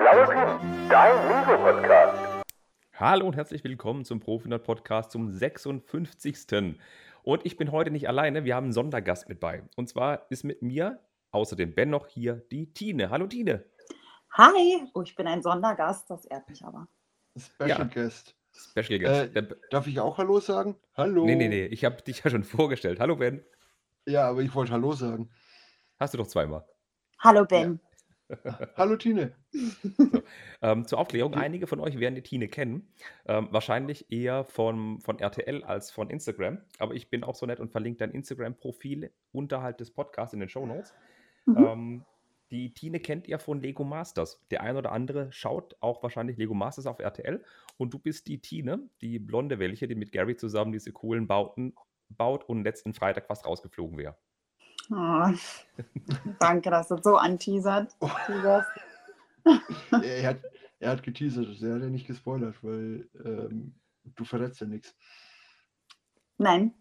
blaue 0.00 0.26
Pin, 0.28 0.88
dein 0.88 1.28
Lego-Podcast. 1.28 2.44
Hallo 2.94 3.26
und 3.26 3.36
herzlich 3.36 3.62
willkommen 3.64 4.06
zum 4.06 4.18
Profinat 4.18 4.64
Podcast 4.64 5.10
zum 5.10 5.28
56. 5.30 6.78
Und 7.22 7.44
ich 7.44 7.58
bin 7.58 7.70
heute 7.70 7.90
nicht 7.90 8.08
alleine, 8.08 8.44
wir 8.44 8.54
haben 8.56 8.64
einen 8.64 8.72
Sondergast 8.72 9.28
mit 9.28 9.40
bei. 9.40 9.62
Und 9.76 9.90
zwar 9.90 10.24
ist 10.30 10.42
mit 10.42 10.62
mir 10.62 11.00
außer 11.32 11.54
dem 11.54 11.74
Ben 11.74 11.90
noch 11.90 12.06
hier 12.06 12.36
die 12.50 12.72
Tine. 12.72 13.10
Hallo 13.10 13.26
Tine. 13.26 13.66
Hi, 14.32 14.86
oh, 14.94 15.02
ich 15.02 15.14
bin 15.16 15.26
ein 15.26 15.42
Sondergast, 15.42 16.08
das 16.08 16.24
ehrt 16.24 16.48
mich 16.48 16.64
aber. 16.64 16.88
Special 17.36 17.68
Ja. 17.68 17.84
Guest. 17.84 18.34
Special 18.56 18.98
Guest. 18.98 19.36
Äh, 19.36 19.48
Darf 19.70 19.86
ich 19.86 20.00
auch 20.00 20.16
Hallo 20.16 20.40
sagen? 20.40 20.76
Hallo. 20.94 21.26
nee, 21.26 21.34
nee, 21.36 21.48
nee, 21.48 21.66
ich 21.66 21.84
habe 21.84 22.00
dich 22.00 22.24
ja 22.24 22.30
schon 22.30 22.44
vorgestellt. 22.44 23.00
Hallo 23.00 23.16
Ben. 23.16 23.44
Ja, 24.06 24.30
aber 24.30 24.40
ich 24.40 24.54
wollte 24.54 24.72
Hallo 24.72 24.92
sagen. 24.92 25.28
Hast 25.98 26.14
du 26.14 26.18
doch 26.18 26.26
zweimal. 26.26 26.64
Hallo 27.18 27.44
Ben. 27.44 27.80
Hallo 28.76 28.96
Tine. 28.96 29.32
Ähm, 30.62 30.86
zur 30.86 30.98
Aufklärung, 30.98 31.34
einige 31.34 31.66
von 31.66 31.80
euch 31.80 31.98
werden 31.98 32.14
die 32.14 32.22
Tine 32.22 32.48
kennen. 32.48 32.92
Ähm, 33.26 33.48
wahrscheinlich 33.50 34.12
eher 34.12 34.44
von, 34.44 35.00
von 35.00 35.18
RTL 35.18 35.64
als 35.64 35.90
von 35.90 36.10
Instagram. 36.10 36.58
Aber 36.78 36.94
ich 36.94 37.08
bin 37.08 37.24
auch 37.24 37.34
so 37.34 37.46
nett 37.46 37.60
und 37.60 37.72
verlinke 37.72 37.98
dein 37.98 38.10
Instagram-Profil 38.10 39.10
unterhalb 39.32 39.78
des 39.78 39.90
Podcasts 39.90 40.34
in 40.34 40.40
den 40.40 40.50
Show 40.50 40.66
Notes. 40.66 40.92
Mhm. 41.46 41.56
Ähm, 41.56 42.04
die 42.50 42.74
Tine 42.74 43.00
kennt 43.00 43.28
ihr 43.28 43.38
von 43.38 43.60
Lego 43.60 43.84
Masters. 43.84 44.44
Der 44.50 44.62
ein 44.62 44.76
oder 44.76 44.92
andere 44.92 45.32
schaut 45.32 45.76
auch 45.80 46.02
wahrscheinlich 46.02 46.36
Lego 46.36 46.52
Masters 46.52 46.86
auf 46.86 46.98
RTL. 46.98 47.42
Und 47.76 47.94
du 47.94 47.98
bist 47.98 48.26
die 48.26 48.40
Tine, 48.40 48.90
die 49.00 49.18
blonde 49.18 49.58
welche, 49.58 49.88
die 49.88 49.94
mit 49.94 50.12
Gary 50.12 50.36
zusammen 50.36 50.72
diese 50.72 50.92
coolen 50.92 51.26
Bauten 51.26 51.74
baut 52.08 52.44
und 52.44 52.64
letzten 52.64 52.92
Freitag 52.92 53.26
fast 53.26 53.46
rausgeflogen 53.46 53.96
wäre. 53.96 54.16
Oh, 54.90 55.24
danke, 56.40 56.70
dass 56.70 56.88
du 56.88 56.96
so 57.02 57.16
anteasert. 57.16 57.94
teaserst. 58.26 58.68
er, 60.02 60.28
hat, 60.28 60.38
er 60.80 60.90
hat 60.90 61.02
geteasert, 61.02 61.62
er 61.62 61.74
hat 61.74 61.82
ja 61.82 61.88
nicht 61.88 62.06
gespoilert, 62.06 62.56
weil 62.62 63.08
ähm, 63.24 63.74
du 64.16 64.24
verrätst 64.24 64.60
ja 64.60 64.66
nichts. 64.66 64.94
Nein. 66.38 66.74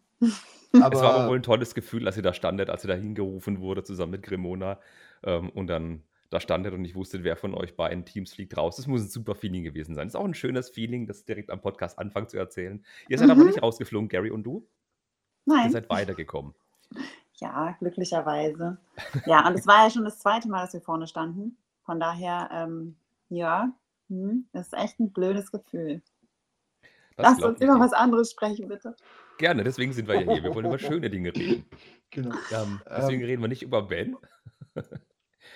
Aber 0.73 0.95
Es 0.95 1.01
war 1.01 1.13
aber 1.13 1.29
wohl 1.29 1.37
ein 1.37 1.43
tolles 1.43 1.73
Gefühl, 1.73 2.05
als 2.07 2.17
ihr 2.17 2.23
da 2.23 2.33
standet, 2.33 2.69
als 2.69 2.83
ihr 2.83 2.89
da 2.89 2.95
hingerufen 2.95 3.59
wurde, 3.61 3.83
zusammen 3.83 4.11
mit 4.13 4.23
Grimona. 4.23 4.79
Ähm, 5.23 5.49
und 5.49 5.67
dann 5.67 6.03
da 6.29 6.39
standet 6.39 6.73
und 6.73 6.85
ich 6.85 6.95
wusste, 6.95 7.23
wer 7.23 7.35
von 7.37 7.53
euch 7.55 7.75
beiden 7.75 8.05
Teams 8.05 8.33
fliegt 8.33 8.55
raus. 8.57 8.75
Das 8.75 8.85
muss 8.87 9.01
ein 9.01 9.09
super 9.09 9.33
Feeling 9.35 9.63
gewesen 9.63 9.95
sein. 9.95 10.07
Ist 10.07 10.15
auch 10.15 10.25
ein 10.25 10.33
schönes 10.35 10.69
Feeling, 10.69 11.07
das 11.07 11.25
direkt 11.25 11.49
am 11.49 11.61
Podcast 11.61 11.97
anfangen 11.97 12.27
zu 12.27 12.37
erzählen. 12.37 12.83
Ihr 13.07 13.17
seid 13.17 13.29
aber 13.29 13.41
Mhm. 13.41 13.47
nicht 13.47 13.61
rausgeflogen, 13.63 14.09
Gary 14.09 14.29
und 14.29 14.43
du. 14.43 14.67
Ihr 15.47 15.53
Nein. 15.55 15.71
seid 15.71 15.89
weitergekommen. 15.89 16.53
Ja, 17.39 17.75
glücklicherweise. 17.79 18.77
Ja, 19.25 19.47
und 19.47 19.53
es 19.55 19.65
war 19.65 19.85
ja 19.85 19.89
schon 19.89 20.03
das 20.03 20.19
zweite 20.19 20.49
Mal, 20.49 20.61
dass 20.63 20.73
wir 20.73 20.81
vorne 20.81 21.07
standen. 21.07 21.57
Von 21.83 21.99
daher, 21.99 22.49
ähm, 22.51 22.97
ja, 23.29 23.71
hm, 24.09 24.47
ist 24.53 24.73
echt 24.73 24.99
ein 24.99 25.11
blödes 25.11 25.51
Gefühl. 25.51 26.01
Das 27.15 27.37
Lass 27.37 27.43
uns 27.43 27.61
über 27.61 27.79
was 27.79 27.93
anderes 27.93 28.31
sprechen, 28.31 28.67
bitte. 28.67 28.95
Gerne, 29.37 29.63
deswegen 29.63 29.93
sind 29.93 30.07
wir 30.07 30.21
ja 30.21 30.33
hier. 30.33 30.43
Wir 30.43 30.53
wollen 30.53 30.65
über 30.65 30.79
schöne 30.79 31.09
Dinge 31.09 31.33
reden. 31.35 31.65
genau. 32.09 32.35
Ähm, 32.51 32.81
deswegen 32.89 33.21
Ähm, 33.21 33.27
reden 33.27 33.41
wir 33.41 33.47
nicht 33.47 33.61
über 33.63 33.83
Ben, 33.83 34.17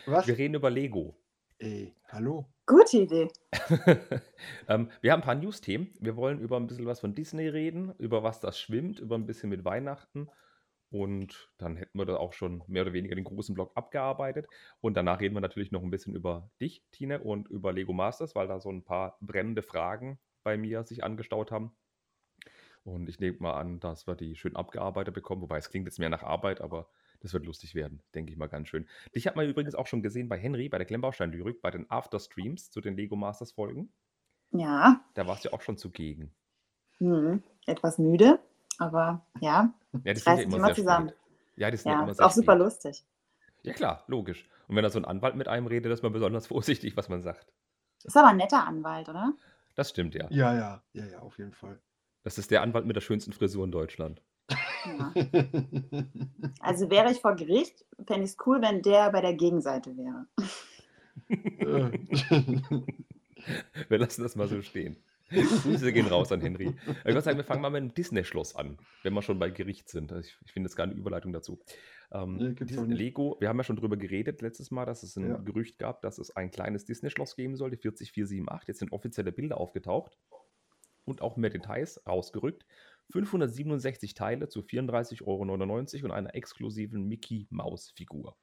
Was? 0.05 0.27
wir 0.27 0.37
reden 0.37 0.55
über 0.55 0.69
Lego. 0.69 1.15
Ey, 1.59 1.93
hallo. 2.09 2.45
Gute 2.65 2.97
Idee. 2.97 3.27
ähm, 4.67 4.89
wir 5.01 5.11
haben 5.11 5.21
ein 5.21 5.25
paar 5.25 5.35
News-Themen. 5.35 5.93
Wir 5.99 6.15
wollen 6.15 6.39
über 6.39 6.57
ein 6.57 6.67
bisschen 6.67 6.85
was 6.85 6.99
von 6.99 7.13
Disney 7.13 7.47
reden, 7.47 7.93
über 7.97 8.23
was 8.23 8.39
das 8.39 8.59
schwimmt, 8.59 8.99
über 8.99 9.15
ein 9.15 9.25
bisschen 9.25 9.49
mit 9.49 9.63
Weihnachten. 9.65 10.29
Und 10.93 11.49
dann 11.57 11.75
hätten 11.75 11.97
wir 11.97 12.05
da 12.05 12.17
auch 12.17 12.33
schon 12.33 12.63
mehr 12.67 12.83
oder 12.83 12.93
weniger 12.93 13.15
den 13.15 13.23
großen 13.23 13.55
Block 13.55 13.71
abgearbeitet. 13.75 14.47
Und 14.79 14.95
danach 14.95 15.21
reden 15.21 15.35
wir 15.35 15.41
natürlich 15.41 15.71
noch 15.71 15.81
ein 15.81 15.89
bisschen 15.89 16.15
über 16.15 16.51
dich, 16.61 16.85
Tine, 16.91 17.19
und 17.23 17.47
über 17.49 17.73
Lego 17.73 17.93
Masters, 17.93 18.35
weil 18.35 18.47
da 18.47 18.59
so 18.59 18.69
ein 18.71 18.83
paar 18.83 19.17
brennende 19.19 19.63
Fragen 19.63 20.19
bei 20.43 20.55
mir 20.55 20.83
sich 20.83 21.03
angestaut 21.03 21.51
haben. 21.51 21.75
Und 22.83 23.07
ich 23.09 23.19
nehme 23.19 23.37
mal 23.39 23.53
an, 23.59 23.79
dass 23.79 24.07
wir 24.07 24.15
die 24.15 24.35
schön 24.35 24.55
abgearbeitet 24.55 25.13
bekommen. 25.13 25.41
Wobei 25.41 25.57
es 25.57 25.69
klingt 25.69 25.87
jetzt 25.87 25.99
mehr 25.99 26.09
nach 26.09 26.23
Arbeit, 26.23 26.61
aber 26.61 26.89
das 27.21 27.33
wird 27.33 27.45
lustig 27.45 27.75
werden, 27.75 28.03
denke 28.13 28.31
ich 28.31 28.37
mal 28.37 28.47
ganz 28.47 28.67
schön. 28.69 28.87
Dich 29.15 29.27
hat 29.27 29.35
man 29.35 29.47
übrigens 29.49 29.75
auch 29.75 29.87
schon 29.87 30.03
gesehen 30.03 30.27
bei 30.29 30.37
Henry, 30.37 30.69
bei 30.69 30.77
der 30.77 30.87
Klemmbaustein-Lyrik, 30.87 31.61
bei 31.61 31.71
den 31.71 31.89
Afterstreams 31.89 32.69
zu 32.71 32.81
den 32.81 32.95
Lego 32.97 33.15
Masters-Folgen. 33.15 33.93
Ja, 34.51 35.03
Da 35.15 35.25
warst 35.25 35.43
du 35.43 35.49
ja 35.49 35.53
auch 35.53 35.61
schon 35.61 35.77
zugegen. 35.77 36.35
hm, 36.99 37.43
etwas 37.67 37.97
müde, 37.99 38.39
aber 38.79 39.25
ja, 39.39 39.73
Ja, 40.03 40.13
die 40.13 40.19
ich 40.19 40.23
sind 40.23 40.35
ja 40.37 40.39
reiß 40.39 40.45
mich 40.45 40.55
immer 40.55 40.57
immer 40.57 40.71
sehr 40.71 40.75
zusammen. 40.75 41.09
spät. 41.09 41.19
Ja, 41.55 41.71
die 41.71 41.77
sind 41.77 41.91
ja, 41.91 42.07
ist 42.09 42.17
sehr 42.17 42.25
auch 42.25 42.31
super 42.31 42.53
spät. 42.53 42.63
lustig. 42.63 43.05
Ja, 43.63 43.73
klar, 43.73 44.03
logisch. 44.07 44.47
Und 44.67 44.75
wenn 44.75 44.83
da 44.83 44.89
so 44.89 44.99
ein 44.99 45.05
Anwalt 45.05 45.35
mit 45.35 45.47
einem 45.47 45.67
redet, 45.67 45.91
ist 45.91 46.03
man 46.03 46.13
besonders 46.13 46.47
vorsichtig, 46.47 46.97
was 46.97 47.09
man 47.09 47.21
sagt. 47.21 47.53
Ist 48.03 48.17
aber 48.17 48.27
ein 48.29 48.37
netter 48.37 48.65
Anwalt, 48.67 49.09
oder? 49.09 49.33
Das 49.75 49.89
stimmt 49.91 50.15
ja. 50.15 50.27
Ja, 50.29 50.53
ja, 50.55 50.83
ja, 50.93 51.05
ja, 51.05 51.19
auf 51.19 51.37
jeden 51.37 51.53
Fall. 51.53 51.79
Das 52.23 52.37
ist 52.37 52.51
der 52.51 52.61
Anwalt 52.61 52.85
mit 52.85 52.95
der 52.95 53.01
schönsten 53.01 53.33
Frisur 53.33 53.65
in 53.65 53.71
Deutschland. 53.71 54.21
Ja. 54.85 55.11
Also 56.59 56.89
wäre 56.89 57.11
ich 57.11 57.21
vor 57.21 57.35
Gericht, 57.35 57.85
fände 58.05 58.23
ich 58.23 58.31
es 58.31 58.37
cool, 58.45 58.61
wenn 58.61 58.81
der 58.81 59.11
bei 59.11 59.21
der 59.21 59.33
Gegenseite 59.33 59.95
wäre. 59.97 60.27
Äh, 61.29 61.91
Wir 63.89 63.97
lassen 63.97 64.23
das 64.23 64.35
mal 64.35 64.47
so 64.47 64.61
stehen. 64.61 64.97
Grüße 65.63 65.91
gehen 65.93 66.07
raus 66.07 66.31
an 66.31 66.41
Henry. 66.41 66.75
Ich 66.87 67.05
würde 67.05 67.21
sagen, 67.21 67.37
wir 67.37 67.43
fangen 67.43 67.61
mal 67.61 67.69
mit 67.69 67.81
dem 67.81 67.93
Disney-Schloss 67.93 68.55
an, 68.55 68.77
wenn 69.03 69.13
wir 69.13 69.21
schon 69.21 69.39
bei 69.39 69.49
Gericht 69.49 69.89
sind. 69.89 70.11
Also 70.11 70.27
ich, 70.27 70.37
ich 70.45 70.51
finde 70.51 70.67
jetzt 70.67 70.75
gar 70.75 70.85
eine 70.85 70.93
Überleitung 70.93 71.33
dazu. 71.33 71.59
Ähm, 72.11 72.55
Nee. 72.59 72.93
Lego, 72.93 73.37
wir 73.39 73.49
haben 73.49 73.57
ja 73.57 73.63
schon 73.63 73.75
drüber 73.75 73.97
geredet 73.97 74.41
letztes 74.41 74.71
Mal, 74.71 74.85
dass 74.85 75.03
es 75.03 75.15
ein 75.17 75.29
Ja. 75.29 75.37
Gerücht 75.37 75.77
gab, 75.77 76.01
dass 76.01 76.17
es 76.19 76.35
ein 76.35 76.51
kleines 76.51 76.85
Disney-Schloss 76.85 77.35
geben 77.35 77.55
soll, 77.55 77.71
die 77.71 77.77
40478. 77.77 78.67
Jetzt 78.67 78.79
sind 78.79 78.91
offizielle 78.91 79.31
Bilder 79.31 79.57
aufgetaucht 79.57 80.17
und 81.05 81.21
auch 81.21 81.37
mehr 81.37 81.49
Details 81.49 82.01
rausgerückt. 82.07 82.65
567 83.11 84.13
Teile 84.13 84.47
zu 84.47 84.61
34,99 84.61 85.23
Euro 85.25 85.41
und 86.05 86.11
einer 86.11 86.35
exklusiven 86.35 87.07
Mickey-Maus-Figur. 87.07 88.35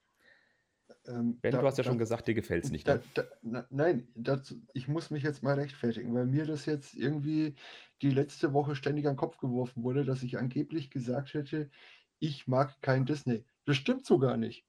Ähm, 1.11 1.39
Ben, 1.41 1.53
da- 1.53 1.61
du 1.61 1.67
hast 1.67 1.77
ja 1.79 1.85
da- 1.85 1.91
schon 1.91 1.99
gesagt, 1.99 2.29
dir 2.29 2.35
gefällt 2.35 2.65
es 2.65 2.71
nicht. 2.71 2.87
Da, 2.89 2.95
Ne? 2.97 3.03
da, 3.15 3.25
na, 3.43 3.67
nein, 3.71 4.09
dazu, 4.15 4.63
ich 4.73 4.89
muss 4.89 5.11
mich 5.11 5.23
jetzt 5.23 5.43
mal 5.43 5.55
rechtfertigen, 5.55 6.15
weil 6.15 6.27
mir 6.27 6.47
das 6.47 6.67
jetzt 6.67 6.95
irgendwie 6.95 7.55
die 8.03 8.11
letzte 8.11 8.53
Woche 8.53 8.75
ständig 8.75 9.07
an 9.07 9.13
den 9.15 9.19
Kopf 9.19 9.39
geworfen 9.39 9.83
wurde, 9.83 10.05
dass 10.05 10.23
ich 10.23 10.39
angeblich 10.39 10.91
gesagt 10.91 11.35
hätte, 11.35 11.71
ich 12.19 12.47
mag 12.49 12.81
kein 12.83 13.05
Disney. 13.07 13.45
Das 13.67 13.77
stimmt 13.77 14.07
so 14.07 14.19
gar 14.19 14.37
nicht. 14.37 14.65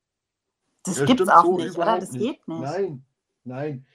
Das 0.83 0.97
gibt's 0.97 1.13
stimmt 1.13 1.31
auch 1.31 1.43
so 1.45 1.57
nicht, 1.57 1.77
oder? 1.77 1.99
Das 1.99 2.11
geht 2.11 2.21
nicht. 2.21 2.47
Nein, 2.47 3.05
nein. 3.43 3.85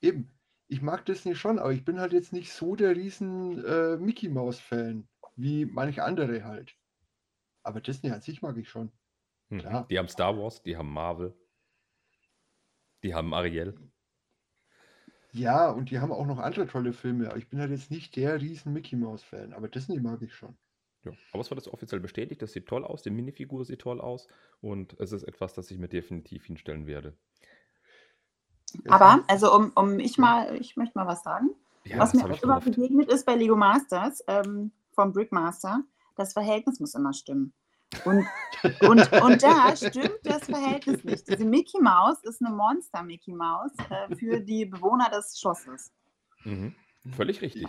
Eben. 0.00 0.30
Ich 0.66 0.80
mag 0.82 1.04
Disney 1.04 1.34
schon, 1.34 1.58
aber 1.58 1.72
ich 1.72 1.84
bin 1.84 2.00
halt 2.00 2.12
jetzt 2.12 2.32
nicht 2.32 2.52
so 2.52 2.74
der 2.74 2.96
riesen 2.96 3.62
äh, 3.64 3.96
Mickey 3.96 4.28
Mouse 4.28 4.58
Fan 4.58 5.06
wie 5.36 5.66
manche 5.66 6.02
andere 6.02 6.44
halt. 6.44 6.74
Aber 7.62 7.80
Disney 7.80 8.10
an 8.10 8.20
sich 8.20 8.40
mag 8.42 8.56
ich 8.56 8.68
schon. 8.68 8.90
Mhm. 9.50 9.58
klar. 9.58 9.86
Die 9.90 9.98
haben 9.98 10.08
Star 10.08 10.36
Wars, 10.38 10.62
die 10.62 10.76
haben 10.76 10.90
Marvel, 10.92 11.34
die 13.04 13.14
haben 13.14 13.32
Ariel. 13.34 13.74
Ja, 15.32 15.70
und 15.70 15.90
die 15.90 15.98
haben 16.00 16.12
auch 16.12 16.26
noch 16.26 16.38
andere 16.38 16.66
tolle 16.66 16.92
Filme, 16.92 17.32
ich 17.36 17.48
bin 17.48 17.60
halt 17.60 17.70
jetzt 17.70 17.90
nicht 17.90 18.16
der 18.16 18.40
riesen 18.40 18.72
Mickey 18.72 18.96
Mouse 18.96 19.22
Fan, 19.22 19.52
aber 19.52 19.68
Disney 19.68 20.00
mag 20.00 20.22
ich 20.22 20.34
schon. 20.34 20.56
Ja, 21.04 21.12
aber 21.32 21.42
es 21.42 21.50
wird 21.50 21.60
jetzt 21.60 21.72
offiziell 21.72 22.00
bestätigt, 22.00 22.40
das 22.40 22.52
sieht 22.52 22.66
toll 22.66 22.84
aus, 22.84 23.02
die 23.02 23.10
Minifigur 23.10 23.64
sieht 23.64 23.80
toll 23.80 24.00
aus 24.00 24.26
und 24.60 24.98
es 24.98 25.12
ist 25.12 25.24
etwas, 25.24 25.52
das 25.52 25.70
ich 25.70 25.78
mir 25.78 25.88
definitiv 25.88 26.46
hinstellen 26.46 26.86
werde. 26.86 27.16
Aber, 28.88 29.22
also 29.28 29.54
um, 29.54 29.72
um 29.74 29.98
ich 29.98 30.18
mal, 30.18 30.56
ich 30.56 30.76
möchte 30.76 30.98
mal 30.98 31.06
was 31.06 31.22
sagen. 31.22 31.50
Ja, 31.84 31.98
was 31.98 32.12
das 32.12 32.22
mir 32.22 32.32
auch 32.32 32.42
immer 32.42 32.60
begegnet 32.60 33.12
ist 33.12 33.26
bei 33.26 33.34
Lego 33.34 33.56
Masters, 33.56 34.24
ähm, 34.26 34.72
vom 34.92 35.12
Brickmaster, 35.12 35.84
das 36.16 36.32
Verhältnis 36.32 36.80
muss 36.80 36.94
immer 36.94 37.12
stimmen. 37.12 37.52
Und, 38.04 38.26
und, 38.80 39.12
und 39.12 39.42
da 39.42 39.76
stimmt 39.76 40.20
das 40.22 40.44
Verhältnis 40.44 41.04
nicht. 41.04 41.28
Diese 41.28 41.44
Mickey 41.44 41.80
Maus 41.80 42.22
ist 42.22 42.40
eine 42.44 42.54
Monster-Mickey 42.54 43.32
Maus 43.32 43.70
äh, 43.90 44.14
für 44.16 44.40
die 44.40 44.66
Bewohner 44.66 45.10
des 45.10 45.38
Schlosses. 45.38 45.92
Mhm. 46.44 46.74
Völlig 47.16 47.42
richtig. 47.42 47.66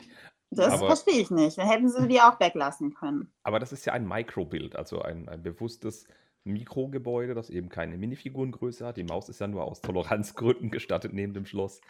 Das 0.51 0.73
Aber- 0.73 0.87
verstehe 0.87 1.19
ich 1.21 1.31
nicht. 1.31 1.57
Dann 1.57 1.67
hätten 1.67 1.89
sie 1.89 2.07
die 2.07 2.21
auch 2.21 2.39
weglassen 2.39 2.93
können. 2.93 3.31
Aber 3.43 3.59
das 3.59 3.73
ist 3.73 3.85
ja 3.85 3.93
ein 3.93 4.07
Mikrobild, 4.07 4.75
also 4.75 5.01
ein, 5.01 5.27
ein 5.27 5.43
bewusstes 5.43 6.07
Mikrogebäude, 6.45 7.33
das 7.33 7.49
eben 7.49 7.69
keine 7.69 7.97
Minifigurengröße 7.97 8.85
hat. 8.85 8.97
Die 8.97 9.03
Maus 9.03 9.29
ist 9.29 9.39
ja 9.39 9.47
nur 9.47 9.63
aus 9.63 9.81
Toleranzgründen 9.81 10.69
gestattet 10.69 11.11
neben 11.11 11.33
dem 11.33 11.45
Schloss. 11.45 11.81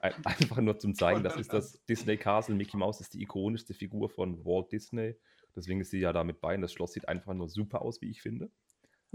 Ein, 0.00 0.12
einfach 0.24 0.56
nur 0.56 0.78
zum 0.78 0.94
zeigen, 0.94 1.22
das 1.22 1.36
ist 1.36 1.52
das 1.52 1.80
Disney 1.88 2.16
Castle. 2.16 2.56
Mickey 2.56 2.76
Mouse 2.76 3.00
ist 3.00 3.14
die 3.14 3.22
ikonischste 3.22 3.72
Figur 3.72 4.08
von 4.10 4.44
Walt 4.44 4.72
Disney. 4.72 5.14
Deswegen 5.56 5.80
ist 5.80 5.90
sie 5.90 6.00
ja 6.00 6.12
da 6.12 6.24
mit 6.24 6.40
bei. 6.40 6.54
Und 6.54 6.62
das 6.62 6.72
Schloss 6.72 6.92
sieht 6.92 7.08
einfach 7.08 7.34
nur 7.34 7.48
super 7.48 7.82
aus, 7.82 8.00
wie 8.02 8.10
ich 8.10 8.22
finde. 8.22 8.50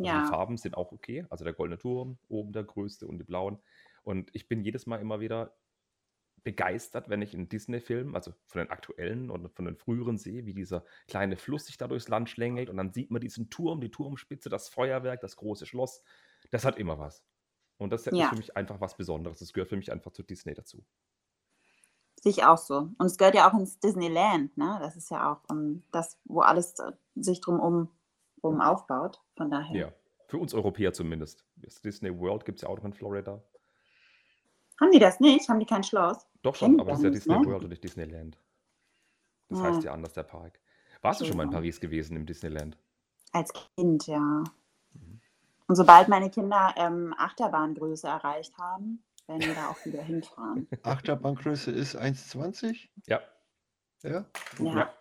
Also 0.02 0.16
Die 0.16 0.22
Ja, 0.22 0.24
Farben 0.24 0.58
sind 0.58 0.76
auch 0.78 0.92
okay. 0.94 1.26
Also 1.30 1.44
der 1.46 1.54
goldene 1.54 1.80
Turm, 1.80 2.20
oben 2.30 2.54
der 2.54 2.64
größte 2.64 3.08
und 3.08 3.20
die 3.20 3.26
blauen. 3.26 3.60
Und 4.04 4.30
ich 4.34 4.48
bin 4.48 4.64
jedes 4.64 4.86
Mal 4.88 4.98
immer 5.02 5.20
wieder 5.20 5.58
begeistert, 6.44 7.10
wenn 7.10 7.22
ich 7.22 7.34
einen 7.34 7.50
Disney-Film, 7.50 8.16
also 8.16 8.34
von 8.48 8.60
den 8.60 8.70
aktuellen 8.70 9.30
oder 9.30 9.50
von 9.50 9.66
den 9.66 9.76
früheren 9.76 10.18
sehe, 10.18 10.46
wie 10.46 10.54
dieser 10.54 10.86
kleine 11.08 11.36
Fluss 11.36 11.66
sich 11.66 11.78
da 11.78 11.88
durchs 11.88 12.08
Land 12.08 12.30
schlängelt 12.30 12.70
und 12.70 12.78
dann 12.78 12.94
sieht 12.94 13.12
man 13.12 13.20
diesen 13.22 13.50
Turm, 13.50 13.82
die 13.82 13.92
Turmspitze, 13.92 14.50
das 14.50 14.70
Feuerwerk, 14.70 15.20
das 15.22 15.36
große 15.36 15.66
Schloss. 15.66 16.02
Das 16.50 16.64
hat 16.64 16.78
immer 16.78 16.98
was. 16.98 17.26
Und 17.78 17.92
das 17.92 18.08
Ja. 18.12 18.20
ist 18.20 18.30
für 18.30 18.38
mich 18.38 18.56
einfach 18.58 18.80
was 18.82 18.96
Besonderes. 18.98 19.40
Das 19.40 19.52
gehört 19.54 19.70
für 19.70 19.78
mich 19.78 19.92
einfach 19.92 20.12
zu 20.12 20.24
Disney 20.24 20.54
dazu. 20.54 20.86
Sehe 22.22 22.32
ich 22.32 22.44
auch 22.44 22.58
so. 22.58 22.90
Und 22.98 23.06
es 23.06 23.18
gehört 23.18 23.36
ja 23.36 23.50
auch 23.50 23.54
ins 23.58 23.80
Disneyland, 23.80 24.56
ne? 24.58 24.78
Das 24.82 24.96
ist 24.98 25.10
ja 25.10 25.32
auch 25.32 25.40
um, 25.50 25.84
das, 25.92 26.18
wo 26.26 26.42
alles 26.42 26.78
äh, 26.80 26.92
sich 27.16 27.40
drum 27.42 27.60
um, 27.60 27.90
um 28.42 28.60
aufbaut. 28.62 29.22
Von 29.38 29.50
daher. 29.50 29.76
Ja. 29.76 29.94
Für 30.28 30.38
uns 30.38 30.54
Europäer 30.54 30.94
zumindest. 30.94 31.46
Das 31.56 31.82
Disney 31.82 32.18
World 32.20 32.46
gibt 32.46 32.58
es 32.58 32.62
ja 32.64 32.70
auch 32.70 32.78
noch 32.78 32.86
in 32.86 32.94
Florida. 32.94 33.42
Haben 34.80 34.92
die 34.92 35.00
das 35.00 35.20
nicht? 35.20 35.50
Haben 35.50 35.60
die 35.60 35.66
kein 35.66 35.84
Schloss? 35.84 36.26
Doch 36.42 36.56
Kennen 36.56 36.74
schon, 36.74 36.82
aber 36.82 36.92
das 36.92 37.00
ist 37.00 37.04
ja 37.06 37.10
Disney 37.10 37.40
ne? 37.40 37.46
World 37.46 37.64
und 37.64 37.70
nicht 37.70 37.84
Disneyland. 37.84 38.38
Das 39.50 39.60
Ah. 39.60 39.64
heißt 39.64 39.84
ja 39.84 39.94
anders, 39.94 40.14
der 40.14 40.24
Park. 40.24 40.60
Warst 41.02 41.22
du 41.22 41.26
schon 41.26 41.38
mal 41.38 41.44
in 41.44 41.52
Ja. 41.52 41.58
Paris 41.58 41.80
gewesen 41.80 42.16
im 42.16 42.26
Disneyland? 42.26 42.78
Als 43.32 43.52
Kind, 43.76 44.08
ja. 44.08 44.20
Mhm. 44.20 45.22
Und 45.68 45.76
sobald 45.76 46.08
meine 46.10 46.30
Kinder 46.30 46.74
ähm, 46.78 47.14
Achterbahngröße 47.18 48.08
erreicht 48.08 48.58
haben, 48.58 49.04
werden 49.30 49.46
wir 49.46 49.54
da 49.56 49.70
auch 49.70 49.86
wieder 49.86 50.02
hinfahren. 50.02 50.68
Achterbahngröße 50.84 51.72
ist 51.72 51.96
1,20? 51.96 52.90
Ja. 53.06 53.22
Ja? 54.04 54.26
Ja. 54.60 54.74
Ja. 54.76 54.94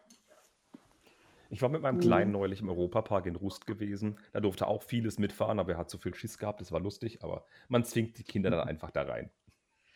Ich 1.50 1.62
war 1.62 1.70
mit 1.70 1.80
meinem 1.80 1.96
Mhm. 1.96 2.00
Kleinen 2.02 2.32
neulich 2.32 2.60
im 2.60 2.68
Europapark 2.68 3.24
in 3.24 3.34
Rust 3.36 3.66
gewesen. 3.66 4.18
Da 4.32 4.40
durfte 4.40 4.66
auch 4.66 4.82
vieles 4.82 5.18
mitfahren, 5.18 5.58
aber 5.58 5.72
er 5.72 5.78
hat 5.78 5.88
so 5.90 5.96
viel 5.96 6.14
Schiss 6.14 6.36
gehabt, 6.36 6.60
das 6.60 6.72
war 6.72 6.80
lustig, 6.80 7.24
aber 7.24 7.46
man 7.68 7.84
zwingt 7.84 8.18
die 8.18 8.24
Kinder 8.24 8.50
dann 8.50 8.68
einfach 8.68 8.90
da 8.90 9.02
rein. 9.02 9.30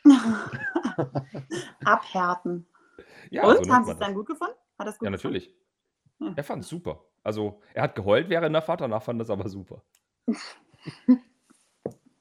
Abhärten. 1.84 2.66
Ja, 3.30 3.46
Und? 3.46 3.66
so 3.66 3.72
haben 3.72 3.84
Sie 3.84 3.92
es 3.92 3.98
dann 3.98 4.08
das. 4.08 4.14
gut 4.16 4.26
gefunden? 4.26 4.54
Hat 4.78 4.86
das 4.86 4.98
gut 4.98 5.06
Ja, 5.06 5.10
gefunden? 5.12 5.34
natürlich. 5.36 5.54
Hm. 6.20 6.32
Er 6.36 6.44
fand 6.44 6.62
es 6.64 6.70
super. 6.70 7.04
Also, 7.22 7.60
er 7.74 7.82
hat 7.82 7.94
geheult 7.94 8.30
während 8.30 8.54
der 8.54 8.62
Fahrt, 8.62 8.80
danach 8.80 9.02
fand 9.02 9.20
er 9.20 9.24
es 9.24 9.30
aber 9.30 9.48
super. 9.48 9.82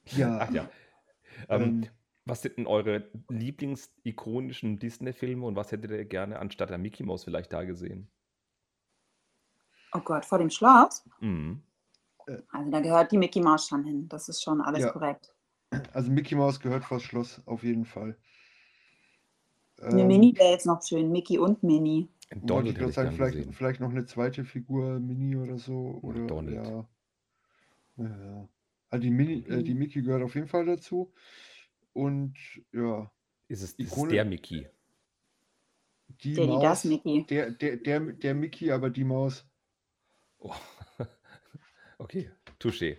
Ja. 0.07 0.39
Ach 0.41 0.51
ja. 0.51 0.69
Ähm, 1.49 1.61
Ähm, 1.61 1.89
was 2.25 2.41
sind 2.41 2.57
denn 2.57 2.68
eure 2.68 3.09
Lieblings-ikonischen 3.29 4.79
Disney-Filme 4.79 5.45
und 5.45 5.56
was 5.56 5.71
hättet 5.71 5.91
ihr 5.91 6.06
gerne 6.06 6.39
anstatt 6.39 6.69
der 6.69 6.77
Mickey 6.77 7.03
Mouse 7.03 7.23
vielleicht 7.23 7.51
da 7.51 7.63
gesehen? 7.63 8.09
Oh 9.94 10.00
Gott, 10.00 10.25
vor 10.25 10.38
dem 10.38 10.50
Schloss? 10.50 11.03
Mhm. 11.19 11.63
Also 12.51 12.71
da 12.71 12.79
gehört 12.79 13.12
die 13.12 13.18
Mickey 13.18 13.41
Mouse 13.41 13.68
schon 13.68 13.83
hin. 13.83 14.07
Das 14.07 14.29
ist 14.29 14.41
schon 14.41 14.62
alles 14.62 14.83
Ja. 14.83 14.91
korrekt. 14.91 15.33
Also 15.94 16.12
Mickey 16.12 16.35
Mouse 16.35 16.59
gehört 16.59 16.83
vors 16.85 17.03
Schloss, 17.03 17.41
auf 17.45 17.63
jeden 17.63 17.85
Fall. 17.85 18.18
Eine 19.81 20.01
Ähm, 20.01 20.07
Mini 20.07 20.38
wäre 20.38 20.51
jetzt 20.51 20.65
noch 20.65 20.81
schön. 20.83 21.12
Mickey 21.12 21.39
und 21.39 21.63
Minnie. 21.63 22.07
In 22.29 22.41
wollte 22.41 22.45
Donald 22.45 22.65
ich 22.65 22.71
hätte 22.71 22.79
gerade 22.79 22.89
ich 22.89 22.95
sagen, 22.95 23.12
vielleicht, 23.12 23.56
vielleicht 23.56 23.79
noch 23.81 23.89
eine 23.89 24.06
zweite 24.06 24.45
Figur, 24.45 25.00
Mini 25.00 25.35
oder 25.35 25.57
so. 25.57 26.00
Oder, 26.01 26.27
Donald. 26.27 26.65
Ja. 26.65 26.89
ja. 27.97 28.50
Also 28.89 29.01
die, 29.01 29.09
Mini, 29.12 29.44
äh, 29.47 29.63
die. 29.63 29.73
Mickey 29.73 30.01
gehört 30.01 30.23
auf 30.23 30.35
jeden 30.35 30.47
Fall 30.47 30.65
dazu. 30.65 31.13
Und 31.93 32.38
ja, 32.71 33.11
Ist 33.47 33.61
es, 33.63 33.73
ist 33.73 33.95
der 34.11 34.25
Mickey? 34.25 34.67
die 36.07 36.33
Der, 36.33 36.45
die, 36.45 36.47
Maus. 36.47 36.63
das 36.63 36.83
Mickey. 36.85 37.25
Der, 37.27 37.51
der, 37.51 37.77
der, 37.77 37.99
der 37.99 38.33
Mickey, 38.35 38.71
aber 38.71 38.89
die 38.89 39.03
Maus. 39.03 39.45
Oh. 40.39 40.53
Okay, 41.97 42.31
touché. 42.59 42.97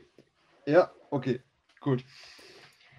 Ja, 0.66 0.92
okay, 1.10 1.40
gut. 1.80 2.04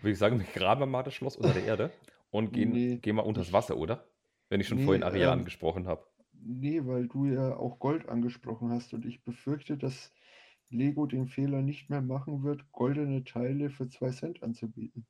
Würde 0.02 0.12
ich 0.12 0.20
sagen, 0.20 0.38
wir 0.40 0.46
graben 0.46 0.92
mal 0.92 1.04
das 1.04 1.14
Schloss 1.14 1.38
unter 1.38 1.54
der 1.54 1.64
Erde 1.64 1.92
und 2.30 2.52
gehen, 2.52 2.72
Nee. 2.72 2.98
gehen 2.98 3.16
mal 3.16 3.22
unters 3.22 3.54
Wasser, 3.54 3.78
oder? 3.78 4.06
Wenn 4.50 4.60
ich 4.60 4.68
schon 4.68 4.80
Nee, 4.80 4.84
vorhin 4.86 5.04
Ariel 5.04 5.24
ähm, 5.24 5.30
angesprochen 5.30 5.88
habe. 5.88 6.06
Nee, 6.34 6.86
weil 6.86 7.08
du 7.08 7.26
ja 7.26 7.56
auch 7.56 7.80
Gold 7.80 8.10
angesprochen 8.10 8.70
hast 8.72 8.94
und 8.94 9.06
ich 9.06 9.24
befürchte, 9.24 9.78
dass 9.78 10.12
Lego 10.70 11.06
den 11.06 11.28
Fehler 11.28 11.62
nicht 11.62 11.90
mehr 11.90 12.02
machen 12.02 12.44
wird, 12.44 12.70
goldene 12.74 13.24
Teile 13.24 13.70
für 13.70 13.88
zwei 13.88 14.10
Cent 14.10 14.44
anzubieten. 14.44 15.06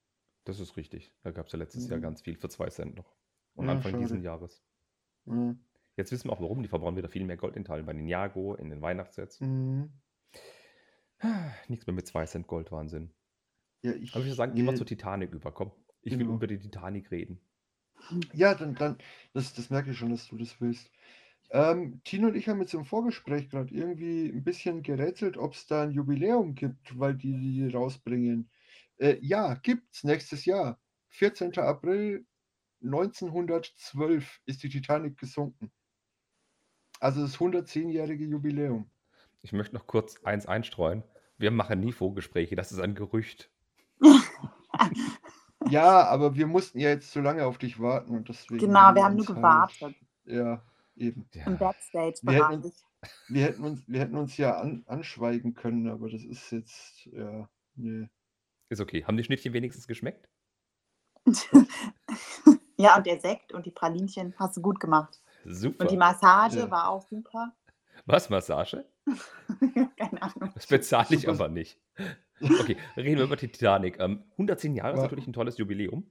Das 0.45 0.59
ist 0.59 0.75
richtig. 0.77 1.11
Da 1.23 1.31
gab 1.31 1.47
es 1.47 1.53
ja 1.53 1.59
letztes 1.59 1.87
Jahr 1.87 1.97
Mhm. 1.97 2.03
ganz 2.03 2.21
viel 2.21 2.35
für 2.35 2.49
zwei 2.49 2.69
Cent 2.69 2.95
noch. 2.95 3.15
Und 3.55 3.65
Ja, 3.67 3.71
Anfang 3.73 3.91
schade. 3.91 4.03
diesen 4.03 4.21
Jahres. 4.21 4.63
Ja. 5.25 5.55
Jetzt 5.95 6.11
wissen 6.11 6.27
wir 6.29 6.33
auch 6.33 6.41
warum. 6.41 6.61
Die 6.63 6.67
verbrauchen 6.67 6.97
wieder 6.97 7.07
viel 7.09 7.23
mehr 7.25 7.37
Gold 7.37 7.55
in 7.55 7.63
Teilen 7.65 7.85
bei 7.85 7.93
den 7.93 8.07
Jago, 8.07 8.55
in 8.55 8.69
den 8.69 8.81
Weihnachtssets. 8.81 9.39
Mhm. 9.41 9.91
Nichts 11.69 11.87
mehr 11.87 11.93
mit 11.93 12.07
2 12.07 12.25
Cent 12.25 12.47
Gold, 12.47 12.71
Wahnsinn. 12.71 13.11
Ja, 13.83 13.91
ich, 13.93 14.11
Aber 14.11 14.19
ich 14.19 14.25
würde 14.25 14.35
sagen, 14.35 14.55
gehen 14.55 14.65
wir 14.65 14.75
zur 14.75 14.85
Titanic 14.85 15.31
über. 15.33 15.51
Komm, 15.51 15.71
ich 16.01 16.11
will 16.13 16.19
Genau. 16.19 16.33
über 16.35 16.47
die 16.47 16.59
Titanic 16.59 17.11
reden. 17.11 17.39
Ja, 18.33 18.55
dann, 18.55 18.75
dann 18.75 18.97
das, 19.33 19.53
das 19.53 19.69
merke 19.69 19.91
ich 19.91 19.97
schon, 19.97 20.09
dass 20.09 20.27
du 20.27 20.37
das 20.37 20.59
willst. 20.59 20.91
Ähm, 21.51 22.01
Tino 22.03 22.27
und 22.27 22.35
ich 22.35 22.49
haben 22.49 22.59
jetzt 22.59 22.73
im 22.73 22.83
Vorgespräch 22.85 23.49
gerade 23.49 23.73
irgendwie 23.73 24.27
ein 24.29 24.43
bisschen 24.43 24.81
gerätselt, 24.83 25.37
ob 25.37 25.53
es 25.53 25.67
da 25.67 25.83
ein 25.83 25.91
Jubiläum 25.91 26.55
gibt, 26.55 26.97
weil 26.99 27.13
die 27.15 27.31
die 27.39 27.67
rausbringen. 27.69 28.49
Äh, 28.97 29.17
ja, 29.21 29.55
gibt's 29.55 30.03
nächstes 30.03 30.45
Jahr. 30.45 30.79
14. 31.09 31.57
April 31.59 32.25
1912 32.83 34.39
ist 34.45 34.63
die 34.63 34.69
Titanic 34.69 35.17
gesunken. 35.17 35.71
Also 36.99 37.21
das 37.21 37.37
110-jährige 37.37 38.25
Jubiläum. 38.25 38.89
Ich 39.41 39.51
möchte 39.53 39.75
noch 39.75 39.87
kurz 39.87 40.23
eins 40.23 40.45
einstreuen. 40.45 41.03
Wir 41.37 41.51
machen 41.51 41.79
nie 41.79 41.91
Vorgespräche, 41.91 42.55
das 42.55 42.71
ist 42.71 42.79
ein 42.79 42.95
Gerücht. 42.95 43.51
Ja, 45.69 46.05
aber 46.07 46.35
wir 46.35 46.45
mussten 46.47 46.77
ja 46.79 46.89
jetzt 46.89 47.11
so 47.11 47.21
lange 47.21 47.45
auf 47.45 47.57
dich 47.57 47.79
warten 47.79 48.15
und 48.15 48.27
deswegen. 48.27 48.59
Genau, 48.59 48.93
wir 48.93 49.03
haben 49.03 49.15
nur 49.15 49.27
uns 49.29 49.33
gewartet. 49.35 49.81
Halt, 49.81 49.95
ja, 50.25 50.61
eben. 50.97 51.25
Ja, 51.33 51.45
Im 51.45 51.53
Wir 51.53 51.57
Backstage-Bereich. 51.59 52.41
hätten- 52.49 52.71
Wir 53.29 53.43
hätten 53.45 53.63
uns, 53.63 53.87
wir 53.87 53.99
hätten 54.01 54.17
uns 54.17 54.35
ja 54.37 54.57
an, 54.57 54.83
anschweigen 54.87 55.53
können, 55.53 55.87
aber 55.89 56.09
das 56.09 56.23
ist 56.23 56.51
jetzt, 56.51 57.05
ja, 57.05 57.49
nee. 57.75 58.09
Ist 58.73 58.81
okay. 58.81 59.05
Haben 59.05 59.17
die 59.17 59.23
Schnittchen 59.23 59.53
wenigstens 59.53 59.87
geschmeckt? 59.87 60.27
ja, 62.77 62.97
und 62.97 63.05
der 63.05 63.19
Sekt 63.19 63.53
und 63.53 63.65
die 63.65 63.71
Pralinchen 63.71 64.33
hast 64.37 64.57
du 64.57 64.61
gut 64.61 64.79
gemacht. 64.79 65.21
Super. 65.45 65.81
Und 65.83 65.91
die 65.91 65.97
Massage 65.97 66.59
Ja. 66.59 66.71
war 66.71 66.89
auch 66.89 67.01
super. 67.01 67.55
Was, 68.05 68.29
Massage? 68.29 68.85
Keine 69.97 70.21
Ahnung. 70.21 70.51
Das 70.55 70.67
bezahle 70.67 71.15
ich 71.15 71.29
aber 71.29 71.47
nicht. 71.47 71.79
Okay, 72.41 72.75
reden 72.97 73.17
wir 73.17 73.23
über 73.25 73.35
die 73.37 73.47
Titanic. 73.47 73.99
Ähm, 73.99 74.23
110 74.31 74.75
Jahre 74.75 74.93
ist 74.93 74.97
Ja. 74.97 75.03
natürlich 75.03 75.27
ein 75.27 75.33
tolles 75.33 75.57
Jubiläum. 75.57 76.05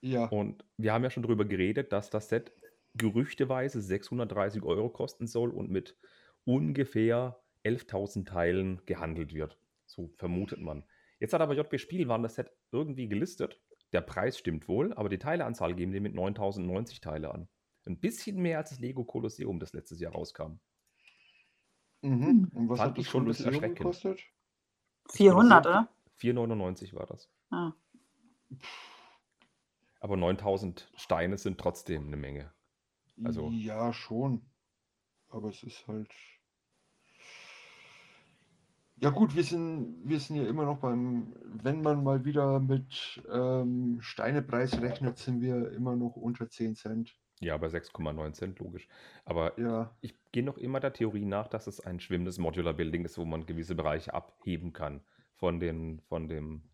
Ja, 0.00 0.26
Und 0.26 0.64
wir 0.78 0.92
haben 0.92 1.04
ja 1.04 1.10
schon 1.10 1.22
darüber 1.22 1.44
geredet, 1.44 1.92
dass 1.92 2.10
das 2.10 2.28
Set 2.28 2.52
gerüchteweise 2.94 3.80
630 3.80 4.62
Euro 4.62 4.88
kosten 4.88 5.26
soll 5.26 5.50
und 5.50 5.70
mit 5.70 5.96
ungefähr 6.44 7.40
11.000 7.62 8.26
Teilen 8.26 8.84
gehandelt 8.86 9.32
wird. 9.32 9.58
So 9.86 10.08
vermutet 10.16 10.60
man. 10.60 10.84
Jetzt 11.22 11.32
hat 11.34 11.40
aber 11.40 11.54
JB 11.54 11.78
Spielwaren 11.78 12.24
das 12.24 12.34
Set 12.34 12.50
irgendwie 12.72 13.06
gelistet. 13.06 13.60
Der 13.92 14.00
Preis 14.00 14.36
stimmt 14.36 14.66
wohl, 14.66 14.92
aber 14.94 15.08
die 15.08 15.18
Teileanzahl 15.18 15.72
geben 15.72 15.92
die 15.92 16.00
mit 16.00 16.14
9.090 16.16 17.00
Teile 17.00 17.32
an. 17.32 17.48
Ein 17.86 18.00
bisschen 18.00 18.38
mehr 18.42 18.58
als 18.58 18.70
das 18.70 18.80
Lego 18.80 19.04
Kolosseum, 19.04 19.60
das 19.60 19.72
letztes 19.72 20.00
Jahr 20.00 20.14
rauskam. 20.14 20.58
mhm. 22.00 22.50
Und 22.52 22.68
was 22.68 22.80
Fand 22.80 22.90
hat 22.90 22.98
ich 22.98 23.04
das 23.04 23.12
schon 23.12 23.22
ein 23.22 23.26
bisschen 23.28 23.46
erschreckend. 23.46 23.78
gekostet? 23.78 24.20
400, 25.12 25.64
oder? 25.64 25.88
4,99 26.18 26.92
war 26.94 27.06
das. 27.06 27.30
Ah. 27.50 27.72
Aber 30.00 30.16
9000 30.16 30.90
Steine 30.96 31.38
sind 31.38 31.58
trotzdem 31.60 32.08
eine 32.08 32.16
Menge. 32.16 32.52
Also- 33.22 33.48
Ja, 33.50 33.92
schon. 33.92 34.44
Aber 35.28 35.50
es 35.50 35.62
ist 35.62 35.86
halt. 35.86 36.10
Ja 39.02 39.10
gut, 39.10 39.34
wir 39.34 39.42
sind, 39.42 39.96
wir 40.04 40.20
sind 40.20 40.36
ja 40.36 40.44
immer 40.46 40.64
noch 40.64 40.78
beim, 40.78 41.34
wenn 41.44 41.82
man 41.82 42.04
mal 42.04 42.24
wieder 42.24 42.60
mit 42.60 43.20
ähm, 43.32 43.98
Steinepreis 44.00 44.80
rechnet, 44.80 45.18
sind 45.18 45.40
wir 45.40 45.72
immer 45.72 45.96
noch 45.96 46.14
unter 46.14 46.48
10 46.48 46.76
Cent. 46.76 47.18
Ja, 47.40 47.56
bei 47.56 47.66
6,9 47.66 48.32
Cent, 48.34 48.60
logisch. 48.60 48.86
Aber 49.24 49.58
Ja, 49.58 49.96
ich 50.00 50.14
gehe 50.30 50.44
noch 50.44 50.56
immer 50.56 50.78
der 50.78 50.92
Theorie 50.92 51.24
nach, 51.24 51.48
dass 51.48 51.66
es 51.66 51.80
ein 51.80 51.98
schwimmendes 51.98 52.38
Modular 52.38 52.74
Building 52.74 53.04
ist, 53.04 53.18
wo 53.18 53.24
man 53.24 53.44
gewisse 53.44 53.74
Bereiche 53.74 54.14
abheben 54.14 54.72
kann. 54.72 55.02
Von, 55.34 55.58
den, 55.58 56.00
von 56.02 56.28
dem 56.28 56.70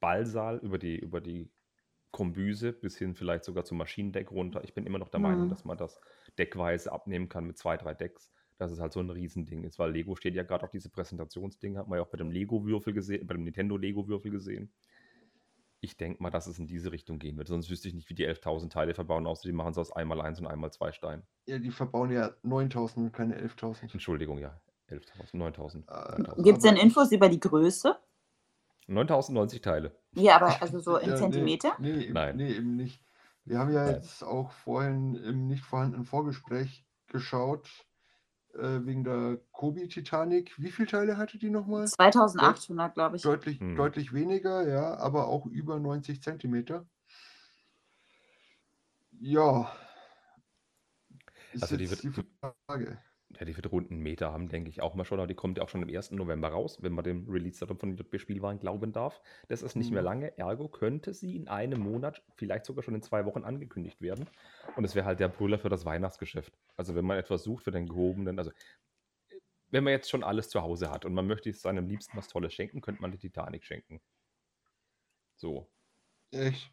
Ballsaal 0.00 0.56
über 0.58 0.78
die, 0.78 0.96
über 0.98 1.20
die 1.20 1.52
Kombüse 2.10 2.72
bis 2.72 2.96
hin 2.96 3.14
vielleicht 3.14 3.44
sogar 3.44 3.64
zum 3.64 3.76
Maschinendeck 3.76 4.30
runter. 4.30 4.64
Ich 4.64 4.72
bin 4.72 4.86
immer 4.86 4.98
noch 4.98 5.10
der 5.10 5.20
Meinung, 5.20 5.44
Mhm. 5.44 5.50
dass 5.50 5.66
man 5.66 5.76
das 5.76 6.00
deckweise 6.38 6.90
abnehmen 6.90 7.28
kann 7.28 7.44
mit 7.46 7.58
zwei, 7.58 7.76
drei 7.76 7.92
Decks. 7.92 8.32
Dass 8.58 8.70
es 8.72 8.80
halt 8.80 8.92
so 8.92 9.00
ein 9.00 9.08
Riesending 9.10 9.64
ist, 9.64 9.78
weil 9.78 9.92
Lego 9.92 10.16
steht 10.16 10.34
ja 10.34 10.42
gerade 10.42 10.64
auf 10.64 10.70
diese 10.70 10.90
Präsentationsdinge, 10.90 11.78
hat 11.78 11.88
man 11.88 11.98
ja 11.98 12.04
auch 12.04 12.10
bei 12.10 12.18
dem 12.18 12.30
Lego-Würfel 12.30 12.92
gesehen, 12.92 13.26
bei 13.26 13.34
dem 13.34 13.44
Nintendo-Lego-Würfel 13.44 14.30
gesehen. 14.32 14.72
Ich 15.80 15.96
denke 15.96 16.20
mal, 16.22 16.30
dass 16.30 16.48
es 16.48 16.58
in 16.58 16.66
diese 16.66 16.90
Richtung 16.90 17.20
gehen 17.20 17.36
wird. 17.38 17.46
Sonst 17.46 17.70
wüsste 17.70 17.86
ich 17.86 17.94
nicht, 17.94 18.08
wie 18.10 18.14
die 18.14 18.26
11.000 18.26 18.68
Teile 18.68 18.94
verbauen, 18.94 19.26
außer 19.28 19.46
die 19.48 19.52
machen 19.52 19.70
es 19.70 19.78
aus 19.78 19.92
einmal 19.92 20.20
eins 20.20 20.40
und 20.40 20.48
einmal 20.48 20.72
zwei 20.72 20.90
Steinen. 20.92 21.22
ja, 21.46 21.58
die 21.58 21.70
verbauen 21.70 22.10
ja 22.10 22.32
9000 22.42 23.06
und 23.06 23.12
keine 23.12 23.36
11.000. 23.40 23.92
Entschuldigung, 23.92 24.38
ja. 24.38 24.60
11.000, 24.90 25.34
9.000. 25.34 25.86
Äh, 25.86 26.22
9.000. 26.22 26.42
Gibt 26.42 26.58
es 26.58 26.64
denn 26.64 26.76
Infos 26.76 27.12
über 27.12 27.28
die 27.28 27.38
Größe? 27.40 27.96
9.090 28.88 29.62
Teile. 29.62 29.94
Ja, 30.14 30.36
aber 30.36 30.60
also 30.62 30.80
so 30.80 30.96
in 30.98 31.10
Ja, 31.10 31.16
Zentimeter? 31.16 31.72
Nee, 31.78 31.92
nee, 31.92 32.10
Nein. 32.10 32.36
nee, 32.38 32.52
eben 32.54 32.74
nicht. 32.76 33.02
Wir 33.44 33.58
haben 33.58 33.72
ja 33.72 33.84
Nein. 33.84 33.94
jetzt 33.94 34.24
auch 34.24 34.50
vorhin 34.50 35.14
im 35.14 35.46
nicht 35.46 35.62
vorhandenen 35.62 36.04
Vorgespräch 36.06 36.84
geschaut. 37.06 37.68
Äh, 38.54 38.84
wegen 38.86 39.04
der 39.04 39.38
Kobi-Titanic. 39.52 40.58
Wie 40.58 40.70
viele 40.70 40.88
Teile 40.88 41.16
hatte 41.16 41.38
die 41.38 41.50
nochmal? 41.50 41.86
2800, 41.86 42.94
glaube 42.94 43.16
ich. 43.16 43.22
Deutlich, 43.22 43.60
Hm. 43.60 43.76
deutlich 43.76 44.12
weniger, 44.12 44.66
ja, 44.68 44.96
aber 44.98 45.28
auch 45.28 45.46
über 45.46 45.78
90 45.78 46.22
Zentimeter. 46.22 46.86
Ja. 49.20 49.70
Ist 51.52 51.62
Also 51.64 51.76
die 51.76 51.90
wird- 51.90 52.02
die 52.02 52.12
Frage. 52.66 52.98
Ja, 53.38 53.44
die 53.44 53.56
wird 53.56 53.70
rund 53.70 53.90
einen 53.92 54.00
Meter 54.00 54.32
haben, 54.32 54.48
denke 54.48 54.68
ich 54.68 54.82
auch 54.82 54.94
mal 54.96 55.04
schon. 55.04 55.20
Aber 55.20 55.28
die 55.28 55.34
kommt 55.34 55.58
ja 55.58 55.64
auch 55.64 55.68
schon 55.68 55.82
am 55.82 55.88
1. 55.88 56.10
November 56.12 56.48
raus, 56.48 56.82
wenn 56.82 56.92
man 56.92 57.04
dem 57.04 57.28
Release-Datum 57.28 57.78
von 57.78 57.96
JB 57.96 58.18
Spielwaren 58.18 58.58
glauben 58.58 58.92
darf. 58.92 59.20
Das 59.48 59.62
ist 59.62 59.76
nicht 59.76 59.92
mehr 59.92 60.02
Mhm. 60.02 60.06
lange. 60.06 60.38
Ergo 60.38 60.68
könnte 60.68 61.14
sie 61.14 61.36
in 61.36 61.46
einem 61.46 61.80
Monat, 61.80 62.20
vielleicht 62.34 62.64
sogar 62.64 62.82
schon 62.82 62.96
in 62.96 63.02
zwei 63.02 63.24
Wochen 63.26 63.44
angekündigt 63.44 64.00
werden. 64.00 64.28
Und 64.74 64.84
es 64.84 64.96
wäre 64.96 65.06
halt 65.06 65.20
der 65.20 65.28
Brüller 65.28 65.58
für 65.60 65.68
das 65.68 65.84
Weihnachtsgeschäft. 65.84 66.52
Also 66.76 66.96
wenn 66.96 67.04
man 67.04 67.16
etwas 67.16 67.44
sucht 67.44 67.62
für 67.62 67.70
den 67.70 67.86
gehobenen, 67.86 68.38
also 68.40 68.50
äh, 68.50 69.36
wenn 69.70 69.84
man 69.84 69.92
jetzt 69.92 70.10
schon 70.10 70.24
alles 70.24 70.48
zu 70.48 70.60
Hause 70.62 70.90
hat 70.90 71.04
und 71.04 71.14
man 71.14 71.26
möchte 71.28 71.52
seinem 71.52 71.86
Liebsten 71.86 72.16
was 72.16 72.26
Tolles 72.26 72.52
schenken, 72.52 72.80
könnte 72.80 73.02
man 73.02 73.12
die 73.12 73.18
Titanic 73.18 73.64
schenken. 73.64 74.00
So. 75.36 75.68
Echt? 76.32 76.72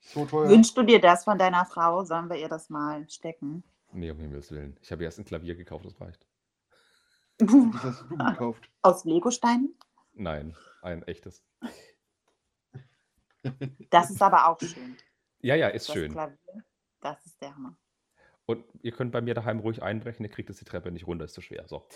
So 0.00 0.26
teuer? 0.26 0.48
Wünschst 0.48 0.76
du 0.76 0.82
dir 0.82 1.00
das 1.00 1.22
von 1.24 1.38
deiner 1.38 1.64
Frau? 1.66 2.02
Sollen 2.04 2.28
wir 2.28 2.36
ihr 2.36 2.48
das 2.48 2.68
mal 2.68 3.08
stecken? 3.08 3.62
Nee, 3.92 4.10
um 4.10 4.18
Himmels 4.18 4.50
Willen. 4.50 4.76
Ich 4.82 4.92
habe 4.92 5.04
erst 5.04 5.18
ein 5.18 5.24
Klavier 5.24 5.54
gekauft, 5.54 5.84
das 5.86 6.00
reicht. 6.00 6.26
Das 7.38 7.50
hast 7.82 8.02
du 8.02 8.16
gekauft. 8.16 8.70
Aus 8.82 9.04
Legosteinen? 9.04 9.74
Nein, 10.12 10.56
ein 10.82 11.02
echtes. 11.04 11.42
Das 13.90 14.10
ist 14.10 14.20
aber 14.20 14.48
auch 14.48 14.60
schön. 14.60 14.96
Ja, 15.40 15.54
ja, 15.54 15.68
ist 15.68 15.88
das 15.88 15.94
schön. 15.94 16.12
Klavier, 16.12 16.64
das 17.00 17.24
ist 17.24 17.40
der 17.40 17.54
Hammer. 17.54 17.78
Und 18.46 18.64
ihr 18.82 18.92
könnt 18.92 19.12
bei 19.12 19.20
mir 19.20 19.34
daheim 19.34 19.60
ruhig 19.60 19.82
einbrechen, 19.82 20.24
ihr 20.24 20.30
kriegt 20.30 20.50
es 20.50 20.58
die 20.58 20.64
Treppe 20.64 20.90
nicht 20.90 21.06
runter, 21.06 21.24
ist 21.24 21.34
zu 21.34 21.40
schwer. 21.40 21.66
So. 21.68 21.88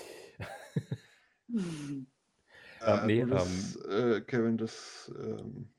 Hm. 1.49 2.07
Ähm, 2.85 3.07
nee, 3.07 3.21
gut, 3.23 3.33
das, 3.33 3.77
äh, 3.87 4.21
Kevin, 4.23 4.59
das 4.59 5.13
ähm, 5.17 5.73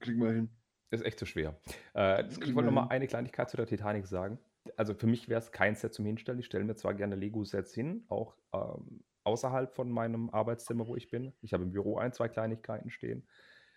kriegen 0.00 0.20
wir 0.20 0.32
hin. 0.32 0.50
Ist 0.90 1.04
echt 1.04 1.20
zu 1.20 1.24
schwer. 1.26 1.56
Äh, 1.94 2.26
ich 2.28 2.54
wollte 2.54 2.70
noch 2.70 2.72
mal 2.72 2.88
eine 2.88 3.06
Kleinigkeit 3.06 3.48
zu 3.48 3.56
der 3.56 3.66
Titanic 3.66 4.08
sagen. 4.08 4.38
Also 4.76 4.94
für 4.94 5.06
mich 5.06 5.28
wäre 5.28 5.40
es 5.40 5.52
kein 5.52 5.74
Set 5.74 5.94
zum 5.94 6.04
Hinstellen. 6.04 6.40
Ich 6.40 6.46
stelle 6.46 6.64
mir 6.64 6.76
zwar 6.76 6.94
gerne 6.94 7.16
Lego-Sets 7.16 7.74
hin, 7.74 8.04
auch 8.08 8.36
ähm, 8.52 9.04
außerhalb 9.24 9.74
von 9.74 9.90
meinem 9.90 10.30
Arbeitszimmer, 10.30 10.86
wo 10.86 10.96
ich 10.96 11.10
bin. 11.10 11.32
Ich 11.42 11.52
habe 11.52 11.64
im 11.64 11.72
Büro 11.72 11.98
ein, 11.98 12.12
zwei 12.12 12.28
Kleinigkeiten 12.28 12.90
stehen. 12.90 13.26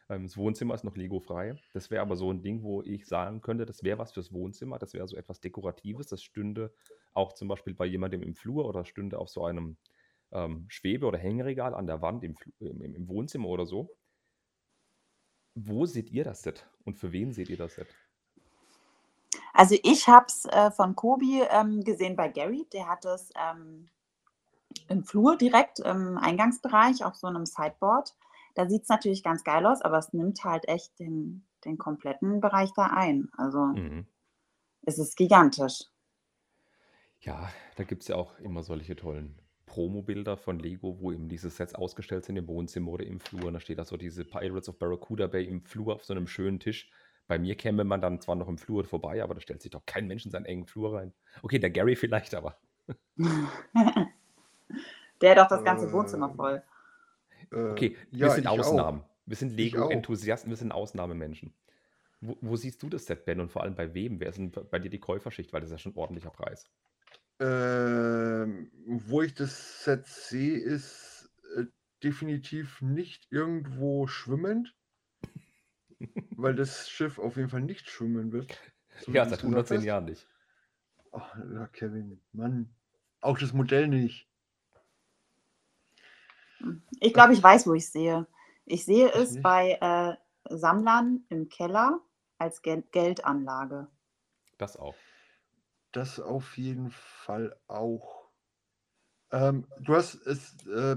Ähm, 0.09 0.23
das 0.23 0.37
Wohnzimmer 0.37 0.73
ist 0.75 0.83
noch 0.83 0.95
Lego-frei. 0.95 1.55
Das 1.73 1.91
wäre 1.91 2.01
aber 2.01 2.15
so 2.15 2.31
ein 2.31 2.41
Ding, 2.41 2.63
wo 2.63 2.81
ich 2.81 3.07
sagen 3.07 3.41
könnte, 3.41 3.65
das 3.65 3.83
wäre 3.83 3.99
was 3.99 4.11
fürs 4.11 4.33
Wohnzimmer. 4.33 4.79
Das 4.79 4.93
wäre 4.93 5.07
so 5.07 5.15
etwas 5.15 5.39
Dekoratives. 5.39 6.07
Das 6.07 6.23
stünde 6.23 6.73
auch 7.13 7.33
zum 7.33 7.47
Beispiel 7.47 7.73
bei 7.73 7.85
jemandem 7.85 8.21
im 8.21 8.35
Flur 8.35 8.65
oder 8.65 8.85
stünde 8.85 9.19
auf 9.19 9.29
so 9.29 9.45
einem 9.45 9.77
ähm, 10.31 10.65
Schwebe- 10.67 11.05
oder 11.05 11.17
Hängeregal 11.17 11.73
an 11.73 11.87
der 11.87 12.01
Wand 12.01 12.23
im, 12.23 12.35
im, 12.59 12.81
im 12.81 13.07
Wohnzimmer 13.07 13.47
oder 13.47 13.65
so. 13.65 13.95
Wo 15.55 15.85
seht 15.85 16.09
ihr 16.11 16.23
das 16.23 16.41
Set 16.43 16.69
und 16.85 16.97
für 16.97 17.11
wen 17.11 17.33
seht 17.33 17.49
ihr 17.49 17.57
das 17.57 17.75
Set? 17.75 17.87
Also 19.59 19.75
ich 19.83 20.07
habe 20.07 20.27
es 20.29 20.45
äh, 20.45 20.71
von 20.71 20.95
Kobi 20.95 21.41
ähm, 21.49 21.83
gesehen 21.83 22.15
bei 22.15 22.29
Gary. 22.29 22.65
Der 22.71 22.87
hat 22.87 23.03
es 23.03 23.29
ähm, 23.35 23.89
im 24.87 25.03
Flur 25.03 25.35
direkt 25.35 25.79
im 25.79 26.17
Eingangsbereich 26.17 27.03
auf 27.03 27.15
so 27.15 27.27
einem 27.27 27.45
Sideboard. 27.45 28.15
Da 28.55 28.69
sieht 28.69 28.83
es 28.83 28.87
natürlich 28.87 29.21
ganz 29.21 29.43
geil 29.43 29.65
aus, 29.65 29.81
aber 29.81 29.97
es 29.97 30.13
nimmt 30.13 30.41
halt 30.45 30.69
echt 30.69 30.97
den, 30.97 31.43
den 31.65 31.77
kompletten 31.77 32.39
Bereich 32.39 32.71
da 32.73 32.85
ein. 32.85 33.33
Also 33.35 33.59
Mhm. 33.73 34.05
es 34.83 34.97
ist 34.97 35.17
gigantisch. 35.17 35.83
Ja, 37.19 37.51
da 37.75 37.83
gibt 37.83 38.03
es 38.03 38.07
ja 38.07 38.15
auch 38.15 38.39
immer 38.39 38.63
solche 38.63 38.95
tollen 38.95 39.41
Promo-Bilder 39.65 40.37
von 40.37 40.57
Lego, 40.57 41.01
wo 41.01 41.11
eben 41.11 41.27
diese 41.27 41.49
Sets 41.49 41.75
ausgestellt 41.75 42.23
sind 42.23 42.37
im 42.37 42.47
Wohnzimmer 42.47 42.91
oder 42.91 43.05
im 43.05 43.19
Flur. 43.19 43.47
Und 43.47 43.55
da 43.55 43.59
steht 43.59 43.77
da 43.77 43.83
so 43.83 43.97
diese 43.97 44.23
Pirates 44.23 44.69
of 44.69 44.79
Barracuda 44.79 45.27
Bay 45.27 45.43
im 45.45 45.61
Flur 45.63 45.95
auf 45.95 46.05
so 46.05 46.13
einem 46.13 46.27
schönen 46.27 46.61
Tisch. 46.61 46.89
Bei 47.29 47.37
mir 47.37 47.55
käme 47.55 47.83
man 47.83 48.01
dann 48.01 48.19
zwar 48.19 48.35
noch 48.35 48.47
im 48.47 48.57
Flur 48.57 48.83
vorbei, 48.83 49.21
aber 49.21 49.35
da 49.35 49.39
stellt 49.39 49.61
sich 49.61 49.69
doch 49.69 49.85
kein 49.85 50.07
Mensch 50.07 50.25
in 50.25 50.31
seinen 50.31 50.45
engen 50.45 50.65
Flur 50.65 50.95
rein. 50.95 51.13
Okay, 51.43 51.59
der 51.59 51.69
Gary 51.69 51.95
vielleicht, 51.95 52.33
aber 52.33 52.57
der 55.21 55.31
hat 55.31 55.37
doch 55.37 55.47
das 55.47 55.63
ganze 55.63 55.91
Wohnzimmer 55.93 56.29
Ähm, 56.29 56.35
voll. 56.35 56.63
Äh, 57.51 57.69
okay, 57.69 57.97
wir 58.09 58.27
ja, 58.27 58.33
sind 58.33 58.45
ich 58.45 58.49
auch. 58.49 58.57
Ausnahmen. 58.57 59.03
Wir 59.27 59.35
sind. 59.35 59.51
Lego-Enthusiasten, 59.51 60.49
wir 60.49 60.57
sind 60.57 60.71
Ausnahmemenschen. 60.71 61.53
Wo, 62.19 62.35
wo 62.41 62.55
siehst 62.55 62.81
du 62.81 62.89
das 62.89 63.05
Set, 63.05 63.25
Ben, 63.25 63.39
und 63.39 63.51
vor 63.51 63.61
allem 63.61 63.75
bei 63.75 63.93
wem? 63.93 64.19
Wer 64.19 64.29
ist 64.29 64.39
denn 64.39 64.49
bei 64.51 64.79
dir 64.79 64.89
die 64.89 64.99
Käuferschicht? 64.99 65.53
Weil 65.53 65.61
das 65.61 65.69
ist 65.69 65.73
ja 65.73 65.77
schon 65.77 65.91
ein 65.93 65.99
ordentlicher 65.99 66.31
Preis. 66.31 66.65
Ähm, 67.39 68.71
wo 68.87 69.21
ich 69.21 69.35
das 69.35 69.83
Set 69.83 70.07
sehe, 70.07 70.57
ist 70.57 71.29
äh, 71.55 71.65
definitiv 72.03 72.81
nicht 72.81 73.27
irgendwo 73.29 74.07
schwimmend, 74.07 74.75
weil 76.35 76.55
das 76.55 76.89
Schiff 76.89 77.19
auf 77.19 77.37
jeden 77.37 77.49
Fall 77.49 77.61
nicht 77.61 77.89
schwimmen 77.89 78.31
wird. 78.31 78.57
so 78.99 79.11
ja, 79.13 79.25
seit 79.25 79.43
gesagt 79.43 79.43
110 79.43 79.77
hast. 79.77 79.83
Jahren 79.83 80.05
nicht. 80.05 80.27
Ach, 81.11 81.35
ja, 81.53 81.67
Kevin, 81.67 82.21
Mann. 82.33 82.73
Auch 83.21 83.37
das 83.37 83.53
Modell 83.53 83.87
nicht. 83.87 84.27
Ich 86.99 87.13
glaube, 87.13 87.33
ich 87.33 87.41
weiß, 87.41 87.67
wo 87.67 87.73
ich 87.73 87.89
sehe. 87.89 88.27
Ich 88.65 88.85
sehe 88.85 89.11
Ich 89.13 89.15
es 89.15 89.31
nicht. 89.31 89.43
bei 89.43 89.77
äh, 89.81 90.15
Sammlern 90.55 91.25
im 91.29 91.49
Keller 91.49 92.01
als 92.37 92.61
Gel 92.61 92.83
Geldanlage. 92.91 93.87
Das 94.57 94.77
auch. 94.77 94.95
Das 95.91 96.19
auf 96.19 96.57
jeden 96.57 96.91
Fall 96.91 97.57
auch. 97.67 98.29
Ähm, 99.31 99.67
du 99.79 99.95
hast 99.95 100.15
es, 100.27 100.55
äh, 100.67 100.95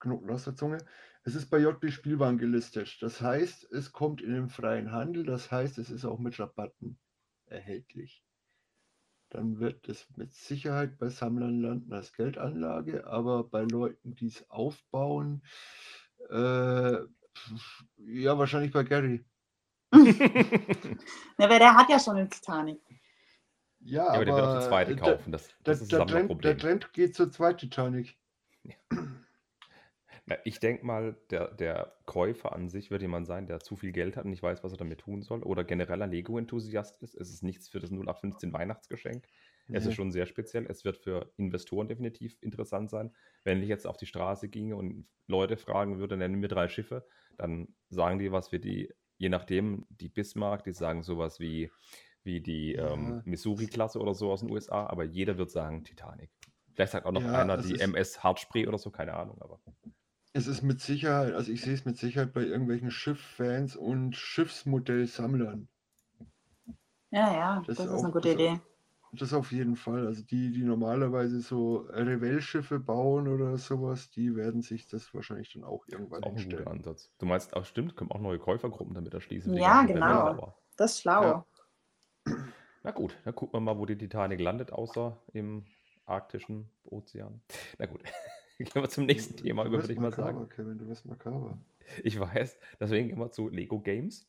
Knoten 0.00 0.30
aus 0.30 0.44
der 0.44 0.54
Zunge. 0.56 0.78
Es 1.28 1.34
ist 1.34 1.50
bei 1.50 1.58
JB 1.58 1.90
Spielwaren 1.90 2.38
gelistet. 2.38 3.02
Das 3.02 3.20
heißt, 3.20 3.70
es 3.70 3.92
kommt 3.92 4.22
in 4.22 4.32
den 4.32 4.48
freien 4.48 4.92
Handel. 4.92 5.26
Das 5.26 5.52
heißt, 5.52 5.76
es 5.76 5.90
ist 5.90 6.06
auch 6.06 6.18
mit 6.18 6.40
Rabatten 6.40 6.98
erhältlich. 7.44 8.24
Dann 9.28 9.60
wird 9.60 9.86
es 9.90 10.06
mit 10.16 10.32
Sicherheit 10.32 10.96
bei 10.96 11.10
Sammlern 11.10 11.60
landen 11.60 11.92
als 11.92 12.14
Geldanlage, 12.14 13.06
aber 13.06 13.44
bei 13.44 13.64
Leuten, 13.64 14.14
die 14.14 14.28
es 14.28 14.48
aufbauen, 14.48 15.42
äh, 16.30 16.96
ja, 17.98 18.38
wahrscheinlich 18.38 18.72
bei 18.72 18.84
Gary. 18.84 19.22
Ja, 19.92 21.50
weil 21.50 21.58
der 21.58 21.74
hat 21.74 21.90
ja 21.90 22.00
schon 22.00 22.16
eine 22.16 22.28
Titanic. 22.30 22.80
Ja, 23.80 24.06
Ja, 24.06 24.08
aber 24.14 24.24
der 24.24 24.34
wird 24.34 24.46
auch 24.46 24.60
die 24.60 24.66
zweite 24.66 24.96
kaufen. 24.96 25.30
Das, 25.30 25.48
Der, 25.48 25.56
das 25.64 25.82
ist 25.82 25.92
der, 25.92 26.06
Trend, 26.06 26.42
der. 26.42 26.56
Trend 26.56 26.92
geht 26.94 27.14
zur 27.14 27.30
zweiten 27.30 27.58
Titanic. 27.58 28.16
Ich 30.44 30.60
denke 30.60 30.84
mal, 30.84 31.16
der, 31.30 31.52
der 31.54 31.92
Käufer 32.06 32.52
an 32.52 32.68
sich 32.68 32.90
wird 32.90 33.02
jemand 33.02 33.26
sein, 33.26 33.46
der 33.46 33.60
zu 33.60 33.76
viel 33.76 33.92
Geld 33.92 34.16
hat 34.16 34.24
und 34.24 34.30
nicht 34.30 34.42
weiß, 34.42 34.62
was 34.64 34.72
er 34.72 34.78
damit 34.78 35.00
tun 35.00 35.22
soll. 35.22 35.42
Oder 35.42 35.64
generell 35.64 36.02
ein 36.02 36.10
Lego-Enthusiast 36.10 37.02
ist. 37.02 37.14
Es 37.14 37.30
ist 37.30 37.42
nichts 37.42 37.68
für 37.68 37.80
das 37.80 37.90
0815 37.90 38.52
Weihnachtsgeschenk. 38.52 39.26
Es 39.70 39.84
ist 39.84 39.94
schon 39.94 40.12
sehr 40.12 40.24
speziell. 40.26 40.64
Es 40.66 40.84
wird 40.86 40.96
für 40.96 41.30
Investoren 41.36 41.88
definitiv 41.88 42.38
interessant 42.40 42.88
sein. 42.88 43.14
Wenn 43.44 43.62
ich 43.62 43.68
jetzt 43.68 43.86
auf 43.86 43.98
die 43.98 44.06
Straße 44.06 44.48
ginge 44.48 44.76
und 44.76 45.06
Leute 45.26 45.58
fragen 45.58 45.98
würde, 45.98 46.16
nennen 46.16 46.36
mir 46.40 46.48
drei 46.48 46.68
Schiffe, 46.68 47.06
dann 47.36 47.68
sagen 47.90 48.18
die 48.18 48.32
was 48.32 48.48
für 48.48 48.58
die, 48.60 48.90
je 49.18 49.28
nachdem, 49.28 49.84
die 49.90 50.08
Bismarck, 50.08 50.64
die 50.64 50.72
sagen 50.72 51.02
sowas 51.02 51.38
wie, 51.38 51.70
wie 52.24 52.40
die 52.40 52.72
Ja. 52.72 52.94
ähm, 52.94 53.20
Missouri-Klasse 53.26 53.98
oder 54.00 54.14
so 54.14 54.30
aus 54.32 54.40
den 54.40 54.50
USA, 54.50 54.86
aber 54.86 55.04
jeder 55.04 55.36
wird 55.36 55.50
sagen 55.50 55.84
Titanic. 55.84 56.30
Vielleicht 56.72 56.92
sagt 56.92 57.04
auch 57.04 57.12
noch 57.12 57.22
Ja, 57.24 57.32
einer 57.32 57.58
die 57.58 57.74
ist- 57.74 57.82
MS 57.82 58.22
Hartspree 58.22 58.66
oder 58.68 58.78
so, 58.78 58.90
keine 58.90 59.12
Ahnung, 59.14 59.36
aber. 59.42 59.60
Es 60.38 60.46
ist 60.46 60.62
mit 60.62 60.80
Sicherheit, 60.80 61.34
also 61.34 61.50
ich 61.50 61.62
sehe 61.62 61.74
es 61.74 61.84
mit 61.84 61.98
Sicherheit 61.98 62.32
bei 62.32 62.42
irgendwelchen 62.42 62.92
Schifffans 62.92 63.74
und 63.74 64.14
Schiffsmodellsammlern. 64.14 65.68
Ja, 67.10 67.32
ja, 67.34 67.62
Das 67.66 67.78
das, 67.78 67.86
ist 67.86 67.92
ist 67.92 67.98
eine 67.98 68.08
auch- 68.08 68.12
gute 68.12 68.28
das 68.28 68.36
ist 68.36 68.46
auch- 68.48 68.52
Idee. 68.54 68.60
Das 69.12 69.32
auf 69.32 69.52
jeden 69.52 69.74
Fall. 69.76 70.06
Also 70.06 70.22
die, 70.22 70.52
die 70.52 70.62
normalerweise 70.62 71.40
so 71.40 71.78
Revell-Schiffe 71.88 72.78
bauen 72.78 73.26
oder 73.26 73.56
sowas, 73.56 74.10
die 74.10 74.36
werden 74.36 74.60
sich 74.62 74.86
das 74.86 75.12
wahrscheinlich 75.14 75.50
dann 75.54 75.64
auch 75.64 75.86
irgendwann 75.88 76.22
Auch 76.22 76.36
ein 76.36 76.48
guter. 76.50 76.70
Ansatz. 76.70 77.10
Du 77.18 77.24
meinst, 77.24 77.56
auch 77.56 77.64
stimmt, 77.64 77.96
können 77.96 78.10
auch 78.10 78.20
neue 78.20 78.38
Käufergruppen 78.38 78.94
damit 78.94 79.14
erschließen. 79.14 79.54
Ja, 79.54 79.82
genau. 79.84 80.54
Das 80.76 80.92
ist 80.92 81.00
schlau. 81.00 81.22
Ja. 81.22 81.46
Na 82.84 82.90
gut, 82.92 83.16
dann 83.24 83.34
gucken 83.34 83.54
wir 83.56 83.60
mal, 83.60 83.78
wo 83.78 83.86
die 83.86 83.96
Titanic 83.96 84.40
landet, 84.40 84.72
außer 84.72 85.16
im 85.32 85.64
arktischen 86.04 86.70
Ozean. 86.84 87.40
Na 87.78 87.86
gut, 87.86 88.02
gehen 88.64 88.82
wir 88.82 88.88
zum 88.88 89.06
nächsten 89.06 89.36
Thema 89.36 89.64
über, 89.64 89.80
würde 89.80 89.92
ich 89.92 89.98
mal 89.98 90.10
makaber, 90.10 90.32
sagen. 90.32 90.48
Kevin, 90.48 90.78
du 90.78 90.88
wirst 90.88 91.06
makaber. 91.06 91.58
Ich 92.02 92.18
weiß, 92.18 92.58
deswegen 92.80 93.10
immer 93.10 93.30
zu 93.30 93.48
Lego 93.48 93.80
Games. 93.80 94.28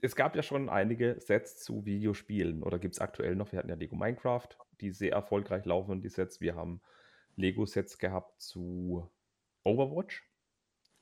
Es 0.00 0.16
gab 0.16 0.34
ja 0.34 0.42
schon 0.42 0.68
einige 0.68 1.20
Sets 1.20 1.58
zu 1.58 1.84
Videospielen 1.84 2.62
oder 2.62 2.78
gibt 2.78 2.94
es 2.94 3.00
aktuell 3.00 3.36
noch. 3.36 3.52
Wir 3.52 3.60
hatten 3.60 3.68
ja 3.68 3.76
Lego 3.76 3.94
Minecraft, 3.96 4.48
die 4.80 4.90
sehr 4.90 5.12
erfolgreich 5.12 5.64
laufen, 5.64 6.00
die 6.00 6.08
Sets. 6.08 6.40
Wir 6.40 6.56
haben 6.56 6.80
Lego-Sets 7.36 7.98
gehabt 7.98 8.40
zu 8.40 9.08
Overwatch. 9.64 10.26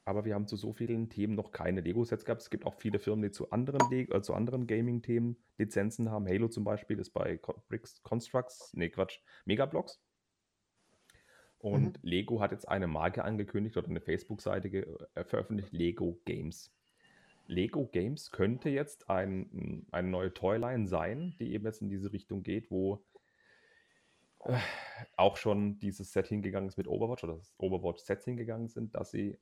aber 0.04 0.24
wir 0.24 0.34
haben 0.34 0.46
zu 0.46 0.56
so 0.56 0.72
vielen 0.72 1.10
Themen 1.10 1.34
noch 1.34 1.52
keine 1.52 1.82
Lego-Sets 1.82 2.24
gehabt. 2.24 2.40
Es 2.42 2.50
gibt 2.50 2.64
auch 2.64 2.74
viele 2.74 2.98
Firmen, 2.98 3.22
die 3.22 3.30
zu 3.30 3.50
anderen, 3.50 3.90
Le 3.90 4.02
äh, 4.02 4.22
zu 4.22 4.34
anderen 4.34 4.66
Gaming-Themen 4.66 5.36
Lizenzen 5.58 6.10
haben. 6.10 6.26
Halo 6.26 6.48
zum 6.48 6.64
Beispiel 6.64 6.98
ist 6.98 7.10
bei 7.10 7.38
Bricks 7.68 8.02
Constructs, 8.02 8.72
nee 8.74 8.88
Quatsch, 8.88 9.20
Megablocks. 9.44 10.00
Und 11.58 11.98
Mhm. 11.98 12.08
Lego 12.08 12.40
hat 12.40 12.52
jetzt 12.52 12.68
eine 12.68 12.86
Marke 12.86 13.24
angekündigt 13.24 13.76
oder 13.76 13.88
eine 13.88 14.00
Facebook-Seite 14.00 14.68
äh, 15.14 15.24
veröffentlicht, 15.24 15.72
Lego 15.72 16.20
Games. 16.24 16.72
Lego 17.46 17.86
Games 17.86 18.30
könnte 18.30 18.68
jetzt 18.68 19.08
ein, 19.10 19.86
eine 19.90 20.08
neue 20.08 20.32
Toyline 20.34 20.86
sein, 20.86 21.34
die 21.40 21.52
eben 21.52 21.64
jetzt 21.64 21.82
in 21.82 21.88
diese 21.88 22.12
Richtung 22.12 22.42
geht, 22.42 22.70
wo 22.70 23.04
äh, 24.44 24.58
auch 25.16 25.36
schon 25.36 25.78
dieses 25.78 26.12
Set 26.12 26.28
hingegangen 26.28 26.68
ist 26.68 26.76
mit 26.76 26.86
Overwatch 26.86 27.24
oder 27.24 27.36
das 27.36 27.54
Overwatch-Sets 27.58 28.24
hingegangen 28.26 28.68
sind, 28.68 28.94
dass 28.94 29.10
sie 29.10 29.38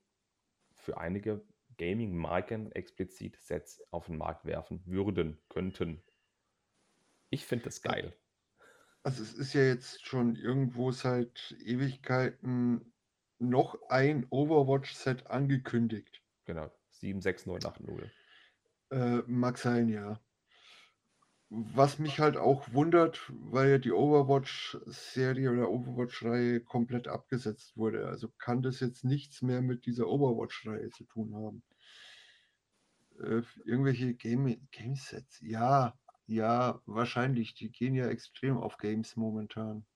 für 0.75 0.97
einige 0.99 1.45
Gaming-Marken 1.79 2.73
explizit 2.73 3.37
Sets 3.37 3.83
auf 3.91 4.07
den 4.07 4.17
Markt 4.17 4.45
werfen 4.45 4.83
würden, 4.87 5.39
könnten. 5.49 6.03
Ich 7.29 7.45
finde 7.45 7.65
das 7.67 7.83
geil. 7.83 8.17
Also 9.07 9.23
es 9.23 9.35
ist 9.35 9.53
ja 9.53 9.63
jetzt 9.63 10.05
schon 10.05 10.35
irgendwo 10.35 10.91
seit 10.91 11.55
Ewigkeiten 11.65 12.93
noch 13.39 13.79
ein 13.89 14.27
Overwatch-Set 14.31 15.29
angekündigt. 15.29 16.25
Genau. 16.45 16.73
76980. 16.91 18.11
Äh, 18.91 19.19
mag 19.29 19.59
sein, 19.59 19.89
ja. 19.91 20.21
Was 21.51 22.01
mich 22.01 22.19
halt 22.19 22.37
auch 22.37 22.73
wundert, 22.73 23.31
weil 23.31 23.71
ja 23.71 23.79
die 23.79 23.93
Overwatch-Serie 23.93 25.53
oder 25.53 25.71
Overwatch-Reihe 25.71 26.63
komplett 26.63 27.07
abgesetzt 27.07 27.77
wurde. 27.77 28.09
Also 28.09 28.33
kann 28.39 28.61
das 28.61 28.81
jetzt 28.81 29.05
nichts 29.05 29.41
mehr 29.41 29.63
mit 29.63 29.87
dieser 29.87 30.09
Overwatch-Reihe 30.09 30.91
zu 30.91 31.05
tun 31.05 31.33
haben. 31.33 31.63
Äh, 33.21 33.43
irgendwelche 33.65 34.15
Game 34.15 34.69
Game-Sets. 34.73 35.43
Ja, 35.43 35.97
ja, 36.27 36.81
wahrscheinlich. 36.87 37.55
Die 37.55 37.71
gehen 37.73 37.95
ja 37.95 38.09
extrem 38.09 38.59
auf 38.59 38.79
Games 38.79 39.17
momentan. 39.17 39.87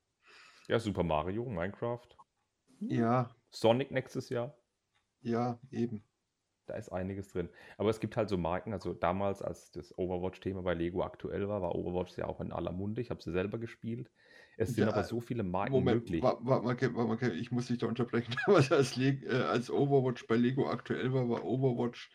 Ja, 0.69 0.79
Super 0.79 1.03
Mario, 1.03 1.45
Minecraft, 1.51 2.17
Ja, 2.81 3.31
Sonic 3.53 3.93
nächstes 3.93 4.29
Jahr. 4.29 4.57
ja, 5.23 5.59
eben. 5.71 6.05
Da 6.67 6.75
ist 6.77 6.89
einiges 6.91 7.29
drin. 7.29 7.51
Aber 7.79 7.91
es 7.91 8.01
gibt 8.01 8.17
halt 8.17 8.29
so 8.31 8.39
Marken, 8.39 8.73
also 8.73 8.95
damals, 8.95 9.43
als 9.43 9.71
das 9.73 9.97
Overwatch-Thema 9.99 10.63
bei 10.63 10.73
Lego 10.75 11.03
aktuell 11.03 11.49
war, 11.49 11.61
war 11.63 11.75
Overwatch 11.75 12.17
ja 12.17 12.27
auch 12.27 12.41
in 12.41 12.53
aller 12.53 12.73
Munde. 12.73 13.01
Ich 13.03 13.11
habe 13.11 13.23
sie 13.23 13.33
selber 13.33 13.59
gespielt. 13.59 14.11
Es 14.57 14.75
sind 14.75 14.87
Ja, 14.87 14.89
aber 14.89 15.03
so 15.03 15.21
viele 15.21 15.43
Marken 15.43 15.85
Moment, 15.85 15.87
möglich. 15.87 16.23
warte 16.23 16.45
wa 16.47 16.61
mal, 16.63 16.77
warte 16.81 17.27
mal, 17.29 17.37
ich 17.37 17.51
muss 17.53 17.67
dich 17.67 17.79
da 17.79 17.87
unterbrechen. 17.89 18.35
Damals, 18.47 18.73
als, 18.73 18.97
äh, 18.99 19.43
als 19.43 19.71
Overwatch 19.71 20.27
bei 20.27 20.37
Lego 20.37 20.69
aktuell 20.69 21.13
war, 21.13 21.29
war 21.29 21.45
Overwatch 21.45 22.11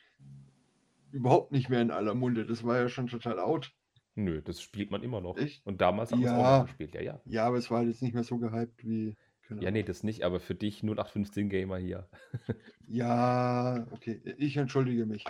überhaupt 1.12 1.52
nicht 1.52 1.70
mehr 1.70 1.82
in 1.82 1.90
aller 1.92 2.14
Munde. 2.14 2.46
Das 2.46 2.64
war 2.64 2.78
ja 2.78 2.90
schon 2.90 3.08
total 3.08 3.40
out. 3.40 3.74
Nö, 4.16 4.42
das 4.42 4.62
spielt 4.62 4.92
man 4.92 5.04
immer 5.04 5.20
noch. 5.22 5.38
Echt? 5.38 5.66
Und 5.66 5.82
damals 5.82 6.12
haben 6.12 6.22
wir 6.22 6.28
es 6.28 6.34
auch 6.34 6.38
Ja. 6.40 6.58
noch 6.60 6.66
gespielt. 6.66 6.96
Ja, 6.96 7.02
ja. 7.02 7.20
Ja, 7.26 7.46
aber 7.48 7.58
es 7.58 7.70
war 7.70 7.80
halt 7.80 7.90
jetzt 7.90 8.02
nicht 8.02 8.14
mehr 8.14 8.24
so 8.24 8.38
gehypt 8.38 8.86
wie. 8.86 9.16
keine 9.48 9.62
Ja, 9.62 9.68
Ahnung. 9.68 9.74
nee, 9.80 9.84
das 9.84 10.04
nicht, 10.04 10.24
aber 10.24 10.40
für 10.40 10.56
dich 10.56 10.82
0815 10.84 11.50
Gamer 11.50 11.78
hier. 11.78 12.08
Ja, 12.88 13.86
okay. 13.92 14.22
Ich 14.38 14.58
entschuldige 14.58 15.06
mich. 15.06 15.24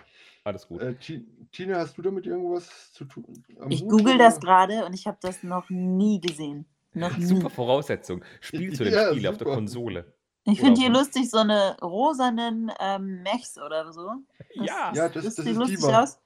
Alles 0.43 0.67
gut. 0.67 0.81
Äh, 0.81 0.95
Ti- 0.95 1.25
Tina, 1.51 1.77
hast 1.77 1.97
du 1.97 2.01
damit 2.01 2.25
irgendwas 2.27 2.91
zu 2.93 3.05
tun? 3.05 3.25
am 3.59 3.71
Ich 3.71 3.81
Hut, 3.81 3.89
google 3.91 4.17
das 4.17 4.37
oder? 4.37 4.45
gerade 4.45 4.85
und 4.85 4.93
ich 4.93 5.07
habe 5.07 5.17
das 5.21 5.41
noch 5.43 5.69
nie 5.69 6.19
gesehen. 6.19 6.65
Noch 6.93 7.17
nie. 7.17 7.23
Super 7.25 7.49
Voraussetzung. 7.49 8.23
Spielst 8.41 8.79
du 8.79 8.83
den 8.85 8.93
Ja, 8.93 9.09
Spiel 9.11 9.27
auf 9.27 9.37
der 9.37 9.45
super. 9.47 9.55
Konsole? 9.55 10.13
Ich 10.43 10.59
Oder 10.59 10.65
finde 10.67 10.81
hier 10.81 10.91
auf- 10.91 10.97
lustig 10.97 11.29
so 11.29 11.37
eine 11.37 11.77
rosanen 11.81 12.71
ähm, 12.79 13.23
Mechs 13.23 13.57
oder 13.57 13.91
so. 13.91 14.11
Das, 14.55 14.67
Ja. 14.67 14.91
Ja, 14.93 15.09
das- 15.09 15.23
das 15.23 15.23
das 15.23 15.35
sieht 15.37 15.47
ist 15.53 15.57
lustig 15.57 15.77
Diva. 15.79 16.03
aus. 16.03 16.19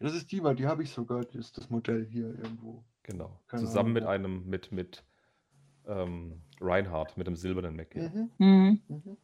Das 0.00 0.14
ist 0.14 0.30
Diva, 0.32 0.54
die 0.54 0.66
habe 0.66 0.82
ich 0.82 0.90
sogar. 0.90 1.24
Das 1.24 1.34
ist 1.36 1.56
das 1.58 1.70
Modell 1.70 2.04
hier 2.06 2.26
irgendwo. 2.28 2.84
Genau. 3.04 3.40
Keine 3.46 3.62
Zusammen 3.64 3.92
mit 3.92 4.02
Ahnung. 4.04 4.14
einem, 4.40 4.48
mit, 4.48 4.72
mit 4.72 5.04
ähm, 5.86 6.40
Reinhardt, 6.60 7.16
mit 7.16 7.26
dem 7.26 7.36
silbernen 7.36 7.76
Mac. 7.76 7.94
Ja. 7.94 8.08
Mhm, 8.08 8.30
Mhm. 8.38 8.80
mhm. 8.88 9.16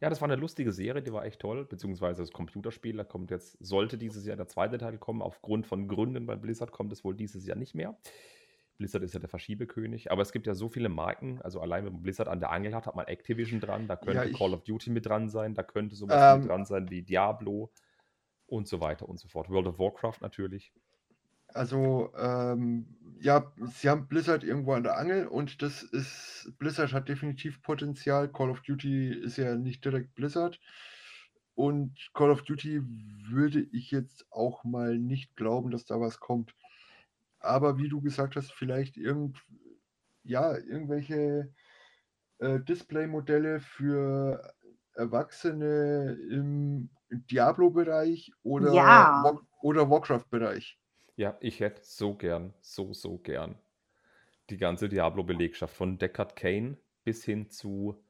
ja, 0.00 0.08
das 0.08 0.20
war 0.20 0.28
eine 0.30 0.40
lustige 0.40 0.72
Serie, 0.72 1.02
die 1.02 1.12
war 1.12 1.24
echt 1.24 1.40
toll. 1.40 1.64
Beziehungsweise 1.66 2.22
das 2.22 2.30
Computerspiel, 2.32 2.96
da 2.96 3.04
kommt 3.04 3.30
jetzt, 3.30 3.56
sollte 3.60 3.98
dieses 3.98 4.24
Jahr 4.24 4.36
der 4.36 4.46
zweite 4.48 4.78
Teil 4.78 4.96
kommen. 4.98 5.20
Aufgrund 5.22 5.66
von 5.66 5.88
Gründen 5.88 6.24
bei 6.26 6.36
Blizzard 6.36 6.72
kommt 6.72 6.92
es 6.92 7.04
wohl 7.04 7.14
dieses 7.14 7.46
Jahr 7.46 7.56
nicht 7.58 7.74
mehr. 7.74 7.96
Blizzard 8.78 9.02
ist 9.02 9.12
ja 9.12 9.20
der 9.20 9.28
Verschiebekönig, 9.28 10.10
aber 10.10 10.22
es 10.22 10.32
gibt 10.32 10.46
ja 10.46 10.54
so 10.54 10.70
viele 10.70 10.88
Marken. 10.88 11.42
Also 11.42 11.60
allein 11.60 11.84
wenn 11.84 11.92
man 11.92 12.02
Blizzard 12.02 12.28
an 12.28 12.40
der 12.40 12.50
Angel 12.50 12.74
hat, 12.74 12.86
hat 12.86 12.96
man 12.96 13.06
Activision 13.06 13.60
dran, 13.60 13.86
da 13.88 13.96
könnte 13.96 14.24
ich- 14.30 14.38
Call 14.38 14.54
of 14.54 14.64
Duty 14.64 14.88
mit 14.90 15.04
dran 15.04 15.28
sein, 15.28 15.54
da 15.54 15.62
könnte 15.62 15.96
sowas 15.96 16.16
Ähm, 16.34 16.40
mit 16.40 16.48
dran 16.48 16.64
sein 16.64 16.88
wie 16.88 17.02
Diablo 17.02 17.70
und 18.50 18.68
so 18.68 18.80
weiter 18.80 19.08
und 19.08 19.18
so 19.18 19.28
fort. 19.28 19.48
World 19.48 19.68
of 19.68 19.78
Warcraft 19.78 20.20
natürlich. 20.20 20.72
Also, 21.48 22.12
ähm, 22.16 22.86
ja, 23.20 23.52
sie 23.72 23.88
haben 23.88 24.06
Blizzard 24.06 24.44
irgendwo 24.44 24.72
an 24.72 24.82
der 24.82 24.98
Angel 24.98 25.26
und 25.26 25.62
das 25.62 25.82
ist, 25.82 26.52
Blizzard 26.58 26.92
hat 26.92 27.08
definitiv 27.08 27.60
Potenzial. 27.62 28.30
Call 28.30 28.50
of 28.50 28.60
Duty 28.62 29.12
ist 29.12 29.36
ja 29.36 29.56
nicht 29.56 29.84
direkt 29.84 30.14
Blizzard. 30.14 30.60
Und 31.54 32.10
Call 32.14 32.30
of 32.30 32.42
Duty 32.42 32.82
würde 33.28 33.60
ich 33.72 33.90
jetzt 33.90 34.26
auch 34.30 34.64
mal 34.64 34.96
nicht 34.98 35.36
glauben, 35.36 35.70
dass 35.70 35.84
da 35.84 36.00
was 36.00 36.20
kommt. 36.20 36.54
Aber 37.40 37.78
wie 37.78 37.88
du 37.88 38.00
gesagt 38.00 38.36
hast, 38.36 38.52
vielleicht 38.52 38.96
irgend, 38.96 39.38
ja, 40.22 40.56
irgendwelche 40.56 41.52
äh, 42.38 42.60
Display-Modelle 42.60 43.60
für 43.60 44.54
Erwachsene 44.94 46.16
im 46.30 46.90
Diablo-Bereich 47.10 48.32
oder, 48.42 48.72
Ja. 48.72 49.22
War- 49.24 49.40
oder 49.62 49.90
Warcraft-Bereich. 49.90 50.78
Ja, 51.16 51.36
ich 51.40 51.60
hätte 51.60 51.82
so 51.84 52.14
gern, 52.14 52.54
so, 52.60 52.92
so 52.94 53.18
gern 53.18 53.56
die 54.48 54.56
ganze 54.56 54.88
Diablo-Belegschaft 54.88 55.74
von 55.74 55.98
Deckard 55.98 56.34
Kane 56.36 56.76
bis 57.04 57.24
hin 57.24 57.50
zu, 57.50 58.02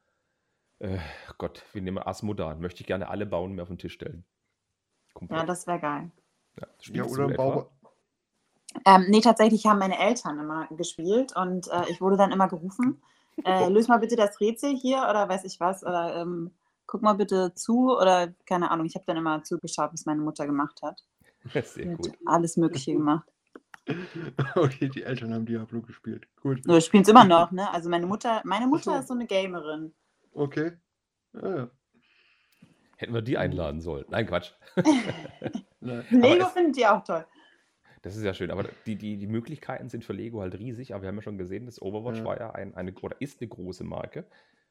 äh, 0.79 0.99
Gott, 1.39 1.65
wie 1.73 1.81
nehmen 1.81 1.99
wir 1.99 2.07
Asmodan. 2.07 2.61
Möchte 2.61 2.81
ich 2.83 2.87
gerne 2.87 3.09
alle 3.09 3.27
bauen 3.27 3.53
mir 3.53 3.63
auf 3.63 3.69
den 3.69 3.79
Tisch 3.79 3.95
stellen. 3.95 4.25
Komplett. 5.13 5.41
Ja, 5.41 5.47
das 5.47 5.67
wäre 5.67 5.81
geil. 5.81 6.11
Ja, 6.59 6.67
Ja, 6.93 7.05
oder 7.05 7.17
du 7.17 7.23
ein 7.25 7.31
etwa? 7.33 7.45
Bau. 7.45 7.71
Ähm, 8.87 9.07
nee, 9.09 9.21
tatsächlich 9.21 9.67
haben 9.67 9.81
meine 9.81 9.99
Eltern 9.99 10.39
immer 10.39 10.69
gespielt 10.69 11.35
und 11.37 11.67
äh, 11.69 11.91
ich 11.91 12.01
wurde 12.01 12.17
dann 12.17 12.31
immer 12.33 12.49
gerufen. 12.49 13.03
Äh, 13.45 13.69
löse 13.69 13.89
mal 13.89 13.99
bitte 13.99 14.17
das 14.17 14.39
Rätsel 14.41 14.77
hier 14.77 14.99
oder 15.11 15.29
weiß 15.29 15.45
ich 15.45 15.59
was. 15.61 15.83
Oder 15.83 16.17
ähm, 16.17 16.53
guck 16.91 17.03
mal 17.03 17.13
bitte 17.13 17.55
zu 17.55 17.97
oder 17.97 18.35
keine 18.47 18.73
Ahnung. 18.73 18.85
Ich 18.85 18.97
habe 18.97 19.05
dann 19.07 19.17
immer 19.17 19.45
zugeschaut, 19.45 19.93
was 19.93 20.07
meine 20.07 20.21
Mutter 20.21 20.45
gemacht 20.45 20.81
hat. 20.83 21.01
Sehr 21.65 21.95
gut. 21.95 22.11
alles 22.27 22.57
Mögliche 22.57 22.93
gemacht. 22.93 23.29
Okay, 24.55 24.89
die 24.89 25.03
Eltern 25.03 25.35
haben 25.35 25.47
Diablo 25.47 25.81
gespielt. 25.81 26.29
Gut. 26.41 26.65
Nur 26.65 26.81
spielen 26.81 27.03
es 27.03 27.09
immer 27.09 27.25
noch, 27.25 27.51
ne? 27.51 27.73
Also 27.73 27.89
meine 27.89 28.07
Mutter, 28.07 28.41
meine 28.45 28.69
Mutter 28.69 28.93
so. 28.93 28.99
ist 29.01 29.09
so 29.09 29.15
eine 29.15 29.27
Gamerin. 29.27 29.93
Okay. 30.33 30.73
Ja, 31.33 31.57
ja. 31.57 31.71
Hätten 32.99 33.15
wir 33.15 33.23
die 33.23 33.37
einladen 33.39 33.81
sollen. 33.81 34.05
Nein, 34.09 34.27
Quatsch. 34.27 34.53
Nein. 35.81 36.05
Lego 36.11 36.47
findet 36.47 36.77
ihr 36.77 36.95
auch 36.95 37.03
toll. 37.03 37.25
Das 38.03 38.15
ist 38.15 38.23
ja 38.23 38.33
schön, 38.35 38.51
aber 38.53 38.69
die, 38.87 38.97
die, 38.97 39.17
die 39.17 39.27
Möglichkeiten 39.27 39.89
sind 39.89 40.05
für 40.05 40.13
Lego 40.13 40.41
halt 40.41 40.57
riesig, 40.57 40.95
aber 40.95 41.03
wir 41.03 41.09
haben 41.09 41.17
ja 41.17 41.23
schon 41.23 41.39
gesehen, 41.39 41.67
das 41.67 41.83
Overwatch 41.83 42.19
Ja. 42.19 42.25
war 42.25 42.39
ja 42.39 42.51
ein, 42.51 42.75
eine 42.75 42.93
oder 42.93 43.21
ist 43.21 43.41
eine 43.41 43.49
große 43.49 43.83
Marke. 43.83 44.27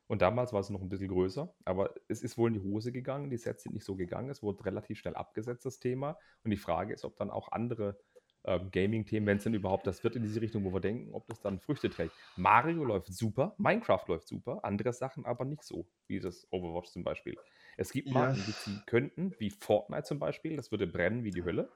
Und 0.09 0.23
damals 0.23 0.53
war 0.53 0.59
es 0.59 0.71
noch 0.71 0.81
ein 0.81 0.89
bisschen 0.89 1.09
größer, 1.09 1.53
aber 1.65 1.93
es 2.07 2.23
ist 2.23 2.35
wohl 2.35 2.49
in 2.49 2.55
die 2.55 2.67
Hose 2.67 2.91
gegangen, 2.91 3.29
die 3.29 3.37
Sets 3.37 3.61
sind 3.61 3.73
nicht 3.75 3.85
so 3.85 3.95
gegangen, 3.95 4.31
es 4.31 4.41
wurde 4.41 4.65
relativ 4.65 4.97
schnell 4.97 5.13
abgesetzt, 5.13 5.67
das 5.67 5.79
Thema. 5.79 6.17
Und 6.43 6.49
die 6.49 6.57
Frage 6.57 6.95
ist, 6.95 7.05
ob 7.05 7.15
dann 7.15 7.29
auch 7.29 7.51
andere 7.51 7.95
ähm, 8.43 8.71
Gaming-Themen, 8.71 9.27
wenn 9.27 9.37
es 9.37 9.43
denn 9.43 9.53
überhaupt 9.53 9.85
das 9.85 10.03
wird 10.03 10.15
in 10.15 10.23
diese 10.23 10.41
Richtung, 10.41 10.63
wo 10.63 10.73
wir 10.73 10.79
denken, 10.79 11.13
ob 11.13 11.27
das 11.27 11.41
dann 11.41 11.59
Früchte 11.59 11.91
trägt. 11.91 12.11
Mario 12.37 12.83
läuft 12.85 13.13
super, 13.13 13.53
Minecraft 13.59 14.03
läuft 14.07 14.27
super, 14.27 14.61
andere 14.63 14.93
Sachen 14.93 15.25
aber 15.27 15.45
nicht 15.45 15.63
so, 15.63 15.85
wie 16.07 16.19
das 16.19 16.47
Overwatch 16.49 16.89
zum 16.89 17.03
Beispiel. 17.03 17.37
Es 17.77 17.91
gibt 17.91 18.07
Ja. 18.07 18.15
Marken, 18.15 18.43
die 18.43 18.51
ziehen 18.51 18.81
könnten, 18.87 19.35
wie 19.37 19.51
Fortnite 19.51 20.05
zum 20.05 20.17
Beispiel, 20.17 20.55
das 20.55 20.71
würde 20.71 20.87
brennen 20.87 21.23
wie 21.23 21.31
die 21.31 21.43
Hölle. 21.43 21.69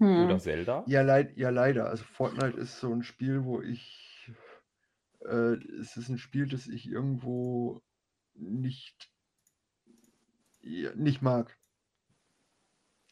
Hm. 0.00 0.24
Oder 0.24 0.40
Zelda. 0.40 0.82
Ja, 0.88 1.02
leid, 1.02 1.36
ja, 1.36 1.50
leider. 1.50 1.88
Also 1.88 2.02
Fortnite 2.02 2.58
ist 2.58 2.80
so 2.80 2.92
ein 2.92 3.04
Spiel, 3.04 3.44
wo 3.44 3.62
ich. 3.62 4.08
Äh, 5.24 5.54
es 5.80 5.96
ist 5.96 6.08
ein 6.08 6.18
Spiel, 6.18 6.46
das 6.46 6.66
ich 6.66 6.88
irgendwo 6.88 7.82
nicht, 8.34 9.10
ja, 10.60 10.94
nicht 10.94 11.22
mag. 11.22 11.58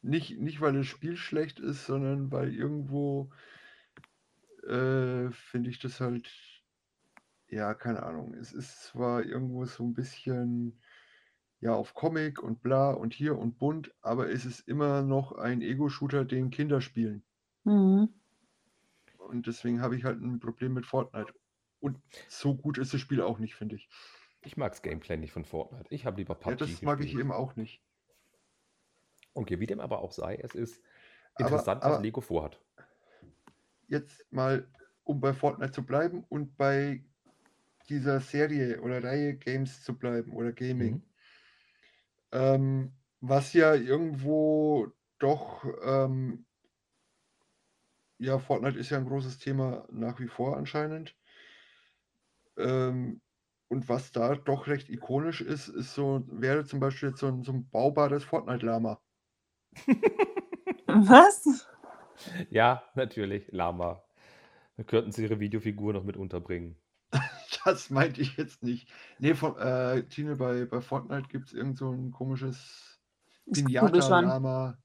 Nicht, 0.03 0.39
nicht, 0.39 0.61
weil 0.61 0.73
das 0.73 0.87
Spiel 0.87 1.17
schlecht 1.17 1.61
ist, 1.61 1.87
sondern 1.87 2.33
weil 2.33 2.55
irgendwo 2.55 3.31
äh, 4.67 5.31
finde 5.31 5.71
ich 5.71 5.79
das 5.79 6.01
halt. 6.01 6.31
Ja, 7.49 7.75
keine 7.75 8.05
Ahnung. 8.05 8.35
Es 8.35 8.53
ist 8.53 8.85
zwar 8.85 9.25
irgendwo 9.25 9.65
so 9.65 9.83
ein 9.83 9.93
bisschen 9.93 10.81
ja 11.61 11.75
auf 11.75 11.95
Comic 11.95 12.43
und 12.43 12.63
bla 12.63 12.91
und 12.91 13.13
hier 13.13 13.37
und 13.39 13.59
bunt, 13.59 13.93
aber 14.01 14.31
es 14.31 14.45
ist 14.45 14.67
immer 14.69 15.03
noch 15.03 15.33
ein 15.33 15.61
Ego-Shooter, 15.61 16.25
den 16.25 16.51
Kinder 16.51 16.81
spielen. 16.81 17.23
Mhm. 17.65 18.09
Und 19.19 19.47
deswegen 19.47 19.81
habe 19.83 19.97
ich 19.97 20.05
halt 20.05 20.21
ein 20.21 20.41
Problem 20.41 20.75
mit 20.75 20.87
Fortnite. 20.87 21.35
Und 21.81 21.99
so 22.29 22.55
gut 22.55 22.79
ist 22.79 22.93
das 22.95 23.01
Spiel 23.01 23.21
auch 23.23 23.39
nicht, 23.39 23.55
finde 23.55 23.77
ich. 23.77 23.89
Ich 24.43 24.57
mag 24.57 24.73
das 24.73 24.83
Gameplay 24.83 25.17
nicht 25.17 25.33
von 25.33 25.45
Fortnite. 25.45 25.87
Ich 25.95 26.07
habe 26.07 26.19
lieber 26.19 26.35
PUBG 26.35 26.51
Ja, 26.51 26.57
das 26.57 26.83
mag 26.83 26.99
ich 27.01 27.07
gespielt. 27.07 27.21
eben 27.25 27.33
auch 27.33 27.57
nicht. 27.57 27.83
Okay, 29.35 29.61
wie 29.61 29.67
dem 29.67 29.81
aber 29.81 30.01
auch 30.01 30.13
sei, 30.13 30.37
es 30.37 30.55
ist 30.55 30.83
Aber- 31.35 31.47
interessant, 31.49 31.83
was 31.83 31.93
aber- 31.95 32.03
Lego 32.03 32.21
vorhat. 32.21 32.61
Jetzt 33.89 34.25
mal, 34.33 34.69
um 35.05 35.21
bei 35.21 35.33
Fortnite 35.35 35.73
zu 35.73 35.85
bleiben 35.85 36.25
und 36.29 36.57
bei 36.57 37.05
dieser 37.89 38.21
Serie 38.21 38.81
oder 38.83 39.03
Reihe 39.03 39.35
Games 39.37 39.83
zu 39.83 39.99
bleiben 39.99 40.33
oder 40.33 40.53
Gaming. 40.53 40.95
Mhm. 40.95 41.03
Ähm, 42.33 42.93
was 43.21 43.53
ja 43.53 43.75
irgendwo 43.75 44.93
doch, 45.19 45.65
ähm, 45.85 46.47
ja, 48.19 48.39
Fortnite 48.39 48.79
ist 48.79 48.91
ja 48.91 48.99
ein 48.99 49.07
großes 49.07 49.39
Thema 49.39 49.87
nach 49.91 50.21
wie 50.21 50.29
vor 50.29 50.57
anscheinend. 50.57 51.17
Ähm, 52.61 53.21
und 53.69 53.89
was 53.89 54.11
da 54.11 54.35
doch 54.35 54.67
recht 54.67 54.89
ikonisch 54.89 55.41
ist, 55.41 55.69
ist 55.69 55.95
so, 55.95 56.25
wäre 56.27 56.65
zum 56.65 56.81
Beispiel 56.81 57.11
jetzt 57.11 57.21
so 57.21 57.29
ein, 57.29 57.45
so 57.45 57.53
ein 57.53 57.69
baubares 57.71 58.25
Fortnite-Lama. 58.25 59.01
Was? 60.87 61.69
Ja, 62.51 62.83
natürlich, 62.95 63.51
Lama. 63.53 64.03
Da 64.77 64.83
könnten 64.83 65.13
sie 65.13 65.23
ihre 65.23 65.41
Videofigur 65.41 65.93
noch 65.93 66.05
mit 66.05 66.17
unterbringen. 66.17 66.77
Das 67.67 67.91
meinte 67.91 68.23
ich 68.23 68.39
jetzt 68.39 68.63
nicht. 68.63 68.91
Nee, 69.19 69.35
von, 69.35 69.55
äh, 69.59 70.05
Tine, 70.05 70.37
bei, 70.37 70.65
bei 70.65 70.81
Fortnite 70.81 71.29
gibt 71.29 71.49
es 71.49 71.53
irgend 71.53 71.77
so 71.77 71.91
ein 71.91 72.11
komisches. 72.11 72.99
Pinata-Lama. 73.53 74.79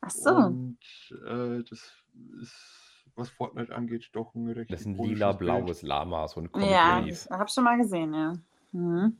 Ach 0.00 0.10
so. 0.10 0.30
Und 0.30 0.78
äh, 1.26 1.64
das 1.68 1.92
ist, 2.40 2.81
was 3.16 3.30
Fortnite 3.30 3.74
angeht, 3.74 4.08
doch 4.12 4.34
ein 4.34 4.48
recht 4.48 4.70
Das 4.72 4.80
ist 4.80 4.86
ein 4.86 4.94
lila-blaues 4.94 5.82
Lama, 5.82 6.26
so 6.28 6.40
ein 6.40 6.48
Ja, 6.56 6.96
Comic 6.98 7.12
ich 7.12 7.30
habe 7.30 7.48
schon 7.48 7.64
mal 7.64 7.76
gesehen, 7.78 8.14
ja. 8.14 8.32
Mhm. 8.72 9.16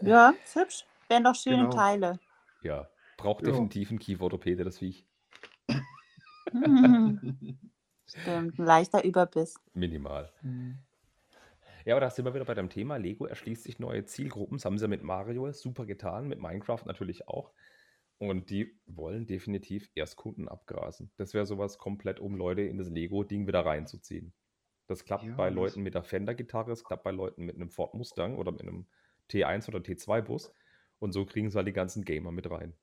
Ja, 0.00 0.30
ist 0.44 0.54
hübsch. 0.56 0.84
Wären 1.08 1.24
doch 1.24 1.34
schöne 1.34 1.58
Genau. 1.64 1.70
Teile. 1.70 2.18
Ja, 2.62 2.88
braucht 3.16 3.44
Ja. 3.44 3.50
definitiv 3.52 3.90
einen 3.90 3.98
Kieferorthopäde, 3.98 4.64
das 4.64 4.78
Viech. 4.78 5.04
Mhm. 6.52 7.58
Stimmt, 8.06 8.58
ein 8.58 8.64
leichter 8.64 9.04
Überbiss. 9.04 9.54
Minimal. 9.74 10.30
Bild. 10.42 10.76
Ja, 11.84 11.94
aber 11.94 12.00
da 12.00 12.10
sind 12.10 12.24
wir 12.24 12.32
wieder 12.32 12.44
bei 12.46 12.54
dem 12.54 12.70
Thema. 12.70 12.96
Lego 12.96 13.26
erschließt 13.26 13.62
sich 13.62 13.78
neue 13.78 14.04
Zielgruppen. 14.06 14.56
Das 14.56 14.64
haben 14.64 14.78
sie 14.78 14.84
ja 14.84 14.88
mit 14.88 15.02
Mario 15.02 15.52
super 15.52 15.84
getan, 15.84 16.28
mit 16.28 16.40
Minecraft 16.40 16.82
natürlich 16.86 17.28
auch. 17.28 17.50
Und 18.30 18.50
die 18.50 18.78
wollen 18.86 19.26
definitiv 19.26 19.90
Erstkunden 19.94 20.48
abgrasen. 20.48 21.10
Das 21.16 21.34
wäre 21.34 21.46
sowas 21.46 21.78
komplett, 21.78 22.20
um 22.20 22.36
Leute 22.36 22.62
in 22.62 22.78
das 22.78 22.90
Lego-Ding 22.90 23.46
wieder 23.46 23.64
reinzuziehen. 23.64 24.32
Das 24.86 25.04
klappt 25.04 25.24
Ja, 25.24 25.34
bei 25.34 25.50
Leuten 25.50 25.82
mit 25.82 25.94
der 25.94 26.04
Fender-Gitarre, 26.04 26.72
es 26.72 26.84
klappt 26.84 27.04
bei 27.04 27.10
Leuten 27.10 27.44
mit 27.44 27.56
einem 27.56 27.70
Ford 27.70 27.94
Mustang 27.94 28.36
oder 28.36 28.52
mit 28.52 28.62
einem 28.62 28.86
T1 29.30 29.68
oder 29.68 29.80
T2-Bus. 29.80 30.52
Und 30.98 31.12
so 31.12 31.24
kriegen 31.26 31.50
sie 31.50 31.56
halt 31.56 31.68
die 31.68 31.72
ganzen 31.72 32.04
Gamer 32.04 32.32
mit 32.32 32.50
rein. 32.50 32.74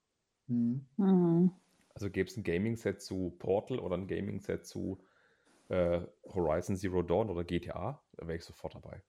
Mhm. 0.47 0.85
Mhm. 0.97 1.51
Also 1.93 2.09
gäbe 2.09 2.29
es 2.29 2.37
ein 2.37 2.43
Gaming-Set 2.43 3.01
zu 3.01 3.35
Portal 3.37 3.79
oder 3.79 3.97
ein 3.97 4.07
Gaming-Set 4.07 4.65
zu 4.65 5.03
äh, 5.69 6.01
Horizon 6.25 6.75
Zero 6.75 7.01
Dawn 7.03 7.29
oder 7.29 7.43
GTA, 7.43 8.03
da 8.13 8.27
wäre 8.27 8.37
ich 8.37 8.43
sofort 8.45 8.75
dabei. 8.75 9.03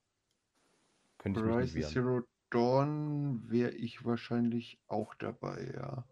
Könnte 1.19 1.41
ich 1.41 1.45
mich 1.47 1.57
nicht 1.57 1.75
Horizon 1.75 1.83
wehren. 1.83 1.93
Zero 1.93 2.23
Dawn 2.51 3.51
wäre 3.51 3.73
ich 3.73 4.05
wahrscheinlich 4.05 4.79
auch 4.87 5.15
dabei, 5.15 5.73
ja. 5.75 6.07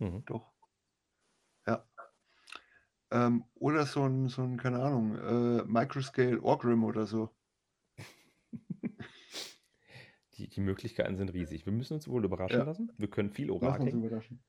Mhm. 0.00 0.24
Doch. 0.26 0.52
Ja. 1.66 1.84
Ähm, 3.10 3.44
oder 3.54 3.86
so 3.86 4.04
ein, 4.04 4.28
so 4.28 4.42
ein, 4.42 4.56
keine 4.58 4.82
Ahnung, 4.82 5.16
äh, 5.16 5.64
Microscale 5.64 6.42
Orgrim 6.42 6.84
oder 6.84 7.06
so. 7.06 7.34
Die, 10.34 10.48
die 10.48 10.60
Möglichkeiten 10.60 11.16
sind 11.16 11.32
riesig. 11.32 11.66
Wir 11.66 11.72
müssen 11.72 11.94
uns 11.94 12.06
wohl 12.06 12.24
überraschen 12.24 12.60
Ja. 12.60 12.64
lassen. 12.64 12.92
Wir 12.96 13.10
können 13.10 13.30
viel 13.30 13.50
orakeln. 13.50 14.04
überraschen. 14.04 14.44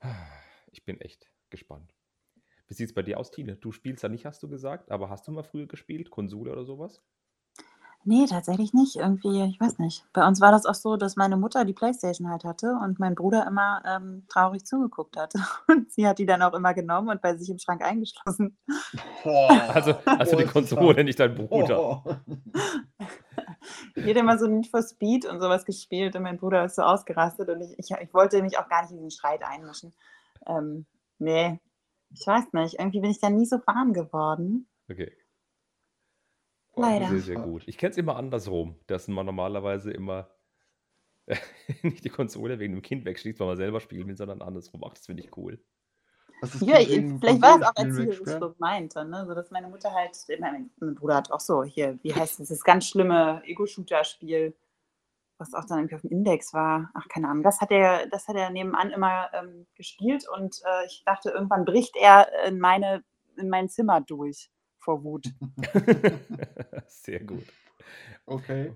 Ich 0.72 0.84
bin 0.84 1.00
echt 1.00 1.32
gespannt. 1.48 1.94
Wie 2.66 2.74
sieht 2.74 2.88
es 2.88 2.94
bei 2.94 3.02
dir 3.02 3.18
aus, 3.18 3.30
Tine? 3.30 3.56
Du 3.56 3.72
spielst 3.72 4.02
ja 4.02 4.08
nicht, 4.08 4.26
hast 4.26 4.42
du 4.42 4.48
gesagt, 4.48 4.90
aber 4.90 5.08
hast 5.08 5.26
du 5.26 5.32
mal 5.32 5.42
früher 5.44 5.66
gespielt? 5.66 6.10
Konsole 6.10 6.52
oder 6.52 6.64
sowas? 6.64 7.02
Nee, 8.08 8.26
tatsächlich 8.26 8.72
nicht. 8.72 8.94
Irgendwie, 8.94 9.42
ich 9.42 9.58
weiß 9.60 9.80
nicht. 9.80 10.04
Bei 10.12 10.24
uns 10.28 10.40
war 10.40 10.52
das 10.52 10.64
auch 10.64 10.76
so, 10.76 10.96
dass 10.96 11.16
meine 11.16 11.36
Mutter 11.36 11.64
die 11.64 11.72
Playstation 11.72 12.30
halt 12.30 12.44
hatte 12.44 12.78
und 12.80 13.00
mein 13.00 13.16
Bruder 13.16 13.44
immer 13.48 13.82
ähm, 13.84 14.24
traurig 14.28 14.64
zugeguckt 14.64 15.16
hat. 15.16 15.34
Und 15.68 15.90
sie 15.90 16.06
hat 16.06 16.20
die 16.20 16.26
dann 16.26 16.40
auch 16.42 16.54
immer 16.54 16.72
genommen 16.72 17.08
und 17.08 17.20
bei 17.20 17.36
sich 17.36 17.50
im 17.50 17.58
Schrank 17.58 17.82
eingeschlossen. 17.82 18.56
Also, 19.24 19.94
also 20.04 20.36
die 20.36 20.44
Konsole, 20.44 21.02
nicht 21.02 21.18
dein 21.18 21.34
Bruder. 21.34 21.80
Oh. 21.80 22.14
Hat 23.96 24.16
immer 24.16 24.38
so 24.38 24.46
Need 24.46 24.68
for 24.68 24.82
Speed 24.82 25.26
und 25.26 25.40
sowas 25.40 25.64
gespielt 25.64 26.14
und 26.14 26.22
mein 26.22 26.38
Bruder 26.38 26.64
ist 26.64 26.76
so 26.76 26.82
ausgerastet 26.82 27.48
und 27.48 27.60
ich, 27.60 27.76
ich, 27.78 27.90
ich 27.90 28.14
wollte 28.14 28.40
mich 28.42 28.56
auch 28.58 28.68
gar 28.68 28.82
nicht 28.82 28.92
in 28.92 29.00
den 29.00 29.10
Streit 29.10 29.42
einmischen. 29.42 29.92
Ähm, 30.46 30.86
nee, 31.18 31.58
ich 32.10 32.24
weiß 32.24 32.52
nicht. 32.52 32.78
Irgendwie 32.78 33.00
bin 33.00 33.10
ich 33.10 33.20
da 33.20 33.30
nie 33.30 33.46
so 33.46 33.56
warm 33.66 33.92
geworden. 33.92 34.68
Okay. 34.88 35.12
Leider. 36.76 37.08
Sehr, 37.08 37.20
sehr 37.20 37.36
gut. 37.36 37.62
Ich 37.66 37.78
kenne 37.78 37.90
es 37.90 37.96
immer 37.96 38.16
andersrum, 38.16 38.76
dass 38.86 39.08
man 39.08 39.24
normalerweise 39.24 39.90
immer 39.90 40.30
nicht 41.82 42.04
die 42.04 42.10
Konsole 42.10 42.58
wegen 42.58 42.74
dem 42.74 42.82
Kind 42.82 43.04
wegschließt, 43.04 43.40
weil 43.40 43.48
man 43.48 43.56
selber 43.56 43.80
spielen 43.80 44.06
will, 44.06 44.16
sondern 44.16 44.42
andersrum. 44.42 44.84
Ach, 44.84 44.92
das 44.92 45.06
finde 45.06 45.22
ich 45.22 45.36
cool. 45.36 45.58
Was 46.42 46.54
ist 46.54 46.62
Ja, 46.62 46.78
ich, 46.78 46.88
vielleicht 46.88 47.40
war 47.40 47.60
es 47.60 47.66
auch 47.66 47.74
wegsperren? 47.76 48.40
so 48.40 48.54
meinte, 48.58 49.04
ne? 49.06 49.24
so 49.26 49.34
dass 49.34 49.50
meine 49.50 49.68
Mutter 49.68 49.92
halt, 49.92 50.16
mein, 50.38 50.70
mein 50.78 50.94
Bruder 50.94 51.16
hat 51.16 51.30
auch 51.30 51.40
so 51.40 51.64
hier, 51.64 51.98
wie 52.02 52.14
heißt 52.14 52.40
es, 52.40 52.50
das 52.50 52.62
ganz 52.62 52.86
schlimme 52.86 53.42
Ego-Shooter-Spiel, 53.46 54.54
was 55.38 55.54
auch 55.54 55.64
dann 55.64 55.78
irgendwie 55.78 55.94
auf 55.94 56.02
dem 56.02 56.10
Index 56.10 56.52
war. 56.52 56.90
Ach, 56.92 57.08
keine 57.08 57.28
Ahnung. 57.28 57.42
Das 57.42 57.62
hat 57.62 57.70
er, 57.70 58.06
das 58.08 58.28
hat 58.28 58.36
er 58.36 58.50
nebenan 58.50 58.90
immer 58.90 59.30
ähm, 59.32 59.66
gespielt 59.74 60.26
und 60.28 60.60
äh, 60.64 60.86
ich 60.86 61.02
dachte, 61.06 61.30
irgendwann 61.30 61.64
bricht 61.64 61.96
er 61.96 62.28
in 62.46 62.58
meine, 62.58 63.02
in 63.36 63.48
mein 63.48 63.70
Zimmer 63.70 64.02
durch 64.02 64.50
vor 64.86 65.02
Wut. 65.02 65.26
sehr 66.86 67.24
gut. 67.24 67.44
Okay. 68.24 68.72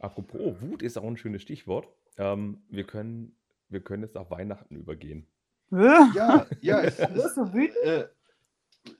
Apropos, 0.00 0.60
Wut 0.60 0.82
ist 0.82 0.98
auch 0.98 1.04
ein 1.04 1.16
schönes 1.16 1.42
Stichwort. 1.42 1.88
Ähm, 2.18 2.64
wir, 2.68 2.84
können, 2.84 3.36
wir 3.68 3.80
können 3.80 4.02
jetzt 4.02 4.16
auf 4.16 4.30
Weihnachten 4.30 4.74
übergehen. 4.74 5.28
Ja, 5.70 6.46
ja, 6.60 6.80
es, 6.82 6.98
es, 6.98 7.36
wütend? 7.36 7.76
äh, 7.84 8.08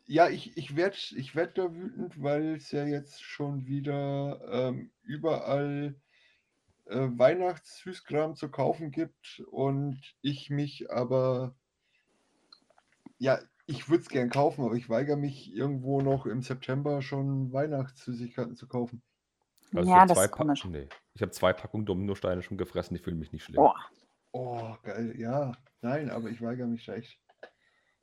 ja, 0.07 0.29
ich, 0.29 0.57
ich 0.57 0.77
werde 0.77 0.97
ich 1.17 1.35
werd 1.35 1.59
da 1.59 1.75
wütend, 1.75 2.23
weil 2.23 2.55
es 2.55 2.71
ja 2.71 2.87
jetzt 2.87 3.23
schon 3.23 3.67
wieder 3.67 4.41
ähm, 4.49 4.93
überall 5.03 5.97
äh, 6.85 7.09
Weihnachtssüßkram 7.11 8.37
zu 8.37 8.49
kaufen 8.49 8.93
gibt 8.93 9.43
und 9.51 10.01
ich 10.23 10.51
mich 10.51 10.89
aber, 10.89 11.57
ja, 13.19 13.41
ich 13.67 13.89
würde 13.89 14.03
es 14.03 14.09
gern 14.09 14.31
kaufen, 14.31 14.65
aber 14.65 14.75
ich 14.75 14.89
weigere 14.89 15.17
mich 15.17 15.55
irgendwo 15.55 16.01
noch 16.01 16.27
im 16.27 16.43
September 16.43 17.03
schon 17.03 17.53
Weihnachtssüßigkeiten 17.53 18.57
zu 18.57 18.69
kaufen. 18.69 19.03
Also 19.75 19.91
ja, 19.91 20.03
ich 20.03 20.09
das 20.09 20.19
zwei 20.19 20.25
ist 20.25 20.63
Pa-. 20.63 20.69
Nee, 20.69 20.89
ich 21.15 21.23
habe 21.23 21.33
zwei 21.33 21.53
Packungen 21.53 21.87
Dominosteine 21.87 22.43
schon 22.43 22.57
gefressen, 22.57 22.97
die 22.97 23.03
fühlen 23.03 23.19
mich 23.19 23.33
nicht 23.33 23.45
schlimm. 23.45 23.61
Oh, 23.61 23.73
Oh, 24.33 24.77
geil, 24.83 25.15
ja, 25.19 25.53
nein, 25.81 26.11
aber 26.11 26.29
ich 26.29 26.43
weigere 26.43 26.67
mich 26.67 26.85
da 26.85 26.95
echt. 26.95 27.19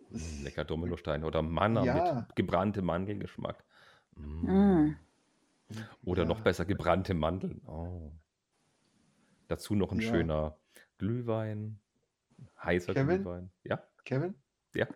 Mm, 0.09 0.43
lecker 0.43 0.65
Dominosteine 0.65 1.25
oder 1.27 1.43
Manna 1.43 1.85
Ja. 1.85 2.13
mit 2.27 2.35
gebranntem 2.35 2.85
Mandelgeschmack. 2.85 3.63
Mm. 4.15 4.51
Mm. 4.51 4.97
Oder 6.05 6.25
noch 6.25 6.37
Ja. 6.37 6.43
besser 6.43 6.65
gebrannte 6.65 7.13
Mandeln. 7.13 7.61
Oh. 7.67 8.11
Dazu 9.47 9.75
noch 9.75 9.91
ein 9.91 9.99
Ja. 9.99 10.09
schöner 10.09 10.57
Glühwein, 10.97 11.79
heißer 12.63 12.93
Kevin? 12.93 13.17
Glühwein. 13.23 13.51
Ja, 13.63 13.83
Kevin? 14.03 14.33
Ja. 14.73 14.87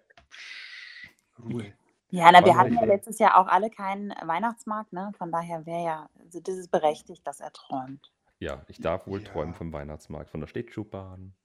Ruhe. 1.40 1.74
Ja, 2.10 2.32
na, 2.32 2.44
wir 2.46 2.56
hatten 2.58 2.74
ja 2.74 2.86
letztes 2.86 3.20
Jahr 3.20 3.38
auch 3.38 3.48
alle 3.48 3.70
keinen 3.70 4.12
Weihnachtsmarkt, 4.24 4.94
ne? 4.94 5.12
Von 5.18 5.32
daher 5.32 5.66
wäre 5.66 5.84
ja, 5.84 6.10
also 6.20 6.40
das 6.40 6.56
ist 6.56 6.72
berechtigt, 6.72 7.26
dass 7.28 7.40
er 7.42 7.52
träumt. 7.52 8.12
ja, 8.40 8.64
ich 8.68 8.80
darf 8.80 9.08
wohl 9.08 9.22
Ja. 9.24 9.32
träumen 9.32 9.54
vom 9.56 9.74
Weihnachtsmarkt, 9.74 10.30
von 10.30 10.40
der 10.40 10.48
Schlittschuhbahn, 10.48 11.36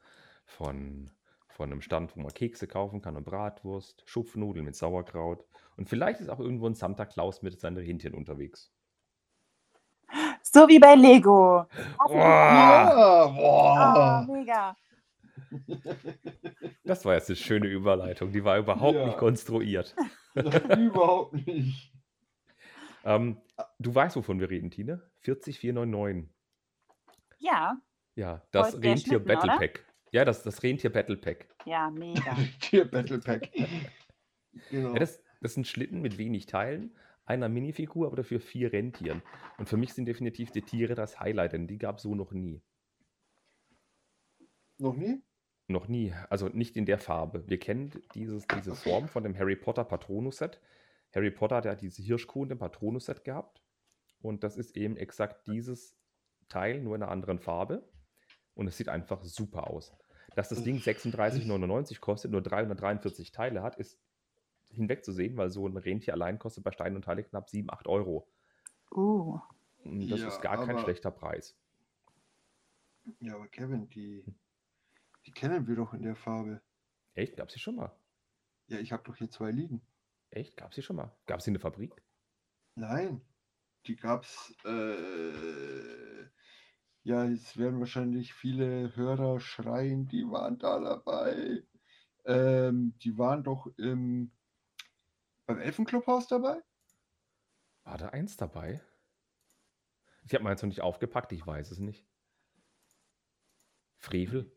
von, 0.44 1.10
von 1.48 1.70
einem 1.72 1.80
Stand, 1.82 2.16
wo 2.16 2.20
man 2.20 2.32
Kekse 2.34 2.66
kaufen 2.68 3.00
kann 3.00 3.16
und 3.16 3.24
Bratwurst, 3.24 4.02
Schupfnudeln 4.06 4.64
mit 4.64 4.76
Sauerkraut. 4.76 5.44
Und 5.76 5.88
vielleicht 5.88 6.20
ist 6.20 6.28
auch 6.28 6.38
irgendwo 6.40 6.66
ein 6.66 6.74
Santa 6.74 7.06
Claus 7.06 7.42
mit 7.42 7.58
seinen 7.60 7.78
Rentieren 7.78 8.14
unterwegs. 8.14 8.70
So 10.42 10.68
wie 10.68 10.78
bei 10.78 10.94
Lego. 10.94 11.64
Boah. 12.04 13.32
boah. 13.34 14.26
Oh, 14.28 14.32
mega. 14.32 14.76
Das 16.84 17.04
war 17.04 17.14
jetzt 17.14 17.28
eine 17.30 17.36
schöne 17.36 17.66
Überleitung, 17.68 18.32
die 18.32 18.44
war 18.44 18.58
überhaupt 18.58 18.96
Ja. 18.96 19.06
nicht 19.06 19.18
konstruiert. 19.18 19.94
Überhaupt 20.34 21.34
nicht. 21.46 21.92
Ähm, 23.04 23.40
du 23.78 23.94
weißt, 23.94 24.16
wovon 24.16 24.40
wir 24.40 24.48
reden, 24.50 24.70
Tine? 24.70 25.02
40499. 25.20 26.28
Ja, 27.38 27.80
Ja, 28.14 28.42
das 28.52 28.80
Rentier 28.80 29.18
Battle 29.18 29.50
oder? 29.50 29.58
Pack. 29.58 29.84
Ja, 30.12 30.24
das, 30.24 30.42
das 30.42 30.62
Rentier 30.62 30.90
Battle 30.90 31.16
Pack. 31.16 31.48
ja, 31.66 31.90
mega. 31.90 32.36
Tier 32.60 32.84
Battle 32.90 33.18
Pack. 33.18 33.50
Genau. 34.70 34.92
Ja, 34.92 34.98
das, 34.98 35.18
das 35.40 35.52
ist 35.52 35.56
ein 35.56 35.64
Schlitten 35.64 36.02
mit 36.02 36.18
wenig 36.18 36.44
Teilen, 36.44 36.94
einer 37.24 37.48
Minifigur, 37.48 38.06
aber 38.06 38.16
dafür 38.16 38.38
vier 38.38 38.70
Rentieren. 38.70 39.22
Und 39.56 39.66
für 39.66 39.78
mich 39.78 39.94
sind 39.94 40.04
definitiv 40.04 40.50
die 40.50 40.60
Tiere 40.60 40.94
das 40.94 41.20
Highlight, 41.20 41.54
denn 41.54 41.66
die 41.66 41.78
gab 41.78 41.96
es 41.96 42.02
so 42.02 42.14
noch 42.14 42.32
nie. 42.32 42.60
Noch 44.76 44.94
nie? 44.94 45.22
Noch 45.72 45.88
nie. 45.88 46.12
Also 46.28 46.48
nicht 46.48 46.76
in 46.76 46.84
der 46.84 46.98
Farbe. 46.98 47.48
Wir 47.48 47.58
kennen 47.58 47.90
dieses, 48.14 48.46
diese 48.46 48.74
Form 48.74 49.08
von 49.08 49.22
dem 49.22 49.36
Harry 49.36 49.56
Potter 49.56 49.84
Patronus-Set. 49.84 50.60
Harry 51.14 51.30
Potter 51.30 51.56
hat 51.56 51.64
ja 51.64 51.74
diese 51.74 52.02
Hirschkuh 52.02 52.42
in 52.42 52.50
dem 52.50 52.58
Patronus-Set 52.58 53.24
gehabt. 53.24 53.62
Und 54.20 54.44
das 54.44 54.56
ist 54.56 54.76
eben 54.76 54.96
exakt 54.96 55.46
dieses 55.48 55.96
Teil, 56.48 56.82
nur 56.82 56.94
in 56.94 57.02
einer 57.02 57.10
anderen 57.10 57.38
Farbe. 57.38 57.88
Und 58.54 58.66
es 58.66 58.76
sieht 58.76 58.90
einfach 58.90 59.24
super 59.24 59.68
aus. 59.68 59.96
Dass 60.36 60.50
das 60.50 60.62
Ding 60.62 60.76
36,99 60.78 62.00
kostet, 62.00 62.30
nur 62.30 62.42
343 62.42 63.32
Teile 63.32 63.62
hat, 63.62 63.76
ist 63.76 63.98
hinwegzusehen, 64.70 65.36
weil 65.36 65.50
so 65.50 65.66
ein 65.66 65.76
Rentier 65.76 66.14
allein 66.14 66.38
kostet 66.38 66.64
bei 66.64 66.72
Stein 66.72 66.96
und 66.96 67.04
Teile 67.04 67.24
knapp 67.24 67.48
7, 67.48 67.70
8 67.70 67.86
Euro. 67.88 68.28
Und 69.84 70.08
das 70.10 70.20
Ja, 70.20 70.28
ist 70.28 70.40
gar 70.42 70.64
kein 70.64 70.78
schlechter 70.78 71.10
Preis. 71.10 71.56
Ja, 73.20 73.34
aber 73.34 73.48
Kevin, 73.48 73.88
die, 73.88 74.24
die 75.26 75.32
kennen 75.32 75.66
wir 75.66 75.76
doch 75.76 75.94
in 75.94 76.02
der 76.02 76.16
Farbe. 76.16 76.62
Echt? 77.14 77.36
Gab 77.36 77.48
es 77.48 77.54
die 77.54 77.60
schon 77.60 77.76
mal? 77.76 77.94
Ja, 78.66 78.78
ich 78.78 78.92
habe 78.92 79.02
doch 79.04 79.16
hier 79.16 79.30
zwei 79.30 79.50
liegen. 79.50 79.82
Echt? 80.30 80.56
Gab 80.56 80.70
es 80.70 80.76
die 80.76 80.82
schon 80.82 80.96
mal? 80.96 81.14
Gab 81.26 81.38
es 81.38 81.44
die 81.44 81.50
in 81.50 81.54
der 81.54 81.60
Fabrik? 81.60 82.02
Nein, 82.74 83.20
die 83.86 83.96
gab's. 83.96 84.54
Äh, 84.64 86.22
ja, 87.04 87.24
jetzt 87.24 87.56
werden 87.56 87.80
wahrscheinlich 87.80 88.32
viele 88.32 88.94
Hörer 88.96 89.40
schreien, 89.40 90.06
die 90.06 90.24
waren 90.24 90.58
da 90.58 90.78
dabei. 90.78 91.64
Ähm, 92.24 92.94
die 92.98 93.18
waren 93.18 93.42
doch 93.42 93.66
im, 93.76 94.32
beim 95.46 95.58
Elfenclubhaus 95.58 96.28
dabei? 96.28 96.62
War 97.82 97.98
da 97.98 98.10
eins 98.10 98.36
dabei? 98.36 98.80
Ich 100.24 100.32
habe 100.34 100.44
meins 100.44 100.62
noch 100.62 100.68
nicht 100.68 100.80
aufgepackt, 100.80 101.32
ich 101.32 101.44
weiß 101.44 101.72
es 101.72 101.78
nicht. 101.78 102.06
Frevel? 103.98 104.50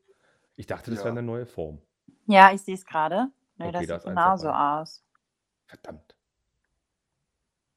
Ich 0.55 0.67
dachte, 0.67 0.91
das 0.91 0.99
Ja. 0.99 1.05
wäre 1.05 1.13
eine 1.13 1.23
neue 1.23 1.45
Form. 1.45 1.81
Ja, 2.27 2.51
ich 2.53 2.61
sehe 2.61 2.75
es 2.75 2.85
gerade. 2.85 3.31
Nee, 3.57 3.69
Okay, 3.69 3.85
das 3.87 3.87
da 3.87 3.99
sieht 3.99 4.09
genauso 4.09 4.49
aus. 4.49 5.03
Verdammt. 5.67 6.15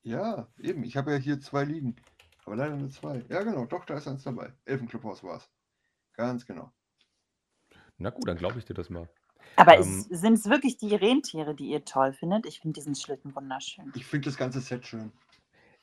Ja, 0.02 0.48
eben. 0.58 0.84
Ich 0.84 0.96
habe 0.96 1.12
ja 1.12 1.18
hier 1.18 1.40
zwei 1.40 1.64
liegen. 1.64 1.96
Aber 2.44 2.56
leider 2.56 2.76
nur 2.76 2.90
zwei. 2.90 3.24
Ja, 3.28 3.42
genau. 3.42 3.66
Doch, 3.66 3.84
da 3.84 3.96
ist 3.98 4.08
eins 4.08 4.22
dabei. 4.24 4.52
Elfenclubhaus 4.64 5.22
war 5.22 5.36
es. 5.36 5.50
Ganz 6.14 6.46
genau. 6.46 6.72
Na 7.98 8.10
gut, 8.10 8.26
dann 8.28 8.36
glaube 8.38 8.58
ich 8.58 8.64
dir 8.64 8.74
das 8.74 8.90
mal. 8.90 9.08
Aber 9.56 9.76
Ähm, 9.76 10.06
sind 10.08 10.34
es 10.34 10.46
wirklich 10.46 10.76
die 10.76 10.94
Rentiere, 10.94 11.54
die 11.54 11.68
ihr 11.70 11.84
toll 11.84 12.12
findet? 12.12 12.46
Ich 12.46 12.60
finde 12.60 12.74
diesen 12.74 12.94
Schlitten 12.94 13.34
wunderschön. 13.34 13.92
Ich 13.94 14.06
finde 14.06 14.26
das 14.30 14.36
ganze 14.36 14.60
Set 14.60 14.86
schön. 14.86 15.12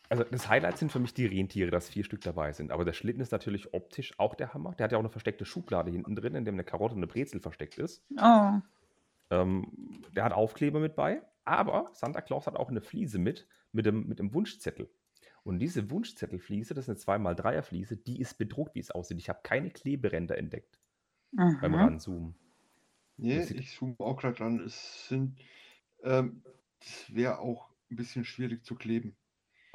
Also 0.10 0.24
das 0.24 0.50
Highlight 0.50 0.78
sind 0.78 0.92
für 0.92 1.00
mich 1.00 1.14
die 1.14 1.26
Rentiere, 1.26 1.72
dass 1.72 1.90
vier 1.90 2.04
Stück 2.04 2.22
dabei 2.22 2.54
sind. 2.54 2.72
Aber 2.72 2.86
der 2.86 2.94
Schlitten 2.94 3.22
ist 3.22 3.32
natürlich 3.32 3.74
optisch 3.74 4.18
auch 4.20 4.36
der 4.36 4.54
Hammer. 4.54 4.74
Der 4.76 4.86
hat 4.86 4.92
ja 4.92 4.98
auch 4.98 5.02
eine 5.04 5.10
versteckte 5.10 5.46
Schublade 5.46 5.92
hinten 5.92 6.16
drin, 6.16 6.36
in 6.36 6.46
dem 6.46 6.56
eine 6.56 6.64
Karotte 6.64 6.94
und 6.96 7.00
eine 7.00 7.08
Brezel 7.08 7.40
versteckt 7.42 7.78
ist. 7.80 8.04
Oh. 8.20 8.60
Ähm, 9.32 10.04
der 10.16 10.24
hat 10.24 10.34
Aufkleber 10.34 10.80
mit 10.80 10.96
bei, 10.96 11.22
aber 11.44 11.90
Santa 11.94 12.22
Claus 12.22 12.48
hat 12.48 12.56
auch 12.56 12.70
eine 12.70 12.82
Fliese 12.82 13.18
mit, 13.20 13.48
mit 13.72 13.86
dem, 13.86 14.08
mit 14.08 14.20
dem 14.20 14.34
Wunschzettel. 14.34 14.90
Und 15.44 15.60
diese 15.60 15.90
Wunschzettelfliese, 15.92 16.74
das 16.74 16.88
ist 16.88 17.08
eine 17.08 17.20
2x3er 17.20 17.62
Fliese, 17.62 17.98
die 17.98 18.20
ist 18.20 18.36
bedruckt, 18.38 18.76
wie 18.76 18.80
es 18.80 18.92
aussieht. 18.92 19.20
Ich 19.20 19.30
habe 19.30 19.40
keine 19.44 19.70
Kleberänder 19.72 20.38
entdeckt 20.38 20.80
beim 21.60 21.72
Mhm. 21.72 21.76
Ranzoomen. 21.76 22.36
Nee, 23.18 23.42
ich 23.42 23.76
zoome 23.76 23.96
auch 24.00 24.18
gerade 24.18 24.36
dran. 24.36 24.60
Es 24.60 25.08
sind, 25.08 25.40
ähm, 26.04 26.44
das 26.80 27.14
wäre 27.14 27.40
auch 27.40 27.70
ein 27.90 27.96
bisschen 27.96 28.26
schwierig 28.26 28.64
zu 28.66 28.76
kleben. 28.76 29.16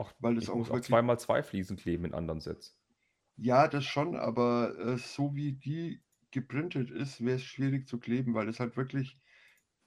Auch, 0.00 0.12
Weil 0.18 0.34
das 0.36 0.44
ich 0.44 0.50
auch 0.50 0.56
muss 0.56 0.70
auch 0.70 0.74
wirklich- 0.74 0.88
2x2 0.88 1.42
Fliesen 1.42 1.76
kleben 1.76 2.06
in 2.06 2.14
anderen 2.14 2.40
Sets. 2.40 2.74
Ja, 3.36 3.68
das 3.68 3.84
schon, 3.84 4.16
aber 4.16 4.78
äh, 4.78 4.96
so 4.96 5.34
wie 5.34 5.52
die 5.52 6.02
geprintet 6.30 6.90
ist, 6.90 7.22
wäre 7.24 7.36
es 7.36 7.44
schwierig 7.44 7.86
zu 7.86 7.98
kleben, 7.98 8.32
weil 8.34 8.48
es 8.48 8.60
halt 8.60 8.76
wirklich 8.76 9.18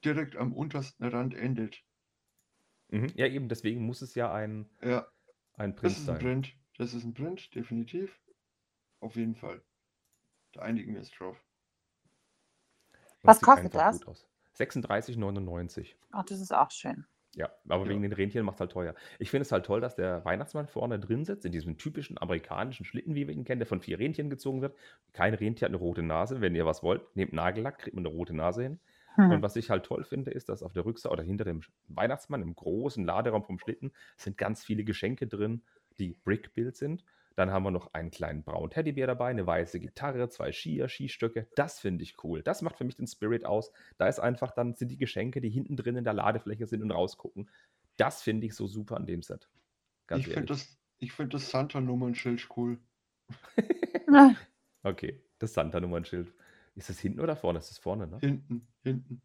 direkt 0.06 0.36
am 0.36 0.54
untersten 0.54 1.06
Rand 1.06 1.34
endet. 1.34 1.84
Mhm. 2.90 3.08
Ja, 3.16 3.26
eben, 3.28 3.50
deswegen 3.50 3.86
muss 3.86 4.02
es 4.04 4.14
ja 4.14 4.32
ein, 4.32 4.70
Ja, 4.84 5.08
ein 5.56 5.72
das 5.76 5.82
Print 5.82 5.98
ein 5.98 6.06
sein. 6.06 6.20
Print. 6.20 6.54
Das 6.78 6.94
ist 6.94 7.04
ein 7.06 7.14
Print, 7.14 7.56
definitiv. 7.56 8.20
Auf 9.00 9.16
jeden 9.16 9.36
Fall. 9.36 9.64
Da 10.52 10.62
einigen 10.62 10.92
wir 10.94 11.00
uns 11.00 11.12
drauf. 11.12 11.44
Was 13.24 13.42
kostet 13.42 13.74
das? 13.74 14.00
gut 14.00 14.08
aus. 14.10 14.28
36,99. 14.58 15.96
Ach, 16.12 16.24
das 16.26 16.40
ist 16.40 16.54
auch 16.54 16.70
schön. 16.70 17.06
Ja, 17.36 17.50
aber 17.68 17.88
Ja. 17.88 17.90
wegen 17.90 18.04
den 18.04 18.14
Rentieren 18.14 18.46
macht 18.46 18.56
es 18.58 18.60
halt 18.62 18.72
teuer. 18.72 18.94
Ich 19.18 19.32
finde 19.32 19.42
es 19.42 19.52
halt 19.52 19.66
toll, 19.66 19.82
dass 19.82 19.96
der 19.96 20.24
Weihnachtsmann 20.24 20.68
vorne 20.68 21.00
drin 21.00 21.26
sitzt, 21.26 21.46
in 21.46 21.52
diesem 21.52 21.78
typischen 21.80 22.20
amerikanischen 22.22 22.86
Schlitten, 22.86 23.16
wie 23.16 23.28
wir 23.28 23.34
ihn 23.34 23.44
kennen, 23.44 23.60
der 23.60 23.66
von 23.68 23.82
vier 23.82 23.98
Rentieren 23.98 24.30
gezogen 24.30 24.62
wird. 24.62 24.76
Kein 25.14 25.34
Rentier 25.34 25.66
hat 25.66 25.72
eine 25.72 25.78
rote 25.78 26.04
Nase. 26.04 26.42
Wenn 26.42 26.54
ihr 26.56 26.66
was 26.68 26.84
wollt, 26.84 27.16
nehmt 27.16 27.34
Nagellack, 27.34 27.80
kriegt 27.80 27.96
man 27.96 28.06
eine 28.06 28.14
rote 28.16 28.36
Nase 28.36 28.62
hin. 28.64 28.80
Hm. 29.16 29.32
Und 29.32 29.42
was 29.42 29.56
ich 29.56 29.70
halt 29.72 29.86
toll 29.86 30.04
finde, 30.04 30.32
ist, 30.32 30.50
dass 30.50 30.62
auf 30.64 30.74
der 30.74 30.86
Rückseite 30.86 31.12
oder 31.14 31.24
hinter 31.24 31.44
dem 31.46 31.62
Weihnachtsmann 31.88 32.42
im 32.44 32.56
großen 32.56 33.04
Laderaum 33.06 33.44
vom 33.44 33.58
Schlitten 33.60 33.92
sind 34.18 34.38
ganz 34.38 34.64
viele 34.64 34.84
Geschenke 34.84 35.28
drin, 35.28 35.64
die 35.98 36.14
Brick-Build 36.24 36.76
sind. 36.76 37.04
Dann 37.36 37.52
haben 37.52 37.64
wir 37.64 37.72
noch 37.72 37.94
einen 37.94 38.12
kleinen 38.12 38.44
braunen 38.44 38.70
Teddybär 38.70 39.08
dabei, 39.08 39.30
eine 39.30 39.46
weiße 39.46 39.80
Gitarre, 39.80 40.30
zwei 40.30 40.52
Skier, 40.52 40.88
Skistöcke. 40.88 41.48
Das 41.56 41.80
finde 41.80 42.04
ich 42.04 42.24
cool. 42.24 42.44
Das 42.44 42.62
macht 42.62 42.78
für 42.78 42.84
mich 42.84 42.96
den 42.96 43.08
Spirit 43.08 43.46
aus. 43.46 43.72
Da 43.98 44.08
ist 44.08 44.20
einfach 44.20 44.52
dann 44.52 44.76
sind 44.76 44.90
die 44.90 44.98
Geschenke, 44.98 45.42
die 45.42 45.50
hinten 45.50 45.76
drin 45.76 45.96
in 45.96 46.04
der 46.04 46.14
Ladefläche 46.14 46.68
sind 46.68 46.84
und 46.84 46.92
rausgucken. 46.92 47.50
Das 47.98 48.22
finde 48.22 48.48
ich 48.48 48.56
so 48.56 48.68
super 48.68 48.98
an 48.98 49.08
dem 49.08 49.24
Set. 49.24 49.50
Ganz 50.08 50.20
ich 50.20 50.26
finde 50.28 50.54
ehrlich. 50.54 50.66
das, 50.68 50.78
ich 51.00 51.12
find 51.12 51.34
das 51.34 51.50
Santa-Nummernschild 51.50 52.48
cool. 52.58 52.80
Okay, 54.86 55.24
das 55.40 55.54
Santa-Nummernschild. 55.54 56.34
Ist 56.76 56.90
das 56.90 57.00
hinten 57.00 57.22
oder 57.22 57.36
vorne? 57.38 57.60
Das 57.60 57.72
ist 57.72 57.80
vorne, 57.80 58.06
ne? 58.06 58.20
Hinten, 58.20 58.68
hinten. 58.84 59.22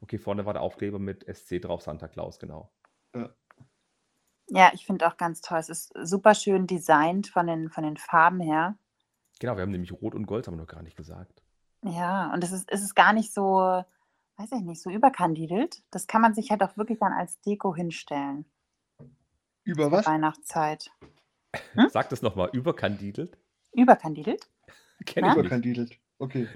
Okay, 0.00 0.18
vorne 0.18 0.46
war 0.46 0.52
der 0.52 0.62
Aufkleber 0.62 0.98
mit 0.98 1.24
SC 1.24 1.60
drauf, 1.60 1.82
Santa 1.82 2.08
Claus, 2.08 2.38
genau. 2.38 2.72
Ja, 3.14 3.34
ich 4.72 4.84
finde 4.84 5.06
auch 5.06 5.16
ganz 5.16 5.40
toll. 5.40 5.58
Es 5.58 5.68
ist 5.68 5.92
super 6.02 6.34
schön 6.34 6.66
designt 6.66 7.28
von 7.28 7.46
den, 7.46 7.70
von 7.70 7.84
den 7.84 7.96
Farben 7.96 8.40
her. 8.40 8.76
Genau, 9.38 9.56
wir 9.56 9.62
haben 9.62 9.70
nämlich 9.70 9.92
Rot 9.92 10.14
und 10.14 10.26
Gold, 10.26 10.46
haben 10.46 10.54
wir 10.54 10.62
noch 10.62 10.66
gar 10.66 10.82
nicht 10.82 10.96
gesagt. 10.96 11.42
Ja, 11.82 12.32
und 12.34 12.44
es 12.44 12.52
ist, 12.52 12.70
es 12.70 12.82
ist 12.82 12.94
gar 12.94 13.12
nicht 13.12 13.32
so, 13.32 13.82
weiß 14.36 14.52
ich 14.52 14.62
nicht, 14.62 14.82
so 14.82 14.90
überkandidelt. 14.90 15.82
Das 15.90 16.06
kann 16.06 16.20
man 16.20 16.34
sich 16.34 16.50
halt 16.50 16.62
auch 16.62 16.76
wirklich 16.76 16.98
dann 16.98 17.12
als 17.12 17.40
Deko 17.40 17.74
hinstellen. 17.74 18.44
Über 19.64 19.90
was? 19.90 20.06
Weihnachtszeit. 20.06 20.90
Hm? 21.72 21.88
Sag 21.90 22.08
das 22.10 22.22
nochmal, 22.22 22.48
überkandidelt. 22.52 23.36
Überkandidelt? 23.72 24.48
Kenn 25.04 25.24
ich 25.24 25.30
nicht. 25.30 25.38
Überkandidelt. 25.40 25.98
Okay. 26.20 26.46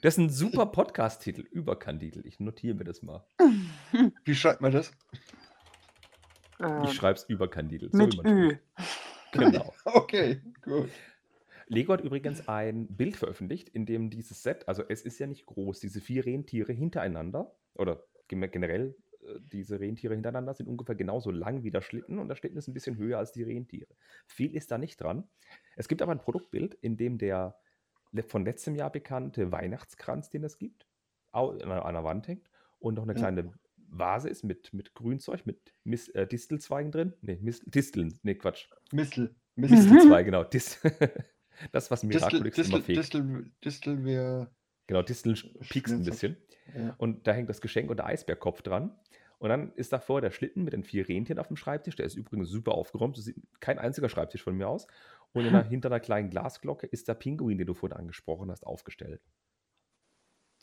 Das 0.00 0.14
ist 0.14 0.18
ein 0.18 0.30
super 0.30 0.66
Podcast-Titel, 0.66 1.40
überkandidelt. 1.40 2.24
Ich 2.24 2.38
notiere 2.38 2.76
mir 2.76 2.84
das 2.84 3.02
mal. 3.02 3.26
Wie 4.24 4.34
schreibt 4.36 4.60
man 4.60 4.70
das? 4.70 4.92
Äh, 6.64 6.84
Ich 6.84 6.94
schreibe 6.94 7.18
es 7.18 7.24
überkandidelt. 7.24 7.92
mit 7.94 8.12
wie 8.14 8.16
man 8.18 8.26
Ü. 8.26 8.56
Genau. 9.32 9.72
Okay, 9.84 10.40
gut. 10.62 10.90
Lego 11.66 11.92
hat 11.92 12.02
übrigens 12.02 12.46
ein 12.46 12.86
Bild 12.88 13.16
veröffentlicht, 13.16 13.68
in 13.70 13.86
dem 13.86 14.10
dieses 14.10 14.42
Set, 14.42 14.68
also 14.68 14.82
es 14.88 15.02
ist 15.02 15.18
ja 15.18 15.26
nicht 15.26 15.46
groß, 15.46 15.80
diese 15.80 16.00
vier 16.00 16.26
Rentiere 16.26 16.72
hintereinander, 16.72 17.54
oder 17.74 18.04
generell 18.28 18.94
äh, 19.22 19.40
diese 19.40 19.80
Rentiere 19.80 20.14
hintereinander 20.14 20.54
sind 20.54 20.68
ungefähr 20.68 20.94
genauso 20.94 21.30
lang 21.30 21.62
wie 21.64 21.70
der 21.70 21.80
Schlitten 21.80 22.18
und 22.18 22.28
der 22.28 22.36
Schlitten 22.36 22.58
ist 22.58 22.68
ein 22.68 22.74
bisschen 22.74 22.96
höher 22.96 23.18
als 23.18 23.32
die 23.32 23.42
Rentiere. 23.42 23.94
Viel 24.26 24.54
ist 24.54 24.70
da 24.70 24.78
nicht 24.78 25.00
dran. 25.00 25.26
Es 25.76 25.88
gibt 25.88 26.02
aber 26.02 26.12
ein 26.12 26.20
Produktbild, 26.20 26.74
in 26.74 26.96
dem 26.96 27.18
der 27.18 27.56
von 28.28 28.44
letztem 28.44 28.76
Jahr 28.76 28.90
bekannte 28.92 29.50
Weihnachtskranz, 29.50 30.30
den 30.30 30.44
es 30.44 30.58
gibt, 30.58 30.86
an 31.32 31.60
einer, 31.62 31.84
an 31.84 31.96
einer 31.96 32.04
Wand 32.04 32.28
hängt 32.28 32.48
und 32.78 32.94
noch 32.94 33.02
eine 33.02 33.14
kleine 33.14 33.52
Vase 33.98 34.28
ist 34.28 34.44
mit, 34.44 34.72
mit 34.72 34.94
Grünzeug, 34.94 35.46
mit 35.46 35.72
Mis, 35.84 36.08
äh, 36.10 36.26
Distelzweigen 36.26 36.90
drin. 36.90 37.14
Nee, 37.22 37.38
Mis, 37.40 37.60
Disteln, 37.64 38.18
nee, 38.22 38.34
Quatsch. 38.34 38.68
Mistel. 38.92 39.34
Mistel. 39.56 39.78
Distelzweige, 39.78 40.26
genau. 40.26 40.44
Dis 40.44 40.80
das, 41.72 41.90
was 41.90 42.00
Distel, 42.00 42.18
Miraculix 42.18 42.58
immer 42.58 42.78
Distel, 42.78 42.82
fegt. 42.82 42.98
Distel, 42.98 43.50
Distel 43.64 44.04
wäre. 44.04 44.50
Genau, 44.86 45.02
Disteln 45.02 45.36
piekst 45.68 45.94
ein 45.94 46.04
bisschen. 46.04 46.36
Ja. 46.74 46.94
Und 46.98 47.26
da 47.26 47.32
hängt 47.32 47.48
das 47.48 47.60
Geschenk 47.60 47.90
und 47.90 47.98
der 47.98 48.06
Eisbärkopf 48.06 48.62
dran. 48.62 48.96
Und 49.38 49.50
dann 49.50 49.72
ist 49.74 49.92
davor 49.92 50.20
der 50.20 50.30
Schlitten 50.30 50.64
mit 50.64 50.72
den 50.72 50.84
vier 50.84 51.08
Rentieren 51.08 51.38
auf 51.38 51.48
dem 51.48 51.56
Schreibtisch. 51.56 51.96
Der 51.96 52.06
ist 52.06 52.14
übrigens 52.14 52.48
super 52.48 52.72
aufgeräumt. 52.72 53.16
Das 53.16 53.24
sieht 53.24 53.36
kein 53.60 53.78
einziger 53.78 54.08
Schreibtisch 54.08 54.42
von 54.42 54.56
mir 54.56 54.68
aus. 54.68 54.86
Und 55.32 55.44
in 55.44 55.52
der, 55.52 55.64
hinter 55.64 55.88
einer 55.88 56.00
kleinen 56.00 56.30
Glasglocke 56.30 56.86
ist 56.86 57.08
der 57.08 57.14
Pinguin, 57.14 57.58
den 57.58 57.66
du 57.66 57.74
vorhin 57.74 57.96
angesprochen 57.96 58.50
hast, 58.50 58.64
aufgestellt. 58.66 59.20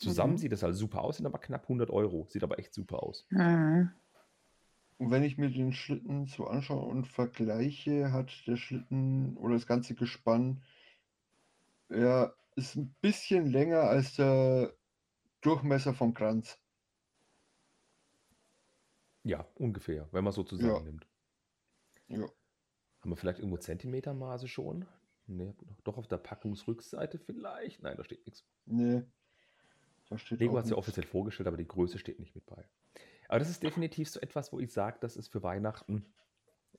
Zusammen 0.02 0.32
Mhm. 0.34 0.38
sieht 0.38 0.52
das 0.52 0.62
halt 0.62 0.74
super 0.74 1.02
aus, 1.02 1.16
sind 1.18 1.26
aber 1.26 1.38
knapp 1.38 1.68
100 1.68 1.90
Euro. 1.90 2.26
Sieht 2.28 2.42
aber 2.42 2.58
echt 2.58 2.74
super 2.74 3.02
aus. 3.02 3.26
Mhm. 3.30 3.90
Und 4.98 5.10
wenn 5.10 5.22
ich 5.22 5.38
mir 5.38 5.50
den 5.50 5.72
Schlitten 5.72 6.26
so 6.26 6.46
anschaue 6.46 6.84
und 6.84 7.06
vergleiche, 7.06 8.12
hat 8.12 8.30
der 8.46 8.56
Schlitten 8.56 9.36
oder 9.36 9.54
das 9.54 9.66
ganze 9.66 9.94
Gespann, 9.94 10.62
ja, 11.88 12.32
ist 12.56 12.76
ein 12.76 12.94
bisschen 13.00 13.46
länger 13.46 13.82
als 13.82 14.16
der 14.16 14.72
Durchmesser 15.40 15.94
vom 15.94 16.14
Kranz. 16.14 16.58
Ja, 19.24 19.46
ungefähr, 19.54 20.08
wenn 20.12 20.24
man 20.24 20.32
so 20.32 20.42
zusammennimmt. 20.42 21.06
Ja. 22.08 22.18
Haben 22.20 23.10
wir 23.10 23.16
vielleicht 23.16 23.38
irgendwo 23.38 23.56
Zentimetermaße 23.56 24.48
schon? 24.48 24.84
Nee, 25.26 25.54
doch 25.84 25.96
auf 25.96 26.08
der 26.08 26.18
Packungsrückseite 26.18 27.18
vielleicht. 27.18 27.82
Nein, 27.82 27.96
da 27.96 28.04
steht 28.04 28.26
nichts. 28.26 28.44
Nee. 28.66 29.02
Lego 30.30 30.56
hat 30.56 30.64
es 30.64 30.70
ja 30.70 30.76
nichts. 30.76 30.88
offiziell 30.88 31.06
vorgestellt, 31.06 31.46
aber 31.46 31.56
die 31.56 31.66
Größe 31.68 31.98
steht 31.98 32.18
nicht 32.18 32.34
mit 32.34 32.46
bei. 32.46 32.68
Aber 33.28 33.38
das 33.38 33.48
ist 33.48 33.62
definitiv 33.62 34.08
so 34.08 34.20
etwas, 34.20 34.52
wo 34.52 34.60
ich 34.60 34.72
sage, 34.72 34.98
das 35.00 35.16
ist 35.16 35.28
für 35.28 35.42
Weihnachten 35.42 36.06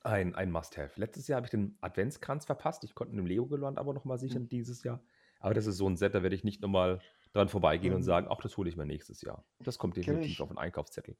ein, 0.02 0.36
ein 0.36 0.52
Must-Have. 0.52 1.00
Letztes 1.00 1.28
Jahr 1.28 1.38
habe 1.38 1.48
ich 1.48 1.52
den 1.52 1.78
Adventskranz 1.82 2.46
verpasst. 2.46 2.84
Ich 2.84 2.94
konnte 2.94 3.16
den 3.16 3.26
Lego-Geland 3.26 3.78
aber 3.78 3.94
nochmal 3.94 4.18
sichern 4.18 4.50
dieses 4.50 4.84
Jahr. 4.84 5.04
Aber 5.40 5.54
das 5.54 5.66
ist 5.66 5.78
so 5.78 5.90
ein 5.90 5.98
Set, 5.98 6.16
da 6.16 6.24
werde 6.24 6.36
ich 6.36 6.44
nicht 6.44 6.62
nochmal 6.62 7.00
dran 7.34 7.50
vorbeigehen 7.50 7.94
und 7.94 8.02
Ähm, 8.02 8.06
sagen, 8.06 8.28
ach, 8.30 8.42
das 8.42 8.56
hole 8.58 8.70
ich 8.70 8.78
mir 8.78 8.86
nächstes 8.86 9.22
Jahr. 9.22 9.46
Das 9.60 9.78
kommt 9.78 9.98
definitiv 9.98 10.40
auf 10.40 10.50
den 10.50 10.58
Einkaufszettel. 10.58 11.18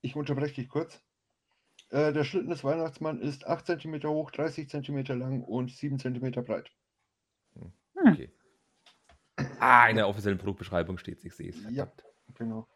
Ich 0.00 0.16
unterbreche 0.16 0.54
dich 0.54 0.68
kurz. 0.68 1.00
Äh, 1.90 2.12
der 2.12 2.24
Schlitten 2.24 2.48
des 2.48 2.64
Weihnachtsmann 2.64 3.20
ist 3.20 3.46
8 3.46 3.66
cm 3.66 4.02
hoch, 4.04 4.30
30 4.30 4.68
cm 4.68 5.04
lang 5.18 5.42
und 5.44 5.70
7 5.70 5.98
cm 5.98 6.30
breit. 6.44 6.70
Hm. 7.54 7.72
Okay. 7.94 8.30
Ah, 9.62 9.88
in 9.88 9.94
der 9.94 10.08
offiziellen 10.08 10.38
Produktbeschreibung 10.38 10.98
steht 10.98 11.18
es, 11.18 11.24
ich 11.24 11.34
sehe 11.36 11.50
es. 11.50 11.64
Ja. 11.70 11.86
Genau. 12.34 12.66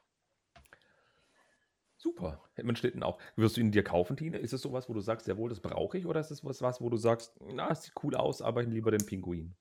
Super. 1.97 2.41
Man 2.63 2.77
Schlitten 2.77 3.03
auch. 3.03 3.19
Wirst 3.35 3.57
du 3.57 3.61
ihn 3.61 3.73
dir 3.73 3.83
kaufen, 3.83 4.17
Tine? 4.17 4.39
Ist 4.39 4.53
es 4.53 4.63
sowas, 4.63 4.89
wo 4.89 4.93
du 4.93 5.01
sagst, 5.01 5.27
jawohl, 5.27 5.51
das 5.51 5.59
brauche 5.59 5.99
ich? 5.99 6.07
Oder 6.07 6.21
ist 6.21 6.31
es 6.31 6.45
was, 6.45 6.63
was, 6.63 6.81
wo 6.81 6.89
du 6.89 6.97
sagst, 6.97 7.35
na, 7.41 7.69
es 7.71 7.83
sieht 7.83 7.95
cool 8.05 8.15
aus, 8.15 8.41
aber 8.41 8.63
ich 8.63 8.69
lieber 8.69 8.93
den 8.93 9.05
Pinguin? 9.05 9.57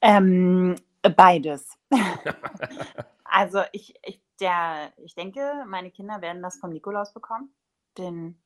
Ähm, 0.00 0.76
beides. 1.02 1.76
also 3.24 3.60
ich, 3.72 3.94
ich, 4.02 4.22
der, 4.40 4.94
ich 4.96 5.14
denke, 5.14 5.66
meine 5.66 5.90
Kinder 5.90 6.22
werden 6.22 6.40
das 6.40 6.56
vom 6.56 6.70
Nikolaus 6.70 7.12
bekommen, 7.12 7.52
den, 7.98 8.40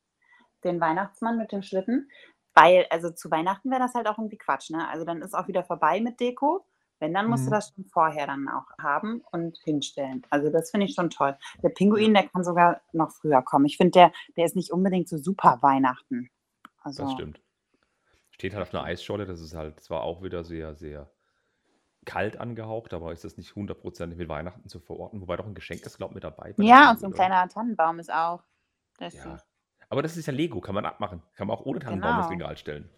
den 0.64 0.80
Weihnachtsmann 0.80 1.38
mit 1.38 1.52
dem 1.52 1.62
Schlitten. 1.62 2.10
Weil, 2.54 2.86
also 2.90 3.10
zu 3.10 3.30
Weihnachten 3.30 3.70
wäre 3.70 3.80
das 3.80 3.94
halt 3.94 4.08
auch 4.08 4.18
irgendwie 4.18 4.38
Quatsch, 4.38 4.70
ne? 4.70 4.88
Also 4.88 5.04
dann 5.04 5.22
ist 5.22 5.34
auch 5.34 5.46
wieder 5.46 5.62
vorbei 5.62 6.00
mit 6.00 6.18
Deko. 6.18 6.66
Wenn, 7.02 7.12
dann 7.14 7.26
musst 7.28 7.46
du 7.46 7.50
Mhm. 7.50 7.54
das 7.54 7.72
schon 7.74 7.84
vorher 7.86 8.28
dann 8.28 8.48
auch 8.48 8.66
haben 8.80 9.22
und 9.32 9.58
hinstellen. 9.64 10.24
Also 10.30 10.50
das 10.50 10.70
finde 10.70 10.86
ich 10.86 10.94
schon 10.94 11.10
toll. 11.10 11.36
Der 11.60 11.70
Pinguin, 11.70 12.14
der 12.14 12.28
kann 12.28 12.44
sogar 12.44 12.80
noch 12.92 13.10
früher 13.10 13.42
kommen. 13.42 13.64
Ich 13.66 13.76
finde, 13.76 13.90
der, 13.90 14.12
der 14.36 14.44
ist 14.44 14.54
nicht 14.54 14.70
unbedingt 14.70 15.08
so 15.08 15.18
super 15.18 15.58
Weihnachten. 15.62 16.30
Also, 16.80 17.02
Das 17.02 17.10
stimmt. 17.12 17.40
Steht 18.30 18.54
halt 18.54 18.62
auf 18.62 18.72
einer 18.72 18.84
Eisscholle, 18.84 19.26
das 19.26 19.40
ist 19.40 19.52
halt 19.52 19.80
zwar 19.80 20.02
auch 20.02 20.22
wieder 20.22 20.44
sehr, 20.44 20.76
sehr 20.76 21.10
kalt 22.04 22.36
angehaucht, 22.36 22.94
aber 22.94 23.12
ist 23.12 23.24
das 23.24 23.36
nicht 23.36 23.56
hundertprozentig 23.56 24.16
mit 24.16 24.28
Weihnachten 24.28 24.68
zu 24.68 24.78
verorten, 24.78 25.20
wobei 25.20 25.36
doch 25.36 25.46
ein 25.46 25.54
Geschenk 25.54 25.84
ist, 25.84 25.96
glaube 25.98 26.12
ich, 26.12 26.14
mit 26.14 26.24
dabei. 26.24 26.54
Ja, 26.58 26.92
und 26.92 27.00
so 27.00 27.06
ein 27.06 27.12
oder? 27.12 27.16
kleiner 27.24 27.48
Tannenbaum 27.48 27.98
ist 27.98 28.12
auch. 28.12 28.44
Ist 29.00 29.14
Ja. 29.16 29.32
süß. 29.32 29.44
Aber 29.88 30.02
das 30.02 30.16
ist 30.16 30.26
ja 30.26 30.32
Lego, 30.32 30.60
kann 30.60 30.76
man 30.76 30.86
abmachen. 30.86 31.20
Kann 31.34 31.48
man 31.48 31.56
auch 31.56 31.66
ohne 31.66 31.80
Tannenbaum 31.80 32.18
ins 32.18 32.28
Genau. 32.28 32.38
Regal 32.44 32.56
stellen. 32.56 32.88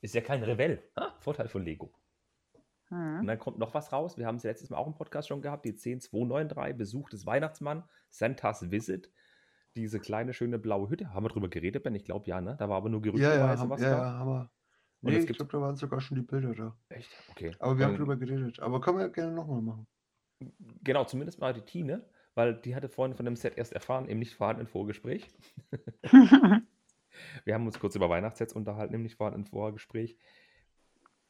Ist 0.00 0.16
ja 0.16 0.20
kein 0.20 0.42
Revell. 0.42 0.82
Ha? 0.98 1.14
Vorteil 1.20 1.46
von 1.46 1.62
Lego. 1.64 1.92
Und 3.20 3.20
Hm. 3.20 3.26
dann 3.26 3.38
kommt 3.38 3.58
noch 3.58 3.74
was 3.74 3.92
raus. 3.92 4.16
Wir 4.18 4.26
haben 4.26 4.36
es 4.36 4.42
ja 4.44 4.50
letztes 4.50 4.70
Mal 4.70 4.76
auch 4.78 4.86
im 4.86 4.94
Podcast 4.94 5.28
schon 5.28 5.42
gehabt. 5.42 5.64
Die 5.64 5.74
10293, 5.76 6.76
Besuch 6.76 7.10
des 7.10 7.26
Weihnachtsmann, 7.26 7.84
Santa's 8.10 8.70
Visit. 8.70 9.10
Diese 9.76 10.00
kleine, 10.00 10.32
schöne 10.32 10.58
blaue 10.58 10.88
Hütte. 10.90 11.12
Haben 11.12 11.24
wir 11.26 11.30
drüber 11.30 11.48
geredet, 11.48 11.82
Ben? 11.82 11.94
Ich 11.94 12.04
glaube 12.04 12.26
ja, 12.28 12.40
ne? 12.40 12.56
Da 12.58 12.68
war 12.68 12.76
aber 12.78 12.88
nur 12.88 13.00
Ja, 13.14 13.34
ja, 13.34 13.56
gerüchteweise 13.56 13.58
haben, 13.58 13.70
was 13.70 13.80
ja, 13.82 13.90
da. 13.90 13.98
ja, 13.98 14.12
haben 14.18 14.30
wir. 14.30 14.50
Und 15.02 15.12
Nee, 15.12 15.18
ich 15.18 15.26
glaube, 15.26 15.52
da 15.52 15.60
waren 15.60 15.76
sogar 15.76 16.00
schon 16.00 16.16
die 16.16 16.22
Bilder 16.22 16.54
da. 16.54 16.76
Echt? 16.88 17.10
Okay. 17.30 17.54
Aber 17.58 17.78
wir 17.78 17.84
haben 17.86 17.92
Ähm, 17.92 17.98
drüber 17.98 18.16
geredet. 18.16 18.60
Aber 18.60 18.80
können 18.80 18.98
wir 18.98 19.08
gerne 19.10 19.32
nochmal 19.32 19.62
machen. 19.62 19.86
Genau, 20.82 21.04
zumindest 21.04 21.40
mal 21.40 21.54
die 21.54 21.62
Tine, 21.62 22.08
weil 22.34 22.54
die 22.60 22.74
hatte 22.76 22.88
vorhin 22.88 23.14
von 23.14 23.24
dem 23.24 23.36
Set 23.36 23.56
erst 23.56 23.72
erfahren, 23.72 24.08
im 24.08 24.18
nicht 24.18 24.34
vorhandenen 24.34 24.66
Vorgespräch. 24.68 25.28
Wir 27.44 27.54
haben 27.54 27.66
uns 27.66 27.78
kurz 27.80 27.94
über 27.96 28.10
Weihnachtssets 28.10 28.52
unterhalten, 28.52 28.94
im 28.94 29.02
nicht 29.02 29.16
vorhandenen 29.16 29.46
Vorgespräch. 29.46 30.18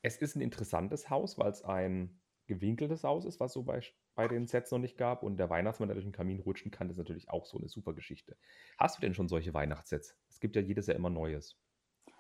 Es 0.07 0.17
ist 0.19 0.37
ein 0.37 0.41
interessantes 0.41 1.11
Haus, 1.11 1.37
weil 1.37 1.51
es 1.51 1.65
ein 1.65 2.21
gewinkeltes 2.47 3.03
Haus 3.03 3.25
ist, 3.25 3.41
was 3.41 3.53
so 3.53 3.65
bei, 3.65 3.81
bei 4.15 4.29
den 4.29 4.47
Sets 4.47 4.71
noch 4.71 4.79
nicht 4.79 4.97
gab. 4.97 5.23
Und 5.25 5.37
der 5.37 5.51
Weihnachtsmann, 5.51 5.89
der 5.89 5.97
durch 5.97 6.05
den 6.07 6.13
Kamin 6.13 6.39
rutschen 6.41 6.71
kann, 6.71 6.89
ist 6.91 6.97
natürlich 6.97 7.29
auch 7.29 7.45
so 7.45 7.59
eine 7.59 7.69
super 7.69 7.93
Geschichte. 7.93 8.37
Hast 8.79 8.97
du 8.97 9.01
denn 9.01 9.15
schon 9.15 9.29
solche 9.29 9.53
Weihnachtssets? 9.53 10.17
Es 10.29 10.39
gibt 10.39 10.55
ja 10.55 10.63
jedes 10.63 10.87
Jahr 10.87 10.97
immer 10.97 11.11
Neues. 11.11 11.59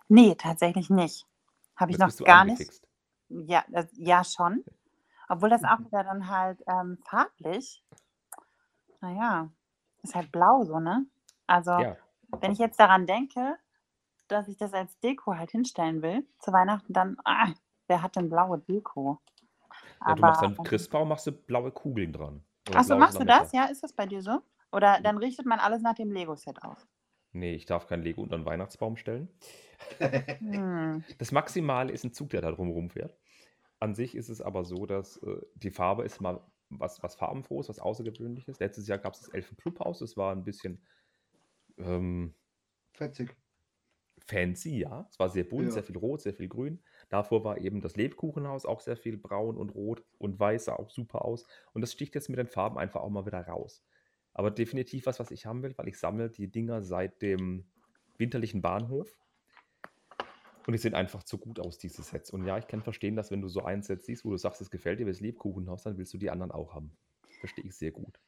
nee, 0.08 0.34
tatsächlich 0.34 0.90
nicht. 0.90 1.26
Habe 1.76 1.92
ich 1.92 1.98
Jetzt 1.98 2.00
noch 2.00 2.06
bist 2.06 2.20
du 2.20 2.24
gar 2.24 2.44
nicht. 2.44 2.58
angefixt. 2.58 2.88
Ja, 3.28 3.64
das, 3.68 3.88
ja, 3.94 4.24
schon. 4.24 4.64
Obwohl 5.28 5.50
das 5.50 5.64
auch 5.64 5.80
Mhm. 5.80 5.86
wieder 5.86 6.04
dann 6.04 6.28
halt 6.28 6.62
ähm, 6.68 6.98
farblich, 7.04 7.84
naja, 9.00 9.50
ist 10.02 10.14
halt 10.14 10.32
blau 10.32 10.64
so, 10.64 10.78
ne? 10.80 11.06
Also, 11.46 11.72
Ja, 11.74 11.96
wenn 12.40 12.52
ich 12.52 12.58
jetzt 12.58 12.78
daran 12.80 13.06
denke, 13.06 13.56
dass 14.28 14.48
ich 14.48 14.56
das 14.58 14.72
als 14.74 14.98
Deko 15.00 15.36
halt 15.36 15.50
hinstellen 15.52 16.02
will, 16.02 16.26
zu 16.40 16.52
Weihnachten, 16.52 16.92
dann, 16.92 17.16
ah, 17.24 17.48
wer 17.88 18.02
hat 18.02 18.16
denn 18.16 18.28
blaue 18.28 18.58
Deko? 18.58 19.20
ja 20.06 20.14
du 20.14 20.22
machst 20.22 20.42
dann 20.42 20.62
Christbaum, 20.62 21.08
machst 21.08 21.26
du 21.26 21.32
blaue 21.32 21.70
Kugeln 21.72 22.12
dran. 22.12 22.44
Achso, 22.74 22.96
machst 22.96 23.18
du 23.20 23.24
das? 23.24 23.52
Ja, 23.52 23.64
ist 23.66 23.82
das 23.82 23.92
bei 23.92 24.06
dir 24.06 24.22
so? 24.22 24.40
Oder 24.72 25.00
dann 25.02 25.18
richtet 25.18 25.46
man 25.46 25.58
alles 25.60 25.82
nach 25.82 25.94
dem 25.94 26.10
Lego-Set 26.10 26.62
aus? 26.62 26.86
Nee, 27.32 27.54
ich 27.54 27.66
darf 27.66 27.86
kein 27.86 28.02
Lego 28.02 28.22
unter 28.22 28.34
einen 28.36 28.46
Weihnachtsbaum 28.46 28.96
stellen. 28.96 29.28
Hm. 30.40 31.04
Das 31.18 31.32
Maximale 31.32 31.92
ist 31.92 32.02
ein 32.04 32.12
Zug, 32.12 32.30
der 32.30 32.40
da 32.40 32.50
drum 32.50 32.70
rumfährt. 32.70 33.14
An 33.78 33.94
sich 33.94 34.14
ist 34.14 34.30
es 34.30 34.40
aber 34.40 34.64
so, 34.64 34.86
dass 34.86 35.18
äh, 35.18 35.40
die 35.54 35.70
Farbe 35.70 36.02
ist 36.04 36.20
mal 36.20 36.40
was, 36.70 37.02
was 37.02 37.14
farbenfrohes, 37.14 37.68
was 37.68 37.78
Außergewöhnliches. 37.78 38.58
Letztes 38.58 38.88
Jahr 38.88 38.98
gab 38.98 39.12
es 39.12 39.20
das 39.20 39.28
Elfen-Clubhaus, 39.28 39.98
das 39.98 40.16
war 40.16 40.32
ein 40.32 40.44
bisschen 40.44 40.82
ähm, 41.78 42.34
Fetzig. 42.94 43.36
fancy, 44.26 44.78
ja. 44.78 45.06
Es 45.10 45.18
war 45.18 45.28
sehr 45.28 45.44
bunt, 45.44 45.66
Ja. 45.66 45.72
sehr 45.72 45.84
viel 45.84 45.98
rot, 45.98 46.22
sehr 46.22 46.34
viel 46.34 46.48
grün. 46.48 46.82
Davor 47.08 47.44
war 47.44 47.58
eben 47.58 47.80
das 47.80 47.96
Lebkuchenhaus 47.96 48.66
auch 48.66 48.80
sehr 48.80 48.96
viel 48.96 49.16
braun 49.16 49.56
und 49.56 49.70
rot 49.70 50.02
und 50.18 50.38
weiß, 50.38 50.66
sah 50.66 50.74
auch 50.74 50.90
super 50.90 51.24
aus. 51.24 51.46
Und 51.72 51.80
das 51.82 51.92
sticht 51.92 52.14
jetzt 52.14 52.28
mit 52.28 52.38
den 52.38 52.48
Farben 52.48 52.78
einfach 52.78 53.00
auch 53.00 53.10
mal 53.10 53.26
wieder 53.26 53.46
raus. 53.46 53.84
Aber 54.34 54.50
definitiv 54.50 55.06
was, 55.06 55.20
was 55.20 55.30
ich 55.30 55.46
haben 55.46 55.62
will, 55.62 55.76
weil 55.78 55.88
ich 55.88 55.98
sammle 55.98 56.30
die 56.30 56.50
Dinger 56.50 56.82
seit 56.82 57.22
dem 57.22 57.64
winterlichen 58.18 58.60
Bahnhof. 58.60 59.16
Und 60.66 60.72
die 60.72 60.78
sehen 60.78 60.94
einfach 60.94 61.22
zu 61.22 61.38
gut 61.38 61.60
aus, 61.60 61.78
diese 61.78 62.02
Sets. 62.02 62.30
Und 62.30 62.44
ja, 62.44 62.58
ich 62.58 62.66
kann 62.66 62.82
verstehen, 62.82 63.14
dass 63.14 63.30
wenn 63.30 63.40
du 63.40 63.48
so 63.48 63.62
ein 63.62 63.82
Set 63.82 64.02
siehst, 64.02 64.24
wo 64.24 64.30
du 64.30 64.36
sagst, 64.36 64.60
es 64.60 64.70
gefällt 64.70 64.98
dir, 64.98 65.06
das 65.06 65.20
Lebkuchenhaus, 65.20 65.84
dann 65.84 65.96
willst 65.96 66.12
du 66.12 66.18
die 66.18 66.28
anderen 66.28 66.50
auch 66.50 66.74
haben. 66.74 66.90
Verstehe 67.38 67.64
ich 67.64 67.76
sehr 67.76 67.92
gut. 67.92 68.18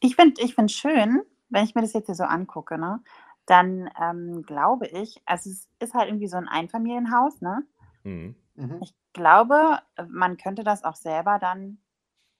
Ich 0.00 0.14
finde 0.14 0.40
ich 0.40 0.54
find 0.54 0.70
schön, 0.70 1.22
wenn 1.48 1.64
ich 1.64 1.74
mir 1.74 1.82
das 1.82 1.92
jetzt 1.92 2.06
hier 2.06 2.14
so 2.14 2.22
angucke, 2.24 2.78
ne, 2.78 3.02
dann 3.46 3.90
ähm, 4.00 4.42
glaube 4.42 4.86
ich, 4.86 5.20
also 5.24 5.50
es 5.50 5.68
ist 5.80 5.94
halt 5.94 6.08
irgendwie 6.08 6.28
so 6.28 6.36
ein 6.36 6.46
Einfamilienhaus, 6.46 7.40
ne? 7.40 7.66
Mhm. 8.08 8.36
Mhm. 8.54 8.80
Ich 8.82 8.94
glaube, 9.12 9.78
man 10.08 10.36
könnte 10.36 10.64
das 10.64 10.84
auch 10.84 10.96
selber 10.96 11.38
dann 11.38 11.78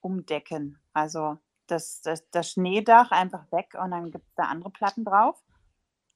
umdecken. 0.00 0.78
Also 0.92 1.38
das, 1.66 2.00
das, 2.00 2.28
das 2.30 2.50
Schneedach 2.50 3.10
einfach 3.10 3.50
weg 3.52 3.76
und 3.80 3.90
dann 3.90 4.10
gibt 4.10 4.26
es 4.26 4.34
da 4.34 4.44
andere 4.44 4.70
Platten 4.70 5.04
drauf. 5.04 5.42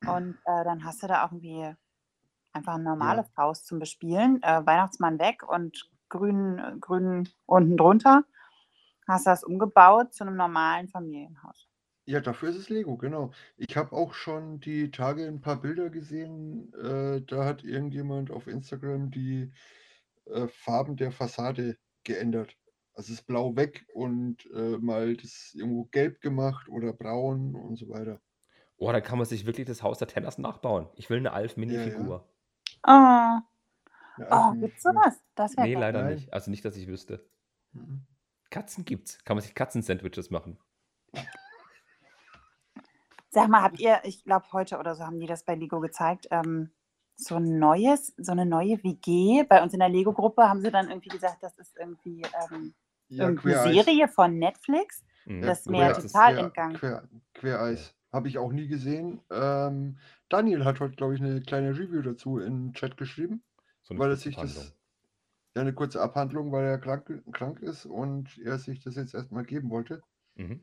Und 0.06 0.36
äh, 0.46 0.64
dann 0.64 0.84
hast 0.84 1.02
du 1.02 1.06
da 1.06 1.24
auch 1.24 1.32
irgendwie 1.32 1.74
einfach 2.52 2.74
ein 2.74 2.82
normales 2.82 3.26
Haus 3.36 3.64
zum 3.64 3.78
Bespielen. 3.78 4.42
Äh, 4.42 4.66
Weihnachtsmann 4.66 5.18
weg 5.20 5.48
und 5.48 5.88
grün, 6.08 6.60
grün 6.80 7.28
unten 7.46 7.76
drunter. 7.76 8.24
Hast 9.06 9.26
das 9.26 9.44
umgebaut 9.44 10.12
zu 10.12 10.24
einem 10.24 10.36
normalen 10.36 10.88
Familienhaus. 10.88 11.68
Ja, 12.04 12.20
dafür 12.20 12.50
ist 12.50 12.56
es 12.56 12.68
Lego, 12.68 12.96
genau. 12.96 13.30
Ich 13.56 13.76
habe 13.76 13.92
auch 13.92 14.14
schon 14.14 14.58
die 14.58 14.90
Tage 14.90 15.26
ein 15.26 15.40
paar 15.40 15.60
Bilder 15.60 15.88
gesehen. 15.88 16.72
Äh, 16.74 17.22
da 17.22 17.44
hat 17.44 17.62
irgendjemand 17.62 18.30
auf 18.30 18.48
Instagram 18.48 19.10
die 19.10 19.52
äh, 20.26 20.48
Farben 20.48 20.96
der 20.96 21.12
Fassade 21.12 21.76
geändert. 22.02 22.56
Also 22.94 23.12
es 23.12 23.20
ist 23.20 23.26
blau 23.26 23.56
weg 23.56 23.86
und 23.94 24.44
äh, 24.52 24.78
mal 24.78 25.16
das 25.16 25.52
irgendwo 25.54 25.84
gelb 25.84 26.20
gemacht 26.20 26.68
oder 26.68 26.92
braun 26.92 27.54
und 27.54 27.76
so 27.76 27.88
weiter. 27.88 28.20
Oh, 28.76 28.90
da 28.90 29.00
kann 29.00 29.16
man 29.16 29.26
sich 29.26 29.46
wirklich 29.46 29.66
das 29.66 29.82
Haus 29.82 29.98
der 29.98 30.08
Tenners 30.08 30.38
nachbauen. 30.38 30.88
Ich 30.96 31.08
will 31.08 31.18
eine 31.18 31.32
Alf-Mini-Figur. 31.32 32.28
Oh, 32.84 32.90
Eine 32.90 33.42
oh 34.28 34.52
gibt's 34.60 34.82
sowas? 34.82 35.22
Das 35.36 35.56
wäre 35.56 35.68
Nee, 35.68 35.74
leider 35.74 36.02
Nein. 36.02 36.14
nicht. 36.14 36.32
Also 36.32 36.50
nicht, 36.50 36.64
dass 36.64 36.76
ich 36.76 36.88
wüsste. 36.88 37.24
Mhm. 37.72 38.02
Katzen 38.50 38.84
gibt's. 38.84 39.24
Kann 39.24 39.36
man 39.36 39.42
sich 39.42 39.54
Katzen-Sandwiches 39.54 40.30
machen. 40.30 40.58
Sag 43.35 43.49
mal, 43.49 43.62
habt 43.62 43.81
ihr, 43.81 43.99
ich 44.05 44.25
glaube 44.25 44.45
heute 44.53 44.79
oder 44.79 44.95
so 44.95 45.05
haben 45.05 45.18
die 45.18 45.27
das 45.27 45.42
bei 45.42 45.55
Lego 45.55 45.81
gezeigt, 45.81 46.29
ähm, 46.31 46.71
so 47.16 47.37
ein 47.37 47.59
neues, 47.59 48.12
so 48.18 48.33
eine 48.33 48.45
neue 48.45 48.85
WG. 48.85 49.45
Bei 49.45 49.62
uns 49.62 49.72
in 49.72 49.80
der 49.80 49.89
Lego-Gruppe 49.89 50.47
haben 50.47 50.61
sie 50.61 50.70
dann 50.70 50.91
irgendwie 50.91 51.09
gesagt, 51.09 51.43
das 51.43 51.57
ist 51.59 51.74
irgendwie 51.78 52.22
ähm, 52.51 52.74
Ja, 53.09 53.28
irgendeine. 53.28 53.72
Serie 53.72 54.09
von 54.09 54.39
Netflix. 54.39 55.03
Mhm. 55.24 55.41
Das 55.41 55.61
ist 55.61 55.70
mir 55.70 55.95
total 55.95 56.37
entgangen. 56.37 56.76
Quer, 56.76 57.09
Quereis. 57.33 57.95
Habe 58.12 58.28
ich 58.28 58.37
auch 58.37 58.53
nie 58.53 58.68
gesehen. 58.68 59.22
Ähm, 59.30 59.97
Daniel 60.28 60.66
hat 60.66 60.80
heute, 60.80 60.97
glaube 60.97 61.14
ich, 61.14 61.22
eine 61.22 61.41
kleine 61.41 61.70
Review 61.70 62.03
dazu 62.03 62.39
in 62.39 62.66
den 62.66 62.74
Chat 62.74 62.99
geschrieben. 62.99 63.43
so 63.83 63.95
eine 63.95 64.01
weil 64.01 64.11
er 64.11 64.16
sich 64.16 64.37
das. 64.37 64.74
Ja, 65.55 65.62
eine 65.62 65.72
kurze 65.72 66.03
Abhandlung, 66.03 66.53
weil 66.53 66.66
er 66.66 66.78
krank, 66.78 67.22
krank 67.33 67.61
ist 67.61 67.87
und 67.87 68.39
er 68.45 68.59
sich 68.59 68.80
das 68.80 68.97
jetzt 68.97 69.14
erstmal 69.14 69.45
geben 69.45 69.70
wollte. 69.70 70.03
Mhm. 70.35 70.61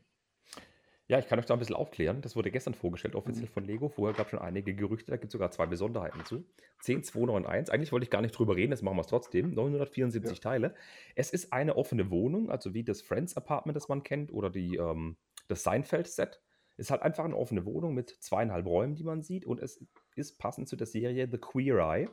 Ja, 1.09 1.17
ich 1.17 1.27
kann 1.27 1.39
euch 1.39 1.47
da 1.47 1.55
ein 1.55 1.59
bisschen 1.59 1.75
aufklären. 1.75 2.21
Das 2.21 2.35
wurde 2.35 2.51
gestern 2.51 2.75
vorgestellt, 2.75 3.15
offiziell 3.15 3.47
von 3.47 3.65
Lego. 3.65 3.89
Vorher 3.89 4.15
gab 4.15 4.27
es 4.27 4.31
schon 4.31 4.39
einige 4.39 4.75
Gerüchte, 4.75 5.09
da 5.09 5.17
gibt 5.17 5.29
es 5.29 5.31
sogar 5.31 5.49
zwei 5.49 5.65
Besonderheiten 5.65 6.23
zu. 6.23 6.45
10291, 6.81 7.73
eigentlich 7.73 7.91
wollte 7.91 8.03
ich 8.03 8.11
gar 8.11 8.21
nicht 8.21 8.37
drüber 8.37 8.55
reden, 8.55 8.71
jetzt 8.71 8.83
machen 8.83 8.95
wir 8.95 9.01
es 9.01 9.07
trotzdem. 9.07 9.55
974 9.55 10.37
Ja. 10.37 10.41
Teile. 10.41 10.75
Es 11.15 11.31
ist 11.31 11.51
eine 11.51 11.77
offene 11.77 12.11
Wohnung, 12.11 12.51
also 12.51 12.75
wie 12.75 12.83
das 12.83 13.01
Friends 13.01 13.35
Apartment, 13.35 13.75
das 13.75 13.89
man 13.89 14.03
kennt, 14.03 14.31
oder 14.31 14.51
die, 14.51 14.75
ähm, 14.75 15.17
das 15.47 15.63
Seinfeld-Set. 15.63 16.41
Ist 16.77 16.91
halt 16.91 17.01
einfach 17.01 17.25
eine 17.25 17.35
offene 17.35 17.65
Wohnung 17.65 17.95
mit 17.95 18.11
zweieinhalb 18.19 18.67
Räumen, 18.67 18.95
die 18.95 19.03
man 19.03 19.23
sieht. 19.23 19.45
Und 19.45 19.59
es 19.59 19.83
ist 20.15 20.37
passend 20.37 20.69
zu 20.69 20.75
der 20.75 20.87
Serie 20.87 21.27
The 21.29 21.39
Queer 21.39 21.79
Eye. 21.79 22.09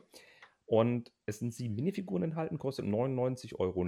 Und 0.65 1.13
es 1.27 1.39
sind 1.39 1.53
sieben 1.53 1.75
Minifiguren 1.75 2.23
enthalten, 2.23 2.57
kostet 2.57 2.85
99,99 2.85 3.55
Euro 3.59 3.85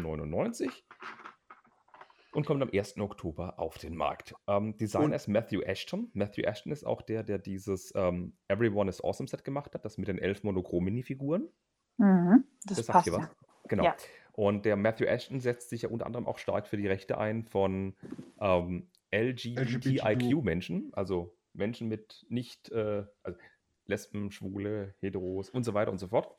und 2.31 2.45
kommt 2.45 2.61
am 2.61 2.69
1. 2.71 2.97
Oktober 2.99 3.59
auf 3.59 3.77
den 3.77 3.95
Markt. 3.95 4.35
Ähm, 4.47 4.77
Designer 4.77 5.15
ist 5.15 5.27
Matthew 5.27 5.61
Ashton. 5.61 6.09
Matthew 6.13 6.43
Ashton 6.43 6.71
ist 6.71 6.85
auch 6.85 7.01
der, 7.01 7.23
der 7.23 7.39
dieses 7.39 7.91
ähm, 7.95 8.33
Everyone 8.47 8.89
is 8.89 9.03
Awesome 9.03 9.27
Set 9.27 9.43
gemacht 9.43 9.73
hat, 9.73 9.85
das 9.85 9.97
mit 9.97 10.07
den 10.07 10.19
elf 10.19 10.43
Monochrom-Minifiguren. 10.43 11.49
Mhm. 11.97 12.43
Das, 12.65 12.77
Das 12.77 12.85
sagt 12.85 12.93
passt 12.93 13.07
dir 13.07 13.13
was? 13.13 13.21
ja. 13.21 13.31
Genau. 13.67 13.83
Ja. 13.83 13.95
Und 14.33 14.65
der 14.65 14.75
Matthew 14.75 15.05
Ashton 15.05 15.39
setzt 15.39 15.69
sich 15.69 15.81
ja 15.83 15.89
unter 15.89 16.05
anderem 16.05 16.25
auch 16.25 16.37
stark 16.37 16.67
für 16.67 16.77
die 16.77 16.87
Rechte 16.87 17.17
ein 17.17 17.43
von 17.43 17.95
ähm, 18.39 18.89
LGBTIQ-Menschen, 19.11 20.91
also 20.93 21.35
Menschen 21.53 21.87
mit 21.87 22.25
nicht, 22.29 22.71
äh, 22.71 23.05
also 23.23 23.39
Lesben, 23.85 24.31
Schwule, 24.31 24.95
Heteros 24.99 25.49
und 25.49 25.63
so 25.63 25.73
weiter 25.73 25.91
und 25.91 25.97
so 25.97 26.07
fort. 26.07 26.35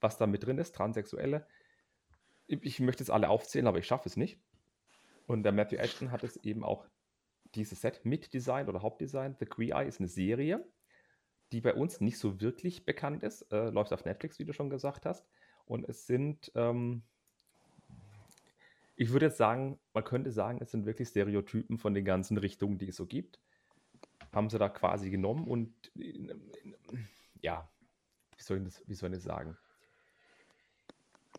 Was 0.00 0.16
da 0.16 0.26
mit 0.26 0.44
drin 0.44 0.58
ist, 0.58 0.74
Transsexuelle. 0.74 1.46
Ich 2.46 2.62
ich 2.62 2.80
möchte 2.80 3.02
jetzt 3.02 3.10
alle 3.10 3.28
aufzählen, 3.28 3.66
aber 3.66 3.78
ich 3.78 3.86
schaffe 3.86 4.08
es 4.08 4.16
nicht. 4.16 4.38
Und 5.30 5.44
der 5.44 5.52
Matthew 5.52 5.76
Ashton 5.76 6.10
hat 6.10 6.24
es 6.24 6.38
eben 6.38 6.64
auch 6.64 6.88
dieses 7.54 7.80
Set 7.80 8.04
mitdesignt 8.04 8.68
oder 8.68 8.82
Hauptdesign. 8.82 9.36
The 9.38 9.46
Queer 9.46 9.76
Eye 9.76 9.86
ist 9.86 10.00
eine 10.00 10.08
Serie, 10.08 10.68
die 11.52 11.60
bei 11.60 11.72
uns 11.72 12.00
nicht 12.00 12.18
so 12.18 12.40
wirklich 12.40 12.84
bekannt 12.84 13.22
ist. 13.22 13.42
Äh, 13.52 13.70
läuft 13.70 13.92
auf 13.92 14.04
Netflix, 14.04 14.40
wie 14.40 14.44
du 14.44 14.52
schon 14.52 14.70
gesagt 14.70 15.06
hast. 15.06 15.24
Und 15.66 15.88
es 15.88 16.04
sind, 16.08 16.50
ähm, 16.56 17.04
ich 18.96 19.10
würde 19.10 19.26
jetzt 19.26 19.36
sagen, 19.36 19.78
man 19.94 20.02
könnte 20.02 20.32
sagen, 20.32 20.58
es 20.60 20.72
sind 20.72 20.84
wirklich 20.84 21.06
Stereotypen 21.06 21.78
von 21.78 21.94
den 21.94 22.04
ganzen 22.04 22.36
Richtungen, 22.36 22.78
die 22.78 22.88
es 22.88 22.96
so 22.96 23.06
gibt. 23.06 23.38
Haben 24.32 24.50
sie 24.50 24.58
da 24.58 24.68
quasi 24.68 25.10
genommen 25.10 25.46
und 25.46 25.72
in, 25.94 26.42
ja, 27.40 27.70
wie 28.36 28.42
soll 28.42 28.58
ich 28.58 28.64
das, 28.64 28.82
wie 28.88 28.94
soll 28.94 29.10
ich 29.10 29.18
das 29.18 29.22
sagen? 29.22 29.56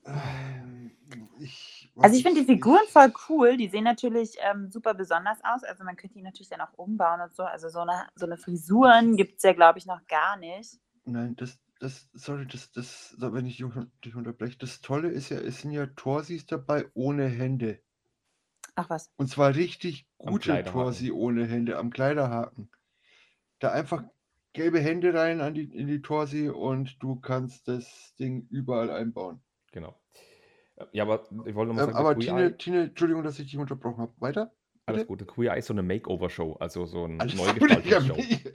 Ähm, 0.05 0.91
Ich, 1.39 1.91
Also 1.97 2.15
ich 2.15 2.23
finde 2.23 2.41
die 2.41 2.45
Figuren 2.45 2.85
voll 2.89 3.11
cool. 3.29 3.57
Die 3.57 3.67
sehen 3.67 3.83
natürlich 3.83 4.35
ähm, 4.39 4.69
super 4.71 4.93
besonders 4.93 5.39
aus. 5.43 5.63
Also 5.63 5.83
man 5.83 5.95
könnte 5.95 6.15
die 6.15 6.21
natürlich 6.21 6.49
dann 6.49 6.61
auch 6.61 6.73
umbauen 6.73 7.21
und 7.21 7.35
so. 7.35 7.43
Also 7.43 7.69
so 7.69 7.79
eine, 7.79 8.07
so 8.15 8.25
eine 8.25 8.37
Frisuren 8.37 9.17
gibt 9.17 9.37
es 9.37 9.43
ja, 9.43 9.53
glaube 9.53 9.79
ich, 9.79 9.85
noch 9.85 10.05
gar 10.07 10.37
nicht. 10.37 10.79
Nein, 11.05 11.35
das, 11.35 11.59
das, 11.79 12.07
sorry, 12.13 12.47
das, 12.47 12.71
das, 12.71 13.15
da- 13.19 13.33
wenn 13.33 13.45
ich 13.45 13.57
dich 13.57 13.65
un- 13.65 13.91
dich 14.05 14.15
unterbreche, 14.15 14.57
das 14.57 14.81
Tolle 14.81 15.09
ist 15.09 15.29
ja, 15.29 15.37
es 15.37 15.61
sind 15.61 15.71
ja 15.71 15.87
Torsis 15.87 16.45
dabei 16.45 16.85
ohne 16.93 17.27
Hände. 17.27 17.79
Ach 18.75 18.89
was. 18.89 19.09
Und 19.17 19.27
zwar 19.29 19.55
richtig 19.55 20.07
gute. 20.17 20.63
Torsi 20.63 21.11
ohne 21.11 21.45
Hände 21.45 21.77
am 21.77 21.89
Kleiderhaken. 21.89 22.69
Da 23.59 23.71
einfach 23.71 24.03
gelbe 24.53 24.79
Hände 24.79 25.13
rein 25.13 25.41
an 25.41 25.53
die, 25.53 25.63
in 25.63 25.87
die 25.87 26.01
Torsi 26.01 26.49
und 26.49 27.01
du 27.01 27.15
kannst 27.19 27.67
das 27.67 28.13
Ding 28.19 28.47
überall 28.49 28.89
einbauen. 28.89 29.41
Genau. 29.71 29.95
Äh, 30.77 30.85
Ja, 30.91 31.03
aber 31.03 31.23
ich 31.45 31.55
wollte 31.55 31.69
nochmal 31.73 31.85
Ähm, 31.85 31.93
sagen, 31.93 31.97
aber 32.05 32.19
Tine, 32.19 32.43
Eye, 32.45 32.57
Tine, 32.57 32.81
Entschuldigung, 32.83 33.23
dass 33.23 33.39
ich 33.39 33.45
dich 33.51 33.57
unterbrochen 33.57 34.01
habe. 34.01 34.13
Weiter? 34.17 34.51
alles 34.87 35.01
bitte? 35.07 35.25
gut. 35.25 35.35
Queer 35.35 35.53
Eye 35.53 35.59
ist 35.59 35.67
so 35.67 35.73
eine 35.73 35.83
Makeover-Show, 35.83 36.53
also 36.59 36.85
so 36.85 37.05
ein 37.05 37.21
Alles 37.21 37.37
gut, 37.37 37.47
ich 37.85 37.93
habe 37.93 38.05
Neugestaltungsshow. 38.05 38.15
mich, 38.15 38.45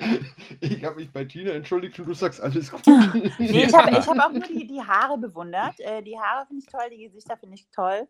ich 0.61 0.85
hab 0.85 0.97
mich 0.97 1.11
bei 1.13 1.25
Tina 1.25 1.53
entschuldigt 1.53 1.99
und 2.01 2.07
du 2.07 2.15
sagst 2.15 2.41
alles 2.41 2.71
gut. 2.71 2.83
Nee, 3.39 3.65
ich 3.65 3.75
habe 3.75 3.93
hab 3.93 4.09
auch 4.09 4.33
nur 4.33 4.43
die, 4.43 4.67
die 4.67 4.83
Haare 4.83 5.17
bewundert. 5.19 5.79
Äh, 5.79 6.03
die 6.03 6.19
Haare 6.19 6.47
finde 6.47 6.63
ich 6.65 6.71
toll, 6.71 6.91
die 6.91 6.99
Gesichter 7.05 7.37
finde 7.37 7.55
ich 7.55 7.69
toll. 7.71 8.09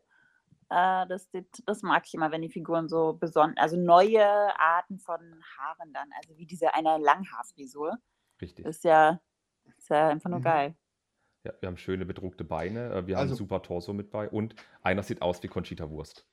Äh, 0.70 1.06
das, 1.06 1.30
das, 1.30 1.44
das 1.64 1.82
mag 1.82 2.04
ich 2.06 2.14
immer, 2.14 2.32
wenn 2.32 2.42
die 2.42 2.48
Figuren 2.48 2.88
so 2.88 3.12
besonders, 3.12 3.62
also 3.62 3.76
neue 3.76 4.26
Arten 4.58 4.98
von 4.98 5.20
Haaren 5.58 5.92
dann, 5.92 6.08
also 6.20 6.36
wie 6.36 6.46
diese 6.46 6.74
eine 6.74 6.98
Langhaarfrisur. 6.98 7.96
Richtig. 8.40 8.66
Ist 8.66 8.82
ja, 8.82 9.20
ist 9.76 9.90
ja 9.90 10.08
einfach 10.08 10.30
nur 10.30 10.40
Mhm. 10.40 10.44
geil. 10.44 10.74
Ja, 11.46 11.52
wir 11.60 11.68
haben 11.68 11.76
schöne 11.76 12.04
bedruckte 12.04 12.42
Beine, 12.42 12.92
äh, 12.92 13.06
wir 13.06 13.14
haben 13.14 13.22
Also- 13.22 13.34
einen 13.34 13.38
super 13.38 13.62
Torso 13.62 13.92
mit 13.92 14.10
bei 14.10 14.28
und 14.28 14.56
einer 14.82 15.04
sieht 15.04 15.22
aus 15.22 15.40
wie 15.44 15.48
Conchita 15.48 15.88
Wurst. 15.90 16.26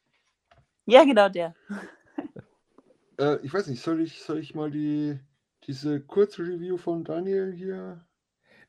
Ja, 0.86 1.04
genau 1.04 1.30
der. 1.30 1.54
äh, 3.20 3.38
ich 3.44 3.54
weiß 3.54 3.68
nicht, 3.68 3.84
soll 3.84 4.02
ich, 4.02 4.24
soll 4.24 4.40
ich 4.40 4.56
mal 4.56 4.72
die, 4.72 5.20
diese 5.68 6.02
Kurzreview 6.02 6.78
von 6.78 7.04
Daniel 7.04 7.54
hier? 7.54 8.04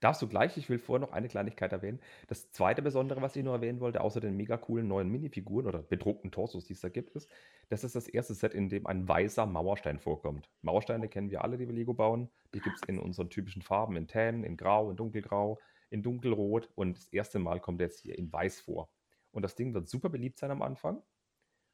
Darfst 0.01 0.21
du 0.21 0.29
gleich, 0.29 0.59
ich 0.59 0.69
will 0.69 0.79
vorher 0.79 1.01
noch 1.07 1.15
eine 1.15 1.29
Kleinigkeit 1.29 1.73
erwähnen. 1.73 1.99
Das 2.27 2.51
zweite 2.51 2.83
Besondere, 2.83 3.23
was 3.23 3.37
ich 3.37 3.43
nur 3.43 3.55
erwähnen 3.55 3.81
wollte, 3.81 4.03
außer 4.03 4.21
den 4.21 4.37
mega 4.37 4.59
coolen 4.59 4.87
neuen 4.87 5.09
Minifiguren 5.09 5.67
oder 5.67 5.79
bedruckten 5.79 6.31
Torsos, 6.31 6.67
die 6.67 6.75
es 6.75 6.81
da 6.81 6.91
gibt, 6.91 7.09
ist, 7.13 7.31
das 7.71 7.85
ist 7.85 7.97
das 7.97 8.07
erste 8.07 8.35
Set, 8.35 8.53
in 8.53 8.69
dem 8.69 8.87
ein 8.87 9.09
weißer 9.09 9.47
Mauerstein 9.47 9.99
vorkommt. 9.99 10.51
Mauersteine 10.61 11.09
kennen 11.09 11.31
wir 11.31 11.43
alle, 11.43 11.57
die 11.57 11.67
wir 11.67 11.75
Lego 11.75 11.95
bauen. 11.95 12.29
Die 12.53 12.61
gibt 12.61 12.77
es 12.77 12.83
in 12.87 12.99
unseren 12.99 13.31
typischen 13.31 13.63
Farben, 13.63 13.97
in 13.97 14.07
Tan, 14.07 14.45
in 14.45 14.59
Grau, 14.59 14.91
in 14.91 14.97
Dunkelgrau, 14.99 15.59
in 15.95 16.03
Dunkelrot 16.03 16.71
und 16.75 16.99
das 16.99 17.09
erste 17.09 17.39
Mal 17.39 17.61
kommt 17.61 17.81
er 17.81 17.87
jetzt 17.87 18.01
hier 18.01 18.19
in 18.19 18.33
Weiß 18.33 18.61
vor. 18.61 18.91
Und 19.31 19.43
das 19.43 19.55
Ding 19.55 19.73
wird 19.75 19.89
super 19.89 20.11
beliebt 20.11 20.39
sein 20.39 20.51
am 20.51 20.61
Anfang. 20.61 21.03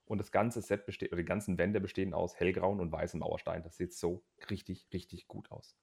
Und 0.04 0.18
das 0.18 0.30
ganze 0.30 0.60
Set 0.60 0.86
besteht, 0.86 1.12
oder 1.12 1.22
die 1.22 1.26
ganzen 1.28 1.56
Wände 1.58 1.80
bestehen 1.80 2.14
aus 2.14 2.38
hellgrauen 2.38 2.80
und 2.80 2.92
weißen 2.92 3.18
Mauersteinen. 3.18 3.62
Das 3.62 3.76
sieht 3.76 3.94
so 3.94 4.24
richtig, 4.50 4.88
richtig 4.92 5.26
gut 5.26 5.50
aus. 5.50 5.76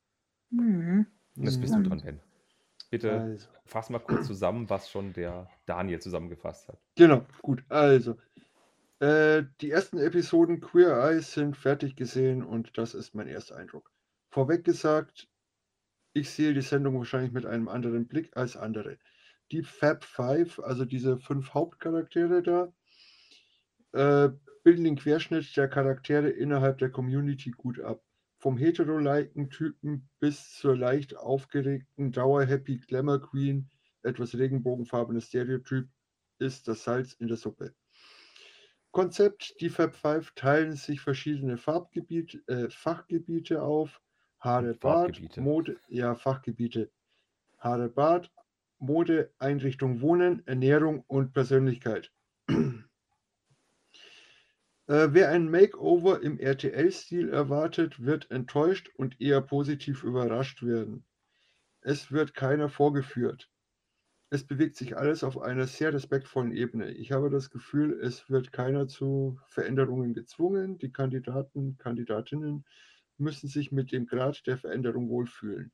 Mhm. 0.50 1.08
Und 1.36 1.46
jetzt 1.46 1.62
bist 1.62 1.76
du 1.76 1.82
dran, 1.82 2.02
Ben. 2.02 2.22
Bitte 2.90 3.12
Also, 3.12 3.50
fass 3.66 3.90
mal 3.90 4.00
kurz 4.00 4.28
zusammen, 4.28 4.70
was 4.70 4.90
schon 4.90 5.14
der 5.14 5.50
Daniel 5.66 6.00
zusammengefasst 6.00 6.68
hat. 6.68 6.80
genau, 6.96 7.26
gut. 7.42 7.64
Also, 7.70 8.18
äh, 9.00 9.44
die 9.62 9.72
ersten 9.72 9.98
Episoden 9.98 10.62
Queer 10.62 10.98
Eyes 10.98 11.34
sind 11.34 11.58
fertig 11.58 11.96
gesehen 11.96 12.44
und 12.44 12.78
das 12.78 12.94
ist 12.94 13.16
mein 13.16 13.28
erster 13.28 13.56
Eindruck. 13.58 13.92
Vorweg 14.32 14.64
gesagt, 14.64 15.30
ich 16.18 16.32
sehe 16.32 16.54
die 16.54 16.62
Sendung 16.62 16.98
wahrscheinlich 16.98 17.32
mit 17.32 17.46
einem 17.46 17.68
anderen 17.68 18.08
Blick 18.08 18.36
als 18.36 18.58
andere. 18.58 18.98
Die 19.52 19.64
Fab 19.64 20.04
Five, 20.04 20.60
also 20.60 20.84
diese 20.84 21.18
fünf 21.18 21.54
Hauptcharaktere 21.54 22.42
da, 22.42 22.74
äh, 23.94 24.30
bilden 24.64 24.84
den 24.84 24.96
Querschnitt 24.96 25.56
der 25.56 25.68
Charaktere 25.70 26.30
innerhalb 26.30 26.80
der 26.80 26.90
Community 26.90 27.52
gut 27.52 27.80
ab. 27.80 28.04
Vom 28.40 28.58
hetero-liken 28.58 29.50
Typen 29.50 30.10
bis 30.20 30.54
zur 30.54 30.76
leicht 30.76 31.16
aufgeregten, 31.16 32.12
dauerhappy 32.12 32.78
Glamour 32.80 33.22
Queen, 33.22 33.70
etwas 34.04 34.36
regenbogenfarbenes 34.36 35.28
Stereotyp, 35.28 35.88
ist 36.40 36.68
das 36.68 36.84
Salz 36.84 37.14
in 37.14 37.28
der 37.28 37.38
Suppe. 37.38 37.74
Konzept: 38.92 39.56
Die 39.62 39.70
Fab 39.70 39.96
Five 39.96 40.32
teilen 40.36 40.76
sich 40.76 41.00
verschiedene 41.02 41.58
Farbgebiete, 41.58 42.42
äh, 42.48 42.70
Fachgebiete 42.70 43.62
auf. 43.62 44.02
Farbgebiete. 44.48 45.42
Mode, 45.42 45.78
ja, 45.90 46.16
Fachgebiete. 46.16 46.90
Haare, 47.60 47.90
Bart, 47.90 48.32
Mode, 48.80 49.32
Einrichtung, 49.40 50.00
Wohnen, 50.00 50.46
Ernährung 50.48 51.04
und 51.08 51.34
Persönlichkeit. 51.34 52.12
Äh, 54.90 55.10
wer 55.12 55.32
ein 55.32 55.52
Makeover 55.52 56.24
im 56.24 56.40
RTL-Stil 56.40 57.28
erwartet, 57.28 58.06
wird 58.06 58.32
enttäuscht 58.32 58.90
und 58.96 59.20
eher 59.20 59.42
positiv 59.42 60.06
überrascht 60.06 60.64
werden. 60.64 61.04
Es 61.82 62.10
wird 62.14 62.34
keiner 62.34 62.70
vorgeführt. 62.70 63.50
Es 64.30 64.46
bewegt 64.46 64.78
sich 64.78 64.96
alles 64.96 65.26
auf 65.26 65.42
einer 65.42 65.68
sehr 65.68 65.94
respektvollen 65.94 66.54
Ebene. 66.54 66.92
Ich 66.92 67.12
habe 67.12 67.30
das 67.30 67.50
Gefühl, 67.50 68.00
es 68.02 68.30
wird 68.30 68.54
keiner 68.54 68.88
zu 68.88 69.38
Veränderungen 69.48 70.14
gezwungen. 70.14 70.78
Die 70.78 70.94
Kandidaten, 70.94 71.78
Kandidatinnen 71.78 72.64
müssen 73.20 73.48
sich 73.48 73.72
mit 73.72 73.92
dem 73.92 74.06
Grad 74.06 74.46
der 74.48 74.58
Veränderung 74.58 75.10
wohlfühlen. 75.10 75.72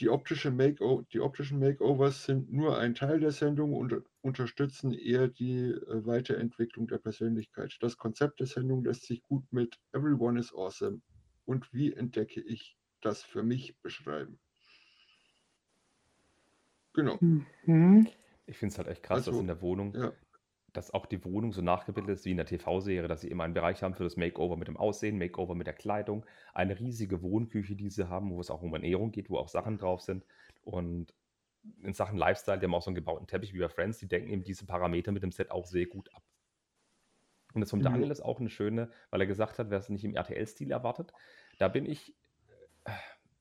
Die, 0.00 0.08
optische 0.08 0.50
Make 0.50 1.06
die 1.12 1.20
optischen 1.20 1.60
Makeovers 1.60 2.24
sind 2.24 2.52
nur 2.52 2.76
ein 2.78 2.94
Teil 2.96 3.20
der 3.20 3.30
Sendung 3.30 3.72
und 3.74 4.02
unterstützen 4.20 4.92
eher 4.92 5.28
die 5.28 5.60
äh, 5.70 6.06
Weiterentwicklung 6.06 6.88
der 6.88 6.98
Persönlichkeit. 6.98 7.76
Das 7.80 7.96
Konzept 7.96 8.40
der 8.40 8.46
Sendung 8.48 8.82
lässt 8.82 9.06
sich 9.06 9.22
gut 9.22 9.44
mit 9.52 9.78
Everyone 9.92 10.40
is 10.40 10.52
Awesome 10.52 11.02
und 11.44 11.72
wie 11.72 11.92
entdecke 11.92 12.40
ich 12.40 12.78
das 13.00 13.22
für 13.22 13.42
mich 13.44 13.78
beschreiben. 13.80 14.40
Genau. 16.94 17.20
Mhm. 17.20 18.08
Ich 18.46 18.58
finde 18.58 18.72
es 18.72 18.78
halt 18.78 18.88
echt 18.88 19.02
krass, 19.02 19.24
dass 19.24 19.26
Also, 19.26 19.40
in 19.40 19.46
der 19.46 19.60
Wohnung, 19.62 19.94
Ja. 19.94 20.12
Dass 20.72 20.92
auch 20.92 21.06
die 21.06 21.24
Wohnung 21.24 21.52
so 21.52 21.62
nachgebildet 21.62 22.18
ist 22.18 22.24
wie 22.24 22.30
in 22.30 22.36
der 22.36 22.46
TV-Serie, 22.46 23.08
dass 23.08 23.22
sie 23.22 23.28
immer 23.28 23.44
einen 23.44 23.54
Bereich 23.54 23.82
haben 23.82 23.94
für 23.94 24.04
das 24.04 24.16
Makeover 24.16 24.56
mit 24.56 24.68
dem 24.68 24.76
Aussehen, 24.76 25.18
Makeover 25.18 25.54
mit 25.54 25.66
der 25.66 25.74
Kleidung, 25.74 26.24
eine 26.54 26.78
riesige 26.78 27.22
Wohnküche, 27.22 27.74
die 27.76 27.90
sie 27.90 28.08
haben, 28.08 28.30
wo 28.30 28.40
es 28.40 28.50
auch 28.50 28.62
um 28.62 28.72
Ernährung 28.74 29.10
geht, 29.12 29.30
wo 29.30 29.38
auch 29.38 29.48
Sachen 29.48 29.78
drauf 29.78 30.00
sind. 30.00 30.24
Und 30.62 31.14
in 31.82 31.92
Sachen 31.92 32.16
Lifestyle, 32.16 32.58
die 32.58 32.66
haben 32.66 32.74
auch 32.74 32.82
so 32.82 32.90
einen 32.90 32.94
gebauten 32.94 33.26
Teppich 33.26 33.52
wie 33.52 33.58
bei 33.58 33.68
Friends, 33.68 33.98
die 33.98 34.08
denken 34.08 34.30
eben 34.30 34.44
diese 34.44 34.64
Parameter 34.66 35.12
mit 35.12 35.22
dem 35.22 35.32
Set 35.32 35.50
auch 35.50 35.66
sehr 35.66 35.86
gut 35.86 36.14
ab. 36.14 36.22
Und 37.52 37.60
das 37.62 37.70
vom 37.70 37.80
Ja. 37.80 37.90
Daniel 37.90 38.10
ist 38.10 38.20
auch 38.20 38.40
eine 38.40 38.48
schöne, 38.48 38.90
weil 39.10 39.20
er 39.20 39.26
gesagt 39.26 39.58
hat, 39.58 39.70
wer 39.70 39.78
es 39.78 39.88
nicht 39.88 40.04
im 40.04 40.14
RTL-Stil 40.14 40.70
erwartet. 40.70 41.12
Da 41.58 41.68
bin 41.68 41.84
ich, 41.84 42.14
äh, 42.84 42.92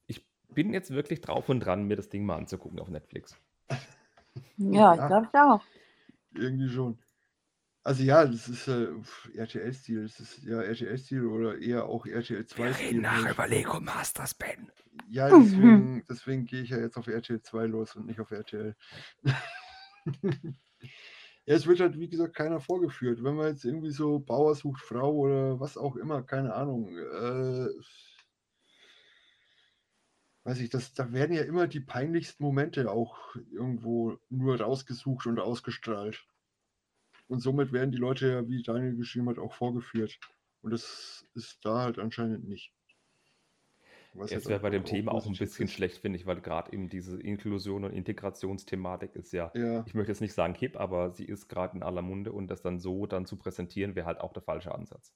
ich 0.07 0.27
bin 0.49 0.73
jetzt 0.73 0.91
wirklich 0.91 1.21
drauf 1.21 1.47
und 1.47 1.59
dran, 1.59 1.84
mir 1.86 1.95
das 1.95 2.09
Ding 2.09 2.25
mal 2.25 2.38
anzugucken 2.38 2.80
auf 2.80 2.89
Netflix. 2.89 3.38
Ja, 4.57 4.93
ich 4.93 4.99
Ja. 4.99 5.07
glaube 5.07 5.27
ich 5.32 5.39
auch. 5.39 5.61
Irgendwie 6.36 6.69
schon. 6.69 6.97
Also 7.89 8.03
ja, 8.03 8.23
das 8.23 8.47
ist 8.47 8.67
äh, 8.67 8.87
RTL-Stil. 9.33 10.03
Das 10.03 10.19
ist 10.19 10.43
ja 10.43 10.61
RTL-Stil 10.61 11.25
oder 11.25 11.57
eher 11.57 11.85
auch 11.85 12.05
RTL 12.05 12.43
2-Stil. 12.43 13.01
Lego 13.47 13.79
Masters, 13.79 14.35
Ben. 14.35 14.71
Ja, 15.09 15.27
Mhm. 15.35 15.43
deswegen, 15.43 16.05
deswegen 16.07 16.45
gehe 16.45 16.61
ich 16.61 16.69
ja 16.69 16.77
jetzt 16.77 16.97
auf 16.97 17.07
RTL 17.07 17.41
2 17.41 17.65
los 17.65 17.95
und 17.95 18.05
nicht 18.05 18.19
auf 18.19 18.29
RTL. 18.29 18.75
ja, 20.21 21.55
es 21.55 21.65
wird 21.65 21.79
halt, 21.79 21.97
wie 21.99 22.09
gesagt, 22.09 22.35
keiner 22.35 22.59
vorgeführt. 22.59 23.23
Wenn 23.23 23.33
man 23.33 23.47
jetzt 23.47 23.65
irgendwie 23.65 23.89
so 23.89 24.19
Bauer 24.19 24.53
sucht 24.53 24.81
Frau 24.83 25.11
oder 25.11 25.59
was 25.59 25.75
auch 25.75 25.95
immer, 25.95 26.21
keine 26.21 26.53
Ahnung. 26.53 26.95
Äh, 26.95 27.69
weiß 30.43 30.59
ich, 30.59 30.69
das, 30.69 30.93
da 30.93 31.11
werden 31.11 31.35
ja 31.35 31.41
immer 31.41 31.65
die 31.65 31.79
peinlichsten 31.79 32.43
Momente 32.43 32.91
auch 32.91 33.35
irgendwo 33.51 34.19
nur 34.29 34.61
rausgesucht 34.61 35.25
und 35.25 35.39
ausgestrahlt. 35.39 36.23
Und 37.30 37.39
somit 37.41 37.71
werden 37.73 37.93
die 37.93 37.99
Leute 37.99 38.30
ja, 38.30 38.49
wie 38.49 38.63
Daniel 38.63 38.97
geschrieben 38.97 39.30
hat, 39.30 39.39
auch 39.39 39.53
vorgeführt. 39.55 40.19
Und 40.61 40.71
das 40.71 41.25
ist 41.36 41.65
da 41.65 41.84
halt 41.84 41.99
anscheinend 41.99 42.49
nicht. 42.49 42.73
Was 44.13 44.34
Jetzt 44.34 44.45
halt 44.45 44.47
wäre 44.47 44.59
bei 44.61 44.69
dem 44.69 44.86
Thema 44.86 45.13
auch 45.13 45.25
ein 45.27 45.38
bisschen 45.38 45.67
ist. 45.67 45.67
schlecht, 45.67 45.97
finde 45.97 46.17
ich, 46.17 46.25
weil 46.25 46.41
gerade 46.41 46.71
eben 46.73 46.89
diese 46.89 47.19
Inklusion 47.21 47.84
und 47.84 47.91
Integrationsthematik 47.93 49.15
ist 49.15 49.32
ja, 49.34 49.53
Ja, 49.53 49.86
ich 49.86 49.93
möchte 49.93 50.11
jetzt 50.11 50.21
nicht 50.21 50.34
sagen 50.34 50.55
hip, 50.55 50.77
aber 50.77 51.11
sie 51.11 51.25
ist 51.25 51.47
gerade 51.49 51.75
in 51.77 51.84
aller 51.84 52.01
Munde 52.01 52.32
und 52.32 52.47
das 52.47 52.61
dann 52.61 52.80
so 52.80 53.05
dann 53.07 53.25
zu 53.25 53.38
präsentieren, 53.38 53.95
wäre 53.95 54.05
halt 54.07 54.21
auch 54.21 54.34
der 54.34 54.43
falsche 54.43 54.73
Ansatz. 54.73 55.13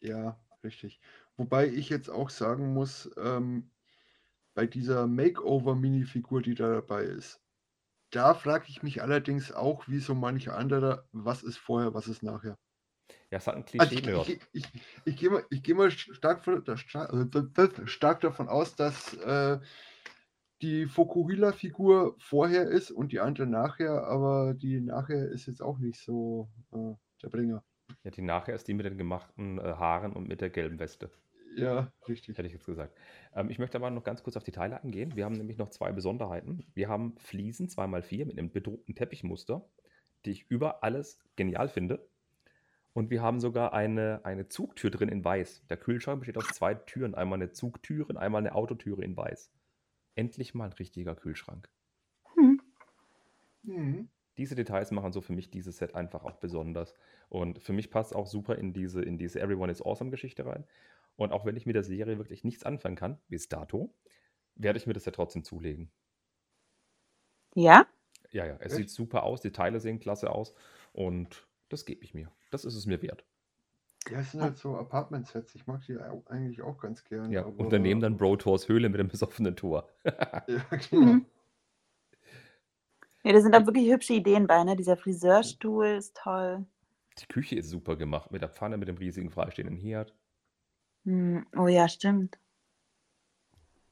ja, 0.00 0.44
richtig. 0.64 1.00
Wobei 1.36 1.68
ich 1.68 1.88
jetzt 1.88 2.08
auch 2.10 2.30
sagen 2.30 2.72
muss, 2.74 3.10
ähm, 3.16 3.70
bei 4.54 4.66
dieser 4.66 5.06
Makeover-Minifigur, 5.08 6.42
die 6.42 6.54
da 6.54 6.70
dabei 6.74 7.04
ist, 7.04 7.41
da 8.12 8.34
frage 8.34 8.66
ich 8.68 8.82
mich 8.82 9.02
allerdings 9.02 9.52
auch, 9.52 9.88
wie 9.88 9.98
so 9.98 10.14
mancher 10.14 10.56
anderer, 10.56 11.08
was 11.12 11.42
ist 11.42 11.58
vorher, 11.58 11.94
was 11.94 12.06
ist 12.08 12.22
nachher. 12.22 12.58
Ja, 13.30 13.38
es 13.38 13.46
hat 13.46 13.56
ein 13.56 13.64
Also 13.78 13.96
ich, 13.96 14.04
Klischee-Nerd. 14.04 14.28
ich, 14.28 14.40
ich, 14.52 14.66
ich 15.04 15.16
gehe 15.16 15.30
mal, 15.30 15.44
ich 15.50 15.62
geh 15.62 15.74
mal 15.74 15.90
stark, 15.90 16.46
äh, 16.46 17.86
stark 17.86 18.20
davon 18.20 18.48
aus, 18.48 18.76
dass 18.76 19.14
äh, 19.14 19.58
die 20.62 20.86
Fokuhila-Figur 20.86 22.14
vorher 22.18 22.68
ist 22.68 22.90
und 22.90 23.12
die 23.12 23.20
andere 23.20 23.46
nachher, 23.46 24.04
aber 24.06 24.54
die 24.54 24.80
nachher 24.80 25.28
ist 25.28 25.46
jetzt 25.46 25.62
auch 25.62 25.78
nicht 25.78 26.00
so 26.00 26.48
äh, 26.72 26.94
der 27.22 27.28
Bringer. 27.30 27.64
Ja, 28.04 28.12
die 28.12 28.22
nachher 28.22 28.54
ist 28.54 28.68
die 28.68 28.74
mit 28.74 28.86
den 28.86 28.96
gemachten 28.96 29.58
äh, 29.58 29.62
Haaren 29.62 30.12
und 30.12 30.28
mit 30.28 30.40
der 30.40 30.50
gelben 30.50 30.78
Weste. 30.78 31.10
Ja, 31.56 31.92
richtig. 32.08 32.36
Hätte 32.38 32.46
ich 32.46 32.52
jetzt 32.52 32.66
gesagt. 32.66 32.96
Ähm, 33.34 33.50
ich 33.50 33.58
möchte 33.58 33.76
aber 33.76 33.90
noch 33.90 34.04
ganz 34.04 34.22
kurz 34.22 34.36
auf 34.36 34.44
die 34.44 34.52
Teile 34.52 34.82
eingehen. 34.82 35.16
Wir 35.16 35.24
haben 35.24 35.34
nämlich 35.34 35.58
noch 35.58 35.70
zwei 35.70 35.92
Besonderheiten. 35.92 36.66
Wir 36.74 36.88
haben 36.88 37.16
Fliesen 37.18 37.68
2x4 37.68 38.26
mit 38.26 38.38
einem 38.38 38.50
bedruckten 38.50 38.94
Teppichmuster, 38.94 39.64
die 40.24 40.30
ich 40.30 40.50
über 40.50 40.82
alles 40.82 41.18
genial 41.36 41.68
finde. 41.68 42.06
Und 42.94 43.10
wir 43.10 43.22
haben 43.22 43.40
sogar 43.40 43.72
eine, 43.72 44.20
eine 44.24 44.48
Zugtür 44.48 44.90
drin 44.90 45.08
in 45.08 45.24
weiß. 45.24 45.66
Der 45.68 45.78
Kühlschrank 45.78 46.20
besteht 46.20 46.36
aus 46.36 46.48
zwei 46.48 46.74
Türen. 46.74 47.14
Einmal 47.14 47.38
eine 47.38 47.52
Zugtüre 47.52 48.08
und 48.08 48.18
einmal 48.18 48.40
eine 48.40 48.54
Autotüre 48.54 49.02
in 49.02 49.16
weiß. 49.16 49.50
Endlich 50.14 50.54
mal 50.54 50.66
ein 50.66 50.72
richtiger 50.72 51.14
Kühlschrank. 51.14 51.70
Hm. 52.34 52.60
Mhm. 53.62 54.08
Diese 54.36 54.54
Details 54.54 54.90
machen 54.90 55.12
so 55.12 55.20
für 55.20 55.32
mich 55.32 55.50
dieses 55.50 55.78
Set 55.78 55.94
einfach 55.94 56.24
auch 56.24 56.36
besonders. 56.36 56.94
Und 57.28 57.58
für 57.60 57.72
mich 57.72 57.90
passt 57.90 58.14
auch 58.14 58.26
super 58.26 58.56
in 58.56 58.72
diese, 58.72 59.02
in 59.02 59.16
diese 59.16 59.40
Everyone 59.40 59.72
is 59.72 59.82
Awesome 59.82 60.10
Geschichte 60.10 60.44
rein. 60.44 60.64
Und 61.16 61.32
auch 61.32 61.44
wenn 61.44 61.56
ich 61.56 61.66
mit 61.66 61.76
der 61.76 61.84
Serie 61.84 62.18
wirklich 62.18 62.44
nichts 62.44 62.64
anfangen 62.64 62.96
kann, 62.96 63.18
bis 63.28 63.48
dato, 63.48 63.94
werde 64.54 64.78
ich 64.78 64.86
mir 64.86 64.92
das 64.92 65.04
ja 65.04 65.12
trotzdem 65.12 65.44
zulegen. 65.44 65.90
Ja? 67.54 67.86
Ja, 68.30 68.46
ja, 68.46 68.56
es 68.60 68.72
Echt? 68.72 68.76
sieht 68.76 68.90
super 68.90 69.24
aus, 69.24 69.40
die 69.40 69.52
Teile 69.52 69.80
sehen 69.80 70.00
klasse 70.00 70.30
aus 70.30 70.54
und 70.92 71.46
das 71.68 71.84
gebe 71.84 72.02
ich 72.02 72.14
mir. 72.14 72.30
Das 72.50 72.64
ist 72.64 72.74
es 72.74 72.86
mir 72.86 73.02
wert. 73.02 73.24
Ja, 74.10 74.18
es 74.18 74.32
sind 74.32 74.40
halt 74.40 74.56
so 74.56 74.76
Apartment-Sets. 74.76 75.54
Ich 75.54 75.66
mag 75.66 75.82
die 75.86 75.96
eigentlich 75.98 76.60
auch 76.62 76.78
ganz 76.78 77.04
gern. 77.04 77.30
Ja, 77.30 77.44
aber, 77.44 77.60
und 77.60 77.72
daneben 77.72 78.00
dann 78.00 78.16
Bro 78.16 78.36
Tors 78.36 78.68
Höhle 78.68 78.88
mit 78.88 78.98
dem 78.98 79.08
besoffenen 79.08 79.56
Tor. 79.56 79.88
Ja, 80.48 80.64
genau. 80.90 81.12
Mhm. 81.12 81.26
Ja, 83.24 83.32
da 83.32 83.40
sind 83.40 83.54
da 83.54 83.64
wirklich 83.64 83.88
hübsche 83.88 84.14
Ideen 84.14 84.48
bei, 84.48 84.64
ne? 84.64 84.74
Dieser 84.74 84.96
Friseurstuhl 84.96 85.86
ist 85.86 86.16
toll. 86.16 86.66
Die 87.20 87.26
Küche 87.26 87.54
ist 87.54 87.70
super 87.70 87.94
gemacht 87.94 88.32
mit 88.32 88.42
der 88.42 88.48
Pfanne, 88.48 88.76
mit 88.76 88.88
dem 88.88 88.96
riesigen 88.96 89.30
freistehenden 89.30 89.76
Herd. 89.76 90.12
Hm. 91.04 91.46
Oh 91.56 91.66
ja, 91.68 91.88
stimmt. 91.88 92.38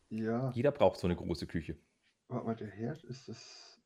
Ja, 0.08 0.50
Jeder 0.54 0.72
braucht 0.72 0.98
so 0.98 1.06
eine 1.06 1.16
große 1.16 1.46
Küche. 1.46 1.76
warte 2.28 2.46
mal, 2.46 2.56
der 2.56 2.68
Herd 2.68 3.04
ist 3.04 3.28
das. 3.28 3.80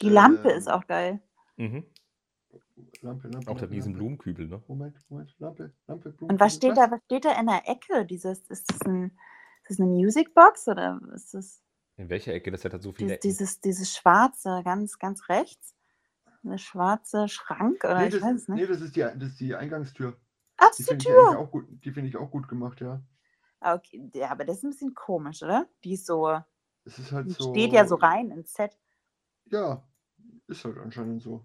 Die 0.00 0.08
Lampe 0.08 0.50
Ähm, 0.50 0.58
ist 0.58 0.68
auch 0.70 0.86
geil. 0.86 1.20
Mhm. 1.56 1.84
Lampe, 3.02 3.28
Lampe. 3.28 3.50
Auch 3.50 3.54
der 3.54 3.62
Lampe, 3.62 3.70
riesen 3.70 3.92
Lampe. 3.92 3.98
Blumenkübel, 3.98 4.46
ne? 4.48 4.62
Moment, 4.68 4.96
Moment, 5.10 5.34
Lampe, 5.38 5.72
Lampe, 5.86 6.10
Blumen. 6.10 6.32
Und 6.32 6.40
was 6.40 6.54
steht 6.54 6.76
da, 6.76 6.90
was 6.90 7.00
steht 7.04 7.24
da 7.24 7.38
in 7.38 7.46
der 7.46 7.68
Ecke? 7.68 8.06
Dieses, 8.06 8.40
ist 8.48 8.70
das 8.70 8.80
ein, 8.82 9.18
ist 9.62 9.70
das 9.70 9.80
eine 9.80 9.88
Musicbox 9.90 10.68
oder 10.68 11.00
ist 11.14 11.34
das 11.34 11.62
In 11.96 12.08
welcher 12.08 12.32
Ecke? 12.32 12.50
Das 12.50 12.64
hat 12.64 12.80
so 12.80 12.92
viele 12.92 13.08
dieses, 13.08 13.12
Ecken. 13.16 13.28
dieses, 13.28 13.60
dieses 13.60 13.96
schwarze, 13.96 14.62
ganz, 14.64 14.98
ganz 14.98 15.28
rechts? 15.28 15.74
Eine 16.44 16.58
schwarze 16.58 17.28
Schrank 17.28 17.82
oder 17.84 17.98
Nee, 17.98 18.06
ich 18.06 18.14
das, 18.14 18.22
weiß 18.22 18.36
es 18.36 18.48
nicht. 18.48 18.60
nee, 18.60 18.66
das 18.66 18.80
ist 18.80 18.94
die, 18.96 19.00
das 19.00 19.22
ist 19.30 19.40
die 19.40 19.54
Eingangstür. 19.54 20.16
Ach, 20.58 20.70
Die 20.76 20.82
ist 20.82 20.90
die 20.90 20.94
finde 20.94 21.04
ich, 21.04 21.08
eigentlich 21.10 21.28
Tür. 21.30 21.38
auch 21.38 21.50
gut- 21.50 21.66
die 21.84 21.90
finde 21.92 22.08
ich 22.10 22.16
auch 22.16 22.30
gut 22.30 22.48
gemacht, 22.48 22.80
ja. 22.80 23.00
Okay, 23.60 24.08
ja, 24.14 24.30
aber 24.30 24.44
das 24.44 24.58
ist 24.58 24.64
ein 24.64 24.70
bisschen 24.70 24.94
komisch, 24.94 25.42
oder? 25.42 25.66
Die 25.82 25.94
ist 25.94 26.06
so, 26.06 26.28
Es 26.84 26.98
ist 26.98 27.10
halt 27.12 27.26
die 27.26 27.32
so. 27.32 27.50
steht 27.52 27.72
ja 27.72 27.86
so 27.86 27.96
rein 27.96 28.30
ins 28.30 28.52
Set. 28.52 28.76
Ja, 29.46 29.82
ist 30.46 30.64
halt 30.64 30.78
anscheinend 30.78 31.22
so. 31.22 31.44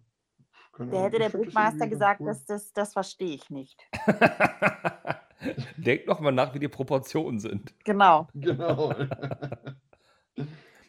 Keine 0.74 0.91
Da 0.91 0.97
Ahnung, 0.97 1.05
hätte 1.11 1.18
der 1.20 1.30
ganz 1.32 1.89
gesagt, 1.91 2.22
cool. 2.22 2.28
das, 2.28 2.45
das, 2.45 2.74
das 2.74 2.93
verstehe 2.93 3.34
ich 3.36 3.49
nicht. 3.49 3.80
Denkt 5.78 6.07
noch 6.07 6.20
mal 6.20 6.32
nach, 6.32 6.53
wie 6.53 6.59
die 6.59 6.68
Proportionen 6.68 7.39
sind. 7.39 7.74
Genau. 7.84 8.28
Genau. 8.34 8.93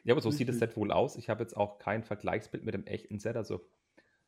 Ja, 0.07 0.13
aber 0.13 0.21
so 0.21 0.31
sieht 0.31 0.51
das. 0.51 0.59
Set 0.59 0.77
wohl 0.77 0.93
aus. 0.93 1.17
Ich 1.17 1.31
habe 1.31 1.43
jetzt 1.43 1.57
auch 1.57 1.79
kein 1.79 2.03
Vergleichsbild 2.05 2.63
mit 2.65 2.75
dem 2.75 2.85
echten 2.87 3.19
Set. 3.19 3.37
Also 3.37 3.67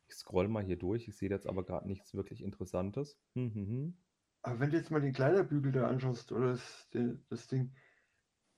ich 0.08 0.14
scroll 0.14 0.48
mal 0.48 0.64
hier 0.64 0.76
durch. 0.76 1.08
Ich 1.08 1.16
sehe 1.16 1.30
jetzt 1.30 1.46
aber 1.46 1.64
gerade 1.64 1.86
nichts 1.86 2.14
wirklich 2.14 2.42
Interessantes. 2.42 3.18
Hm, 3.34 3.54
hm, 3.54 3.66
hm. 3.68 3.94
Aber 4.42 4.60
wenn 4.60 4.70
du 4.70 4.76
jetzt 4.76 4.90
mal 4.90 5.00
den 5.00 5.12
Kleiderbügel 5.12 5.72
da 5.72 5.88
anschaust 5.88 6.30
oder 6.32 6.50
das, 6.50 6.88
das 7.28 7.48
Ding, 7.48 7.74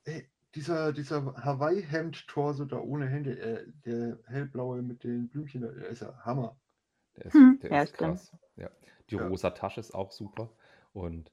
ey, 0.05 0.31
dieser, 0.55 0.93
dieser 0.93 1.35
Hawaii-Hemd-Torso 1.45 2.65
da 2.65 2.79
ohne 2.79 3.09
Hände, 3.09 3.39
äh, 3.39 3.67
der 3.85 4.19
hellblaue 4.27 4.83
mit 4.83 5.05
den 5.05 5.29
Blümchen, 5.29 5.63
der 5.63 5.73
ist 5.89 6.03
ja 6.03 6.17
Hammer. 6.25 6.61
Der 7.17 7.27
ist, 7.27 7.35
Hm, 7.35 7.61
der 7.63 7.71
ja, 7.71 7.83
ist 7.83 7.95
krass. 7.95 8.33
Ja. 8.57 8.71
Die 9.11 9.15
Ja. 9.17 9.29
rosa 9.29 9.51
Tasche 9.51 9.81
ist 9.81 9.95
auch 9.95 10.13
super. 10.13 10.51
Und 10.93 11.33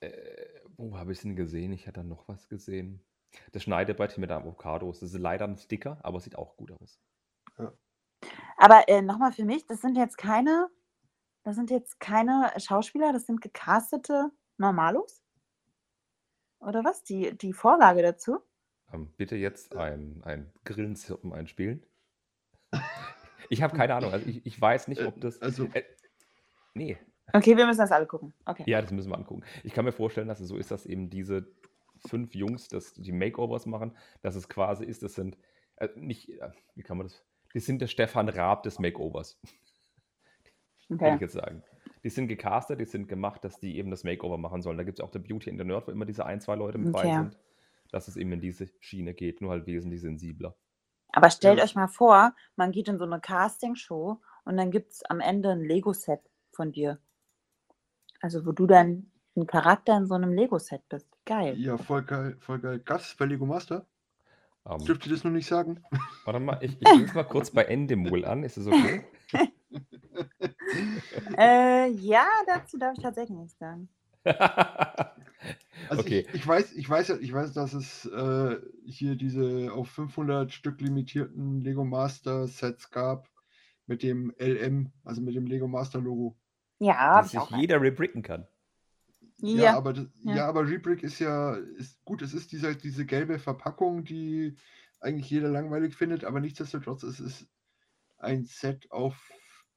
äh, 0.00 0.46
wo 0.76 0.96
habe 0.98 1.12
ich 1.12 1.18
es 1.18 1.22
denn 1.22 1.36
gesehen? 1.36 1.72
Ich 1.72 1.86
hatte 1.86 2.00
da 2.00 2.04
noch 2.04 2.28
was 2.28 2.48
gesehen. 2.48 3.04
Das 3.52 3.62
Schneidebrett 3.64 4.18
mit 4.18 4.30
Avocados. 4.30 5.00
Das 5.00 5.12
ist 5.12 5.20
leider 5.20 5.46
ein 5.46 5.56
Sticker, 5.56 5.98
aber 6.04 6.20
sieht 6.20 6.36
auch 6.36 6.56
gut 6.56 6.72
aus. 6.72 7.00
Aber 8.58 8.88
äh, 8.88 9.00
nochmal 9.02 9.32
für 9.32 9.44
mich, 9.44 9.66
das 9.66 9.80
sind 9.80 9.96
jetzt 9.96 10.18
keine, 10.18 10.68
das 11.44 11.54
sind 11.56 11.70
jetzt 11.70 12.00
keine 12.00 12.52
Schauspieler, 12.58 13.12
das 13.12 13.24
sind 13.26 13.40
gecastete 13.40 14.30
Normalos? 14.58 15.22
Oder 16.60 16.84
was? 16.84 17.04
Die, 17.04 17.36
die 17.38 17.52
Vorlage 17.52 18.02
dazu? 18.02 18.38
Ähm, 18.92 19.12
bitte 19.16 19.36
jetzt 19.36 19.76
ein, 19.76 20.20
ein 20.24 20.52
Grillenzirpen 20.64 21.32
einspielen. 21.32 21.84
Ich 23.50 23.62
habe 23.62 23.74
keine 23.74 23.94
Ahnung. 23.94 24.12
Also 24.12 24.28
ich, 24.28 24.44
ich 24.44 24.60
weiß 24.60 24.88
nicht, 24.88 25.00
Äh, 25.00 25.06
ob 25.06 25.18
das. 25.22 25.40
also- 25.40 25.64
Äh, 25.72 25.82
nee. 26.74 26.98
Okay, 27.32 27.56
wir 27.56 27.64
müssen 27.64 27.78
das 27.78 27.92
alle 27.92 28.06
gucken. 28.06 28.34
Okay. 28.44 28.64
Ja, 28.66 28.82
das 28.82 28.90
müssen 28.90 29.10
wir 29.10 29.16
angucken. 29.16 29.42
Ich 29.64 29.72
kann 29.72 29.86
mir 29.86 29.92
vorstellen, 29.92 30.28
dass 30.28 30.40
es 30.40 30.48
so 30.48 30.56
ist, 30.58 30.70
dass 30.70 30.84
eben 30.84 31.08
diese 31.08 31.50
fünf 32.06 32.34
Jungs, 32.34 32.68
das, 32.68 32.92
die 32.92 33.12
Makeovers 33.12 33.64
machen, 33.64 33.96
dass 34.20 34.34
es 34.34 34.50
quasi 34.50 34.84
ist, 34.84 35.02
das 35.02 35.14
sind 35.14 35.38
äh, 35.76 35.88
nicht, 35.96 36.28
äh, 36.28 36.50
wie 36.74 36.82
kann 36.82 36.98
man 36.98 37.06
das? 37.06 37.24
Die 37.54 37.60
sind 37.60 37.80
der 37.80 37.86
Stefan 37.86 38.28
Raab 38.28 38.62
des 38.62 38.78
Makeovers, 38.78 39.40
würde 41.00 41.16
ich 41.16 41.20
okay. 41.20 41.24
jetzt 41.24 41.32
sagen. 41.34 41.62
Die 42.04 42.10
sind 42.10 42.28
gecastet, 42.28 42.80
die 42.80 42.84
sind 42.84 43.08
gemacht, 43.08 43.44
dass 43.44 43.58
die 43.58 43.76
eben 43.76 43.90
das 43.90 44.04
Makeover 44.04 44.38
machen 44.38 44.62
sollen. 44.62 44.78
Da 44.78 44.84
gibt 44.84 44.98
es 45.00 45.04
auch 45.04 45.10
der 45.10 45.18
Beauty 45.20 45.50
in 45.50 45.58
the 45.58 45.64
Nerd, 45.64 45.86
wo 45.88 45.90
immer 45.92 46.06
diese 46.06 46.26
ein, 46.26 46.40
zwei 46.40 46.54
Leute 46.54 46.78
mit 46.78 46.92
bei 46.92 47.06
Okay. 47.06 47.14
sind, 47.16 47.38
dass 47.90 48.08
es 48.08 48.16
eben 48.16 48.32
in 48.32 48.40
diese 48.40 48.68
Schiene 48.80 49.14
geht, 49.14 49.40
nur 49.40 49.50
halt 49.50 49.66
wesentlich 49.66 50.00
sensibler. 50.00 50.56
Aber 51.12 51.30
stellt 51.30 51.58
Ja. 51.58 51.64
euch 51.64 51.74
mal 51.74 51.88
vor, 51.88 52.34
man 52.56 52.70
geht 52.72 52.88
in 52.88 52.98
so 52.98 53.04
eine 53.04 53.20
Castingshow 53.20 54.20
und 54.44 54.56
dann 54.56 54.70
gibt 54.70 54.92
es 54.92 55.04
am 55.04 55.20
Ende 55.20 55.50
ein 55.50 55.62
Lego-Set 55.62 56.20
von 56.52 56.72
dir. 56.72 56.98
Also 58.20 58.44
wo 58.46 58.52
du 58.52 58.66
dann 58.66 59.10
ein 59.36 59.46
Charakter 59.46 59.96
in 59.96 60.06
so 60.06 60.14
einem 60.14 60.32
Lego-Set 60.32 60.88
bist. 60.88 61.08
Geil. 61.24 61.58
Ja, 61.58 61.78
voll 61.78 62.02
geil, 62.02 62.36
voll 62.40 62.58
geil. 62.60 62.78
Gast 62.80 63.16
bei 63.18 63.24
Lego 63.26 63.46
Master? 63.46 63.86
Ähm, 64.66 64.78
Dürft 64.78 65.06
ihr 65.06 65.12
das 65.12 65.24
noch 65.24 65.30
nicht 65.30 65.46
sagen? 65.46 65.82
warte 66.24 66.40
mal, 66.40 66.58
ich, 66.62 66.80
ich 66.80 67.00
rufe 67.00 67.14
mal 67.14 67.24
kurz 67.24 67.50
bei 67.50 67.64
Endemol 67.64 68.24
an, 68.24 68.42
ist 68.42 68.56
das 68.56 68.66
okay? 68.66 69.02
Äh, 71.38 71.90
ja, 71.90 72.26
dazu 72.46 72.78
darf 72.78 72.94
ich 72.96 73.02
tatsächlich 73.02 73.38
nichts 73.38 73.58
sagen. 73.58 73.88
Also 75.88 76.02
Okay. 76.02 76.26
ich, 76.28 76.34
ich 76.34 76.46
weiß, 76.46 76.72
ich 76.72 76.88
weiß 76.88 77.08
ja, 77.08 77.16
ich 77.18 77.32
weiß, 77.32 77.52
dass 77.52 77.72
es 77.72 78.04
äh, 78.06 78.56
hier 78.84 79.16
diese 79.16 79.72
auf 79.72 79.88
500 79.90 80.52
Stück 80.52 80.80
limitierten 80.80 81.60
Lego 81.60 81.84
Master 81.84 82.48
Sets 82.48 82.90
gab 82.90 83.28
mit 83.86 84.02
dem 84.02 84.34
LM, 84.38 84.92
also 85.04 85.22
mit 85.22 85.34
dem 85.34 85.46
Lego 85.46 85.68
Master 85.68 86.00
Logo. 86.00 86.36
Ja, 86.78 87.22
dass 87.22 87.30
sich 87.30 87.50
jeder 87.50 87.80
rebricken 87.80 88.22
kann. 88.22 88.46
Ja, 89.40 89.62
Ja, 89.62 89.76
aber 89.76 89.94
ja. 89.94 90.34
ja. 90.34 90.48
aber 90.48 90.66
Rebrick 90.66 91.02
ist 91.02 91.18
ja 91.18 91.54
ist 91.54 92.04
gut. 92.04 92.22
Es 92.22 92.34
ist 92.34 92.52
diese 92.52 92.76
diese 92.76 93.06
gelbe 93.06 93.38
Verpackung, 93.38 94.04
die 94.04 94.56
eigentlich 95.00 95.30
jeder 95.30 95.48
langweilig 95.48 95.94
findet, 95.94 96.24
aber 96.24 96.40
nichtsdestotrotz 96.40 97.02
es 97.02 97.20
ist 97.20 97.48
ein 98.18 98.44
Set 98.44 98.90
auf 98.90 99.30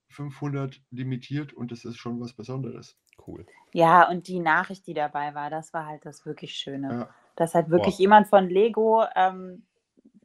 500 0.10 0.82
limitiert 0.92 1.54
und 1.54 1.72
das 1.72 1.86
ist 1.86 1.98
schon 1.98 2.20
was 2.20 2.34
Besonderes. 2.34 2.98
Cool. 3.28 3.46
ja, 3.74 4.10
und 4.10 4.28
die 4.28 4.40
Nachricht, 4.40 4.88
die 4.88 4.96
dabei 4.96 5.36
war, 5.36 5.50
das 5.50 5.74
war 5.74 5.86
halt 5.86 6.06
das 6.06 6.26
wirklich 6.26 6.56
Schöne. 6.56 6.92
Ja. 6.92 7.10
Dass 7.36 7.54
halt 7.54 7.70
wirklich 7.70 7.98
Boah. 7.98 8.02
jemand 8.02 8.28
von 8.28 8.50
Lego 8.50 9.04
ähm, 9.16 9.66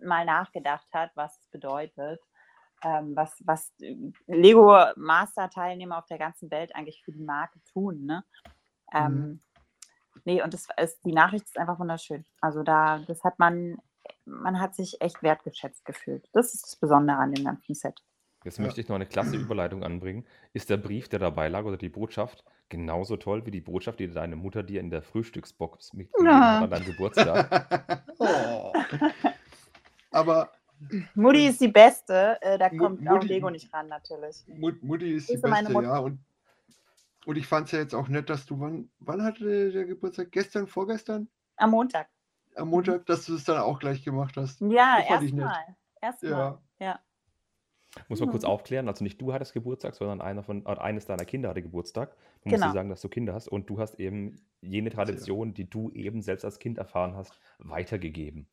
mal 0.01 0.25
nachgedacht 0.25 0.87
hat, 0.93 1.11
was 1.15 1.39
es 1.39 1.47
bedeutet. 1.49 2.21
Ähm, 2.83 3.17
was, 3.17 3.43
was 3.45 3.73
Lego 4.27 4.79
Master-Teilnehmer 4.97 5.99
auf 5.99 6.07
der 6.07 6.19
ganzen 6.19 6.51
Welt 6.51 6.75
eigentlich 6.75 7.03
für 7.05 7.13
die 7.13 7.23
Marke 7.23 7.59
tun. 7.73 8.05
Ne? 8.05 8.25
Ähm, 8.97 9.15
Mhm. 9.15 9.41
Nee, 10.25 10.43
und 10.43 10.53
das 10.55 10.67
ist, 10.83 10.99
die 11.05 11.13
Nachricht 11.13 11.45
ist 11.45 11.57
einfach 11.59 11.79
wunderschön. 11.79 12.25
Also 12.41 12.63
da, 12.65 12.99
das 13.07 13.23
hat 13.23 13.39
man, 13.39 13.77
man 14.25 14.59
hat 14.61 14.75
sich 14.75 15.01
echt 15.01 15.23
wertgeschätzt 15.23 15.85
gefühlt. 15.85 16.29
Das 16.33 16.53
ist 16.53 16.65
das 16.65 16.75
Besondere 16.77 17.19
an 17.19 17.33
dem 17.33 17.45
ganzen 17.45 17.75
Set. 17.75 18.03
Jetzt 18.43 18.59
Ja. 18.59 18.65
möchte 18.65 18.81
ich 18.81 18.89
noch 18.89 18.97
eine 18.97 19.07
klasse 19.07 19.37
Überleitung 19.37 19.85
anbringen. 19.85 20.27
Ist 20.53 20.69
der 20.71 20.79
Brief, 20.79 21.09
der 21.09 21.19
dabei 21.21 21.49
lag, 21.49 21.65
oder 21.65 21.77
die 21.77 21.89
Botschaft 21.91 22.45
genauso 22.69 23.17
toll 23.17 23.47
wie 23.47 23.51
die 23.53 23.61
Botschaft, 23.61 24.01
die 24.01 24.09
deine 24.11 24.35
Mutter 24.37 24.63
dir 24.65 24.81
in 24.81 24.91
der 24.91 25.03
Frühstücksbox 25.03 25.93
mitgegeben 25.93 26.27
Ja. 26.33 26.57
hat 26.57 26.63
an 26.65 26.71
deinem 26.71 26.87
Geburtstag? 26.87 28.03
oh. 28.19 28.73
Aber 30.11 30.51
Mutti 31.15 31.47
ist 31.47 31.61
die 31.61 31.69
Beste, 31.69 32.39
äh, 32.43 32.59
da 32.59 32.69
kommt 32.71 33.07
auch 33.09 33.15
Mutti- 33.15 33.29
Lego 33.29 33.51
nicht 33.51 33.73
ran, 33.73 33.89
natürlich. 33.89 34.45
Mut- 34.49 34.83
Mutti 34.83 35.15
ist 35.15 35.29
die 35.31 35.37
Beste, 35.37 35.73
Mutter. 35.73 35.87
ja. 35.89 35.99
Und, 35.99 36.19
und 37.27 37.37
ich 37.37 37.47
fand 37.47 37.67
es 37.67 37.73
ja 37.73 37.81
jetzt 37.81 37.95
auch 37.95 38.09
nett, 38.09 38.31
dass 38.31 38.47
du, 38.47 38.59
wann, 38.61 38.89
wann 39.01 39.23
hatte 39.23 39.71
der 39.73 39.85
Geburtstag? 39.85 40.33
Gestern, 40.33 40.67
vorgestern? 40.67 41.29
Am 41.57 41.71
Montag. 41.73 42.09
Am 42.55 42.69
Montag, 42.69 43.05
dass 43.07 43.27
du 43.27 43.35
es 43.35 43.45
dann 43.45 43.59
auch 43.59 43.79
gleich 43.81 44.03
gemacht 44.03 44.37
hast. 44.37 44.61
Ja, 44.63 45.01
erstmal. 45.01 45.77
Erstmal. 46.01 46.31
Ja. 46.31 46.63
Ja. 46.79 47.01
Muss 48.09 48.21
man 48.21 48.29
kurz 48.29 48.43
Mhm. 48.43 48.49
aufklären, 48.51 48.89
also 48.89 49.03
nicht 49.03 49.21
du 49.21 49.33
hattest 49.33 49.55
Geburtstag, 49.55 49.95
sondern 49.95 50.21
einer 50.21 50.43
von, 50.43 50.67
eines 50.67 51.07
deiner 51.07 51.25
Kinder 51.25 51.49
hatte 51.49 51.63
Geburtstag. 51.63 52.15
Du 52.43 52.51
musst 52.51 52.61
Genau. 52.63 52.67
dir 52.67 52.73
sagen, 52.73 52.91
dass 52.91 53.01
du 53.01 53.09
Kinder 53.09 53.33
hast 53.35 53.49
und 53.49 53.69
du 53.71 53.79
hast 53.79 53.99
eben 53.99 54.37
jene 54.61 54.91
Tradition, 54.91 55.55
die 55.55 55.69
du 55.69 55.91
eben 55.91 56.21
selbst 56.23 56.45
als 56.45 56.59
Kind 56.59 56.79
erfahren 56.79 57.17
hast, 57.17 57.39
weitergegeben. 57.59 58.49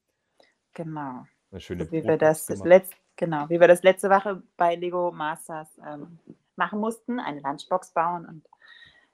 Genau. 0.74 1.26
Eine 1.52 1.62
schöne 1.62 1.86
So 1.86 1.92
wie 1.92 2.04
wir 2.04 2.18
das, 2.18 2.46
das 2.46 2.64
gemacht. 2.64 2.68
letzt, 2.70 2.94
genau, 3.16 3.50
wie 3.50 3.60
wir 3.60 3.68
das 3.68 3.84
letzte 3.84 4.10
Woche 4.10 4.42
bei 4.58 4.76
Lego 4.76 5.12
Masters 5.12 5.78
ähm, 5.86 6.18
machen 6.56 6.80
mussten, 6.80 7.20
eine 7.20 7.42
Lunchbox 7.42 7.92
bauen 7.94 8.26
und 8.26 8.44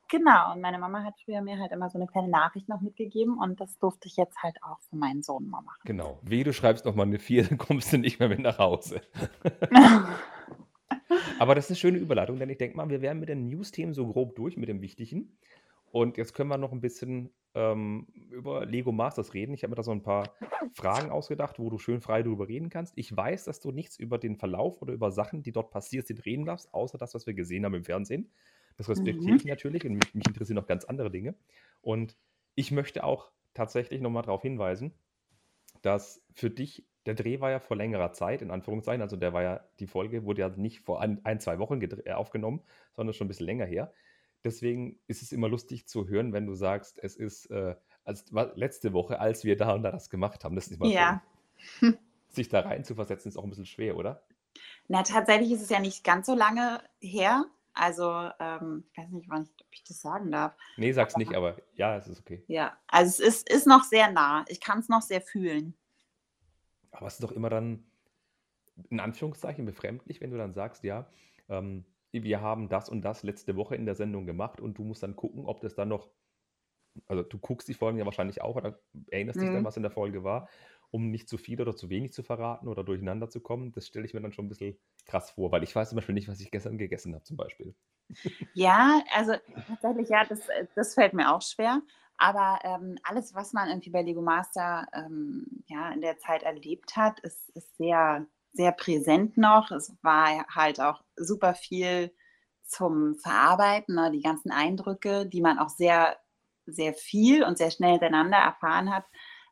genau, 0.10 0.54
und 0.54 0.62
meine 0.62 0.80
Mama 0.80 1.04
hat 1.04 1.16
früher 1.24 1.42
mir 1.42 1.58
halt 1.60 1.72
immer 1.72 1.90
so 1.90 1.98
eine 1.98 2.08
kleine 2.08 2.28
Nachricht 2.28 2.68
noch 2.68 2.82
mitgegeben 2.82 3.38
und 3.38 3.60
das 3.62 3.80
durfte 3.80 4.08
ich 4.08 4.18
jetzt 4.18 4.44
halt 4.44 4.58
auch 4.62 4.80
für 4.90 4.98
meinen 4.98 5.22
Sohn 5.22 5.50
mal 5.50 5.62
machen. 5.62 5.82
Genau. 5.86 6.20
Wie 6.24 6.44
du 6.44 6.52
schreibst 6.52 6.86
nochmal 6.86 7.06
eine 7.06 7.20
4, 7.20 7.44
dann 7.50 7.58
kommst 7.58 7.94
du 7.94 7.98
nicht 7.98 8.20
mehr 8.20 8.30
mit 8.30 8.40
nach 8.40 8.58
Hause. 8.58 9.02
Aber 11.40 11.56
das 11.56 11.66
ist 11.66 11.72
eine 11.72 11.78
schöne 11.78 11.98
Überleitung, 11.98 12.38
denn 12.38 12.50
ich 12.50 12.58
denke 12.58 12.76
mal, 12.78 12.90
wir 12.90 13.02
wären 13.02 13.20
mit 13.20 13.30
den 13.30 13.48
News-Themen 13.48 13.94
so 13.94 14.08
grob 14.08 14.36
durch, 14.36 14.58
mit 14.58 14.70
dem 14.70 14.82
Wichtigen. 14.82 15.38
Und 15.92 16.18
jetzt 16.18 16.34
können 16.34 16.50
wir 16.50 16.58
noch 16.58 16.72
ein 16.72 16.82
bisschen 16.82 17.32
ähm, 17.56 18.08
über 18.30 18.66
Lego 18.66 18.92
Masters 18.92 19.34
reden. 19.34 19.54
Ich 19.54 19.64
habe 19.64 19.72
mir 19.72 19.76
da 19.76 19.84
so 19.84 19.92
ein 19.92 20.04
paar 20.04 20.36
Fragen 20.74 21.10
ausgedacht, 21.10 21.58
wo 21.58 21.70
du 21.70 21.80
schön 21.80 22.02
frei 22.02 22.22
darüber 22.22 22.48
reden 22.48 22.70
kannst. 22.70 22.94
Ich 22.96 23.16
weiß, 23.16 23.46
dass 23.46 23.60
du 23.60 23.72
nichts 23.72 23.98
über 23.98 24.18
den 24.20 24.38
Verlauf 24.38 24.82
oder 24.82 24.94
über 24.94 25.12
Sachen, 25.12 25.42
die 25.42 25.52
dort 25.52 25.72
passiert 25.72 26.06
sind, 26.06 26.26
reden 26.26 26.46
darfst, 26.46 26.74
außer 26.74 26.98
das, 26.98 27.16
was 27.16 27.26
wir 27.26 27.34
gesehen 27.34 27.66
haben 27.66 27.74
im 27.74 27.84
Fernsehen. 27.84 28.30
Das 28.80 28.88
respektiere 28.88 29.36
Mhm. 29.36 29.36
ich 29.36 29.46
natürlich 29.46 29.86
und 29.86 29.96
mich, 29.96 30.16
mich 30.16 30.26
interessieren 30.26 30.56
noch 30.56 30.66
ganz 30.66 30.86
andere 30.86 31.12
Dinge. 31.12 31.36
Und 31.82 32.16
ich 32.56 32.72
möchte 32.72 33.04
auch 33.04 33.30
tatsächlich 33.54 34.00
nochmal 34.00 34.24
darauf 34.24 34.42
hinweisen, 34.42 34.94
dass 35.82 36.24
für 36.34 36.50
dich, 36.50 36.88
der 37.06 37.14
Dreh 37.14 37.42
war 37.42 37.52
ja 37.52 37.60
vor 37.60 37.76
längerer 37.76 38.14
Zeit, 38.14 38.42
in 38.42 38.52
Anführungszeichen, 38.52 39.02
also 39.02 39.18
der 39.18 39.34
war 39.34 39.44
ja, 39.44 39.70
die 39.82 39.88
Folge 39.88 40.24
wurde 40.24 40.44
ja 40.44 40.50
nicht 40.50 40.80
vor 40.80 41.02
ein, 41.02 41.20
ein 41.26 41.42
zwei 41.42 41.60
Wochen 41.60 41.82
äh, 41.82 42.14
aufgenommen, 42.14 42.62
sondern 42.94 43.14
schon 43.14 43.26
ein 43.26 43.28
bisschen 43.28 43.48
länger 43.48 43.66
her. 43.66 43.92
Deswegen 44.46 44.98
ist 45.08 45.24
es 45.24 45.34
immer 45.34 45.50
lustig 45.50 45.86
zu 45.86 46.08
hören, 46.08 46.32
wenn 46.32 46.48
du 46.48 46.56
sagst, 46.56 47.04
es 47.04 47.18
ist 47.18 47.52
äh, 47.52 47.76
als, 48.06 48.32
letzte 48.56 48.94
Woche, 48.94 49.20
als 49.20 49.44
wir 49.44 49.58
da 49.58 49.74
und 49.74 49.84
da 49.84 49.92
das 49.92 50.10
gemacht 50.10 50.46
haben. 50.46 50.56
Das 50.56 50.68
ist 50.68 50.78
immer 50.78 50.90
Ja. 50.90 51.22
schön. 51.82 51.98
Sich 52.30 52.48
da 52.48 52.62
rein 52.62 52.86
zu 52.86 52.96
versetzen, 52.96 53.28
ist 53.28 53.36
auch 53.36 53.44
ein 53.44 53.50
bisschen 53.50 53.66
schwer, 53.66 53.98
oder? 53.98 54.24
Na, 54.88 55.04
tatsächlich 55.04 55.52
ist 55.52 55.64
es 55.64 55.70
ja 55.70 55.80
nicht 55.80 56.06
ganz 56.06 56.28
so 56.28 56.34
lange 56.34 56.82
her. 57.02 57.46
Also, 57.80 58.30
ähm, 58.40 58.84
ich 58.92 58.98
weiß 58.98 59.10
nicht, 59.12 59.30
wann 59.30 59.44
ich, 59.44 59.52
ob 59.62 59.68
ich 59.72 59.84
das 59.86 60.02
sagen 60.02 60.32
darf. 60.32 60.54
Nee, 60.76 60.92
sag's 60.92 61.16
nicht, 61.16 61.34
aber 61.34 61.56
ja, 61.76 61.96
es 61.96 62.08
ist 62.08 62.20
okay. 62.20 62.44
Ja, 62.48 62.78
also 62.88 63.10
es 63.10 63.20
ist, 63.20 63.50
ist 63.50 63.68
noch 63.68 63.86
sehr 63.86 64.12
nah. 64.12 64.44
Ich 64.50 64.60
kann 64.60 64.80
es 64.80 64.90
noch 64.90 65.02
sehr 65.02 65.22
fühlen. 65.22 65.74
Aber 66.92 67.08
es 67.08 67.14
ist 67.14 67.24
doch 67.24 67.32
immer 67.32 67.50
dann, 67.50 67.86
in 68.90 69.00
Anführungszeichen, 69.00 69.66
befremdlich, 69.66 70.20
wenn 70.20 70.32
du 70.32 70.38
dann 70.38 70.52
sagst, 70.52 70.84
ja, 70.84 71.10
ähm, 71.48 71.86
wir 72.12 72.42
haben 72.42 72.68
das 72.68 72.90
und 72.90 73.02
das 73.02 73.24
letzte 73.24 73.56
Woche 73.56 73.76
in 73.76 73.86
der 73.86 73.96
Sendung 73.96 74.26
gemacht 74.26 74.60
und 74.60 74.78
du 74.78 74.84
musst 74.84 75.04
dann 75.04 75.16
gucken, 75.16 75.46
ob 75.46 75.62
das 75.62 75.74
dann 75.76 75.88
noch, 75.88 76.10
also 77.08 77.24
du 77.24 77.38
guckst 77.38 77.70
die 77.70 77.74
Folgen 77.74 77.98
ja 77.98 78.04
wahrscheinlich 78.06 78.42
auch 78.42 78.58
oder 78.58 78.78
erinnerst 79.08 79.40
dich 79.40 79.50
dann, 79.52 79.62
Mhm. 79.62 79.66
was 79.66 79.78
in 79.78 79.84
der 79.84 79.92
Folge 79.92 80.26
war, 80.26 80.50
um 80.92 81.10
nicht 81.10 81.30
zu 81.30 81.38
viel 81.38 81.62
oder 81.62 81.76
zu 81.76 81.90
wenig 81.90 82.14
zu 82.14 82.24
verraten 82.24 82.68
oder 82.68 82.84
durcheinander 82.84 83.30
zu 83.30 83.42
kommen. 83.42 83.72
Das 83.72 83.88
stelle 83.88 84.06
ich 84.06 84.14
mir 84.14 84.22
dann 84.22 84.34
schon 84.34 84.46
ein 84.46 84.50
bisschen 84.50 84.78
krass 85.06 85.32
vor, 85.32 85.52
weil 85.52 85.64
ich 85.64 85.76
weiß 85.76 85.90
zum 85.90 85.98
Beispiel 85.98 86.16
nicht, 86.16 86.28
was 86.28 86.40
ich 86.40 86.52
gestern 86.52 86.78
gegessen 86.78 87.14
habe, 87.14 87.24
zum 87.24 87.38
Beispiel. 87.38 87.76
Ja, 88.54 89.04
also 89.14 89.34
tatsächlich, 89.68 90.10
ja, 90.10 90.26
das, 90.26 90.48
äh, 90.50 90.66
das 90.76 90.96
fällt 90.96 91.14
mir 91.14 91.34
auch 91.34 91.42
schwer. 91.42 91.82
Aber 92.18 92.60
ähm, 92.64 92.98
alles, 93.04 93.34
was 93.34 93.54
man 93.54 93.70
irgendwie 93.70 93.92
bei 93.92 94.02
Lego 94.02 94.22
Master 94.22 94.88
ähm, 94.94 95.64
ja, 95.68 95.90
in 95.92 96.02
der 96.02 96.18
Zeit 96.18 96.44
erlebt 96.44 96.98
hat, 96.98 97.20
ist, 97.22 97.50
ist 97.52 97.78
sehr, 97.78 98.26
sehr 98.52 98.74
präsent 98.74 99.38
noch. 99.38 99.72
Es 99.72 99.96
war 100.02 100.46
halt 100.54 100.82
auch 100.82 101.02
super 101.16 101.54
viel 101.54 102.14
zum 102.64 103.16
Verarbeiten, 103.16 103.96
ne? 103.96 104.12
die 104.12 104.22
ganzen 104.22 104.52
Eindrücke, 104.52 105.28
die 105.28 105.42
man 105.42 105.60
auch 105.60 105.70
sehr, 105.70 106.18
sehr 106.66 106.94
viel 106.94 107.44
und 107.44 107.58
sehr 107.58 107.72
schnell 107.72 107.92
hintereinander 107.92 108.38
erfahren 108.38 108.94
hat, 108.94 109.06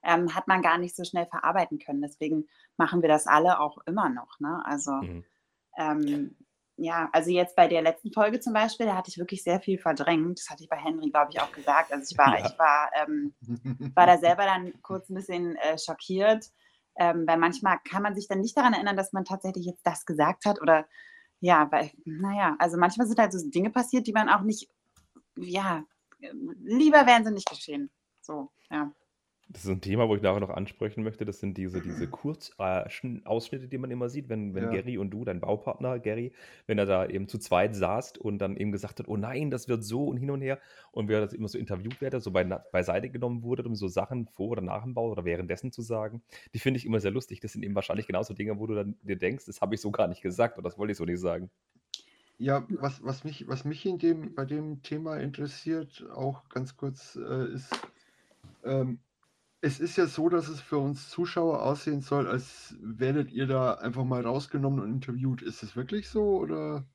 ähm, 0.03 0.33
hat 0.35 0.47
man 0.47 0.61
gar 0.61 0.77
nicht 0.77 0.95
so 0.95 1.03
schnell 1.03 1.25
verarbeiten 1.25 1.79
können. 1.79 2.01
Deswegen 2.01 2.47
machen 2.77 3.01
wir 3.01 3.09
das 3.09 3.27
alle 3.27 3.59
auch 3.59 3.77
immer 3.85 4.09
noch. 4.09 4.39
Ne? 4.39 4.61
Also 4.65 4.91
Mhm. 4.93 5.25
ähm, 5.77 6.35
ja, 6.79 7.09
also 7.11 7.31
jetzt 7.31 7.55
bei 7.55 7.67
der 7.67 7.81
letzten 7.81 8.11
Folge 8.11 8.39
zum 8.39 8.53
Beispiel, 8.53 8.85
da 8.85 8.95
hatte 8.95 9.09
ich 9.09 9.17
wirklich 9.17 9.41
sehr 9.43 9.59
viel 9.59 9.79
verdrängt. 9.79 10.37
Das 10.39 10.49
hatte 10.49 10.61
ich 10.63 10.69
bei 10.69 10.77
Henry, 10.77 11.09
glaube 11.09 11.31
ich, 11.31 11.41
auch 11.41 11.51
gesagt. 11.51 11.91
Also 11.91 12.05
ich 12.11 12.17
war, 12.17 12.37
Ja. 12.39 12.45
ich 12.45 12.59
war, 12.59 12.91
ähm, 13.01 13.33
war 13.95 14.05
da 14.05 14.17
selber 14.19 14.45
dann 14.45 14.79
kurz 14.83 15.09
ein 15.09 15.15
bisschen 15.15 15.55
äh, 15.55 15.77
schockiert, 15.79 16.45
ähm, 16.97 17.25
weil 17.25 17.37
manchmal 17.37 17.79
kann 17.89 18.03
man 18.03 18.13
sich 18.13 18.27
dann 18.27 18.41
nicht 18.41 18.55
daran 18.55 18.73
erinnern, 18.73 18.95
dass 18.95 19.11
man 19.11 19.25
tatsächlich 19.25 19.65
jetzt 19.65 19.85
das 19.87 20.05
gesagt 20.05 20.45
hat 20.45 20.61
oder 20.61 20.85
ja, 21.39 21.71
weil, 21.71 21.91
naja, 22.05 22.55
also 22.59 22.77
manchmal 22.77 23.07
sind 23.07 23.19
halt 23.19 23.31
so 23.33 23.49
Dinge 23.49 23.69
passiert, 23.71 24.05
die 24.07 24.13
man 24.13 24.29
auch 24.29 24.41
nicht, 24.41 24.69
ja, 25.35 25.83
ähm, 26.21 26.55
lieber 26.59 27.05
wären 27.07 27.23
sie 27.25 27.31
nicht 27.31 27.49
geschehen. 27.49 27.89
So, 28.21 28.51
ja. 28.69 28.91
Das 29.49 29.63
ist 29.63 29.71
ein 29.71 29.79
Thema, 29.79 30.09
wo 30.09 30.15
ich 30.15 30.21
nachher 30.21 30.41
noch 30.41 30.49
ansprechen 30.49 31.03
möchte. 31.03 31.23
Das 31.23 31.39
sind 31.39 31.57
diese, 31.57 31.81
diese 31.81 32.07
Kurzausschnitte, 32.07 33.69
die 33.69 33.77
man 33.77 33.89
immer 33.91 34.09
sieht, 34.09 34.27
wenn, 34.27 34.53
wenn 34.53 34.65
Ja. 34.65 34.69
Gary 34.71 34.97
und 34.97 35.09
du, 35.11 35.23
dein 35.23 35.39
Baupartner 35.39 35.99
Gary, 35.99 36.33
wenn 36.65 36.77
er 36.77 36.85
da 36.85 37.05
eben 37.05 37.29
zu 37.29 37.37
zweit 37.37 37.73
saßt 37.73 38.17
und 38.17 38.39
dann 38.39 38.57
eben 38.57 38.73
gesagt 38.73 38.99
hat, 38.99 39.07
oh 39.07 39.15
nein, 39.15 39.49
das 39.49 39.69
wird 39.69 39.85
so 39.85 40.05
und 40.05 40.17
hin 40.17 40.31
und 40.31 40.41
her. 40.41 40.59
Und 40.91 41.07
wer 41.07 41.21
das 41.21 41.31
immer 41.31 41.47
so 41.47 41.57
interviewt 41.57 42.01
werde, 42.01 42.19
so 42.19 42.31
bei, 42.31 42.43
beiseite 42.43 43.09
genommen 43.09 43.41
wurde, 43.41 43.63
um 43.63 43.75
so 43.75 43.87
Sachen 43.87 44.27
vor 44.27 44.49
oder 44.49 44.61
nach 44.61 44.83
dem 44.83 44.93
Bau 44.93 45.09
oder 45.11 45.23
währenddessen 45.23 45.71
zu 45.71 45.81
sagen, 45.81 46.21
die 46.53 46.59
finde 46.59 46.79
ich 46.79 46.85
immer 46.85 46.99
sehr 46.99 47.11
lustig. 47.11 47.39
Das 47.39 47.53
sind 47.53 47.63
eben 47.63 47.75
wahrscheinlich 47.75 48.07
genauso 48.07 48.33
Dinge, 48.33 48.59
wo 48.59 48.67
du 48.67 48.75
dann 48.75 48.97
dir 49.01 49.17
denkst, 49.17 49.45
das 49.45 49.61
habe 49.61 49.75
ich 49.75 49.81
so 49.81 49.91
gar 49.91 50.07
nicht 50.09 50.21
gesagt 50.21 50.57
oder 50.57 50.67
das 50.69 50.77
wollte 50.77 50.91
ich 50.91 50.97
so 50.97 51.05
nicht 51.05 51.21
sagen. 51.21 51.49
Ja, 52.39 52.65
was, 52.69 53.03
was, 53.03 53.23
mich, 53.23 53.47
was 53.47 53.65
mich 53.65 53.85
in 53.85 53.97
dem, 53.97 54.35
bei 54.35 54.45
dem 54.45 54.83
Thema 54.83 55.17
interessiert, 55.17 56.05
auch 56.13 56.49
ganz 56.49 56.77
kurz, 56.77 57.15
äh, 57.15 57.53
ist, 57.53 57.71
ähm, 58.63 58.99
es 59.67 59.79
ist 59.79 59.97
ja 59.97 60.07
so, 60.07 60.29
dass 60.29 60.47
es 60.47 60.61
für 60.61 60.77
uns 60.77 61.09
Zuschauer 61.09 61.61
aussehen 61.61 62.01
soll, 62.01 62.27
als 62.27 62.75
werdet 62.81 63.31
ihr 63.31 63.45
da 63.47 63.73
einfach 63.75 64.03
mal 64.05 64.21
rausgenommen 64.25 64.79
und 64.79 64.91
interviewt. 64.93 65.41
Ist 65.41 65.63
es 65.63 65.75
wirklich 65.75 66.09
so 66.09 66.37
oder 66.39 66.87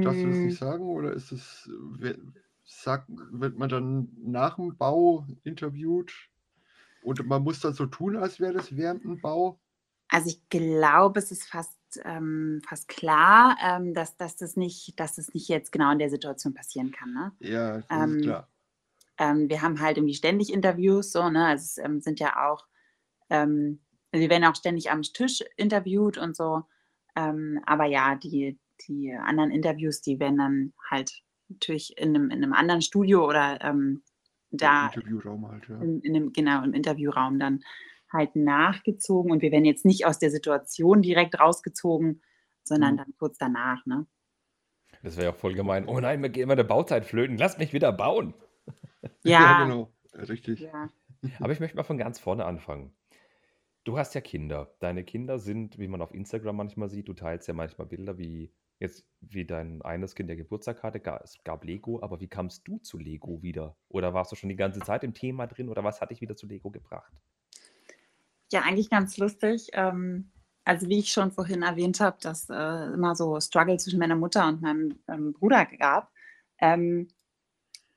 darfst 0.00 0.24
du 0.24 0.28
das 0.28 0.42
Mm, 0.42 0.54
nicht 0.54 0.56
sagen? 0.56 0.84
Oder 0.84 1.12
ist 1.12 1.32
es, 1.32 1.68
sagt, 2.64 3.08
wird 3.10 3.58
man 3.58 3.68
dann 3.68 4.08
nach 4.18 4.56
dem 4.56 4.76
Bau 4.76 5.26
interviewt? 5.42 6.12
Und 7.00 7.26
man 7.26 7.42
muss 7.44 7.60
dann 7.60 7.74
so 7.74 7.86
tun, 7.86 8.16
als 8.16 8.40
wäre 8.40 8.54
das 8.54 8.76
während 8.76 9.04
dem 9.04 9.20
Bau? 9.20 9.60
Also 10.08 10.28
ich 10.28 10.48
glaube, 10.48 11.20
es 11.20 11.30
ist 11.30 11.44
fast 11.48 11.78
ähm, 12.04 12.62
fast 12.66 12.88
klar, 12.88 13.56
ähm, 13.62 13.94
dass, 13.94 14.16
dass, 14.16 14.36
das 14.36 14.56
nicht, 14.56 14.98
dass 15.00 15.16
das 15.16 15.34
nicht 15.34 15.48
jetzt 15.48 15.72
genau 15.72 15.90
in 15.92 15.98
der 15.98 16.10
Situation 16.10 16.54
passieren 16.54 16.92
kann. 16.92 17.12
Ne? 17.12 17.32
Ja, 17.38 17.78
das 17.80 17.90
Ähm, 17.90 18.16
ist 18.16 18.18
klar. 18.18 18.50
Ähm, 19.20 19.50
wir 19.50 19.60
haben 19.60 19.80
halt 19.80 19.98
irgendwie 19.98 20.14
ständig 20.14 20.50
Interviews, 20.50 21.12
so, 21.12 21.28
ne? 21.28 21.44
Also 21.44 21.62
es 21.62 21.78
ähm, 21.78 22.00
sind 22.00 22.18
ja 22.20 22.48
auch, 22.50 22.66
ähm, 23.28 23.80
wir 24.12 24.30
werden 24.30 24.44
auch 24.44 24.56
ständig 24.56 24.90
am 24.90 25.02
Tisch 25.02 25.44
interviewt 25.58 26.16
und 26.16 26.34
so. 26.34 26.62
Ähm, 27.14 27.60
aber 27.66 27.84
ja, 27.84 28.14
die, 28.14 28.58
die 28.88 29.12
anderen 29.12 29.50
Interviews, 29.50 30.00
die 30.00 30.18
werden 30.18 30.38
dann 30.38 30.72
halt 30.90 31.22
natürlich 31.48 31.98
in 31.98 32.16
einem, 32.16 32.30
in 32.30 32.42
einem 32.42 32.54
anderen 32.54 32.80
Studio 32.80 33.28
oder 33.28 33.58
ähm, 33.62 34.02
da 34.50 34.86
Interviewraum 34.86 35.46
halt, 35.48 35.68
ja. 35.68 35.78
in, 35.82 36.00
in 36.00 36.16
einem, 36.16 36.32
genau, 36.32 36.64
im 36.64 36.72
Interviewraum 36.72 37.38
dann 37.38 37.62
halt 38.10 38.34
nachgezogen 38.36 39.30
und 39.30 39.42
wir 39.42 39.52
werden 39.52 39.66
jetzt 39.66 39.84
nicht 39.84 40.06
aus 40.06 40.18
der 40.18 40.30
Situation 40.30 41.02
direkt 41.02 41.38
rausgezogen, 41.38 42.22
sondern 42.64 42.94
Mhm. 42.94 42.98
dann 42.98 43.14
kurz 43.18 43.36
danach, 43.36 43.84
ne? 43.84 44.06
Das 45.02 45.16
wäre 45.16 45.26
ja 45.26 45.32
auch 45.32 45.36
voll 45.36 45.54
gemein. 45.54 45.86
Oh 45.86 46.00
nein, 46.00 46.20
mir 46.20 46.30
geht 46.30 46.42
immer 46.42 46.56
der 46.56 46.64
Bauzeit 46.64 47.04
flöten. 47.04 47.36
Lass 47.36 47.58
mich 47.58 47.72
wieder 47.72 47.92
bauen. 47.92 48.34
Ja, 49.24 49.64
genau. 49.64 49.92
Richtig. 50.14 50.60
ja. 50.60 50.88
Aber 51.38 51.52
ich 51.52 51.60
möchte 51.60 51.76
mal 51.76 51.84
von 51.84 51.98
ganz 51.98 52.18
vorne 52.18 52.44
anfangen. 52.44 52.92
Du 53.84 53.98
hast 53.98 54.14
ja 54.14 54.20
Kinder. 54.20 54.74
Deine 54.80 55.04
Kinder 55.04 55.38
sind, 55.38 55.78
wie 55.78 55.88
man 55.88 56.02
auf 56.02 56.12
Instagram 56.12 56.56
manchmal 56.56 56.90
sieht, 56.90 57.08
du 57.08 57.14
teilst 57.14 57.48
ja 57.48 57.54
manchmal 57.54 57.86
Bilder, 57.86 58.18
wie 58.18 58.52
jetzt, 58.78 59.06
wie 59.20 59.44
dein 59.44 59.82
eines 59.82 60.14
Kind 60.14 60.28
der 60.28 60.36
Geburtstag 60.36 60.82
hatte, 60.82 61.00
es 61.22 61.38
gab 61.44 61.64
Lego, 61.64 62.02
aber 62.02 62.20
wie 62.20 62.28
kamst 62.28 62.66
du 62.66 62.78
zu 62.78 62.98
Lego 62.98 63.42
wieder? 63.42 63.76
Oder 63.88 64.14
warst 64.14 64.32
du 64.32 64.36
schon 64.36 64.48
die 64.48 64.56
ganze 64.56 64.80
Zeit 64.80 65.04
im 65.04 65.14
Thema 65.14 65.46
drin 65.46 65.68
oder 65.68 65.84
was 65.84 66.00
hat 66.00 66.10
dich 66.10 66.20
wieder 66.20 66.36
zu 66.36 66.46
Lego 66.46 66.70
gebracht? 66.70 67.12
Ja, 68.52 68.62
eigentlich 68.62 68.90
ganz 68.90 69.16
lustig. 69.18 69.68
Ähm, 69.74 70.30
also 70.64 70.88
wie 70.88 70.98
ich 70.98 71.12
schon 71.12 71.30
vorhin 71.30 71.62
erwähnt 71.62 72.00
habe, 72.00 72.16
dass 72.20 72.48
äh, 72.50 72.92
immer 72.92 73.14
so 73.14 73.40
Struggle 73.40 73.76
zwischen 73.78 73.98
meiner 73.98 74.16
Mutter 74.16 74.48
und 74.48 74.62
meinem 74.62 74.98
ähm, 75.08 75.32
Bruder 75.32 75.66
gab. 75.66 76.10
Ähm, 76.58 77.08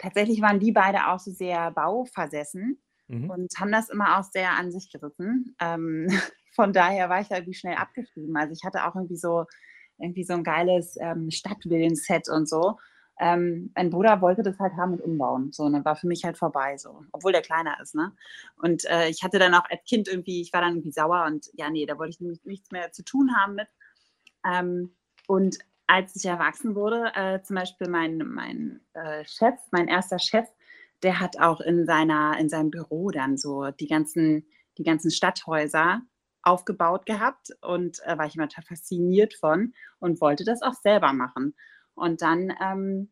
tatsächlich 0.04 0.42
waren 0.42 0.60
die 0.60 0.72
beide 0.72 1.08
auch 1.08 1.20
so 1.20 1.32
sehr 1.32 1.72
bauversessen 1.72 2.80
Mhm. 3.08 3.30
und 3.30 3.54
haben 3.60 3.72
das 3.72 3.90
immer 3.90 4.18
auch 4.20 4.24
sehr 4.24 4.52
an 4.52 4.72
sich 4.72 4.92
gerissen. 4.92 5.56
Ähm, 5.60 6.08
von 6.56 6.74
daher 6.74 7.10
war 7.10 7.22
ich 7.22 7.28
da 7.28 7.36
irgendwie 7.36 7.54
schnell 7.54 7.76
abgeschrieben. 7.76 8.36
Also 8.38 8.54
ich 8.54 8.64
hatte 8.64 8.86
auch 8.86 8.96
irgendwie 8.96 9.18
so 9.18 9.46
irgendwie 10.00 10.24
so 10.24 10.34
ein 10.34 10.44
geiles 10.44 10.98
ähm, 11.00 11.30
Stadtvillen-Set 11.30 12.30
und 12.30 12.50
so. 12.50 12.78
Ähm, 13.20 13.72
mein 13.76 13.92
Bruder 13.92 14.22
wollte 14.22 14.42
das 14.42 14.58
halt 14.60 14.74
haben 14.74 14.94
und 14.94 15.02
umbauen. 15.02 15.52
So, 15.52 15.64
und 15.64 15.74
dann 15.74 15.86
war 15.86 15.96
für 15.96 16.08
mich 16.08 16.24
halt 16.26 16.38
vorbei, 16.38 16.78
so, 16.78 17.04
obwohl 17.12 17.32
der 17.32 17.44
kleiner 17.44 17.80
ist, 17.80 17.94
ne? 17.94 18.12
Und 18.58 18.86
äh, 18.86 19.08
ich 19.10 19.22
hatte 19.24 19.38
dann 19.38 19.54
auch 19.54 19.66
als 19.70 19.84
Kind 19.86 20.08
irgendwie, 20.08 20.42
ich 20.42 20.52
war 20.52 20.62
dann 20.62 20.72
irgendwie 20.74 20.92
sauer 20.92 21.26
und 21.26 21.48
ja, 21.54 21.70
nee, 21.70 21.86
da 21.86 21.98
wollte 22.00 22.10
ich 22.10 22.20
nämlich 22.20 22.44
nichts 22.44 22.72
mehr 22.72 22.92
zu 22.92 23.04
tun 23.04 23.36
haben 23.38 23.54
mit. 23.54 23.68
Ähm, 24.46 24.96
und 25.28 25.60
als 25.88 26.16
ich 26.16 26.26
erwachsen 26.26 26.76
wurde, 26.76 27.12
äh, 27.16 27.42
zum 27.42 27.56
Beispiel 27.56 27.90
mein, 27.90 28.18
mein 28.18 28.82
äh, 28.94 29.26
Chef, 29.26 29.60
mein 29.72 29.88
erster 29.88 30.20
Chef, 30.20 30.48
der 31.04 31.20
hat 31.20 31.40
auch 31.40 31.60
in, 31.60 31.86
seiner, 31.86 32.38
in 32.40 32.50
seinem 32.50 32.72
Büro 32.72 33.12
dann 33.12 33.38
so 33.38 33.70
die 33.72 33.88
ganzen, 33.88 34.46
die 34.78 34.84
ganzen 34.84 35.12
Stadthäuser 35.12 36.02
aufgebaut 36.42 37.06
gehabt 37.06 37.50
und 37.62 38.00
äh, 38.06 38.18
war 38.18 38.26
ich 38.26 38.36
immer 38.36 38.48
total 38.48 38.66
fasziniert 38.66 39.34
von 39.34 39.74
und 40.00 40.22
wollte 40.22 40.44
das 40.44 40.62
auch 40.62 40.74
selber 40.74 41.14
machen. 41.14 41.56
Und 41.96 42.22
dann 42.22 42.54
ähm, 42.62 43.10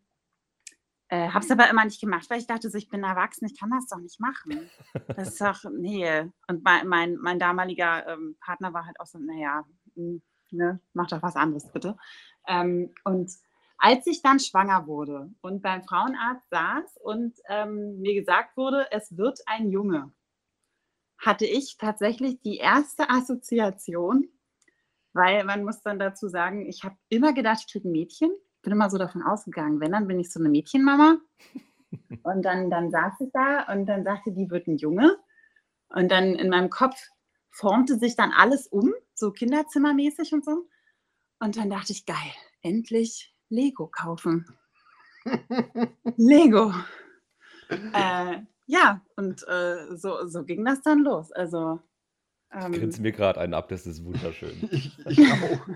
äh, 1.12 1.30
habe 1.30 1.44
es 1.44 1.52
aber 1.52 1.70
immer 1.70 1.86
nicht 1.86 2.00
gemacht, 2.00 2.30
weil 2.30 2.40
ich 2.40 2.48
dachte, 2.48 2.70
so, 2.70 2.78
ich 2.78 2.90
bin 2.90 3.04
erwachsen, 3.04 3.46
ich 3.46 3.60
kann 3.60 3.70
das 3.70 3.88
doch 3.88 4.00
nicht 4.00 4.20
machen. 4.20 4.70
Das 5.08 5.30
ist 5.30 5.42
doch, 5.42 5.64
nee. 5.78 6.22
Und 6.48 6.64
mein, 6.64 6.88
mein, 6.88 7.16
mein 7.18 7.38
damaliger 7.40 8.08
ähm, 8.08 8.38
Partner 8.40 8.74
war 8.74 8.86
halt 8.86 9.00
auch 9.00 9.06
so, 9.06 9.20
naja, 9.20 9.66
hm, 9.96 10.22
ne, 10.52 10.80
mach 10.94 11.08
doch 11.08 11.22
was 11.22 11.36
anderes 11.36 11.70
bitte. 11.72 11.98
Ähm, 12.48 12.94
und 13.04 13.32
als 13.78 14.06
ich 14.06 14.22
dann 14.22 14.40
schwanger 14.40 14.86
wurde 14.88 15.32
und 15.42 15.62
beim 15.62 15.84
Frauenarzt 15.84 16.50
saß 16.50 16.98
und 17.04 17.34
ähm, 17.50 18.00
mir 18.00 18.14
gesagt 18.14 18.56
wurde, 18.56 18.88
es 18.92 19.18
wird 19.18 19.40
ein 19.48 19.70
Junge, 19.70 20.12
hatte 21.18 21.46
ich 21.46 21.78
tatsächlich 21.78 22.42
die 22.42 22.58
erste 22.58 23.10
Assoziation, 23.10 24.28
weil 25.14 25.44
man 25.44 25.64
muss 25.64 25.82
dann 25.82 26.00
dazu 26.00 26.28
sagen, 26.28 26.68
ich 26.68 26.84
habe 26.84 26.96
immer 27.10 27.34
gedacht, 27.34 27.64
ich 27.66 27.72
kriege 27.72 27.88
ein 27.88 27.92
Mädchen. 27.92 28.32
Bin 28.62 28.74
immer 28.74 28.90
so 28.90 28.98
davon 28.98 29.24
ausgegangen, 29.24 29.80
wenn, 29.80 29.92
dann 29.92 30.08
bin 30.08 30.20
ich 30.20 30.32
so 30.32 30.40
eine 30.40 30.50
Mädchenmama. 30.50 31.18
Und 32.24 32.44
dann, 32.44 32.70
dann 32.70 32.92
saß 32.92 33.14
ich 33.20 33.32
da 33.34 33.64
und 33.64 33.86
dann 33.86 34.06
sagte, 34.06 34.32
die 34.32 34.50
wird 34.50 34.68
ein 34.68 34.78
Junge. 34.78 35.18
Und 35.90 36.10
dann 36.10 36.36
in 36.36 36.50
meinem 36.50 36.70
Kopf 36.70 36.96
formte 37.50 37.98
sich 37.98 38.16
dann 38.16 38.32
alles 38.32 38.68
um, 38.68 38.94
so 39.14 39.32
kinderzimmermäßig 39.32 40.32
und 40.32 40.46
so. 40.46 40.70
Und 41.42 41.58
dann 41.58 41.72
dachte 41.72 41.92
ich, 41.92 42.06
geil, 42.06 42.16
endlich 42.62 43.34
Lego 43.50 43.88
kaufen. 43.88 44.46
Lego. 46.16 46.74
Äh, 47.94 48.42
ja, 48.66 49.00
und 49.16 49.48
äh, 49.48 49.96
so, 49.96 50.28
so 50.28 50.44
ging 50.44 50.66
das 50.66 50.82
dann 50.82 51.06
los. 51.06 51.32
Also, 51.32 51.80
Ich 52.54 52.66
ähm, 52.66 52.74
grinse 52.74 53.02
mir 53.02 53.14
gerade 53.14 53.40
einen 53.40 53.54
ab, 53.54 53.70
das 53.70 53.88
ist 53.88 54.04
wunderschön. 54.04 54.52
Ich, 54.72 55.00
ich 55.08 55.32
auch. 55.32 55.68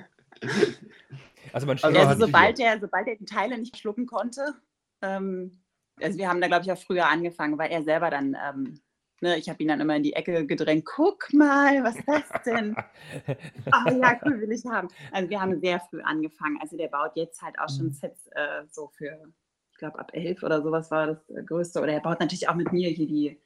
Also 1.54 1.68
man 1.68 1.80
Also 1.82 1.98
also 1.98 2.26
sobald 2.26 2.60
er, 2.60 2.82
sobald 2.82 3.08
er 3.08 3.16
die 3.16 3.24
Teile 3.24 3.58
nicht 3.58 3.78
schlucken 3.78 4.08
konnte, 4.08 4.56
ähm, 5.02 5.64
also 6.02 6.18
wir 6.18 6.28
haben 6.28 6.42
da, 6.42 6.48
glaube 6.48 6.66
ich, 6.66 6.72
auch 6.74 6.78
früher 6.78 7.08
angefangen, 7.08 7.58
weil 7.58 7.72
er 7.72 7.82
selber 7.84 8.10
dann, 8.10 8.36
ähm, 8.46 8.82
ne, 9.26 9.38
ich 9.38 9.50
habe 9.50 9.62
ihn 9.62 9.68
dann 9.68 9.82
immer 9.82 9.96
in 9.96 10.04
die 10.04 10.14
Ecke 10.14 10.46
gedrängt, 10.46 10.86
guck 10.86 11.34
mal, 11.34 11.84
was 11.84 11.96
ist 11.96 12.08
das 12.08 12.44
denn? 12.46 12.76
Ah 13.72 13.92
ja, 13.92 14.20
cool, 14.24 14.40
will 14.42 14.52
ich 14.52 14.64
haben. 14.66 14.88
Also 15.12 15.30
wir 15.30 15.42
haben 15.42 15.60
sehr 15.60 15.80
früh 15.80 16.02
angefangen. 16.02 16.58
Also 16.62 16.78
der 16.78 16.88
baut 16.88 17.16
jetzt 17.16 17.42
halt 17.42 17.58
auch 17.60 17.70
schon 17.70 17.92
Sets 17.92 18.28
äh, 18.32 18.64
so 18.72 18.90
für, 18.90 19.18
ich 19.72 19.78
glaube, 19.78 20.00
ab 20.00 20.12
elf 20.14 20.44
oder 20.44 20.62
sowas 20.62 20.92
war 20.92 21.08
das 21.08 21.30
äh, 21.30 21.44
Größte. 21.44 21.82
Oder 21.82 21.94
er 21.94 22.02
baut 22.02 22.20
natürlich 22.20 22.48
auch 22.48 22.56
mit 22.56 22.72
mir 22.72 22.90
hier 22.90 23.08
die, 23.08 23.42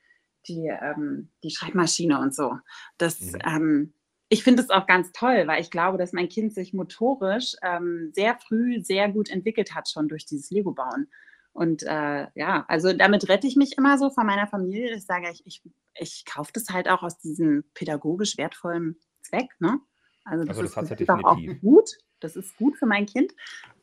die, 0.48 0.68
ähm, 0.68 1.30
die 1.44 1.52
Schreibmaschine 1.52 2.20
und 2.20 2.36
so. 2.36 2.58
Das, 2.98 3.20
Mhm. 3.20 3.40
ähm, 3.46 3.94
ich 4.30 4.44
finde 4.44 4.62
es 4.62 4.70
auch 4.70 4.86
ganz 4.86 5.12
toll, 5.12 5.48
weil 5.48 5.62
ich 5.62 5.72
glaube, 5.72 5.98
dass 5.98 6.14
mein 6.14 6.30
Kind 6.30 6.54
sich 6.54 6.74
motorisch 6.74 7.56
ähm, 7.64 8.12
sehr 8.14 8.38
früh 8.38 8.82
sehr 8.84 9.10
gut 9.10 9.30
entwickelt 9.30 9.74
hat, 9.74 9.90
schon 9.90 10.08
durch 10.08 10.26
dieses 10.26 10.52
Lego-Bauen. 10.52 11.10
Und 11.52 11.84
äh, 11.84 12.28
ja, 12.36 12.66
also 12.68 12.94
damit 12.94 13.28
rette 13.28 13.48
ich 13.48 13.56
mich 13.56 13.78
immer 13.78 13.98
so 13.98 14.10
von 14.10 14.26
meiner 14.26 14.48
Familie. 14.48 14.96
Ich 14.96 15.06
sage, 15.06 15.30
ich, 15.32 15.46
ich, 15.46 15.62
ich 15.96 16.26
kaufe 16.26 16.52
das 16.54 16.70
halt 16.70 16.88
auch 16.90 17.04
aus 17.04 17.18
diesem 17.20 17.64
pädagogisch 17.74 18.38
wertvollen 18.38 18.98
Zweck. 19.22 19.50
Ne? 19.60 19.80
Also 20.26 20.46
das, 20.46 20.58
Also 20.58 20.62
das 20.64 20.70
ist 20.84 20.90
ja 20.90 20.98
einfach 21.14 21.24
auch 21.32 21.36
definitiv. 21.36 21.62
gut. 21.62 21.90
Das 22.20 22.36
ist 22.36 22.56
gut 22.58 22.78
für 22.78 22.86
mein 22.86 23.06
Kind. 23.06 23.34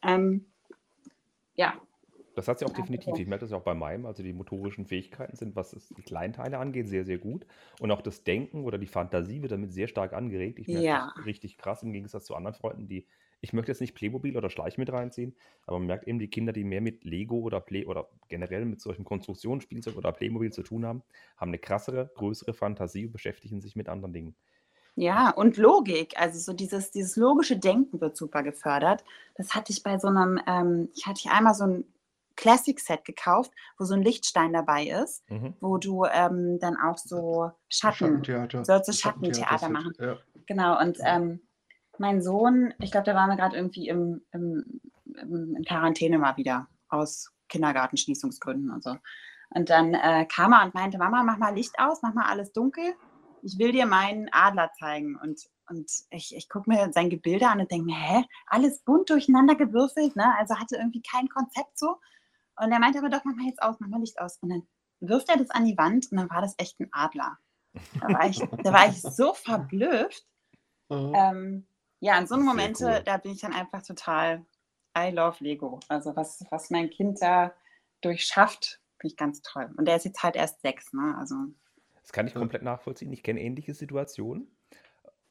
Ähm, 0.02 0.46
ja, 1.54 1.74
Das 2.34 2.48
hat 2.48 2.58
sie 2.58 2.66
auch 2.66 2.72
definitiv. 2.72 3.18
Ich 3.18 3.26
merke 3.26 3.44
das 3.44 3.50
ja 3.50 3.56
auch 3.56 3.62
bei 3.64 3.74
meinem. 3.74 4.04
Also 4.06 4.22
die 4.22 4.34
motorischen 4.34 4.84
Fähigkeiten 4.86 5.36
sind, 5.36 5.56
was 5.56 5.72
es 5.72 5.88
die 5.88 6.02
Kleinteile 6.02 6.58
angeht, 6.58 6.86
sehr, 6.88 7.04
sehr 7.06 7.18
gut. 7.18 7.46
Und 7.80 7.90
auch 7.90 8.02
das 8.02 8.24
Denken 8.24 8.64
oder 8.64 8.76
die 8.78 8.86
Fantasie 8.86 9.40
wird 9.42 9.52
damit 9.52 9.72
sehr 9.72 9.88
stark 9.88 10.12
angeregt. 10.12 10.58
Ich 10.58 10.70
merke 10.70 10.84
Ja. 10.86 11.12
das 11.16 11.24
richtig 11.24 11.56
krass 11.56 11.82
im 11.82 11.92
Gegensatz 11.92 12.26
zu 12.26 12.34
anderen 12.34 12.54
Freunden, 12.54 12.88
die, 12.88 13.06
ich 13.40 13.52
möchte 13.52 13.70
jetzt 13.72 13.80
nicht 13.80 13.94
Playmobil 13.94 14.36
oder 14.36 14.50
Schleich 14.50 14.78
mit 14.78 14.90
reinziehen, 14.92 15.36
aber 15.66 15.78
man 15.78 15.86
merkt 15.88 16.08
eben, 16.08 16.18
die 16.18 16.28
Kinder, 16.30 16.52
die 16.52 16.64
mehr 16.64 16.80
mit 16.80 17.04
Lego 17.04 17.38
oder 17.40 17.60
Play 17.60 17.84
oder 17.86 18.08
generell 18.28 18.64
mit 18.64 18.80
solchen 18.80 19.04
Konstruktionsspielzeug 19.04 19.96
oder 19.96 20.12
Playmobil 20.12 20.52
zu 20.52 20.62
tun 20.62 20.84
haben, 20.86 21.02
haben 21.36 21.50
eine 21.50 21.58
krassere, 21.58 22.10
größere 22.14 22.54
Fantasie 22.54 23.06
und 23.06 23.12
beschäftigen 23.12 23.60
sich 23.60 23.76
mit 23.76 23.88
anderen 23.88 24.12
Dingen. 24.12 24.36
Ja, 24.94 25.30
und 25.30 25.58
Logik, 25.58 26.14
also 26.18 26.38
so 26.38 26.52
dieses, 26.54 26.90
dieses 26.90 27.16
logische 27.16 27.58
Denken 27.58 28.00
wird 28.00 28.16
super 28.16 28.42
gefördert. 28.42 29.04
Das 29.34 29.54
hatte 29.54 29.70
ich 29.72 29.82
bei 29.82 29.98
so 29.98 30.08
einem, 30.08 30.40
ähm, 30.46 30.88
ich 30.94 31.06
hatte 31.06 31.30
einmal 31.30 31.54
so 31.54 31.64
ein 31.64 31.84
Classic-Set 32.36 33.04
gekauft, 33.04 33.52
wo 33.78 33.84
so 33.84 33.94
ein 33.94 34.02
Lichtstein 34.02 34.52
dabei 34.54 34.86
ist, 34.88 35.22
Mhm. 35.30 35.54
wo 35.60 35.76
du 35.78 36.04
ähm, 36.06 36.58
dann 36.60 36.76
auch 36.76 36.96
so 36.98 37.50
Schatten, 37.68 37.96
Schattentheater. 38.24 38.64
sollst 38.64 38.88
du 38.88 38.92
Das 38.92 39.00
Schattentheater 39.00 39.68
machen. 39.68 39.92
Ja. 39.98 40.18
Genau, 40.46 40.80
und 40.80 40.98
ähm, 41.04 41.40
mein 42.00 42.22
Sohn, 42.22 42.74
ich 42.80 42.90
glaube, 42.90 43.06
da 43.06 43.14
waren 43.14 43.30
wir 43.30 43.36
gerade 43.36 43.56
irgendwie 43.56 43.88
im, 43.88 44.22
im, 44.32 44.80
im, 45.04 45.56
in 45.56 45.64
Quarantäne 45.64 46.18
mal 46.18 46.36
wieder 46.36 46.68
aus 46.88 47.32
Kindergartenschließungsgründen 47.48 48.70
und 48.70 48.82
so. 48.82 48.96
Und 49.50 49.70
dann 49.70 49.94
äh, 49.94 50.26
kam 50.26 50.52
er 50.52 50.64
und 50.64 50.74
meinte, 50.74 50.98
Mama, 50.98 51.22
mach 51.22 51.38
mal 51.38 51.54
Licht 51.54 51.78
aus, 51.78 52.02
mach 52.02 52.14
mal 52.14 52.26
alles 52.26 52.52
dunkel. 52.52 52.94
Ich 53.42 53.58
will 53.58 53.72
dir 53.72 53.86
meinen 53.86 54.28
Adler 54.32 54.70
zeigen. 54.78 55.16
Und, 55.16 55.40
und 55.68 55.90
ich, 56.10 56.34
ich 56.34 56.48
gucke 56.48 56.68
mir 56.68 56.90
sein 56.92 57.10
Gebilde 57.10 57.48
an 57.48 57.60
und 57.60 57.70
denke 57.70 57.86
mir, 57.86 57.96
hä, 57.96 58.24
alles 58.46 58.82
bunt 58.82 59.08
durcheinander 59.08 59.54
gewürfelt, 59.54 60.16
ne? 60.16 60.34
Also 60.38 60.56
hatte 60.56 60.76
irgendwie 60.76 61.02
kein 61.02 61.28
Konzept 61.28 61.78
so. 61.78 61.96
Und 62.58 62.72
er 62.72 62.80
meinte 62.80 62.98
aber 62.98 63.10
doch, 63.10 63.24
mach 63.24 63.36
mal 63.36 63.46
jetzt 63.46 63.62
aus, 63.62 63.76
mach 63.78 63.88
mal 63.88 64.00
Licht 64.00 64.18
aus. 64.18 64.38
Und 64.40 64.48
dann 64.48 64.66
wirft 65.00 65.28
er 65.28 65.36
das 65.36 65.50
an 65.50 65.64
die 65.64 65.78
Wand 65.78 66.10
und 66.10 66.18
dann 66.18 66.30
war 66.30 66.40
das 66.40 66.54
echt 66.58 66.80
ein 66.80 66.88
Adler. 66.90 67.38
Da 68.00 68.08
war 68.08 68.26
ich, 68.26 68.38
da 68.38 68.72
war 68.72 68.88
ich 68.88 69.00
so 69.00 69.34
verblüfft. 69.34 70.24
Aha. 70.24 70.30
Ähm, 70.88 71.66
ja, 72.00 72.18
in 72.18 72.26
so 72.26 72.36
Momente, 72.38 72.84
cool. 72.84 73.02
da 73.04 73.16
bin 73.18 73.32
ich 73.32 73.40
dann 73.40 73.52
einfach 73.52 73.82
total, 73.82 74.44
I 74.96 75.10
love 75.10 75.42
Lego. 75.42 75.80
Also 75.88 76.16
was, 76.16 76.44
was 76.50 76.70
mein 76.70 76.90
Kind 76.90 77.20
da 77.22 77.54
durchschafft, 78.02 78.80
finde 79.00 79.12
ich 79.12 79.16
ganz 79.16 79.42
toll. 79.42 79.72
Und 79.76 79.86
der 79.86 79.96
ist 79.96 80.04
jetzt 80.04 80.22
halt 80.22 80.36
erst 80.36 80.60
sechs, 80.62 80.92
ne? 80.92 81.14
Also 81.18 81.36
Das 82.02 82.12
kann 82.12 82.26
ich 82.26 82.34
Ja. 82.34 82.38
komplett 82.38 82.62
nachvollziehen. 82.62 83.12
Ich 83.12 83.22
kenne 83.22 83.40
ähnliche 83.40 83.74
Situationen. 83.74 84.48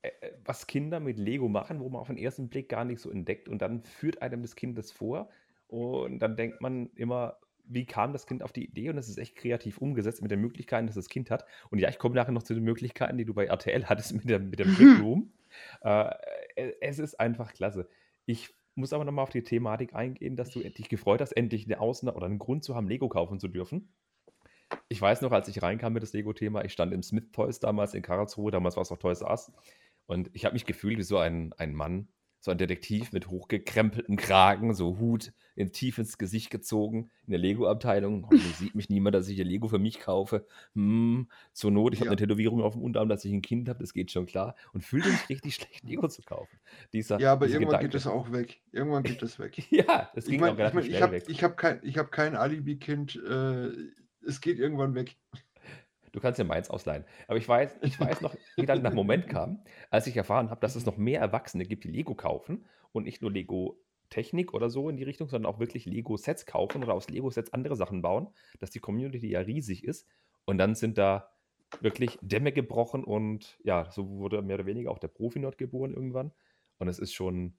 äh, 0.03 0.11
was 0.45 0.68
Kinder 0.68 0.99
mit 0.99 1.18
Lego 1.20 1.49
machen, 1.49 1.80
wo 1.82 1.89
man 1.89 2.01
auf 2.01 2.07
den 2.07 2.18
ersten 2.18 2.49
Blick 2.49 2.70
gar 2.70 2.86
nicht 2.86 3.01
so 3.01 3.09
entdeckt 3.11 3.49
und 3.49 3.59
dann 3.61 3.84
führt 3.84 4.22
einem 4.22 4.41
das 4.43 4.55
Kind 4.55 4.78
das 4.78 4.91
vor 4.91 5.30
und 5.68 6.20
dann 6.20 6.36
denkt 6.38 6.61
man 6.61 6.89
immer, 6.95 7.38
wie 7.66 7.86
kam 7.88 8.13
das 8.13 8.28
Kind 8.28 8.43
auf 8.43 8.51
die 8.53 8.66
Idee? 8.66 8.89
Und 8.89 8.97
das 8.97 9.09
ist 9.09 9.18
echt 9.18 9.36
kreativ 9.36 9.80
umgesetzt 9.80 10.22
mit 10.22 10.32
den 10.32 10.41
Möglichkeiten, 10.41 10.88
dass 10.88 10.95
das 10.95 11.09
Kind 11.09 11.32
hat. 11.32 11.45
Und 11.72 11.80
ja, 11.80 11.89
ich 11.89 11.97
komme 11.99 12.16
nachher 12.16 12.32
noch 12.34 12.43
zu 12.43 12.53
den 12.53 12.63
Möglichkeiten, 12.63 13.18
die 13.18 13.26
du 13.26 13.34
bei 13.34 13.45
RTL 13.47 13.86
hattest 13.88 14.13
mit, 14.13 14.30
der, 14.30 14.39
mit 14.39 14.59
dem 14.59 14.72
Brick 14.74 14.95
Room. 14.97 15.34
Äh, 15.84 16.09
äh, 16.09 16.16
es 16.56 16.99
ist 16.99 17.20
einfach 17.20 17.53
klasse. 17.53 17.88
Ich 18.26 18.53
muss 18.76 18.93
aber 18.93 19.06
nochmal 19.06 19.24
auf 19.24 19.30
die 19.30 19.43
Thematik 19.43 19.93
eingehen, 19.93 20.36
dass 20.36 20.51
du 20.51 20.60
dich 20.60 20.89
gefreut 20.89 21.22
hast, 21.22 21.32
endlich 21.32 21.66
eine 21.66 21.80
Ausnahme 21.80 22.18
oder 22.18 22.26
einen 22.26 22.39
Grund 22.39 22.64
zu 22.64 22.76
haben, 22.76 22.88
Lego 22.88 23.08
kaufen 23.10 23.39
zu 23.39 23.47
dürfen. 23.47 23.93
Ich 24.89 25.01
weiß 25.01 25.22
noch, 25.22 25.32
als 25.32 25.47
ich 25.47 25.62
reinkam 25.62 25.93
mit 25.93 26.03
das 26.03 26.14
Lego-Thema, 26.14 26.66
ich 26.66 26.74
stand 26.74 26.93
im 26.93 27.03
Smith 27.03 27.32
Toys 27.32 27.60
damals 27.60 27.93
in 27.93 28.01
Karlsruhe, 28.01 28.51
damals 28.51 28.76
war 28.76 28.82
es 28.82 28.91
auch 28.91 28.97
Toys 28.97 29.22
R 29.22 29.30
Us. 29.30 29.51
Und 30.08 30.30
ich 30.34 30.45
habe 30.45 30.53
mich 30.53 30.66
gefühlt 30.66 30.97
wie 30.97 31.03
so 31.03 31.18
ein, 31.18 31.53
ein 31.53 31.74
Mann, 31.74 32.08
so 32.46 32.52
ein 32.52 32.60
Detektiv 32.60 33.12
mit 33.12 33.28
hochgekrempelten 33.28 34.18
Kragen, 34.18 34.76
so 34.76 35.00
Hut 35.00 35.34
in, 35.56 35.72
tief 35.72 35.98
ins 35.98 36.20
Gesicht 36.20 36.52
gezogen, 36.52 37.10
in 37.26 37.32
der 37.32 37.39
Lego-Abteilung. 37.39 38.30
Sieht 38.60 38.76
mich 38.76 38.88
niemand, 38.88 39.16
dass 39.16 39.28
ich 39.28 39.34
hier 39.34 39.46
Lego 39.46 39.68
für 39.68 39.80
mich 39.80 40.00
kaufe. 40.00 40.46
Hm, 40.76 41.28
zur 41.54 41.72
Not, 41.72 41.93
ich 41.93 42.02
ja. 42.02 42.06
habe 42.06 42.12
eine 42.12 42.18
Tätowierung 42.18 42.62
auf 42.62 42.74
dem 42.74 42.84
Unterarm, 42.84 43.10
dass 43.10 43.26
ich 43.26 43.34
ein 43.34 43.41
Kind 43.41 43.68
habe, 43.68 43.80
das 43.80 43.93
geht 43.93 44.12
schon 44.12 44.28
klar. 44.28 44.54
Und 44.74 44.84
fühlte 44.84 45.10
mich 45.10 45.28
richtig 45.28 45.56
schlecht, 45.56 45.84
Lego 45.86 46.08
zu 46.08 46.22
kaufen. 46.22 46.60
Dieser, 46.93 47.20
ja, 47.20 47.32
aber 47.32 47.48
irgendwann 47.48 47.80
Gedanke. 47.80 47.88
geht 47.88 47.96
es 47.96 48.06
auch 48.06 48.32
weg. 48.32 48.62
Irgendwann 48.72 49.02
geht 49.02 49.24
es 49.24 49.39
weg. 49.39 49.64
ja, 49.72 50.12
das 50.14 50.26
ging 50.26 50.36
ich 50.36 50.41
mein, 50.41 50.54
auch 50.54 50.58
relativ 50.60 50.86
ich 50.86 50.91
mein, 50.91 50.98
schnell 50.98 50.98
ich 50.98 51.02
hab, 51.02 51.12
weg. 51.14 51.24
Ich 51.28 51.43
habe 51.43 51.56
kein, 51.56 51.96
hab 51.96 52.12
kein 52.12 52.36
Alibi-Kind. 52.36 53.16
Äh, 53.28 53.72
es 54.24 54.39
geht 54.39 54.60
irgendwann 54.60 54.93
weg. 54.93 55.16
Du 56.16 56.22
kannst 56.22 56.39
ja 56.39 56.45
meins 56.45 56.70
ausleihen. 56.70 57.03
Aber 57.28 57.38
ich 57.38 57.45
weiß, 57.45 57.76
ich 57.82 57.99
weiß 57.99 58.22
noch, 58.22 58.34
wie 58.55 58.66
dann 58.66 58.82
der 58.82 58.93
Moment 58.93 59.28
kam, 59.30 59.66
als 59.89 60.07
ich 60.07 60.16
erfahren 60.16 60.49
habe, 60.49 60.61
dass 60.61 60.78
es 60.78 60.86
noch 60.86 60.95
mehr 60.95 61.20
Erwachsene 61.20 61.66
gibt, 61.66 61.84
die 61.84 61.89
Lego 61.89 62.16
kaufen 62.16 62.66
und 62.93 63.03
nicht 63.03 63.22
nur 63.22 63.34
Lego 63.34 63.78
Technik 64.09 64.53
oder 64.53 64.70
so 64.70 64.88
in 64.88 64.95
die 64.95 65.03
Richtung, 65.03 65.28
sondern 65.28 65.53
auch 65.53 65.59
wirklich 65.59 65.86
Lego-Sets 65.86 66.45
kaufen 66.45 66.84
oder 66.86 66.93
aus 66.93 67.09
Lego-Sets 67.09 67.51
andere 67.51 67.76
Sachen 67.76 68.01
bauen, 68.01 68.30
dass 68.61 68.72
die 68.72 68.80
Community 68.80 69.28
ja 69.28 69.41
riesig 69.41 69.84
ist. 69.84 70.07
Und 70.45 70.57
dann 70.57 70.76
sind 70.76 70.97
da 70.97 71.32
wirklich 71.82 72.18
Dämme 72.22 72.53
gebrochen 72.53 73.03
und 73.03 73.59
ja, 73.66 73.91
so 73.91 74.07
wurde 74.07 74.41
mehr 74.41 74.55
oder 74.55 74.68
weniger 74.68 74.91
auch 74.91 74.99
der 74.99 75.09
Profi-Nerd 75.09 75.57
geboren 75.57 75.93
irgendwann. 75.93 76.32
Und 76.78 76.88
es 76.88 76.97
ist 76.97 77.13
schon 77.13 77.57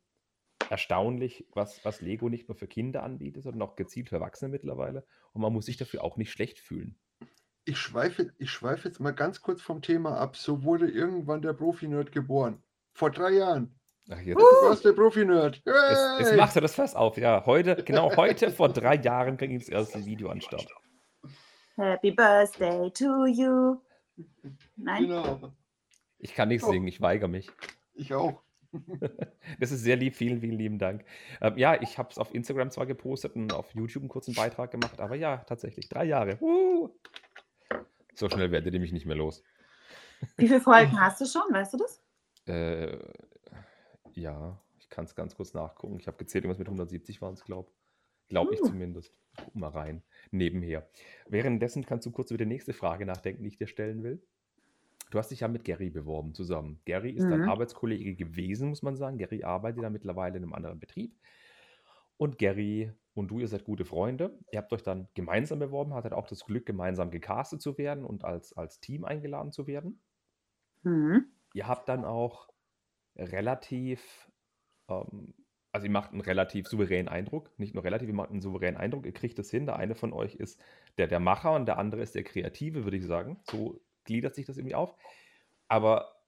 erstaunlich, 0.71 1.47
was, 1.53 1.85
was 1.85 2.01
Lego 2.01 2.31
nicht 2.31 2.49
nur 2.49 2.57
für 2.57 2.69
Kinder 2.69 3.03
anbietet, 3.03 3.43
sondern 3.43 3.69
auch 3.69 3.77
gezielt 3.77 4.09
für 4.09 4.15
Erwachsene 4.15 4.51
mittlerweile. 4.51 5.05
Und 5.35 5.43
man 5.43 5.53
muss 5.53 5.67
sich 5.67 5.77
dafür 5.77 6.03
auch 6.03 6.17
nicht 6.17 6.31
schlecht 6.31 6.59
fühlen 6.59 6.97
ich 7.67 7.79
schweife, 7.79 8.33
ich 8.39 8.51
schweife 8.51 8.89
jetzt 8.89 9.01
mal 9.01 9.11
ganz 9.11 9.43
kurz 9.43 9.61
vom 9.61 9.83
Thema 9.83 10.17
ab. 10.17 10.37
So 10.37 10.63
wurde 10.63 10.89
irgendwann 10.89 11.43
der 11.43 11.53
Profi-Nerd 11.53 12.13
geboren. 12.13 12.63
Vor 12.95 13.11
drei 13.11 13.33
Jahren. 13.33 13.75
Ach, 14.09 14.21
jetzt. 14.21 14.39
Du 14.39 14.43
warst 14.43 14.85
der 14.85 14.93
Profi-Nerd. 14.93 15.63
Hey! 15.67 16.23
Es, 16.23 16.31
es 16.31 16.37
macht 16.37 16.55
ja 16.55 16.61
das 16.61 16.77
Fass 16.77 16.95
auf. 16.95 17.19
Ja, 17.19 17.45
heute, 17.45 17.75
genau 17.85 18.15
heute 18.17 18.51
vor 18.53 18.69
drei 18.69 18.95
Jahren 18.95 19.37
ging 19.37 19.59
das 19.59 19.69
erste 19.69 20.07
Video 20.07 20.31
an 20.31 20.41
Start. 20.41 20.69
Happy 21.75 22.13
Birthday 22.13 22.91
to 22.93 23.27
you. 23.27 23.77
Nein. 24.77 25.09
Genau. 25.09 25.53
Ich 26.19 26.35
kann 26.35 26.49
nicht 26.49 26.65
singen, 26.65 26.87
ich 26.87 27.01
weigere 27.01 27.29
mich. 27.29 27.51
Ich 27.95 28.15
auch. 28.15 28.43
Das 29.59 29.71
ist 29.71 29.83
sehr 29.83 29.97
lieb, 29.97 30.15
vielen, 30.15 30.41
vielen 30.41 30.59
lieben 30.59 30.79
Dank. 30.79 31.05
Ähm, 31.41 31.57
ja, 31.57 31.81
ich 31.81 31.97
habe 31.97 32.11
es 32.11 32.19
auf 32.19 32.35
Instagram 32.35 32.71
zwar 32.71 32.85
gepostet 32.85 33.35
und 33.35 33.55
auf 33.55 33.73
YouTube 33.75 34.03
einen 34.03 34.11
kurzen 34.11 34.35
Beitrag 34.35 34.71
gemacht, 34.71 35.01
aber 35.01 35.15
ja, 35.15 35.39
tatsächlich, 35.39 35.89
drei 35.89 36.05
Jahre. 36.05 36.37
Uh. 36.41 36.91
So 38.17 38.29
schnell 38.29 38.51
werdet 38.51 38.75
ihr 38.75 38.81
mich 38.81 38.93
nicht 38.93 39.07
mehr 39.07 39.17
los. 39.17 39.43
Wie 40.37 40.49
viele 40.49 40.61
Folgen 40.61 40.99
hast 41.01 41.21
du 41.21 41.27
schon, 41.27 41.43
weißt 41.51 41.75
du 41.75 41.79
das? 41.79 42.03
Äh, 42.47 42.99
ja, 44.15 44.61
ich 44.79 44.89
kann 44.89 45.05
es 45.05 45.15
ganz 45.15 45.37
kurz 45.37 45.55
nachgucken. 45.55 45.99
Ich 46.01 46.07
habe 46.07 46.17
gezählt, 46.17 46.45
irgendwas 46.45 46.59
mit 46.59 46.69
170 46.69 47.23
waren 47.23 47.35
es, 47.35 47.45
glaube 47.45 47.71
Glaube 48.29 48.55
ich 48.55 48.63
uh. 48.63 48.67
zumindest. 48.67 49.15
Guck 49.37 49.55
mal 49.55 49.69
rein. 49.69 50.03
Nebenher. 50.31 50.89
Währenddessen 51.29 51.85
kannst 51.85 52.07
du 52.07 52.11
kurz 52.11 52.31
über 52.31 52.39
die 52.39 52.47
nächste 52.47 52.73
Frage 52.73 53.07
nachdenken, 53.07 53.43
die 53.43 53.49
ich 53.49 53.57
dir 53.57 53.67
stellen 53.67 54.03
will. 54.03 54.23
Du 55.11 55.19
hast 55.19 55.31
dich 55.31 55.41
ja 55.41 55.49
mit 55.49 55.65
Gary 55.65 55.91
beworben 55.91 56.35
zusammen. 56.35 56.81
Gary 56.85 57.11
ist 57.11 57.25
mhm. 57.25 57.31
dein 57.31 57.49
Arbeitskollege 57.49 58.17
gewesen, 58.17 58.71
muss 58.71 58.83
man 58.83 58.97
sagen. 58.97 59.19
Gary 59.19 59.45
arbeitet 59.45 59.85
da 59.85 59.91
mittlerweile 59.91 60.37
in 60.37 60.43
einem 60.43 60.55
anderen 60.55 60.81
Betrieb. 60.81 61.15
Und 62.17 62.39
Gary 62.39 62.93
und 63.17 63.29
du, 63.29 63.39
ihr 63.41 63.49
seid 63.49 63.65
gute 63.65 63.87
Freunde. 63.87 64.39
Ihr 64.53 64.59
habt 64.59 64.73
euch 64.75 64.83
dann 64.83 65.09
gemeinsam 65.15 65.59
beworben, 65.59 65.95
hattet 65.95 66.13
auch 66.13 66.27
das 66.27 66.45
Glück, 66.45 66.67
gemeinsam 66.67 67.11
gecastet 67.11 67.63
zu 67.63 67.79
werden 67.79 68.05
und 68.05 68.25
als, 68.25 68.53
als 68.53 68.79
Team 68.79 69.07
eingeladen 69.07 69.53
zu 69.53 69.67
werden. 69.67 70.03
Mhm. 70.83 71.25
Ihr 71.55 71.67
habt 71.67 71.89
dann 71.89 72.05
auch 72.05 72.51
relativ, 73.17 74.31
ähm, 74.89 75.33
also 75.73 75.87
ihr 75.87 75.93
macht 75.93 76.13
einen 76.13 76.21
relativ 76.21 76.69
souveränen 76.69 77.09
Eindruck. 77.09 77.51
Nicht 77.59 77.75
nur 77.75 77.85
relativ, 77.85 78.09
ihr 78.09 78.15
macht 78.15 78.31
einen 78.31 78.43
souveränen 78.43 78.77
Eindruck. 78.77 79.07
Ihr 79.07 79.15
kriegt 79.15 79.39
es 79.39 79.51
hin. 79.51 79.65
Der 79.65 79.77
eine 79.77 79.95
von 79.95 80.13
euch 80.13 80.35
ist 80.35 80.63
der, 80.99 81.07
der 81.07 81.21
Macher 81.21 81.55
und 81.55 81.65
der 81.65 81.79
andere 81.79 82.03
ist 82.03 82.15
der 82.15 82.25
Kreative, 82.25 82.85
würde 82.85 82.99
ich 82.99 83.07
sagen. 83.07 83.41
So 83.45 83.81
gliedert 84.05 84.35
sich 84.35 84.45
das 84.45 84.59
irgendwie 84.59 84.75
auf. 84.75 84.95
Aber 85.69 86.21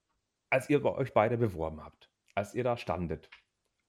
als 0.49 0.67
ihr 0.71 0.83
euch 0.83 1.13
beide 1.13 1.37
beworben 1.37 1.83
habt, 1.83 2.09
als 2.33 2.55
ihr 2.55 2.63
da 2.63 2.77
standet 2.77 3.29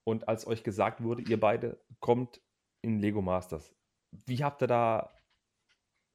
und 0.05 0.29
als 0.29 0.47
euch 0.47 0.63
gesagt 0.65 1.03
wurde, 1.03 1.23
ihr 1.23 1.41
beide 1.41 1.81
kommt 2.01 2.43
in 2.83 2.99
Lego 2.99 3.23
Masters, 3.23 3.75
wie 4.11 4.43
habt 4.43 4.63
ihr 4.63 4.67
da 4.67 5.11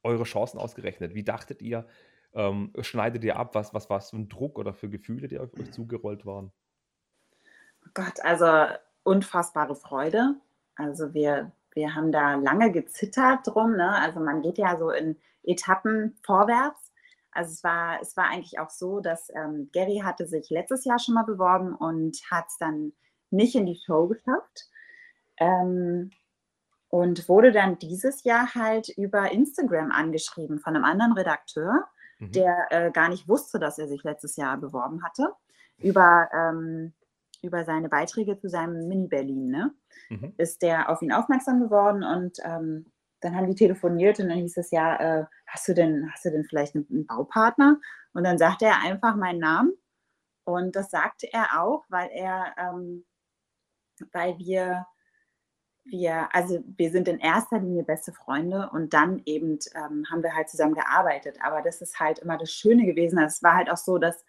eure 0.03 0.23
Chancen 0.23 0.59
ausgerechnet? 0.59 1.15
Wie 1.15 1.23
dachtet 1.23 1.61
ihr, 1.61 1.87
ähm, 2.33 2.71
schneidet 2.81 3.23
ihr 3.23 3.37
ab? 3.37 3.55
Was, 3.55 3.73
was 3.73 3.89
war 3.89 3.97
es 3.97 4.09
für 4.09 4.17
ein 4.17 4.29
Druck 4.29 4.59
oder 4.59 4.73
für 4.73 4.89
Gefühle, 4.89 5.27
die 5.27 5.39
auf 5.39 5.53
euch 5.53 5.71
zugerollt 5.71 6.25
waren? 6.25 6.51
Oh 7.85 7.89
Gott, 7.93 8.19
also 8.23 8.73
unfassbare 9.03 9.75
Freude. 9.75 10.35
Also 10.75 11.13
wir, 11.13 11.51
wir 11.73 11.95
haben 11.95 12.11
da 12.11 12.35
lange 12.35 12.71
gezittert 12.71 13.47
drum. 13.47 13.75
Ne? 13.75 13.89
Also 13.89 14.19
man 14.19 14.41
geht 14.41 14.57
ja 14.57 14.77
so 14.77 14.91
in 14.91 15.17
Etappen 15.43 16.17
vorwärts. 16.23 16.91
Also 17.31 17.51
es 17.51 17.63
war, 17.63 18.01
es 18.01 18.15
war 18.15 18.29
eigentlich 18.29 18.59
auch 18.59 18.69
so, 18.69 19.01
dass 19.01 19.29
ähm, 19.35 19.69
Gary 19.73 20.01
hatte 20.03 20.25
sich 20.25 20.49
letztes 20.49 20.85
Jahr 20.85 20.99
schon 20.99 21.15
mal 21.15 21.25
beworben 21.25 21.75
und 21.75 22.17
hat 22.31 22.45
es 22.47 22.57
dann 22.57 22.93
nicht 23.29 23.55
in 23.55 23.65
die 23.65 23.79
Show 23.85 24.07
geschafft. 24.07 24.69
Ähm, 25.37 26.11
und 26.89 27.27
wurde 27.27 27.51
dann 27.51 27.77
dieses 27.79 28.23
Jahr 28.23 28.53
halt 28.55 28.89
über 28.89 29.31
Instagram 29.31 29.91
angeschrieben 29.91 30.59
von 30.59 30.75
einem 30.75 30.85
anderen 30.85 31.13
Redakteur, 31.13 31.85
mhm. 32.19 32.31
der 32.31 32.67
äh, 32.69 32.91
gar 32.91 33.09
nicht 33.09 33.27
wusste, 33.27 33.59
dass 33.59 33.77
er 33.77 33.87
sich 33.87 34.03
letztes 34.03 34.35
Jahr 34.35 34.57
beworben 34.57 35.03
hatte, 35.03 35.33
über, 35.77 36.29
ähm, 36.33 36.93
über 37.41 37.65
seine 37.65 37.89
Beiträge 37.89 38.37
zu 38.37 38.49
seinem 38.49 38.87
Mini-Berlin. 38.87 39.49
Ne? 39.49 39.71
Mhm. 40.09 40.33
Ist 40.37 40.61
der 40.61 40.89
auf 40.89 41.01
ihn 41.01 41.11
aufmerksam 41.11 41.59
geworden 41.59 42.03
und 42.03 42.37
ähm, 42.43 42.85
dann 43.21 43.35
haben 43.35 43.47
die 43.47 43.55
telefoniert 43.55 44.19
und 44.19 44.29
dann 44.29 44.37
hieß 44.37 44.57
es 44.57 44.71
ja, 44.71 44.95
äh, 44.97 45.25
hast 45.47 45.67
du 45.67 45.73
denn, 45.73 46.09
hast 46.13 46.25
du 46.25 46.31
denn 46.31 46.45
vielleicht 46.45 46.75
einen, 46.75 46.87
einen 46.89 47.07
Baupartner? 47.07 47.79
Und 48.13 48.23
dann 48.23 48.37
sagte 48.37 48.65
er 48.65 48.81
einfach 48.83 49.15
meinen 49.15 49.39
Namen. 49.39 49.73
Und 50.43 50.75
das 50.75 50.91
sagte 50.91 51.27
er 51.33 51.61
auch, 51.61 51.85
weil 51.89 52.09
er, 52.11 52.53
ähm, 52.57 53.05
weil 54.11 54.37
wir, 54.37 54.85
wir, 55.85 56.33
also 56.33 56.63
wir 56.77 56.91
sind 56.91 57.07
in 57.07 57.19
erster 57.19 57.59
Linie 57.59 57.83
beste 57.83 58.11
Freunde 58.11 58.69
und 58.71 58.93
dann 58.93 59.21
eben 59.25 59.59
ähm, 59.75 60.05
haben 60.09 60.23
wir 60.23 60.35
halt 60.35 60.49
zusammen 60.49 60.73
gearbeitet. 60.73 61.37
Aber 61.43 61.61
das 61.61 61.81
ist 61.81 61.99
halt 61.99 62.19
immer 62.19 62.37
das 62.37 62.51
Schöne 62.51 62.85
gewesen. 62.85 63.19
Also 63.19 63.35
es 63.35 63.43
war 63.43 63.55
halt 63.55 63.69
auch 63.69 63.77
so, 63.77 63.97
dass 63.97 64.25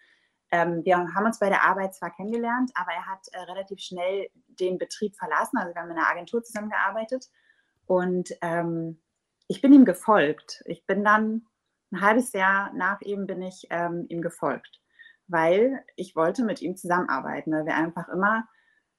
ähm, 0.51 0.85
wir 0.85 0.97
haben 0.97 1.25
uns 1.25 1.39
bei 1.39 1.49
der 1.49 1.63
Arbeit 1.63 1.95
zwar 1.95 2.11
kennengelernt, 2.11 2.71
aber 2.75 2.91
er 2.91 3.05
hat 3.07 3.27
äh, 3.31 3.39
relativ 3.39 3.79
schnell 3.79 4.29
den 4.47 4.77
Betrieb 4.77 5.15
verlassen. 5.15 5.57
Also 5.57 5.73
wir 5.73 5.81
haben 5.81 5.91
in 5.91 5.97
einer 5.97 6.09
Agentur 6.09 6.43
zusammengearbeitet 6.43 7.27
und 7.85 8.29
ähm, 8.41 9.01
ich 9.47 9.61
bin 9.61 9.73
ihm 9.73 9.85
gefolgt. 9.85 10.63
Ich 10.65 10.85
bin 10.85 11.03
dann 11.03 11.47
ein 11.91 12.01
halbes 12.01 12.33
Jahr 12.33 12.71
nach 12.73 13.01
ihm 13.01 13.27
bin 13.27 13.41
ich 13.41 13.67
ähm, 13.69 14.05
ihm 14.09 14.21
gefolgt, 14.21 14.81
weil 15.27 15.83
ich 15.95 16.15
wollte 16.15 16.43
mit 16.43 16.61
ihm 16.61 16.75
zusammenarbeiten, 16.75 17.51
weil 17.51 17.65
wir 17.65 17.75
einfach 17.75 18.09
immer, 18.09 18.47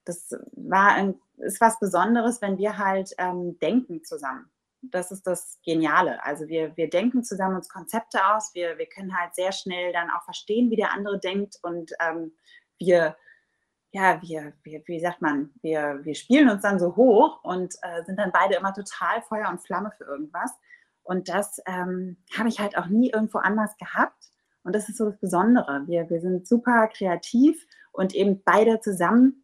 das 0.08 0.34
war 0.52 0.92
ein, 0.92 1.20
ist 1.36 1.60
was 1.60 1.78
Besonderes, 1.78 2.40
wenn 2.40 2.58
wir 2.58 2.78
halt 2.78 3.14
ähm, 3.18 3.58
denken 3.58 4.04
zusammen. 4.04 4.50
Das 4.80 5.10
ist 5.10 5.26
das 5.26 5.58
Geniale. 5.64 6.22
Also 6.24 6.48
wir, 6.48 6.76
wir 6.76 6.88
denken 6.88 7.24
zusammen 7.24 7.56
uns 7.56 7.68
Konzepte 7.68 8.24
aus, 8.26 8.54
wir, 8.54 8.78
wir 8.78 8.86
können 8.86 9.16
halt 9.16 9.34
sehr 9.34 9.52
schnell 9.52 9.92
dann 9.92 10.10
auch 10.10 10.22
verstehen, 10.22 10.70
wie 10.70 10.76
der 10.76 10.92
andere 10.92 11.18
denkt 11.18 11.56
und 11.62 11.92
ähm, 12.00 12.32
wir 12.78 13.16
ja, 13.90 14.20
wir, 14.22 14.52
wir, 14.64 14.82
wie 14.86 15.00
sagt 15.00 15.22
man, 15.22 15.50
wir, 15.62 16.00
wir 16.02 16.14
spielen 16.14 16.50
uns 16.50 16.62
dann 16.62 16.78
so 16.78 16.94
hoch 16.96 17.42
und 17.42 17.74
äh, 17.82 18.04
sind 18.04 18.18
dann 18.18 18.32
beide 18.32 18.56
immer 18.56 18.74
total 18.74 19.22
Feuer 19.22 19.48
und 19.48 19.62
Flamme 19.62 19.92
für 19.96 20.04
irgendwas. 20.04 20.52
Und 21.02 21.30
das 21.30 21.58
ähm, 21.66 22.18
habe 22.36 22.50
ich 22.50 22.60
halt 22.60 22.76
auch 22.76 22.86
nie 22.86 23.10
irgendwo 23.10 23.38
anders 23.38 23.76
gehabt. 23.78 24.28
Und 24.62 24.74
das 24.74 24.90
ist 24.90 24.98
so 24.98 25.06
das 25.06 25.18
Besondere. 25.18 25.84
Wir, 25.86 26.10
wir 26.10 26.20
sind 26.20 26.46
super 26.46 26.88
kreativ 26.88 27.66
und 27.92 28.14
eben 28.14 28.42
beide 28.44 28.80
zusammen 28.80 29.42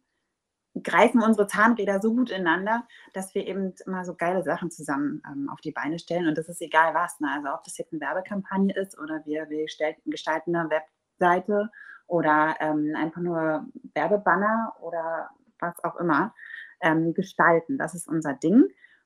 greifen 0.83 1.21
unsere 1.21 1.47
Zahnräder 1.47 2.01
so 2.01 2.13
gut 2.13 2.29
ineinander, 2.29 2.85
dass 3.13 3.33
wir 3.33 3.47
eben 3.47 3.73
immer 3.85 4.03
so 4.03 4.15
geile 4.15 4.43
Sachen 4.43 4.71
zusammen 4.71 5.21
ähm, 5.25 5.49
auf 5.49 5.61
die 5.61 5.71
Beine 5.71 5.99
stellen. 5.99 6.27
Und 6.27 6.37
das 6.37 6.49
ist 6.49 6.61
egal 6.61 6.93
was. 6.93 7.19
Ne? 7.19 7.29
Also 7.33 7.49
ob 7.49 7.63
das 7.63 7.77
jetzt 7.77 7.93
eine 7.93 8.01
Werbekampagne 8.01 8.75
ist 8.75 8.99
oder 8.99 9.21
wir, 9.25 9.49
wir 9.49 9.65
gestalten 10.05 10.55
eine 10.55 10.69
Webseite 10.69 11.69
oder 12.07 12.55
ähm, 12.59 12.93
einfach 12.95 13.21
nur 13.21 13.65
Werbebanner 13.93 14.73
oder 14.81 15.29
was 15.59 15.81
auch 15.83 15.95
immer 15.95 16.33
ähm, 16.81 17.13
gestalten. 17.13 17.77
Das 17.77 17.95
ist 17.95 18.07
unser 18.07 18.33
Ding. 18.33 18.65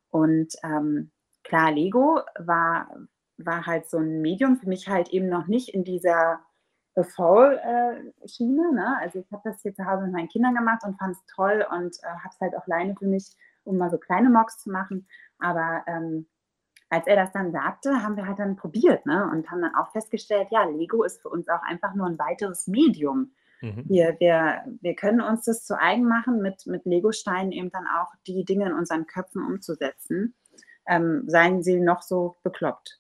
Und 0.10 0.54
ähm, 0.64 1.12
klar, 1.44 1.72
Lego 1.72 2.22
war, 2.40 2.90
war 3.38 3.66
halt 3.68 3.90
so 3.90 3.98
ein 3.98 4.22
Medium 4.22 4.58
für 4.58 4.68
mich 4.68 4.88
halt 4.90 5.10
eben 5.10 5.30
noch 5.30 5.48
nicht 5.48 5.70
in 5.70 5.84
dieser 5.84 6.40
Fall-Schiene. 7.04 8.74
Ne? 8.74 8.98
Also 9.02 9.20
ich 9.20 9.32
habe 9.32 9.42
das 9.46 9.62
hier 9.62 9.74
zu 9.74 9.86
Hause 9.86 10.04
mit 10.04 10.14
meinen 10.14 10.30
Kindern 10.30 10.56
gemacht 10.56 10.84
und 10.84 10.98
fand 10.98 11.16
es 11.16 11.26
toll 11.34 11.66
und 11.72 11.98
äh, 12.04 12.08
habe 12.08 12.30
es 12.32 12.40
halt 12.40 12.56
auch 12.56 12.66
alleine 12.68 12.96
für 12.96 13.08
mich, 13.08 13.36
um 13.64 13.78
mal 13.78 13.90
so 13.90 13.98
kleine 13.98 14.30
Mocks 14.30 14.60
zu 14.60 14.72
machen. 14.72 15.08
Aber 15.40 15.84
ähm, 15.88 16.28
als 16.90 17.06
er 17.08 17.16
das 17.16 17.32
dann 17.32 17.52
sagte, 17.52 18.02
haben 18.04 18.16
wir 18.16 18.28
halt 18.28 18.40
dann 18.40 18.56
probiert 18.56 19.06
ne? 19.06 19.30
und 19.32 19.50
haben 19.52 19.62
dann 19.62 19.76
auch 19.76 19.92
festgestellt, 19.92 20.48
ja, 20.52 20.64
Lego 20.64 21.04
ist 21.04 21.22
für 21.22 21.30
uns 21.30 21.48
auch 21.48 21.62
einfach 21.62 21.94
nur 21.94 22.08
ein 22.08 22.18
weiteres 22.18 22.68
Medium. 22.68 23.32
Mhm. 23.62 23.84
Wir, 23.88 24.16
wir, 24.20 24.64
wir 24.82 24.96
können 24.96 25.22
uns 25.22 25.46
das 25.46 25.66
zu 25.66 25.80
eigen 25.80 26.08
machen, 26.08 26.42
mit, 26.42 26.66
mit 26.66 26.86
Lego-Steinen 26.86 27.52
eben 27.52 27.72
dann 27.72 27.86
auch 27.88 28.12
die 28.26 28.44
Dinge 28.46 28.68
in 28.68 28.74
unseren 28.74 29.06
Köpfen 29.06 29.46
umzusetzen, 29.46 30.34
ähm, 30.88 31.24
seien 31.28 31.62
sie 31.62 31.80
noch 31.80 32.02
so 32.02 32.38
bekloppt. 32.44 33.00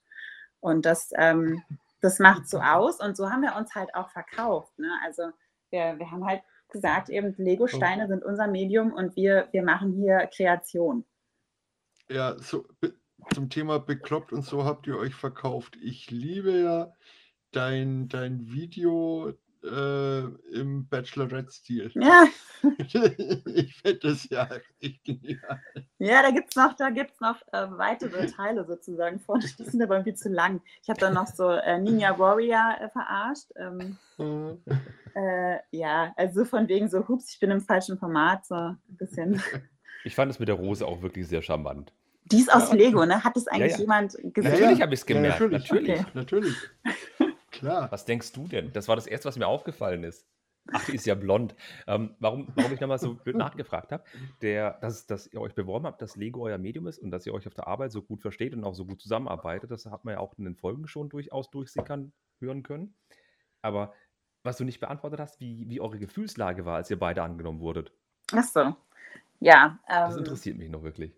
Und 0.59 0.85
das, 0.85 1.11
ähm, 1.15 1.63
das 2.01 2.19
macht 2.19 2.47
so 2.49 2.59
aus 2.59 2.99
und 2.99 3.17
so 3.17 3.29
haben 3.29 3.41
wir 3.41 3.55
uns 3.55 3.75
halt 3.75 3.93
auch 3.95 4.09
verkauft. 4.09 4.77
Ne? 4.79 4.91
Also 5.03 5.23
wir, 5.69 5.97
wir 5.97 6.11
haben 6.11 6.25
halt 6.25 6.41
gesagt, 6.69 7.09
eben 7.09 7.33
Lego-Steine 7.37 8.07
sind 8.07 8.23
unser 8.23 8.47
Medium 8.47 8.93
und 8.93 9.15
wir, 9.15 9.47
wir 9.51 9.63
machen 9.63 9.93
hier 9.93 10.27
Kreation. 10.27 11.05
Ja, 12.09 12.37
so 12.39 12.65
zum 13.33 13.49
Thema 13.49 13.79
bekloppt 13.79 14.33
und 14.33 14.43
so 14.43 14.65
habt 14.65 14.87
ihr 14.87 14.97
euch 14.97 15.13
verkauft. 15.13 15.77
Ich 15.81 16.09
liebe 16.09 16.61
ja 16.61 16.93
dein, 17.51 18.07
dein 18.07 18.51
Video 18.51 19.33
äh, 19.63 20.19
im 20.53 20.87
Bachelorette-Stil. 20.87 21.91
Ja. 21.95 22.25
ich 23.45 23.75
finde 23.81 23.99
das 24.01 24.29
ja 24.29 24.47
echt 24.79 25.03
genial. 25.03 25.61
Ja, 25.97 26.21
da 26.21 26.31
gibt 26.31 26.49
es 26.49 26.55
noch, 26.55 26.73
da 26.75 26.89
gibt's 26.89 27.19
noch 27.19 27.41
äh, 27.51 27.67
weitere 27.71 28.27
Teile 28.31 28.65
sozusagen 28.65 29.19
von. 29.19 29.39
Die 29.39 29.63
sind 29.63 29.81
aber 29.81 29.95
irgendwie 29.95 30.15
zu 30.15 30.29
lang. 30.29 30.61
Ich 30.81 30.89
habe 30.89 30.99
dann 30.99 31.13
noch 31.13 31.27
so 31.27 31.49
äh, 31.49 31.79
Ninja 31.79 32.17
Warrior 32.17 32.75
äh, 32.79 32.89
verarscht. 32.89 33.51
Ähm, 33.57 33.97
mhm. 34.17 34.61
Äh, 35.15 35.57
ja, 35.71 36.13
also 36.15 36.45
von 36.45 36.67
wegen 36.67 36.89
so, 36.89 37.07
hups, 37.07 37.33
ich 37.33 37.39
bin 37.39 37.51
im 37.51 37.61
falschen 37.61 37.97
Format, 37.97 38.45
so 38.45 38.55
ein 38.55 38.77
bisschen. 38.89 39.41
Ich 40.05 40.15
fand 40.15 40.31
es 40.31 40.39
mit 40.39 40.47
der 40.47 40.55
Rose 40.55 40.87
auch 40.87 41.01
wirklich 41.01 41.27
sehr 41.27 41.41
charmant. 41.41 41.91
Die 42.31 42.39
ist 42.39 42.53
aus 42.53 42.69
ja, 42.69 42.75
Lego, 42.75 43.05
ne? 43.05 43.21
Hat 43.21 43.35
es 43.35 43.47
eigentlich 43.47 43.73
ja, 43.73 43.77
ja. 43.77 43.81
jemand 43.81 44.13
gesehen? 44.33 44.51
Natürlich 44.51 44.81
habe 44.81 44.93
ich 44.93 45.01
es 45.01 45.05
gemerkt. 45.05 45.41
natürlich. 45.41 45.69
Natürlich. 45.69 45.99
Okay. 45.99 46.05
natürlich. 46.13 46.55
Klar. 47.59 47.91
Was 47.91 48.05
denkst 48.05 48.31
du 48.33 48.47
denn? 48.47 48.71
Das 48.73 48.87
war 48.87 48.95
das 48.95 49.07
Erste, 49.07 49.27
was 49.27 49.37
mir 49.37 49.47
aufgefallen 49.47 50.03
ist. 50.03 50.25
Ach, 50.71 50.85
die 50.85 50.95
ist 50.95 51.05
ja 51.05 51.15
blond. 51.15 51.55
Ähm, 51.87 52.15
warum, 52.19 52.47
warum 52.55 52.73
ich 52.73 52.79
nochmal 52.79 52.99
so 52.99 53.15
blöd 53.15 53.35
nachgefragt 53.35 53.91
habe, 53.91 54.03
dass, 54.39 55.07
dass 55.07 55.27
ihr 55.27 55.41
euch 55.41 55.55
beworben 55.55 55.85
habt, 55.85 56.01
dass 56.01 56.15
Lego 56.15 56.43
euer 56.43 56.57
Medium 56.57 56.87
ist 56.87 56.99
und 56.99 57.11
dass 57.11 57.25
ihr 57.25 57.33
euch 57.33 57.47
auf 57.47 57.53
der 57.53 57.67
Arbeit 57.67 57.91
so 57.91 58.01
gut 58.01 58.21
versteht 58.21 58.53
und 58.53 58.63
auch 58.63 58.75
so 58.75 58.85
gut 58.85 59.01
zusammenarbeitet, 59.01 59.71
das 59.71 59.85
hat 59.85 60.05
man 60.05 60.13
ja 60.13 60.19
auch 60.19 60.37
in 60.37 60.45
den 60.45 60.55
Folgen 60.55 60.87
schon 60.87 61.09
durchaus 61.09 61.49
durchsickern 61.49 62.11
hören 62.39 62.63
können. 62.63 62.93
Aber 63.61 63.93
was 64.43 64.57
du 64.57 64.63
nicht 64.63 64.79
beantwortet 64.79 65.19
hast, 65.19 65.39
wie, 65.39 65.69
wie 65.69 65.81
eure 65.81 65.99
Gefühlslage 65.99 66.65
war, 66.65 66.77
als 66.77 66.89
ihr 66.89 66.99
beide 66.99 67.23
angenommen 67.23 67.59
wurdet. 67.59 67.91
Ach 68.31 68.43
so. 68.43 68.75
Ja. 69.39 69.79
Ähm, 69.89 70.09
das 70.09 70.17
interessiert 70.17 70.57
mich 70.57 70.69
noch 70.69 70.83
wirklich. 70.83 71.13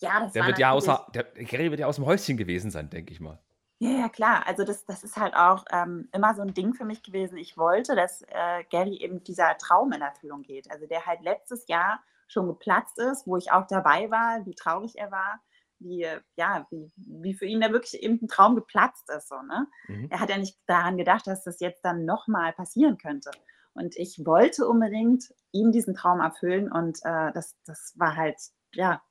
Ja, 0.00 0.20
das 0.20 0.32
der 0.32 0.46
wird 0.46 0.58
ja 0.58 0.72
außer, 0.72 1.06
der 1.14 1.24
Gary 1.24 1.70
wird 1.70 1.80
ja 1.80 1.86
aus 1.86 1.96
dem 1.96 2.06
Häuschen 2.06 2.36
gewesen 2.36 2.70
sein, 2.70 2.90
denke 2.90 3.12
ich 3.12 3.20
mal. 3.20 3.38
Ja, 3.82 3.90
ja, 3.90 4.08
klar. 4.08 4.46
Also 4.46 4.62
das, 4.62 4.84
das 4.84 5.02
ist 5.02 5.16
halt 5.16 5.34
auch 5.34 5.64
ähm, 5.72 6.08
immer 6.12 6.36
so 6.36 6.42
ein 6.42 6.54
Ding 6.54 6.72
für 6.72 6.84
mich 6.84 7.02
gewesen. 7.02 7.36
Ich 7.36 7.56
wollte, 7.58 7.96
dass 7.96 8.22
äh, 8.28 8.62
Gary 8.70 8.98
eben 8.98 9.24
dieser 9.24 9.58
Traum 9.58 9.90
in 9.90 10.00
Erfüllung 10.00 10.42
geht. 10.42 10.70
Also 10.70 10.86
der 10.86 11.04
halt 11.04 11.20
letztes 11.22 11.66
Jahr 11.66 12.00
schon 12.28 12.46
geplatzt 12.46 12.96
ist, 13.00 13.26
wo 13.26 13.36
ich 13.36 13.50
auch 13.50 13.66
dabei 13.66 14.08
war, 14.08 14.46
wie 14.46 14.54
traurig 14.54 14.96
er 14.98 15.10
war, 15.10 15.40
wie, 15.80 16.06
ja, 16.36 16.64
wie, 16.70 16.92
wie 16.94 17.34
für 17.34 17.46
ihn 17.46 17.60
da 17.60 17.72
wirklich 17.72 18.00
eben 18.00 18.20
ein 18.22 18.28
Traum 18.28 18.54
geplatzt 18.54 19.10
ist. 19.10 19.28
So, 19.28 19.42
ne? 19.42 19.66
Mhm. 19.88 20.06
Er 20.10 20.20
hat 20.20 20.30
ja 20.30 20.38
nicht 20.38 20.56
daran 20.66 20.96
gedacht, 20.96 21.26
dass 21.26 21.42
das 21.42 21.58
jetzt 21.58 21.84
dann 21.84 22.04
nochmal 22.04 22.52
passieren 22.52 22.98
könnte. 22.98 23.32
Und 23.74 23.96
ich 23.96 24.24
wollte 24.24 24.68
unbedingt 24.68 25.24
ihm 25.50 25.72
diesen 25.72 25.96
Traum 25.96 26.20
erfüllen 26.20 26.70
und 26.70 27.00
äh, 27.02 27.32
das, 27.32 27.56
das 27.66 27.94
war 27.96 28.14
halt, 28.14 28.36
ja, 28.74 29.02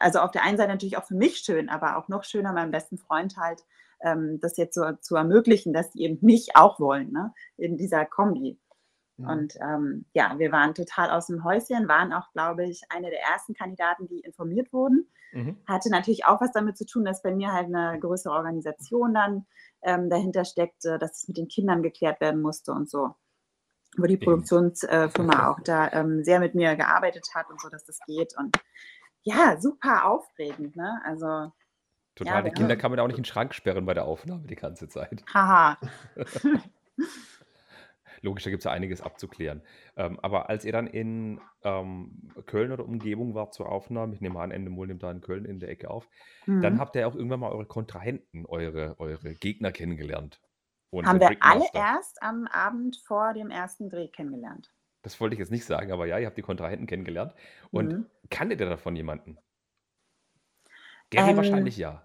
also 0.00 0.20
auf 0.20 0.30
der 0.30 0.44
einen 0.44 0.56
Seite 0.56 0.70
natürlich 0.70 0.96
auch 0.96 1.04
für 1.04 1.14
mich 1.14 1.38
schön, 1.38 1.68
aber 1.68 1.96
auch 1.96 2.08
noch 2.08 2.24
schöner, 2.24 2.52
meinem 2.52 2.70
besten 2.70 2.98
Freund 2.98 3.36
halt, 3.36 3.64
ähm, 4.00 4.38
das 4.40 4.56
jetzt 4.56 4.74
so 4.74 4.92
zu 5.00 5.16
ermöglichen, 5.16 5.72
dass 5.72 5.90
die 5.90 6.02
eben 6.02 6.18
mich 6.20 6.54
auch 6.54 6.80
wollen, 6.80 7.12
ne? 7.12 7.32
in 7.56 7.76
dieser 7.76 8.04
Kombi. 8.04 8.58
Mhm. 9.16 9.28
Und 9.28 9.56
ähm, 9.60 10.04
ja, 10.12 10.38
wir 10.38 10.52
waren 10.52 10.74
total 10.74 11.10
aus 11.10 11.26
dem 11.26 11.44
Häuschen, 11.44 11.88
waren 11.88 12.12
auch, 12.12 12.30
glaube 12.32 12.66
ich, 12.66 12.82
eine 12.90 13.10
der 13.10 13.22
ersten 13.22 13.54
Kandidaten, 13.54 14.06
die 14.08 14.20
informiert 14.20 14.72
wurden. 14.72 15.08
Mhm. 15.32 15.56
Hatte 15.66 15.90
natürlich 15.90 16.24
auch 16.24 16.40
was 16.40 16.52
damit 16.52 16.76
zu 16.76 16.86
tun, 16.86 17.04
dass 17.04 17.22
bei 17.22 17.34
mir 17.34 17.52
halt 17.52 17.66
eine 17.66 17.98
größere 17.98 18.32
Organisation 18.32 19.14
dann 19.14 19.46
ähm, 19.82 20.10
dahinter 20.10 20.44
steckte, 20.44 20.98
dass 20.98 21.22
es 21.22 21.28
mit 21.28 21.36
den 21.36 21.48
Kindern 21.48 21.82
geklärt 21.82 22.20
werden 22.20 22.42
musste 22.42 22.72
und 22.72 22.90
so. 22.90 23.14
Wo 23.96 24.04
die 24.04 24.18
Produktionsfirma 24.18 25.48
auch 25.48 25.60
da 25.60 25.90
ähm, 25.92 26.22
sehr 26.22 26.38
mit 26.38 26.54
mir 26.54 26.76
gearbeitet 26.76 27.28
hat 27.34 27.48
und 27.50 27.60
so, 27.60 27.70
dass 27.70 27.84
das 27.84 27.98
geht. 28.06 28.34
Und 28.36 28.54
ja, 29.26 29.60
super 29.60 30.04
aufregend, 30.04 30.76
ne? 30.76 31.02
Also. 31.04 31.52
Total, 32.14 32.36
ja, 32.36 32.42
die 32.42 32.52
Kinder 32.52 32.76
kann 32.76 32.90
man 32.90 33.00
auch 33.00 33.08
nicht 33.08 33.18
in 33.18 33.24
den 33.24 33.28
Schrank 33.28 33.54
sperren 33.54 33.84
bei 33.84 33.92
der 33.92 34.06
Aufnahme 34.06 34.46
die 34.46 34.54
ganze 34.54 34.88
Zeit. 34.88 35.22
Haha. 35.34 35.76
Logisch, 38.22 38.44
da 38.44 38.50
gibt 38.50 38.60
es 38.60 38.64
ja 38.64 38.70
einiges 38.70 39.02
abzuklären. 39.02 39.62
Ähm, 39.96 40.18
aber 40.22 40.48
als 40.48 40.64
ihr 40.64 40.72
dann 40.72 40.86
in 40.86 41.40
ähm, 41.62 42.32
Köln 42.46 42.72
oder 42.72 42.86
Umgebung 42.86 43.34
wart 43.34 43.52
zur 43.52 43.68
Aufnahme, 43.68 44.14
ich 44.14 44.22
nehme 44.22 44.40
an, 44.40 44.52
Ende 44.52 44.70
Mol 44.70 44.86
nimmt 44.86 45.02
da 45.02 45.10
in 45.10 45.20
Köln 45.20 45.44
in 45.44 45.60
der 45.60 45.68
Ecke 45.68 45.90
auf, 45.90 46.08
mhm. 46.46 46.62
dann 46.62 46.78
habt 46.78 46.96
ihr 46.96 47.06
auch 47.06 47.14
irgendwann 47.14 47.40
mal 47.40 47.50
eure 47.50 47.66
Kontrahenten, 47.66 48.46
eure, 48.46 48.98
eure 48.98 49.34
Gegner 49.34 49.72
kennengelernt. 49.72 50.40
Und 50.90 51.06
Haben 51.06 51.20
wir 51.20 51.36
alle 51.40 51.66
erst 51.74 52.22
am 52.22 52.46
Abend 52.46 52.96
vor 53.04 53.34
dem 53.34 53.50
ersten 53.50 53.90
Dreh 53.90 54.08
kennengelernt. 54.08 54.72
Das 55.06 55.20
wollte 55.20 55.34
ich 55.34 55.38
jetzt 55.38 55.52
nicht 55.52 55.64
sagen, 55.64 55.92
aber 55.92 56.06
ja, 56.06 56.18
ihr 56.18 56.26
habt 56.26 56.36
die 56.36 56.42
Kontrahenten 56.42 56.88
kennengelernt. 56.88 57.32
Und 57.70 57.92
mhm. 57.92 58.06
kanntet 58.28 58.58
ihr 58.58 58.68
davon 58.68 58.96
jemanden? 58.96 59.38
Gary 61.10 61.30
ähm, 61.30 61.36
wahrscheinlich 61.36 61.76
ja. 61.76 62.04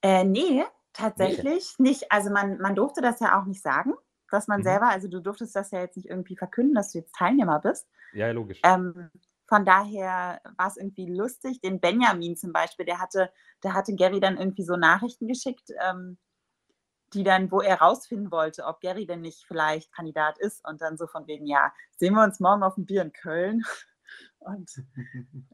Äh, 0.00 0.22
nee, 0.22 0.62
tatsächlich 0.92 1.74
nee. 1.78 1.88
nicht. 1.88 2.12
Also 2.12 2.30
man, 2.30 2.58
man 2.58 2.76
durfte 2.76 3.02
das 3.02 3.18
ja 3.18 3.40
auch 3.40 3.44
nicht 3.44 3.60
sagen, 3.60 3.92
dass 4.30 4.46
man 4.46 4.60
mhm. 4.60 4.64
selber, 4.66 4.86
also 4.86 5.08
du 5.08 5.18
durftest 5.18 5.56
das 5.56 5.72
ja 5.72 5.80
jetzt 5.80 5.96
nicht 5.96 6.08
irgendwie 6.08 6.36
verkünden, 6.36 6.76
dass 6.76 6.92
du 6.92 6.98
jetzt 6.98 7.16
Teilnehmer 7.16 7.58
bist. 7.58 7.88
Ja, 8.12 8.30
logisch. 8.30 8.60
Ähm, 8.62 9.10
von 9.48 9.64
daher 9.64 10.40
war 10.56 10.68
es 10.68 10.76
irgendwie 10.76 11.12
lustig. 11.12 11.60
Den 11.60 11.80
Benjamin 11.80 12.36
zum 12.36 12.52
Beispiel, 12.52 12.86
der 12.86 13.00
hatte, 13.00 13.32
der 13.64 13.74
hatte 13.74 13.96
Gary 13.96 14.20
dann 14.20 14.36
irgendwie 14.36 14.62
so 14.62 14.76
Nachrichten 14.76 15.26
geschickt, 15.26 15.70
ähm, 15.84 16.18
die 17.14 17.24
dann, 17.24 17.50
wo 17.50 17.60
er 17.60 17.80
rausfinden 17.80 18.30
wollte, 18.30 18.64
ob 18.64 18.80
Gary 18.80 19.06
denn 19.06 19.20
nicht 19.20 19.44
vielleicht 19.46 19.92
Kandidat 19.92 20.38
ist 20.38 20.66
und 20.68 20.80
dann 20.82 20.96
so 20.96 21.06
von 21.06 21.26
wegen, 21.26 21.46
ja, 21.46 21.72
sehen 21.96 22.14
wir 22.14 22.24
uns 22.24 22.40
morgen 22.40 22.62
auf 22.62 22.74
dem 22.74 22.86
Bier 22.86 23.02
in 23.02 23.12
Köln 23.12 23.64
und 24.40 24.70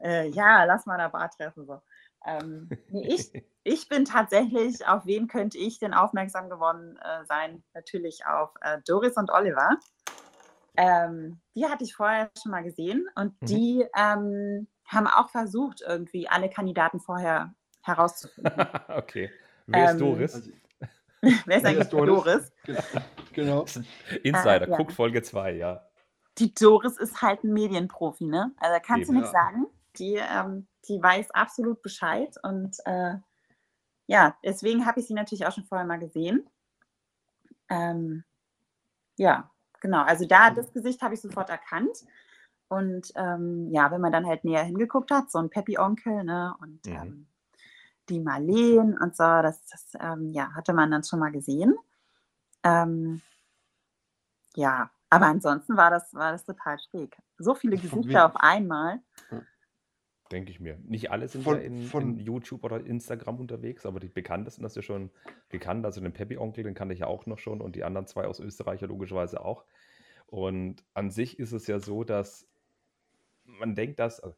äh, 0.03 0.27
ja, 0.29 0.63
lass 0.65 0.85
mal 0.85 0.97
da 0.97 1.07
Bar 1.07 1.29
treffen. 1.29 1.65
So. 1.65 1.81
Ähm, 2.25 2.69
nee, 2.89 3.07
ich, 3.07 3.31
ich 3.63 3.87
bin 3.87 4.05
tatsächlich, 4.05 4.85
auf 4.87 5.05
wen 5.05 5.27
könnte 5.27 5.57
ich 5.57 5.79
denn 5.79 5.93
aufmerksam 5.93 6.49
geworden 6.49 6.97
äh, 6.97 7.25
sein? 7.25 7.63
Natürlich 7.73 8.25
auf 8.25 8.53
äh, 8.61 8.79
Doris 8.85 9.15
und 9.15 9.31
Oliver. 9.31 9.77
Ähm, 10.77 11.39
die 11.55 11.65
hatte 11.65 11.83
ich 11.83 11.95
vorher 11.95 12.31
schon 12.41 12.51
mal 12.51 12.63
gesehen 12.63 13.05
und 13.15 13.39
mhm. 13.41 13.45
die 13.45 13.85
ähm, 13.95 14.67
haben 14.87 15.07
auch 15.07 15.29
versucht, 15.29 15.81
irgendwie 15.81 16.27
alle 16.27 16.49
Kandidaten 16.49 16.99
vorher 16.99 17.53
herauszufinden. 17.83 18.67
okay. 18.87 19.29
Wer 19.67 19.91
ist 19.91 20.01
Doris? 20.01 20.49
Wer 21.45 21.57
ist 21.57 21.65
eigentlich 21.65 21.89
Doris? 21.89 22.51
Doris? 22.65 22.75
Genau. 23.33 23.65
Insider, 24.23 24.67
äh, 24.67 24.71
ja. 24.71 24.77
guck 24.77 24.91
Folge 24.91 25.21
2, 25.21 25.53
ja. 25.53 25.85
Die 26.37 26.53
Doris 26.53 26.97
ist 26.97 27.21
halt 27.21 27.43
ein 27.43 27.53
Medienprofi, 27.53 28.25
ne? 28.25 28.53
Also 28.57 28.79
kannst 28.85 29.09
Eben, 29.09 29.13
du 29.13 29.19
nichts 29.21 29.33
ja. 29.33 29.43
sagen. 29.43 29.67
Die, 29.97 30.15
ähm, 30.15 30.67
die 30.87 31.01
weiß 31.01 31.31
absolut 31.31 31.81
Bescheid 31.81 32.35
und 32.43 32.77
äh, 32.85 33.15
ja, 34.07 34.35
deswegen 34.43 34.85
habe 34.85 34.99
ich 34.99 35.07
sie 35.07 35.13
natürlich 35.13 35.45
auch 35.45 35.53
schon 35.53 35.63
vorher 35.63 35.87
mal 35.87 35.99
gesehen. 35.99 36.49
Ähm, 37.69 38.23
ja, 39.17 39.49
genau. 39.79 40.03
Also 40.03 40.25
da 40.25 40.49
das 40.49 40.73
Gesicht 40.73 41.01
habe 41.01 41.13
ich 41.13 41.21
sofort 41.21 41.49
erkannt. 41.49 42.05
Und 42.67 43.11
ähm, 43.15 43.69
ja, 43.71 43.91
wenn 43.91 44.01
man 44.01 44.11
dann 44.11 44.25
halt 44.25 44.43
näher 44.43 44.63
hingeguckt 44.63 45.11
hat, 45.11 45.31
so 45.31 45.39
ein 45.39 45.49
Peppy-Onkel, 45.49 46.23
ne? 46.23 46.55
Und 46.61 46.85
mhm. 46.85 46.93
ähm, 46.93 47.27
die 48.09 48.19
Marleen 48.19 48.97
und 48.97 49.15
so, 49.15 49.23
das, 49.23 49.65
das 49.65 49.93
ähm, 49.99 50.29
ja, 50.29 50.53
hatte 50.53 50.73
man 50.73 50.91
dann 50.91 51.03
schon 51.03 51.19
mal 51.19 51.31
gesehen. 51.31 51.75
Ähm, 52.63 53.21
ja, 54.55 54.89
aber 55.09 55.27
ansonsten 55.27 55.77
war 55.77 55.89
das, 55.89 56.13
war 56.13 56.31
das 56.31 56.45
total 56.45 56.77
schräg. 56.79 57.17
So 57.37 57.55
viele 57.55 57.77
Gesichter 57.77 58.25
auf 58.25 58.35
einmal. 58.35 58.99
Denke 60.31 60.51
ich 60.51 60.59
mir. 60.59 60.77
Nicht 60.83 61.11
alle 61.11 61.27
sind 61.27 61.43
Von- 61.43 61.57
ja 61.57 61.61
in, 61.61 61.83
von- 61.83 62.03
in 62.03 62.19
YouTube 62.19 62.63
oder 62.63 62.85
Instagram 62.85 63.39
unterwegs, 63.39 63.85
aber 63.85 63.99
die 63.99 64.07
bekanntesten 64.07 64.63
hast 64.63 64.77
du 64.77 64.81
schon 64.81 65.09
gekannt. 65.49 65.85
Also 65.85 65.99
den 65.99 66.13
Peppy-Onkel, 66.13 66.63
den 66.63 66.73
kannte 66.73 66.93
ich 66.93 67.01
ja 67.01 67.07
auch 67.07 67.25
noch 67.25 67.39
schon 67.39 67.61
und 67.61 67.75
die 67.75 67.83
anderen 67.83 68.07
zwei 68.07 68.25
aus 68.25 68.39
Österreich 68.39 68.81
ja 68.81 68.87
logischerweise 68.87 69.43
auch. 69.43 69.65
Und 70.27 70.83
an 70.93 71.11
sich 71.11 71.39
ist 71.39 71.51
es 71.51 71.67
ja 71.67 71.79
so, 71.79 72.05
dass 72.05 72.47
man 73.43 73.75
denkt, 73.75 73.99
dass, 73.99 74.21
also 74.21 74.37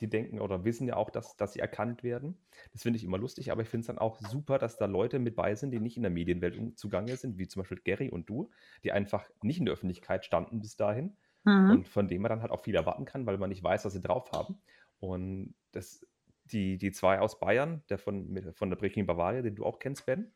die 0.00 0.08
denken 0.08 0.40
oder 0.40 0.64
wissen 0.64 0.86
ja 0.86 0.96
auch, 0.96 1.10
dass, 1.10 1.36
dass 1.36 1.52
sie 1.54 1.60
erkannt 1.60 2.02
werden. 2.02 2.38
Das 2.72 2.82
finde 2.82 2.98
ich 2.98 3.04
immer 3.04 3.18
lustig, 3.18 3.50
aber 3.52 3.62
ich 3.62 3.68
finde 3.68 3.82
es 3.82 3.86
dann 3.88 3.98
auch 3.98 4.18
super, 4.20 4.58
dass 4.58 4.76
da 4.78 4.86
Leute 4.86 5.18
mit 5.18 5.36
bei 5.36 5.54
sind, 5.54 5.70
die 5.72 5.80
nicht 5.80 5.96
in 5.96 6.02
der 6.02 6.10
Medienwelt 6.10 6.78
zugange 6.78 7.16
sind, 7.16 7.38
wie 7.38 7.48
zum 7.48 7.60
Beispiel 7.62 7.80
Gary 7.84 8.10
und 8.10 8.28
du, 8.28 8.50
die 8.84 8.92
einfach 8.92 9.28
nicht 9.42 9.58
in 9.58 9.64
der 9.66 9.74
Öffentlichkeit 9.74 10.24
standen 10.24 10.60
bis 10.60 10.76
dahin 10.76 11.16
Mhm. 11.44 11.78
und 11.78 11.88
von 11.88 12.08
dem 12.08 12.22
man 12.22 12.30
dann 12.30 12.42
halt 12.42 12.52
auch 12.52 12.62
viel 12.62 12.74
erwarten 12.74 13.04
kann, 13.04 13.26
weil 13.26 13.38
man 13.38 13.50
nicht 13.50 13.62
weiß, 13.62 13.84
was 13.84 13.92
sie 13.92 14.00
drauf 14.00 14.32
haben. 14.32 14.60
Und 15.00 15.54
das, 15.72 16.06
die, 16.44 16.78
die 16.78 16.92
zwei 16.92 17.20
aus 17.20 17.38
Bayern, 17.40 17.82
der 17.90 17.98
von, 17.98 18.52
von 18.54 18.70
der 18.70 18.76
Breaking 18.76 19.06
Bavaria, 19.06 19.42
den 19.42 19.56
du 19.56 19.64
auch 19.64 19.78
kennst, 19.78 20.06
Ben, 20.06 20.32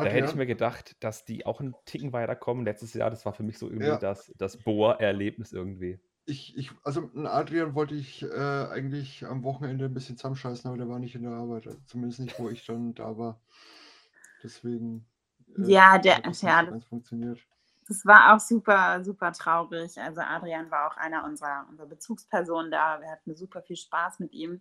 da 0.00 0.08
hätte 0.10 0.26
ich 0.28 0.34
Adrian, 0.34 0.36
mir 0.36 0.46
gedacht, 0.46 1.02
dass 1.02 1.24
die 1.24 1.46
auch 1.46 1.60
einen 1.60 1.76
Ticken 1.84 2.12
weiterkommen. 2.12 2.64
Letztes 2.64 2.94
Jahr, 2.94 3.10
das 3.10 3.24
war 3.26 3.32
für 3.32 3.42
mich 3.42 3.58
so 3.58 3.68
irgendwie 3.70 3.98
Ja. 3.98 3.98
das, 3.98 4.32
das 4.36 4.62
Bohr-Erlebnis 4.62 5.52
irgendwie. 5.52 6.00
Ich, 6.28 6.56
ich, 6.56 6.70
also 6.84 7.10
Adrian 7.24 7.74
wollte 7.74 7.94
ich 7.94 8.22
äh, 8.22 8.28
eigentlich 8.70 9.24
am 9.26 9.42
Wochenende 9.42 9.86
ein 9.86 9.94
bisschen 9.94 10.16
zusammenscheißen, 10.16 10.68
aber 10.68 10.76
der 10.78 10.88
war 10.88 10.98
nicht 10.98 11.14
in 11.14 11.22
der 11.22 11.32
Arbeit. 11.32 11.66
also 11.66 11.78
Zumindest 11.86 12.20
nicht, 12.20 12.38
wo 12.38 12.48
ich 12.50 12.64
dann 12.66 12.94
da 12.94 13.16
war. 13.16 13.40
Deswegen. 14.42 15.06
äh, 15.58 15.70
Ja, 15.70 15.98
der- 15.98 16.16
hat 16.16 16.26
das 16.26 16.42
ja, 16.42 16.62
ganz 16.62 16.84
funktioniert. 16.84 17.40
Das 17.88 18.04
war 18.04 18.34
auch 18.34 18.40
super, 18.40 19.02
super 19.02 19.32
traurig. 19.32 19.98
Also 19.98 20.20
Adrian 20.20 20.70
war 20.70 20.90
auch 20.92 20.96
einer 20.98 21.24
unserer, 21.24 21.66
unserer 21.70 21.86
Bezugspersonen 21.86 22.70
da. 22.70 23.00
Wir 23.00 23.10
hatten 23.10 23.34
super 23.34 23.62
viel 23.62 23.76
Spaß 23.76 24.18
mit 24.18 24.32
ihm. 24.34 24.60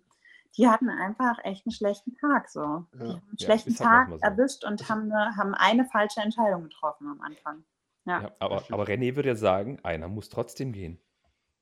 Die 0.56 0.68
hatten 0.70 0.90
einfach 0.90 1.38
echt 1.44 1.66
einen 1.66 1.74
schlechten 1.74 2.16
Tag 2.16 2.48
so. 2.50 2.86
Die 2.94 3.00
Ja. 3.00 3.06
haben 3.10 3.16
einen 3.28 3.38
Ja, 3.38 3.46
schlechten 3.46 3.72
halt 3.72 3.80
Tag 3.80 4.10
so. 4.10 4.16
erwischt 4.20 4.64
und 4.64 4.88
haben 4.90 5.12
eine, 5.12 5.36
haben 5.36 5.54
eine 5.56 5.84
falsche 5.86 6.22
Entscheidung 6.22 6.64
getroffen 6.64 7.08
am 7.10 7.20
Anfang. 7.22 7.66
Ja. 8.06 8.22
Ja, 8.22 8.32
aber, 8.40 8.64
aber 8.72 8.86
René 8.86 9.18
würde 9.18 9.28
ja 9.28 9.36
sagen, 9.36 9.80
einer 9.84 10.08
muss 10.08 10.30
trotzdem 10.30 10.72
gehen. 10.72 10.98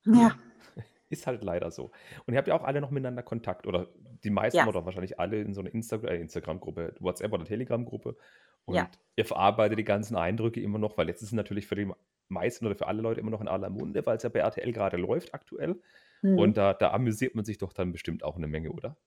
Ja. 0.06 0.36
Ist 1.10 1.28
halt 1.28 1.44
leider 1.44 1.70
so. 1.72 1.92
Und 2.26 2.34
ihr 2.34 2.38
habt 2.38 2.48
ja 2.48 2.56
auch 2.56 2.64
alle 2.64 2.82
noch 2.82 2.90
miteinander 2.90 3.22
Kontakt 3.24 3.68
oder 3.68 3.88
die 4.24 4.32
meisten 4.32 4.58
Ja. 4.58 4.68
oder 4.68 4.86
wahrscheinlich 4.86 5.20
alle 5.20 5.40
in 5.40 5.54
so 5.54 5.62
einer 5.62 5.74
Insta 5.74 5.98
äh, 5.98 6.20
Instagram-Gruppe, 6.20 6.96
WhatsApp 7.00 7.32
oder 7.32 7.46
Telegram-Gruppe. 7.46 8.18
Und 8.66 8.76
Ja. 8.76 8.90
ihr 9.16 9.26
verarbeitet 9.26 9.78
die 9.78 9.84
ganzen 9.84 10.16
Eindrücke 10.16 10.62
immer 10.62 10.80
noch, 10.80 10.98
weil 10.98 11.08
jetzt 11.08 11.22
ist 11.22 11.30
es 11.30 11.34
natürlich 11.34 11.68
für 11.68 11.76
die 11.76 11.92
meisten 12.28 12.66
oder 12.66 12.76
für 12.76 12.88
alle 12.88 13.02
Leute 13.04 13.20
immer 13.20 13.30
noch 13.30 13.42
in 13.42 13.48
aller 13.48 13.70
Munde, 13.70 14.04
weil 14.06 14.18
es 14.18 14.24
ja 14.24 14.30
bei 14.30 14.40
RTL 14.40 14.72
gerade 14.72 14.98
läuft 14.98 15.34
aktuell. 15.36 15.80
Hm. 16.22 16.40
Und 16.40 16.58
da, 16.58 16.74
da 16.74 16.92
amüsiert 16.92 17.36
man 17.36 17.46
sich 17.46 17.60
doch 17.60 17.72
dann 17.72 17.92
bestimmt 17.92 18.24
auch 18.24 18.36
eine 18.36 18.48
Menge, 18.48 18.72
oder? 18.72 18.98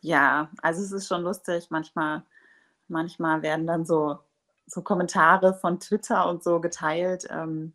Ja, 0.00 0.50
also 0.60 0.82
es 0.82 0.92
ist 0.92 1.08
schon 1.08 1.22
lustig. 1.22 1.68
Manchmal, 1.70 2.24
manchmal 2.88 3.42
werden 3.42 3.66
dann 3.66 3.86
so, 3.86 4.18
so 4.66 4.82
Kommentare 4.82 5.54
von 5.54 5.80
Twitter 5.80 6.28
und 6.28 6.44
so 6.44 6.60
geteilt, 6.60 7.26
ähm, 7.30 7.72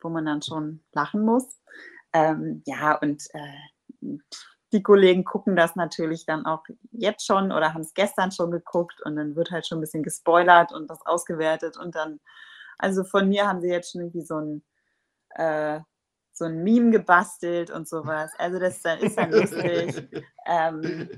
wo 0.00 0.08
man 0.08 0.26
dann 0.26 0.42
schon 0.42 0.82
lachen 0.92 1.22
muss. 1.24 1.60
Ähm, 2.12 2.62
ja, 2.66 2.94
und 2.98 3.22
äh, 3.34 4.18
die 4.72 4.82
Kollegen 4.82 5.24
gucken 5.24 5.56
das 5.56 5.76
natürlich 5.76 6.26
dann 6.26 6.44
auch 6.44 6.62
jetzt 6.92 7.26
schon 7.26 7.52
oder 7.52 7.74
haben 7.74 7.80
es 7.82 7.94
gestern 7.94 8.32
schon 8.32 8.50
geguckt 8.50 9.00
und 9.02 9.16
dann 9.16 9.34
wird 9.34 9.50
halt 9.50 9.66
schon 9.66 9.78
ein 9.78 9.80
bisschen 9.82 10.02
gespoilert 10.02 10.72
und 10.72 10.88
das 10.90 11.04
ausgewertet 11.06 11.76
und 11.76 11.94
dann, 11.94 12.20
also 12.78 13.04
von 13.04 13.28
mir 13.28 13.46
haben 13.46 13.60
sie 13.60 13.68
jetzt 13.68 13.92
schon 13.92 14.02
irgendwie 14.02 14.24
so 14.24 14.36
ein, 14.36 14.64
äh, 15.30 15.80
so 16.32 16.44
ein 16.44 16.62
Meme 16.62 16.90
gebastelt 16.90 17.70
und 17.70 17.88
sowas. 17.88 18.30
Also 18.38 18.58
das 18.58 18.76
ist 18.76 18.86
dann, 18.86 18.98
ist 19.00 19.18
dann 19.18 19.32
lustig. 19.32 20.08
Ähm, 20.50 21.10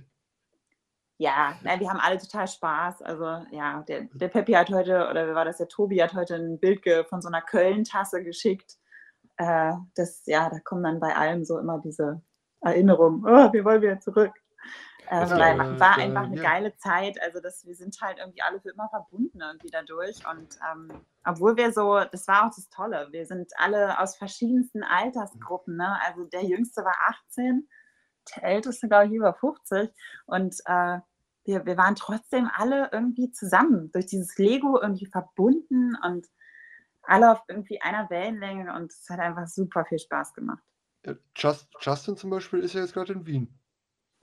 ja, 1.21 1.55
nein, 1.63 1.81
wir 1.81 1.91
haben 1.91 2.01
alle 2.01 2.17
total 2.17 2.49
Spaß. 2.49 3.03
Also 3.03 3.25
ja, 3.51 3.83
der, 3.87 4.09
der 4.15 4.29
Peppi 4.29 4.53
hat 4.53 4.71
heute, 4.71 5.07
oder 5.11 5.27
wer 5.27 5.35
war 5.35 5.45
das, 5.45 5.59
der 5.59 5.69
Tobi 5.69 6.03
hat 6.03 6.15
heute 6.15 6.37
ein 6.37 6.59
Bild 6.59 6.83
von 7.11 7.21
so 7.21 7.29
einer 7.29 7.43
Köln-Tasse 7.43 8.25
geschickt. 8.25 8.79
Äh, 9.37 9.75
das, 9.97 10.23
ja, 10.25 10.49
da 10.49 10.59
kommen 10.61 10.83
dann 10.83 10.99
bei 10.99 11.15
allem 11.15 11.45
so 11.45 11.59
immer 11.59 11.79
diese 11.79 12.23
Erinnerungen, 12.63 13.23
oh, 13.27 13.53
wir 13.53 13.65
wollen 13.67 13.83
wieder 13.83 14.01
zurück. 14.01 14.33
Äh, 15.11 15.29
war 15.79 15.99
Äh, 15.99 16.05
einfach 16.05 16.23
eine 16.23 16.41
geile 16.41 16.75
Zeit. 16.77 17.21
Also 17.21 17.41
das, 17.41 17.67
wir 17.67 17.75
sind 17.75 18.01
halt 18.01 18.17
irgendwie 18.19 18.41
alle 18.41 18.59
für 18.59 18.71
immer 18.71 18.89
verbunden 18.89 19.43
irgendwie 19.43 19.71
dadurch. 19.71 20.27
Und 20.27 20.59
ähm, 20.73 21.05
obwohl 21.27 21.55
wir 21.59 21.71
so, 21.73 22.01
das 22.11 22.29
war 22.29 22.47
auch 22.47 22.55
das 22.55 22.71
Tolle, 22.71 23.09
wir 23.11 23.27
sind 23.27 23.53
alle 23.59 24.01
aus 24.01 24.17
verschiedensten 24.17 24.83
Altersgruppen. 24.83 25.77
Ne? 25.77 25.99
Also 26.07 26.25
der 26.25 26.45
Jüngste 26.45 26.83
war 26.83 26.97
18, 27.29 27.69
der 28.37 28.45
Älteste, 28.45 28.89
glaube 28.89 29.09
ich, 29.09 29.13
über 29.13 29.35
50. 29.35 29.91
Und 30.25 30.57
äh, 30.65 31.01
wir, 31.51 31.67
wir 31.67 31.77
waren 31.77 31.97
trotzdem 31.97 32.49
alle 32.55 32.89
irgendwie 32.93 33.33
zusammen, 33.33 33.91
durch 33.93 34.07
dieses 34.07 34.39
Lego 34.39 34.81
irgendwie 34.81 35.07
verbunden 35.07 35.97
und 36.05 36.27
alle 37.03 37.33
auf 37.33 37.43
irgendwie 37.49 37.81
einer 37.83 38.09
Wellenlänge 38.11 38.73
und 38.75 38.93
es 38.93 39.09
hat 39.11 39.19
einfach 39.19 39.47
super 39.49 39.85
viel 39.85 39.99
Spaß 39.99 40.33
gemacht. 40.35 40.63
Ja, 41.05 41.15
Just, 41.37 41.69
Justin 41.81 42.17
zum 42.17 42.31
Beispiel 42.31 42.61
ist 42.61 42.75
ja 42.75 42.83
jetzt 42.83 42.93
gerade 42.95 43.13
in 43.15 43.27
Wien. 43.27 43.59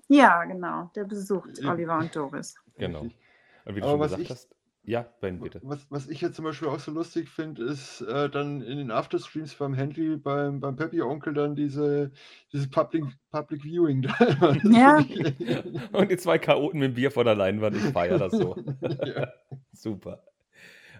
Ja, 0.08 0.46
genau, 0.46 0.90
der 0.96 1.04
besucht 1.04 1.58
Eben. 1.60 1.68
Oliver 1.68 1.98
und 1.98 2.16
Doris. 2.16 2.56
Genau. 2.78 3.02
Und 3.02 3.76
wie 3.76 3.82
du 3.82 3.88
Aber 3.88 3.92
schon 3.92 4.00
was 4.00 4.12
gesagt 4.12 4.22
ich- 4.24 4.30
hast, 4.32 4.56
ja, 4.88 5.06
Ben, 5.20 5.42
bitte. 5.42 5.60
Was, 5.64 5.86
was 5.90 6.08
ich 6.08 6.22
jetzt 6.22 6.38
zum 6.38 6.46
Beispiel 6.46 6.70
auch 6.70 6.80
so 6.80 6.92
lustig 6.92 7.28
finde, 7.28 7.62
ist 7.66 8.00
äh, 8.00 8.30
dann 8.30 8.62
in 8.62 8.78
den 8.78 8.90
Afterstreams 8.90 9.54
beim 9.56 9.74
Handy, 9.74 10.16
beim, 10.16 10.62
beim 10.62 10.78
Peppy 10.78 11.02
Onkel 11.02 11.34
dann 11.34 11.56
diese, 11.56 12.14
dieses 12.54 12.70
Public, 12.70 13.04
Public 13.30 13.64
Viewing. 13.64 14.04
da. 14.04 14.16
Ja. 14.64 15.00
Und 15.92 16.10
die 16.10 16.16
zwei 16.16 16.40
Chaoten 16.40 16.80
mit 16.80 16.92
dem 16.92 16.94
Bier 16.94 17.12
vor 17.12 17.26
der 17.26 17.36
Leinwand, 17.36 17.76
ich 17.76 17.84
feiere 17.84 18.18
das 18.18 18.32
so. 18.32 18.56
ja. 18.82 19.28
Super. 19.74 20.24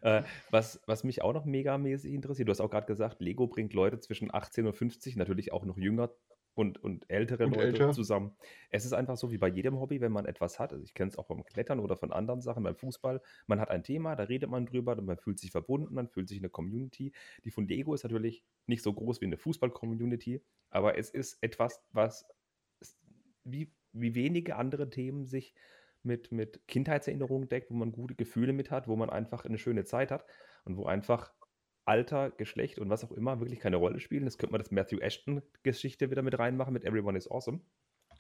Äh, 0.02 0.24
was, 0.52 0.82
was 0.86 1.06
mich 1.06 1.22
auch 1.22 1.34
noch 1.34 1.46
megamäßig 1.46 2.14
interessiert, 2.14 2.50
du 2.50 2.52
hast 2.52 2.60
auch 2.60 2.70
gerade 2.70 2.88
gesagt, 2.88 3.22
Lego 3.22 3.48
bringt 3.48 3.74
Leute 3.74 4.00
zwischen 4.00 4.34
18 4.34 4.68
und 4.68 4.76
50, 4.76 5.16
natürlich 5.16 5.54
auch 5.54 5.64
noch 5.64 5.78
jünger 5.78 6.10
und, 6.58 6.84
und 6.84 7.08
ältere 7.08 7.46
Und 7.46 7.56
Leute 7.56 7.66
älter. 7.66 7.92
zusammen. 7.92 8.36
Es 8.72 8.84
ist 8.84 8.94
einfach 8.94 9.16
so 9.16 9.32
wie 9.32 9.38
bei 9.38 9.48
jedem 9.48 9.80
Hobby, 9.80 10.02
wenn 10.02 10.12
man 10.12 10.26
etwas 10.26 10.58
hat, 10.58 10.74
also 10.74 10.84
ich 10.84 10.96
kenne 10.96 11.10
es 11.10 11.18
auch 11.18 11.28
beim 11.28 11.44
Klettern 11.44 11.80
oder 11.80 11.96
von 11.96 12.12
anderen 12.12 12.42
Sachen, 12.42 12.64
beim 12.64 12.76
Fußball, 12.76 13.22
man 13.46 13.60
hat 13.60 13.70
ein 13.70 13.84
Thema, 13.84 14.16
da 14.16 14.24
redet 14.24 14.50
man 14.50 14.66
drüber, 14.66 15.00
man 15.00 15.18
fühlt 15.18 15.38
sich 15.38 15.52
verbunden, 15.52 15.94
man 15.94 16.08
fühlt 16.08 16.28
sich 16.28 16.40
in 16.40 16.44
eine 16.44 16.50
Community. 16.50 17.14
Die 17.46 17.52
von 17.52 17.68
Lego 17.68 17.94
ist 17.94 18.04
natürlich 18.04 18.44
nicht 18.66 18.82
so 18.82 18.92
groß 18.92 19.22
wie 19.22 19.26
eine 19.26 19.38
Fußball-Community, 19.38 20.42
aber 20.72 20.98
es 20.98 21.12
ist 21.12 21.38
etwas, 21.44 21.86
was 21.92 22.26
wie, 23.44 23.72
wie 23.94 24.16
wenige 24.16 24.56
andere 24.56 24.90
Themen 24.90 25.28
sich 25.28 25.54
mit, 26.02 26.32
mit 26.32 26.68
Kindheitserinnerungen 26.68 27.50
deckt, 27.50 27.70
wo 27.70 27.76
man 27.76 27.92
gute 27.92 28.16
Gefühle 28.16 28.54
mit 28.54 28.72
hat, 28.72 28.88
wo 28.88 28.96
man 28.96 29.12
einfach 29.12 29.46
eine 29.46 29.60
schöne 29.60 29.86
Zeit 29.86 30.10
hat 30.10 30.26
und 30.66 30.76
wo 30.76 30.86
einfach 30.86 31.34
Alter, 31.88 32.32
Geschlecht 32.32 32.80
und 32.80 32.90
was 32.90 33.04
auch 33.04 33.12
immer 33.12 33.40
wirklich 33.40 33.60
keine 33.60 33.78
Rolle 33.78 34.00
spielen. 34.00 34.26
Das 34.26 34.38
könnte 34.38 34.52
man 34.52 34.60
das 34.60 34.72
Matthew 34.72 35.00
Ashton-Geschichte 35.00 36.12
wieder 36.12 36.22
mit 36.22 36.38
reinmachen 36.38 36.74
mit 36.74 36.84
Everyone 36.84 37.18
is 37.18 37.30
Awesome. 37.30 37.62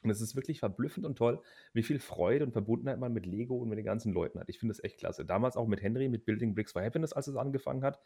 Und 0.04 0.10
es 0.10 0.22
ist 0.22 0.36
wirklich 0.36 0.60
verblüffend 0.60 1.06
und 1.06 1.18
toll, 1.18 1.42
wie 1.74 1.84
viel 1.84 2.00
Freude 2.00 2.46
und 2.46 2.54
Verbundenheit 2.54 3.00
man 3.00 3.14
mit 3.14 3.26
Lego 3.26 3.58
und 3.58 3.68
mit 3.68 3.78
den 3.78 3.86
ganzen 3.86 4.14
Leuten 4.14 4.40
hat. 4.40 4.48
Ich 4.48 4.60
finde 4.60 4.74
das 4.74 4.84
echt 4.84 5.00
klasse. 5.00 5.26
Damals 5.26 5.58
auch 5.58 5.68
mit 5.68 5.82
Henry, 5.82 6.08
mit 6.08 6.26
Building 6.26 6.54
Bricks 6.54 6.72
for 6.72 6.82
Happiness, 6.82 7.14
als 7.14 7.28
es 7.28 7.36
angefangen 7.36 7.84
hat. 7.84 8.00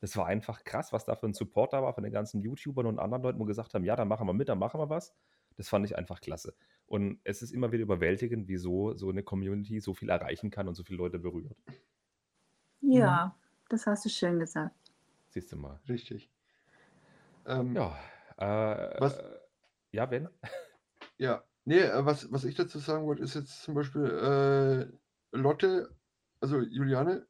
Das 0.00 0.16
war 0.16 0.26
einfach 0.26 0.62
krass, 0.62 0.92
was 0.92 1.04
da 1.04 1.16
für 1.16 1.26
ein 1.26 1.34
Support 1.34 1.72
da 1.72 1.82
war 1.82 1.94
von 1.94 2.04
den 2.04 2.12
ganzen 2.12 2.40
YouTubern 2.40 2.86
und 2.86 2.98
anderen 2.98 3.22
Leuten, 3.22 3.38
wo 3.40 3.44
gesagt 3.44 3.74
haben, 3.74 3.84
ja, 3.84 3.96
dann 3.96 4.08
machen 4.08 4.26
wir 4.26 4.34
mit, 4.34 4.48
dann 4.48 4.58
machen 4.58 4.78
wir 4.78 4.88
was. 4.88 5.16
Das 5.56 5.68
fand 5.68 5.84
ich 5.84 5.96
einfach 5.96 6.20
klasse. 6.20 6.54
Und 6.86 7.20
es 7.24 7.42
ist 7.42 7.50
immer 7.50 7.72
wieder 7.72 7.82
überwältigend, 7.82 8.46
wieso 8.46 8.94
so 8.94 9.08
eine 9.08 9.24
Community 9.24 9.80
so 9.80 9.94
viel 9.94 10.10
erreichen 10.10 10.50
kann 10.50 10.68
und 10.68 10.76
so 10.76 10.84
viele 10.84 10.98
Leute 10.98 11.18
berührt. 11.18 11.56
Ja, 12.80 13.36
das 13.68 13.86
hast 13.86 14.04
du 14.04 14.08
schön 14.08 14.38
gesagt. 14.38 14.87
Siehst 15.28 15.52
du 15.52 15.56
mal. 15.56 15.80
Richtig. 15.88 16.30
Ähm, 17.46 17.74
Ja. 17.74 17.98
Äh, 18.36 19.00
Was- 19.00 19.22
Ja, 19.90 20.06
Ben? 20.06 20.28
Ja, 21.18 21.44
nee, 21.64 21.80
äh, 21.80 22.04
was, 22.04 22.30
was 22.30 22.44
ich 22.44 22.54
dazu 22.54 22.78
sagen 22.78 23.06
wollte, 23.06 23.22
ist 23.22 23.34
jetzt 23.34 23.62
zum 23.62 23.74
Beispiel 23.74 24.04
äh, 24.04 25.36
Lotte, 25.36 25.94
also 26.40 26.60
Juliane, 26.60 27.26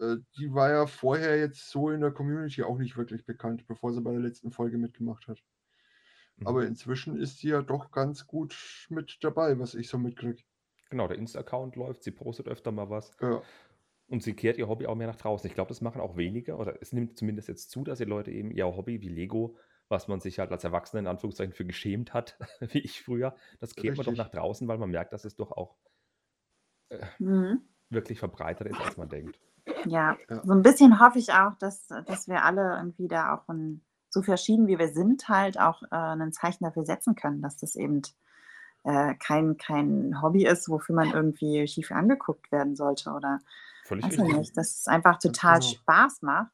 äh, 0.00 0.16
die 0.36 0.52
war 0.52 0.70
ja 0.70 0.86
vorher 0.86 1.38
jetzt 1.38 1.68
so 1.70 1.90
in 1.90 2.00
der 2.00 2.10
Community 2.12 2.62
auch 2.62 2.78
nicht 2.78 2.96
wirklich 2.96 3.24
bekannt, 3.24 3.66
bevor 3.66 3.92
sie 3.92 4.00
bei 4.00 4.10
der 4.12 4.20
letzten 4.20 4.50
Folge 4.50 4.78
mitgemacht 4.78 5.28
hat. 5.28 5.38
Mhm. 6.36 6.46
Aber 6.46 6.66
inzwischen 6.66 7.16
ist 7.18 7.38
sie 7.38 7.48
ja 7.48 7.62
doch 7.62 7.90
ganz 7.92 8.26
gut 8.26 8.86
mit 8.90 9.18
dabei, 9.22 9.58
was 9.58 9.74
ich 9.74 9.88
so 9.88 9.98
mitkriege. 9.98 10.42
Genau, 10.90 11.06
der 11.06 11.18
Insta-Account 11.18 11.76
läuft, 11.76 12.02
sie 12.02 12.10
postet 12.12 12.48
öfter 12.48 12.72
mal 12.72 12.88
was. 12.88 13.14
Ja, 13.20 13.42
Und 14.10 14.22
sie 14.22 14.34
kehrt 14.34 14.56
ihr 14.58 14.68
Hobby 14.68 14.86
auch 14.86 14.94
mehr 14.94 15.06
nach 15.06 15.16
draußen. 15.16 15.46
Ich 15.48 15.54
glaube, 15.54 15.68
das 15.68 15.80
machen 15.82 16.00
auch 16.00 16.16
wenige, 16.16 16.56
oder 16.56 16.80
es 16.80 16.92
nimmt 16.92 17.18
zumindest 17.18 17.48
jetzt 17.48 17.70
zu, 17.70 17.84
dass 17.84 17.98
die 17.98 18.04
Leute 18.04 18.30
eben 18.30 18.50
ihr 18.50 18.66
Hobby 18.66 19.00
wie 19.02 19.08
Lego, 19.08 19.56
was 19.88 20.08
man 20.08 20.20
sich 20.20 20.38
halt 20.38 20.50
als 20.50 20.64
Erwachsener 20.64 21.00
in 21.00 21.06
Anführungszeichen 21.06 21.52
für 21.52 21.64
geschämt 21.66 22.14
hat, 22.14 22.38
wie 22.60 22.78
ich 22.78 23.02
früher, 23.02 23.36
das 23.60 23.74
kehrt 23.74 23.96
man 23.96 24.06
doch 24.06 24.12
Richtig. 24.12 24.18
nach 24.24 24.30
draußen, 24.30 24.66
weil 24.66 24.78
man 24.78 24.90
merkt, 24.90 25.12
dass 25.12 25.24
es 25.24 25.36
doch 25.36 25.52
auch 25.52 25.76
Mhm. 27.18 27.62
wirklich 27.90 28.18
verbreitert 28.18 28.68
ist, 28.68 28.80
als 28.80 28.96
man 28.96 29.08
denkt. 29.08 29.38
Ja, 29.84 30.16
Ja. 30.28 30.42
so 30.44 30.52
ein 30.52 30.62
bisschen 30.62 31.00
hoffe 31.00 31.18
ich 31.18 31.32
auch, 31.32 31.54
dass, 31.58 31.86
dass 31.88 32.28
wir 32.28 32.44
alle 32.44 32.76
irgendwie 32.76 33.08
da 33.08 33.34
auch 33.34 33.48
ein, 33.48 33.82
so 34.10 34.22
verschieden 34.22 34.66
wie 34.66 34.78
wir 34.78 34.88
sind, 34.88 35.28
halt 35.28 35.58
auch 35.60 35.82
äh, 35.82 35.96
ein 35.96 36.32
Zeichen 36.32 36.64
dafür 36.64 36.84
setzen 36.84 37.14
können, 37.14 37.42
dass 37.42 37.56
das 37.58 37.76
eben 37.76 38.02
äh, 38.84 39.14
kein, 39.16 39.56
kein 39.58 40.20
Hobby 40.22 40.46
ist, 40.46 40.68
wofür 40.68 40.94
man 40.94 41.10
irgendwie 41.12 41.66
schief 41.66 41.92
angeguckt 41.92 42.50
werden 42.52 42.76
sollte 42.76 43.10
oder 43.10 43.40
Völlig 43.88 44.04
weiß 44.04 44.18
ich 44.18 44.20
richtig. 44.20 44.38
nicht, 44.38 44.56
dass 44.56 44.80
es 44.80 44.86
einfach 44.86 45.18
total 45.18 45.60
genau. 45.60 45.72
Spaß 45.72 46.22
macht. 46.22 46.52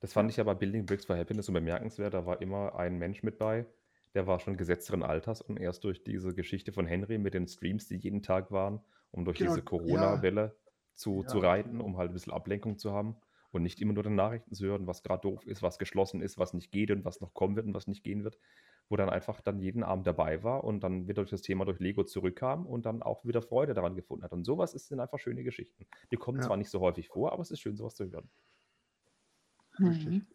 Das 0.00 0.12
fand 0.12 0.30
ich 0.30 0.40
aber 0.40 0.54
Building 0.54 0.86
Bricks 0.86 1.04
for 1.06 1.16
Happiness 1.16 1.46
so 1.46 1.52
bemerkenswert. 1.52 2.14
Da 2.14 2.26
war 2.26 2.42
immer 2.42 2.74
ein 2.76 2.98
Mensch 2.98 3.22
mit 3.22 3.38
bei, 3.38 3.66
der 4.14 4.26
war 4.26 4.40
schon 4.40 4.56
gesetzteren 4.56 5.02
Alters 5.02 5.40
und 5.40 5.56
erst 5.58 5.84
durch 5.84 6.02
diese 6.04 6.34
Geschichte 6.34 6.72
von 6.72 6.86
Henry 6.86 7.18
mit 7.18 7.34
den 7.34 7.46
Streams, 7.48 7.86
die 7.86 7.96
jeden 7.96 8.22
Tag 8.22 8.50
waren, 8.50 8.80
um 9.10 9.24
durch 9.24 9.38
Genau, 9.38 9.50
diese 9.50 9.60
ja. 9.60 9.64
Corona-Welle 9.64 10.56
zu, 10.94 11.22
zu 11.24 11.38
Ja, 11.38 11.42
reiten, 11.42 11.78
genau. 11.78 11.84
um 11.84 11.96
halt 11.96 12.10
ein 12.10 12.14
bisschen 12.14 12.32
Ablenkung 12.32 12.78
zu 12.78 12.92
haben 12.92 13.16
und 13.52 13.62
nicht 13.62 13.80
immer 13.80 13.92
nur 13.94 14.02
den 14.02 14.14
Nachrichten 14.16 14.54
zu 14.54 14.66
hören, 14.66 14.86
was 14.86 15.02
gerade 15.02 15.22
doof 15.22 15.46
ist, 15.46 15.62
was 15.62 15.78
geschlossen 15.78 16.20
ist, 16.20 16.38
was 16.38 16.52
nicht 16.54 16.72
geht 16.72 16.90
und 16.90 17.04
was 17.04 17.20
noch 17.20 17.32
kommen 17.34 17.56
wird 17.56 17.66
und 17.66 17.74
was 17.74 17.86
nicht 17.86 18.02
gehen 18.04 18.24
wird, 18.24 18.38
wo 18.92 18.96
dann 18.96 19.10
einfach 19.10 19.40
dann 19.42 19.60
jeden 19.60 19.84
Abend 19.84 20.06
dabei 20.06 20.44
war 20.44 20.64
und 20.64 20.82
dann 20.84 21.04
wieder 21.08 21.16
durch 21.22 21.30
das 21.30 21.42
Thema 21.42 21.66
durch 21.66 21.80
Lego 21.80 22.04
zurückkam 22.04 22.66
und 22.66 22.86
dann 22.86 23.02
auch 23.02 23.24
wieder 23.26 23.42
Freude 23.42 23.74
daran 23.74 23.96
gefunden 23.96 24.24
hat. 24.24 24.32
Und 24.32 24.44
sowas 24.44 24.74
ist, 24.74 24.88
sind 24.88 25.00
einfach 25.00 25.18
schöne 25.20 25.44
Geschichten. 25.44 25.86
Die 26.12 26.18
kommen 26.18 26.40
Ja. 26.40 26.42
zwar 26.42 26.58
nicht 26.58 26.70
so 26.70 26.80
häufig 26.80 27.08
vor, 27.10 27.32
aber 27.32 27.42
es 27.42 27.52
ist 27.52 27.60
schön, 27.60 27.76
sowas 27.76 27.96
zu 27.96 28.10
hören. 28.10 28.30
Richtig. 29.82 30.14
Mhm. 30.14 30.26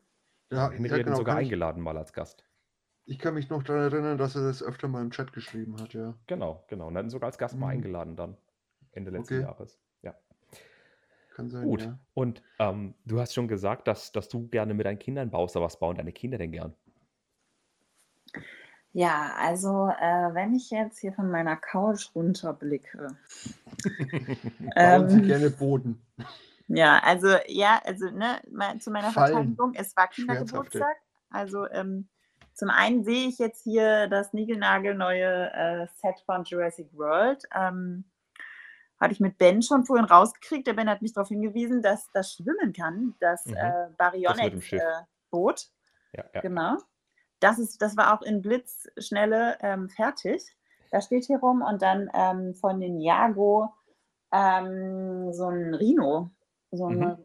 Ja, 0.51 0.71
Henry 0.71 0.89
ja, 0.89 0.99
hat 0.99 1.05
ihn 1.07 1.13
genau, 1.13 1.15
sogar 1.15 1.35
ich, 1.37 1.37
eingeladen 1.37 1.81
mal 1.83 1.97
als 1.97 2.13
Gast. 2.13 2.47
ich 3.05 3.17
kann 3.17 3.33
mich 3.33 3.49
noch 3.49 3.63
daran 3.63 3.91
erinnern, 3.91 4.19
dass 4.19 4.35
er 4.35 4.43
das 4.43 4.61
öfter 4.61 4.87
mal 4.87 5.01
im 5.01 5.09
Chat 5.09 5.33
geschrieben 5.33 5.79
hat, 5.79 5.95
ja. 5.95 6.19
Genau, 6.27 6.63
genau. 6.67 6.87
Und 6.87 6.97
hat 6.97 7.05
ihn 7.05 7.09
sogar 7.09 7.27
als 7.27 7.37
Gast 7.37 7.59
mal 7.59 7.67
Mhm. 7.67 7.69
eingeladen 7.69 8.15
dann. 8.15 8.37
Ende 8.91 9.11
letzten 9.11 9.37
Okay. 9.37 9.39
Jahres. 9.39 9.79
Ja. 10.01 10.15
Kann 11.29 11.49
sein, 11.49 11.71
Gut. 11.71 11.77
ja. 11.77 11.99
Und 12.15 12.41
ähm, 12.59 12.95
du 13.05 13.19
hast 13.19 13.33
schon 13.35 13.47
gesagt, 13.47 13.87
dass, 13.87 14.11
dass 14.11 14.27
du 14.29 14.47
gerne 14.47 14.73
mit 14.73 14.85
deinen 14.87 14.97
Kindern 14.99 15.29
baust, 15.29 15.55
aber 15.55 15.65
was 15.65 15.79
bauen 15.79 15.95
deine 15.97 16.11
Kinder 16.11 16.37
denn 16.39 16.51
gern? 16.51 16.75
Ja, 18.93 19.33
also 19.37 19.89
äh, 19.99 20.33
wenn 20.33 20.55
ich 20.55 20.71
jetzt 20.71 20.99
hier 20.99 21.13
von 21.13 21.29
meiner 21.29 21.55
Couch 21.55 22.09
runterblicke. 22.15 23.15
Bauen 24.75 25.09
Sie 25.09 25.17
ähm, 25.19 25.27
gerne 25.27 25.49
Boden. 25.51 26.01
ja, 26.67 26.99
also 27.03 27.27
ja, 27.47 27.79
also 27.85 28.09
ne, 28.09 28.39
zu 28.79 28.89
meiner 28.91 29.11
Fallen. 29.11 29.33
Verteidigung, 29.33 29.73
es 29.75 29.95
war. 29.95 30.07
Kindergeburtstag. 30.07 30.95
Also 31.29 31.67
ähm, 31.69 32.07
zum 32.53 32.69
einen 32.69 33.03
sehe 33.03 33.27
ich 33.27 33.37
jetzt 33.37 33.63
hier 33.63 34.07
das 34.07 34.33
niegelnagelneue 34.33 35.51
äh, 35.53 35.87
Set 35.97 36.19
von 36.25 36.43
Jurassic 36.43 36.89
World. 36.93 37.43
Ähm, 37.53 38.05
hatte 38.99 39.13
ich 39.13 39.19
mit 39.19 39.37
Ben 39.37 39.61
schon 39.61 39.85
vorhin 39.85 40.05
rausgekriegt. 40.05 40.65
Der 40.65 40.73
Ben 40.73 40.89
hat 40.89 41.03
mich 41.03 41.13
darauf 41.13 41.27
hingewiesen, 41.27 41.83
dass 41.83 42.09
das 42.13 42.33
schwimmen 42.33 42.73
kann, 42.73 43.13
das 43.19 43.45
Mhm. 43.45 43.57
äh, 43.57 44.61
Schiff. 44.61 44.81
äh, 44.81 45.03
Boot. 45.29 45.67
Ja, 46.13 46.25
ja. 46.33 46.41
Genau. 46.41 46.77
Das, 47.39 47.59
ist, 47.59 47.81
das 47.81 47.95
war 47.97 48.13
auch 48.13 48.21
in 48.21 48.41
Blitzschnelle 48.41 49.57
ähm, 49.61 49.89
fertig. 49.89 50.43
Da 50.91 51.01
steht 51.01 51.25
hier 51.25 51.39
rum 51.39 51.61
und 51.61 51.81
dann 51.81 52.09
ähm, 52.13 52.55
von 52.55 52.79
den 52.79 52.99
Jago 52.99 53.69
ähm, 54.33 55.31
so 55.33 55.45
ein 55.47 55.73
Rhino, 55.73 56.31
so, 56.71 56.89
Mhm. 56.89 57.17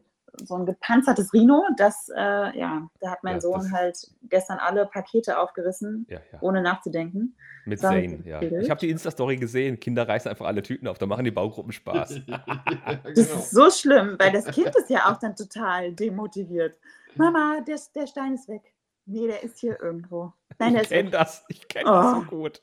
so 0.43 0.55
ein 0.55 0.65
gepanzertes 0.65 1.33
Rhino. 1.33 1.63
Das, 1.77 2.09
äh, 2.15 2.57
ja, 2.57 2.87
da 2.99 3.11
hat 3.11 3.23
mein 3.23 3.35
Ja, 3.35 3.41
Sohn 3.41 3.71
halt 3.71 3.97
gestern 4.23 4.57
alle 4.59 4.85
Pakete 4.85 5.37
aufgerissen, 5.39 6.05
ja, 6.09 6.19
ja. 6.31 6.39
ohne 6.41 6.61
nachzudenken. 6.61 7.35
Mit 7.65 7.79
Zane, 7.79 8.21
ja. 8.25 8.41
Ich 8.41 8.69
habe 8.69 8.79
die 8.81 8.89
Insta-Story 8.89 9.37
gesehen. 9.37 9.79
Kinder 9.79 10.07
reißen 10.07 10.29
einfach 10.29 10.45
alle 10.45 10.61
Tüten 10.63 10.87
auf. 10.87 10.97
Da 10.97 11.05
machen 11.05 11.23
die 11.23 11.31
Baugruppen 11.31 11.71
Spaß. 11.71 12.19
Das 13.03 13.27
genau. 13.27 13.39
ist 13.39 13.51
so 13.51 13.69
schlimm, 13.69 14.15
weil 14.19 14.31
das 14.31 14.45
Kind 14.45 14.75
ist 14.75 14.89
ja 14.89 15.09
auch 15.11 15.17
dann 15.19 15.35
total 15.35 15.93
demotiviert. 15.93 16.77
Mama, 17.15 17.61
der, 17.67 17.79
der 17.95 18.07
Stein 18.07 18.33
ist 18.33 18.47
weg. 18.49 18.72
Nee, 19.05 19.27
der 19.27 19.43
ist 19.43 19.59
hier 19.59 19.79
irgendwo. 19.81 20.33
Nein, 20.59 20.73
der 20.73 20.83
ich 20.83 20.89
kenne 20.89 21.09
das. 21.11 21.43
Ich 21.49 21.67
kenne 21.67 21.85
das 21.89 22.05
Oh. 22.15 22.19
so 22.21 22.25
gut. 22.25 22.61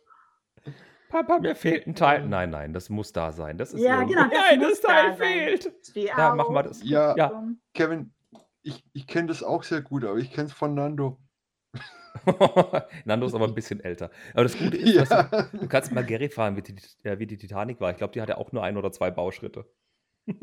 Papa, 1.11 1.39
mir 1.41 1.55
fehlt 1.57 1.87
ein 1.87 1.95
Teil. 1.95 2.27
Nein, 2.27 2.51
nein, 2.51 2.73
das 2.73 2.89
muss 2.89 3.13
da 3.13 3.33
sein. 3.33 3.59
Das 3.59 3.73
ist 3.73 3.81
Ja, 3.83 4.01
irgendwo- 4.01 4.15
genau, 4.15 4.29
das 4.31 4.39
Nein, 4.51 4.61
das 4.61 4.81
Teil 4.81 5.11
da 5.11 5.17
fehlt. 5.17 5.73
Steh 5.83 6.07
Da 6.17 6.31
auf. 6.31 6.37
machen 6.37 6.55
wir 6.55 6.63
das. 6.63 6.83
Ja, 6.85 7.17
Ja. 7.17 7.49
Kevin, 7.75 8.13
ich, 8.63 8.85
ich 8.93 9.07
kenne 9.07 9.29
das 9.29 9.43
auch 9.43 9.63
sehr 9.65 9.81
gut, 9.83 10.05
aber 10.05 10.19
ich 10.19 10.33
kenne 10.33 10.47
es 10.47 10.53
von 10.53 10.75
Nando. 10.75 11.19
Nando 13.05 13.27
ist 13.27 13.35
aber 13.35 13.47
ein 13.47 13.55
bisschen 13.55 13.81
älter. 13.81 14.11
Aber 14.35 14.43
das 14.45 14.57
Gute 14.59 14.77
ist, 14.77 14.97
dass 14.99 15.09
du, 15.09 15.37
Ja. 15.37 15.43
du 15.53 15.69
kannst 15.69 15.93
mal 15.93 16.05
Gary 16.05 16.29
fahren, 16.29 16.57
wie 16.57 16.63
die, 16.63 16.77
äh, 17.05 17.19
wie 17.19 17.27
die 17.27 17.37
Titanic 17.39 17.81
war. 17.81 17.91
Ich 17.91 17.97
glaube, 17.97 18.13
die 18.13 18.21
hatte 18.21 18.39
auch 18.39 18.53
nur 18.53 18.63
ein 18.63 18.77
oder 18.77 18.93
zwei 18.93 19.11
Bauschritte. 19.11 19.67
Hä? 20.27 20.35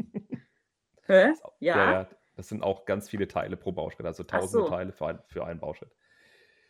Ja, 1.60 1.76
Ja? 1.78 1.91
ja. 1.91 2.07
Das 2.38 2.47
sind 2.47 2.64
auch 2.64 2.85
ganz 2.85 3.09
viele 3.09 3.27
Teile 3.27 3.57
pro 3.57 3.72
Bauschritt, 3.72 4.05
also 4.05 4.23
tausende 4.23 4.65
so. 4.65 4.69
Teile 4.69 4.93
für, 4.93 5.07
ein, 5.07 5.19
für 5.26 5.45
einen 5.45 5.59
Bauschritt. 5.59 5.89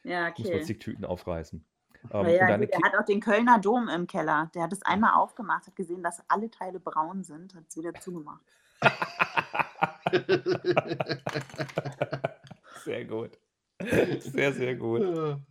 Ja, 0.03 0.30
Muss 0.30 0.39
man 0.39 0.48
okay. 0.48 0.64
zig 0.64 0.80
Tüten 0.80 1.03
aufreißen. 1.03 1.65
Ähm, 2.11 2.27
ja, 2.27 2.48
er 2.48 2.65
Ki 2.65 2.81
hat 2.81 2.95
auch 2.98 3.03
den 3.03 3.19
Kölner 3.19 3.60
Dom 3.60 3.89
im 3.89 4.07
Keller. 4.07 4.49
Der 4.56 4.64
hat 4.64 4.72
es 4.72 4.81
einmal 4.84 5.15
aufgemacht, 5.15 5.68
hat 5.68 5.76
gesehen, 5.76 6.03
dass 6.03 6.23
alle 6.30 6.49
Teile 6.49 6.80
braun 6.80 7.23
sind, 7.23 7.53
hat 7.53 7.65
es 7.68 7.76
wieder 7.76 7.94
zugemacht. 7.95 8.45
sehr 12.85 13.03
gut. 13.06 13.38
Sehr, 14.19 14.53
sehr 14.53 14.76
gut. 14.76 15.02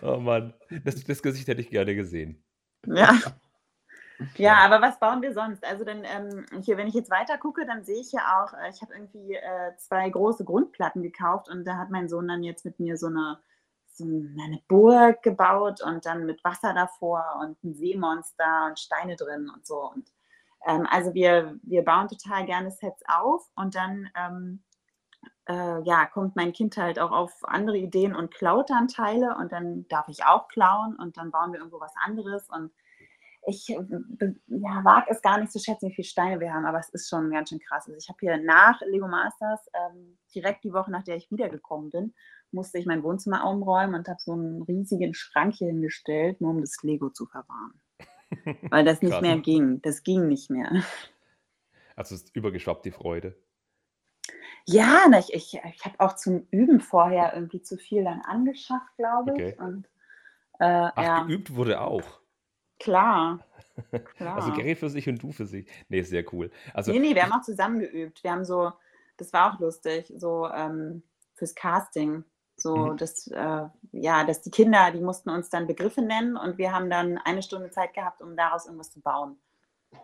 Oh 0.00 0.18
Mann, 0.18 0.54
das, 0.84 1.02
das 1.02 1.22
Gesicht 1.22 1.48
hätte 1.48 1.60
ich 1.60 1.70
gerne 1.70 1.96
gesehen. 1.96 2.40
Ja. 2.86 3.18
Ja, 4.36 4.56
aber 4.64 4.80
was 4.80 4.98
bauen 4.98 5.20
wir 5.22 5.34
sonst? 5.34 5.64
Also 5.64 5.84
dann 5.84 6.04
ähm, 6.04 6.46
hier, 6.62 6.76
wenn 6.76 6.86
ich 6.86 6.94
jetzt 6.94 7.10
weiter 7.10 7.36
gucke, 7.38 7.66
dann 7.66 7.84
sehe 7.84 8.00
ich 8.00 8.12
ja 8.12 8.42
auch, 8.42 8.52
äh, 8.54 8.70
ich 8.70 8.80
habe 8.80 8.94
irgendwie 8.94 9.34
äh, 9.34 9.76
zwei 9.76 10.08
große 10.08 10.44
Grundplatten 10.44 11.02
gekauft 11.02 11.48
und 11.48 11.64
da 11.64 11.76
hat 11.76 11.90
mein 11.90 12.08
Sohn 12.08 12.28
dann 12.28 12.42
jetzt 12.42 12.64
mit 12.64 12.80
mir 12.80 12.96
so 12.96 13.08
eine, 13.08 13.38
so 13.92 14.04
eine 14.04 14.60
Burg 14.68 15.22
gebaut 15.22 15.82
und 15.82 16.06
dann 16.06 16.24
mit 16.24 16.42
Wasser 16.44 16.72
davor 16.72 17.40
und 17.42 17.62
ein 17.62 17.74
Seemonster 17.74 18.66
und 18.68 18.78
Steine 18.78 19.16
drin 19.16 19.50
und 19.54 19.66
so. 19.66 19.90
Und 19.90 20.10
ähm, 20.66 20.86
also 20.90 21.12
wir, 21.12 21.58
wir 21.62 21.84
bauen 21.84 22.08
total 22.08 22.46
gerne 22.46 22.70
Sets 22.70 23.02
auf 23.08 23.50
und 23.54 23.74
dann 23.74 24.08
ähm, 24.16 24.62
äh, 25.48 25.82
ja, 25.82 26.06
kommt 26.06 26.36
mein 26.36 26.52
Kind 26.52 26.76
halt 26.76 26.98
auch 26.98 27.12
auf 27.12 27.32
andere 27.42 27.76
Ideen 27.76 28.14
und 28.16 28.32
klaut 28.32 28.70
dann 28.70 28.88
Teile 28.88 29.36
und 29.36 29.52
dann 29.52 29.86
darf 29.88 30.08
ich 30.08 30.24
auch 30.24 30.48
klauen 30.48 30.96
und 30.96 31.16
dann 31.16 31.30
bauen 31.30 31.52
wir 31.52 31.60
irgendwo 31.60 31.80
was 31.80 31.94
anderes 32.02 32.48
und 32.48 32.72
ich 33.46 33.70
äh, 33.70 34.34
ja, 34.48 34.84
wage 34.84 35.06
es 35.10 35.22
gar 35.22 35.38
nicht 35.38 35.52
zu 35.52 35.58
schätzen, 35.58 35.88
wie 35.88 35.94
viele 35.94 36.06
Steine 36.06 36.40
wir 36.40 36.52
haben, 36.52 36.66
aber 36.66 36.78
es 36.78 36.88
ist 36.90 37.08
schon 37.08 37.30
ganz 37.30 37.48
schön 37.48 37.60
krass. 37.60 37.86
Also 37.86 37.96
ich 37.96 38.08
habe 38.08 38.18
hier 38.20 38.36
nach 38.38 38.80
Lego 38.82 39.06
Masters, 39.06 39.60
ähm, 39.74 40.18
direkt 40.34 40.64
die 40.64 40.72
Woche, 40.72 40.90
nach 40.90 41.04
der 41.04 41.16
ich 41.16 41.30
wiedergekommen 41.30 41.90
bin, 41.90 42.14
musste 42.50 42.78
ich 42.78 42.86
mein 42.86 43.02
Wohnzimmer 43.02 43.48
umräumen 43.48 43.94
und 43.94 44.08
habe 44.08 44.18
so 44.20 44.32
einen 44.32 44.62
riesigen 44.62 45.14
Schrank 45.14 45.54
hier 45.54 45.68
hingestellt, 45.68 46.40
nur 46.40 46.50
um 46.50 46.60
das 46.60 46.82
Lego 46.82 47.10
zu 47.10 47.26
verwahren. 47.26 47.80
Weil 48.70 48.84
das 48.84 49.02
nicht 49.02 49.20
mehr 49.20 49.38
ging. 49.38 49.80
Das 49.82 50.02
ging 50.02 50.28
nicht 50.28 50.50
mehr. 50.50 50.70
Also 51.94 52.14
es 52.14 52.24
ist 52.24 52.36
übergeschwappt, 52.36 52.84
die 52.84 52.90
Freude. 52.90 53.36
Ja, 54.66 55.06
ich, 55.18 55.32
ich, 55.32 55.60
ich 55.74 55.84
habe 55.84 56.00
auch 56.00 56.16
zum 56.16 56.46
Üben 56.50 56.80
vorher 56.80 57.32
irgendwie 57.34 57.62
zu 57.62 57.76
viel 57.76 58.02
dann 58.02 58.20
angeschafft, 58.22 58.96
glaube 58.96 59.32
ich. 59.36 59.54
Okay. 59.54 59.56
Und 59.60 59.86
äh, 60.58 60.90
Ach, 60.94 61.02
ja, 61.02 61.22
geübt 61.22 61.54
wurde 61.54 61.80
auch. 61.80 62.20
Klar. 62.78 63.40
klar. 64.16 64.36
Also 64.36 64.52
Gary 64.52 64.74
für 64.74 64.90
sich 64.90 65.08
und 65.08 65.22
du 65.22 65.32
für 65.32 65.46
sich. 65.46 65.68
Nee, 65.88 66.02
sehr 66.02 66.24
cool. 66.32 66.50
Also 66.74 66.92
nee, 66.92 66.98
nee, 66.98 67.14
wir 67.14 67.22
haben 67.22 67.32
auch 67.32 67.42
zusammen 67.42 67.78
geübt. 67.80 68.22
Wir 68.24 68.32
haben 68.32 68.44
so, 68.44 68.72
das 69.16 69.32
war 69.32 69.52
auch 69.54 69.60
lustig, 69.60 70.12
so 70.16 70.48
ähm, 70.48 71.02
fürs 71.34 71.54
Casting. 71.54 72.24
So, 72.58 72.74
Mhm. 72.74 72.96
dass, 72.96 73.26
äh, 73.26 73.64
ja, 73.92 74.24
dass 74.24 74.40
die 74.40 74.50
Kinder, 74.50 74.90
die 74.90 75.00
mussten 75.00 75.28
uns 75.28 75.50
dann 75.50 75.66
Begriffe 75.66 76.00
nennen 76.00 76.38
und 76.38 76.56
wir 76.56 76.72
haben 76.72 76.88
dann 76.88 77.18
eine 77.18 77.42
Stunde 77.42 77.70
Zeit 77.70 77.92
gehabt, 77.92 78.22
um 78.22 78.34
daraus 78.34 78.64
irgendwas 78.64 78.90
zu 78.90 79.00
bauen. 79.02 79.36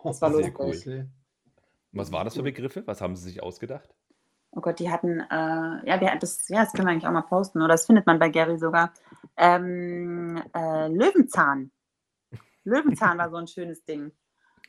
Das 0.03 0.21
war 0.21 0.31
Sehr 0.31 0.51
lustig. 0.51 0.85
cool. 0.87 1.09
Was 1.93 2.11
waren 2.11 2.25
das 2.25 2.35
für 2.35 2.43
Begriffe? 2.43 2.83
Was 2.85 3.01
haben 3.01 3.15
sie 3.15 3.23
sich 3.23 3.41
ausgedacht? 3.41 3.89
Oh 4.51 4.61
Gott, 4.61 4.77
die 4.77 4.91
hatten, 4.91 5.19
äh, 5.19 5.89
ja, 5.89 5.99
wir, 5.99 6.15
das, 6.19 6.47
ja, 6.47 6.63
das 6.63 6.73
können 6.73 6.87
wir 6.87 6.91
eigentlich 6.91 7.07
auch 7.07 7.11
mal 7.11 7.23
posten, 7.23 7.57
oder 7.57 7.69
das 7.69 7.87
findet 7.87 8.05
man 8.05 8.19
bei 8.19 8.29
Gary 8.29 8.59
sogar. 8.59 8.93
Ähm, 9.35 10.39
äh, 10.53 10.89
Löwenzahn. 10.89 11.71
Löwenzahn 12.63 13.17
war 13.17 13.29
so 13.29 13.37
ein 13.37 13.47
schönes 13.47 13.83
Ding. 13.85 14.11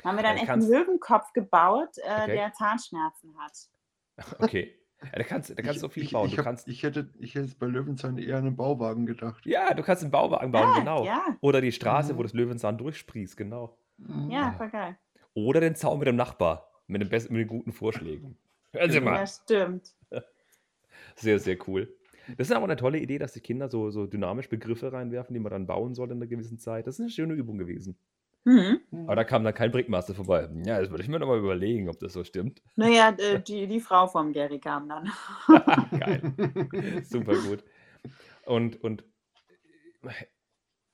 Da 0.03 0.09
haben 0.11 0.17
wir 0.17 0.23
dann 0.23 0.37
Ja, 0.37 0.43
echt 0.43 0.51
einen 0.51 0.69
Löwenkopf 0.69 1.33
gebaut, 1.33 1.97
äh, 1.99 2.23
Okay. 2.23 2.35
der 2.37 2.53
Zahnschmerzen 2.53 3.37
hat. 3.39 3.53
Okay. 4.41 4.79
Ja, 5.03 5.11
da 5.19 5.23
kannst, 5.25 5.51
da 5.51 5.63
kannst 5.63 5.77
du 5.77 5.81
so 5.81 5.89
viel 5.91 6.05
ich, 6.05 6.13
bauen. 6.13 6.27
Ich, 6.29 6.33
Du 6.33 6.39
hab, 6.39 6.45
kannst, 6.45 6.67
ich, 6.67 6.83
hätte, 6.83 7.11
ich 7.19 7.35
hätte 7.35 7.55
bei 7.59 7.67
Löwenzahn 7.67 8.17
eher 8.17 8.39
an 8.39 8.47
einen 8.47 8.57
Bauwagen 8.57 9.05
gedacht. 9.05 9.45
ja, 9.45 9.75
du 9.75 9.83
kannst 9.83 10.03
einen 10.03 10.11
Bauwagen 10.11 10.51
bauen, 10.51 10.69
Ah, 10.69 10.79
genau. 10.79 11.05
Ja, 11.05 11.37
Oder 11.41 11.61
die 11.61 11.73
Straße, 11.73 12.15
wo 12.17 12.21
Mhm. 12.21 12.23
das 12.23 12.33
Löwenzahn 12.33 12.79
durchsprießt, 12.79 13.37
genau. 13.37 13.77
Mhm. 13.99 14.31
ja, 14.31 14.53
voll 14.57 14.71
geil. 14.71 14.97
Oder 15.35 15.61
den 15.61 15.75
Zaun 15.75 15.99
mit 15.99 16.09
dem 16.09 16.17
Nachbar. 16.17 16.71
Mit 16.87 17.03
den, 17.03 17.09
besten, 17.11 17.35
mit 17.35 17.41
den 17.43 17.49
guten 17.49 17.73
Vorschlägen. 17.73 18.39
Hören 18.73 18.91
Sie 18.91 18.97
Ja, 18.99 19.05
mal. 19.05 19.27
stimmt. 19.27 19.95
Sehr, 21.17 21.39
sehr 21.39 21.57
cool. 21.69 21.95
Das 22.37 22.49
ist 22.49 22.53
aber 22.53 22.65
eine 22.65 22.77
tolle 22.77 22.99
Idee, 22.99 23.19
dass 23.19 23.33
die 23.33 23.41
Kinder 23.41 23.69
so, 23.69 23.91
so 23.91 24.07
dynamisch 24.07 24.49
Begriffe 24.49 24.93
reinwerfen, 24.93 25.35
die 25.35 25.41
man 25.41 25.51
dann 25.51 25.67
bauen 25.67 25.95
soll 25.95 26.11
in 26.11 26.19
einer 26.19 26.27
gewissen 26.27 26.59
Zeit. 26.59 26.87
Das 26.87 26.97
ist 26.97 27.01
eine 27.01 27.11
schöne 27.11 27.35
Übung 27.35 27.59
gewesen. 27.59 27.97
Mhm. 28.45 28.81
Aber 29.05 29.17
da 29.17 29.25
kam 29.25 29.43
dann 29.43 29.55
kein 29.55 29.71
Brickmaster 29.71 30.15
vorbei. 30.15 30.49
Ja, 30.67 30.79
das 30.81 30.91
würde 30.91 31.03
ich 31.03 31.09
mir 31.09 31.19
nochmal 31.19 31.39
überlegen, 31.39 31.89
ob 31.89 31.99
das 31.99 32.13
so 32.13 32.25
stimmt. 32.25 32.63
Naja, 32.77 33.15
äh, 33.19 33.41
die, 33.41 33.67
die 33.67 33.81
Frau 33.81 34.07
vom 34.07 34.33
Gary 34.33 34.59
kam 34.59 34.89
dann. 34.89 35.11
Geil. 35.99 37.03
Super 37.05 37.35
gut. 37.37 37.65
Und, 38.45 38.83
und 38.85 39.05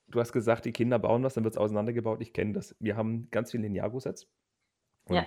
du 0.08 0.20
hast 0.20 0.32
gesagt, 0.32 0.64
die 0.64 0.72
Kinder 0.72 0.98
bauen 1.00 1.24
was, 1.24 1.34
dann 1.34 1.42
wird 1.44 1.54
es 1.54 1.58
auseinandergebaut. 1.58 2.20
Ich 2.20 2.32
kenne 2.32 2.52
das. 2.52 2.76
Wir 2.78 2.96
haben 2.96 3.28
ganz 3.30 3.50
viele 3.50 3.64
Ninjago-Sets. 3.64 4.28
Und 5.06 5.16
Ja. 5.16 5.26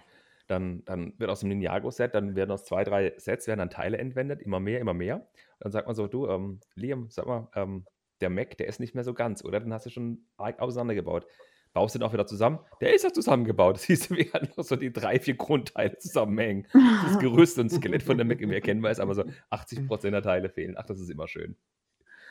Dann, 0.54 0.86
dann 0.86 1.14
wird 1.18 1.30
aus 1.30 1.42
dem 1.42 1.50
Ninjago-Set, 1.50 2.14
dann 2.16 2.36
werden 2.36 2.52
aus 2.52 2.64
zwei, 2.64 2.84
drei 2.84 3.14
Sets 3.18 3.48
werden 3.48 3.60
dann 3.60 3.70
Teile 3.70 3.98
entwendet, 3.98 4.42
immer 4.42 4.60
mehr, 4.60 4.80
immer 4.80 4.94
mehr. 4.94 5.28
Dann 5.60 5.72
sagt 5.72 5.88
man 5.88 5.96
so, 5.96 6.08
du, 6.08 6.28
ähm, 6.28 6.60
Liam, 6.76 7.08
sag 7.10 7.26
mal, 7.26 7.50
ähm, 7.56 7.86
der 8.22 8.30
Mac, 8.30 8.58
der 8.58 8.68
ist 8.68 8.80
nicht 8.80 8.96
mehr 8.96 9.04
so 9.04 9.14
ganz, 9.14 9.44
oder? 9.44 9.60
Den 9.60 9.74
hast 9.74 9.86
du 9.86 9.90
schon 9.90 10.26
arg 10.38 10.60
auseinandergebaut. 10.60 11.26
Baust 11.74 11.96
du 11.96 12.00
den 12.00 12.08
auch 12.08 12.14
wieder 12.14 12.28
zusammen? 12.28 12.60
Der 12.82 12.94
ist 12.94 13.04
ja 13.04 13.12
zusammengebaut. 13.12 13.80
Siehst 13.80 14.10
du, 14.12 14.16
wie 14.16 14.32
halt 14.32 14.56
noch 14.56 14.64
so 14.64 14.76
die 14.76 14.94
drei, 14.94 15.20
vier 15.20 15.36
Grundteile 15.36 15.98
zusammenhängen. 15.98 16.68
Das 17.04 17.18
Gerüst 17.20 17.58
und 17.58 17.70
Skelett 17.72 18.04
von 18.04 18.18
der 18.18 18.26
Mac 18.26 18.40
im 18.42 18.52
Erkennbar 18.52 18.92
ist, 18.92 19.00
aber 19.00 19.16
so 19.16 19.24
80% 19.50 20.12
der 20.12 20.22
Teile 20.22 20.50
fehlen. 20.50 20.76
Ach, 20.78 20.86
das 20.86 21.00
ist 21.00 21.10
immer 21.10 21.28
schön. 21.28 21.58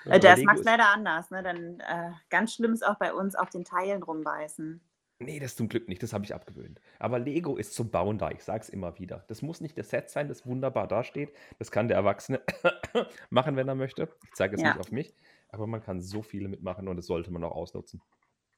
Das 0.04 0.42
macht 0.42 0.58
ist- 0.58 0.64
leider 0.64 0.88
anders. 0.90 1.30
Ne? 1.30 1.42
Dann 1.42 1.80
äh, 1.80 2.10
ganz 2.30 2.54
schlimm 2.54 2.72
ist 2.72 2.86
auch 2.86 2.98
bei 2.98 3.12
uns 3.12 3.34
auf 3.34 3.50
den 3.50 3.64
Teilen 3.64 4.02
rumbeißen. 4.02 4.80
Nee, 5.22 5.38
das 5.38 5.56
zum 5.56 5.68
Glück 5.68 5.88
nicht, 5.88 6.02
das 6.02 6.12
habe 6.12 6.24
ich 6.24 6.34
abgewöhnt. 6.34 6.80
Aber 6.98 7.18
Lego 7.18 7.56
ist 7.56 7.74
zum 7.74 7.90
Bauen 7.90 8.18
da, 8.18 8.30
ich 8.30 8.42
sage 8.42 8.60
es 8.60 8.68
immer 8.68 8.98
wieder. 8.98 9.24
Das 9.28 9.42
muss 9.42 9.60
nicht 9.60 9.78
das 9.78 9.90
Set 9.90 10.10
sein, 10.10 10.28
das 10.28 10.46
wunderbar 10.46 10.88
dasteht. 10.88 11.32
Das 11.58 11.70
kann 11.70 11.88
der 11.88 11.96
Erwachsene 11.96 12.40
machen, 13.30 13.56
wenn 13.56 13.68
er 13.68 13.74
möchte. 13.74 14.08
Ich 14.24 14.32
zeige 14.34 14.56
es 14.56 14.62
Ja. 14.62 14.68
nicht 14.68 14.80
auf 14.80 14.90
mich, 14.90 15.14
aber 15.48 15.66
man 15.66 15.82
kann 15.82 16.00
so 16.00 16.22
viele 16.22 16.48
mitmachen 16.48 16.88
und 16.88 16.96
das 16.96 17.06
sollte 17.06 17.30
man 17.32 17.44
auch 17.44 17.52
ausnutzen. 17.52 18.02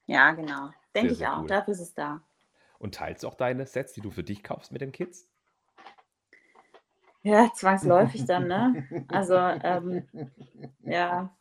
Ja, 0.06 0.32
genau. 0.32 0.70
Denke 0.94 1.12
ich 1.12 1.26
auch. 1.26 1.42
cool. 1.42 1.48
Dafür 1.48 1.72
ist 1.74 1.80
es 1.80 1.94
da. 1.94 2.22
Und 2.78 2.94
teilst 2.94 3.22
du 3.22 3.28
auch 3.28 3.34
deine 3.34 3.66
Sets, 3.66 3.92
die 3.92 4.00
du 4.00 4.10
für 4.10 4.24
dich 4.24 4.42
kaufst 4.42 4.72
mit 4.72 4.80
den 4.80 4.92
Kids? 4.92 5.28
Ja, 7.22 7.50
zwangsläufig 7.54 8.26
dann, 8.26 8.48
ne? 8.48 8.86
Also, 9.08 9.34
ähm, 9.36 10.06
ja. 10.82 11.34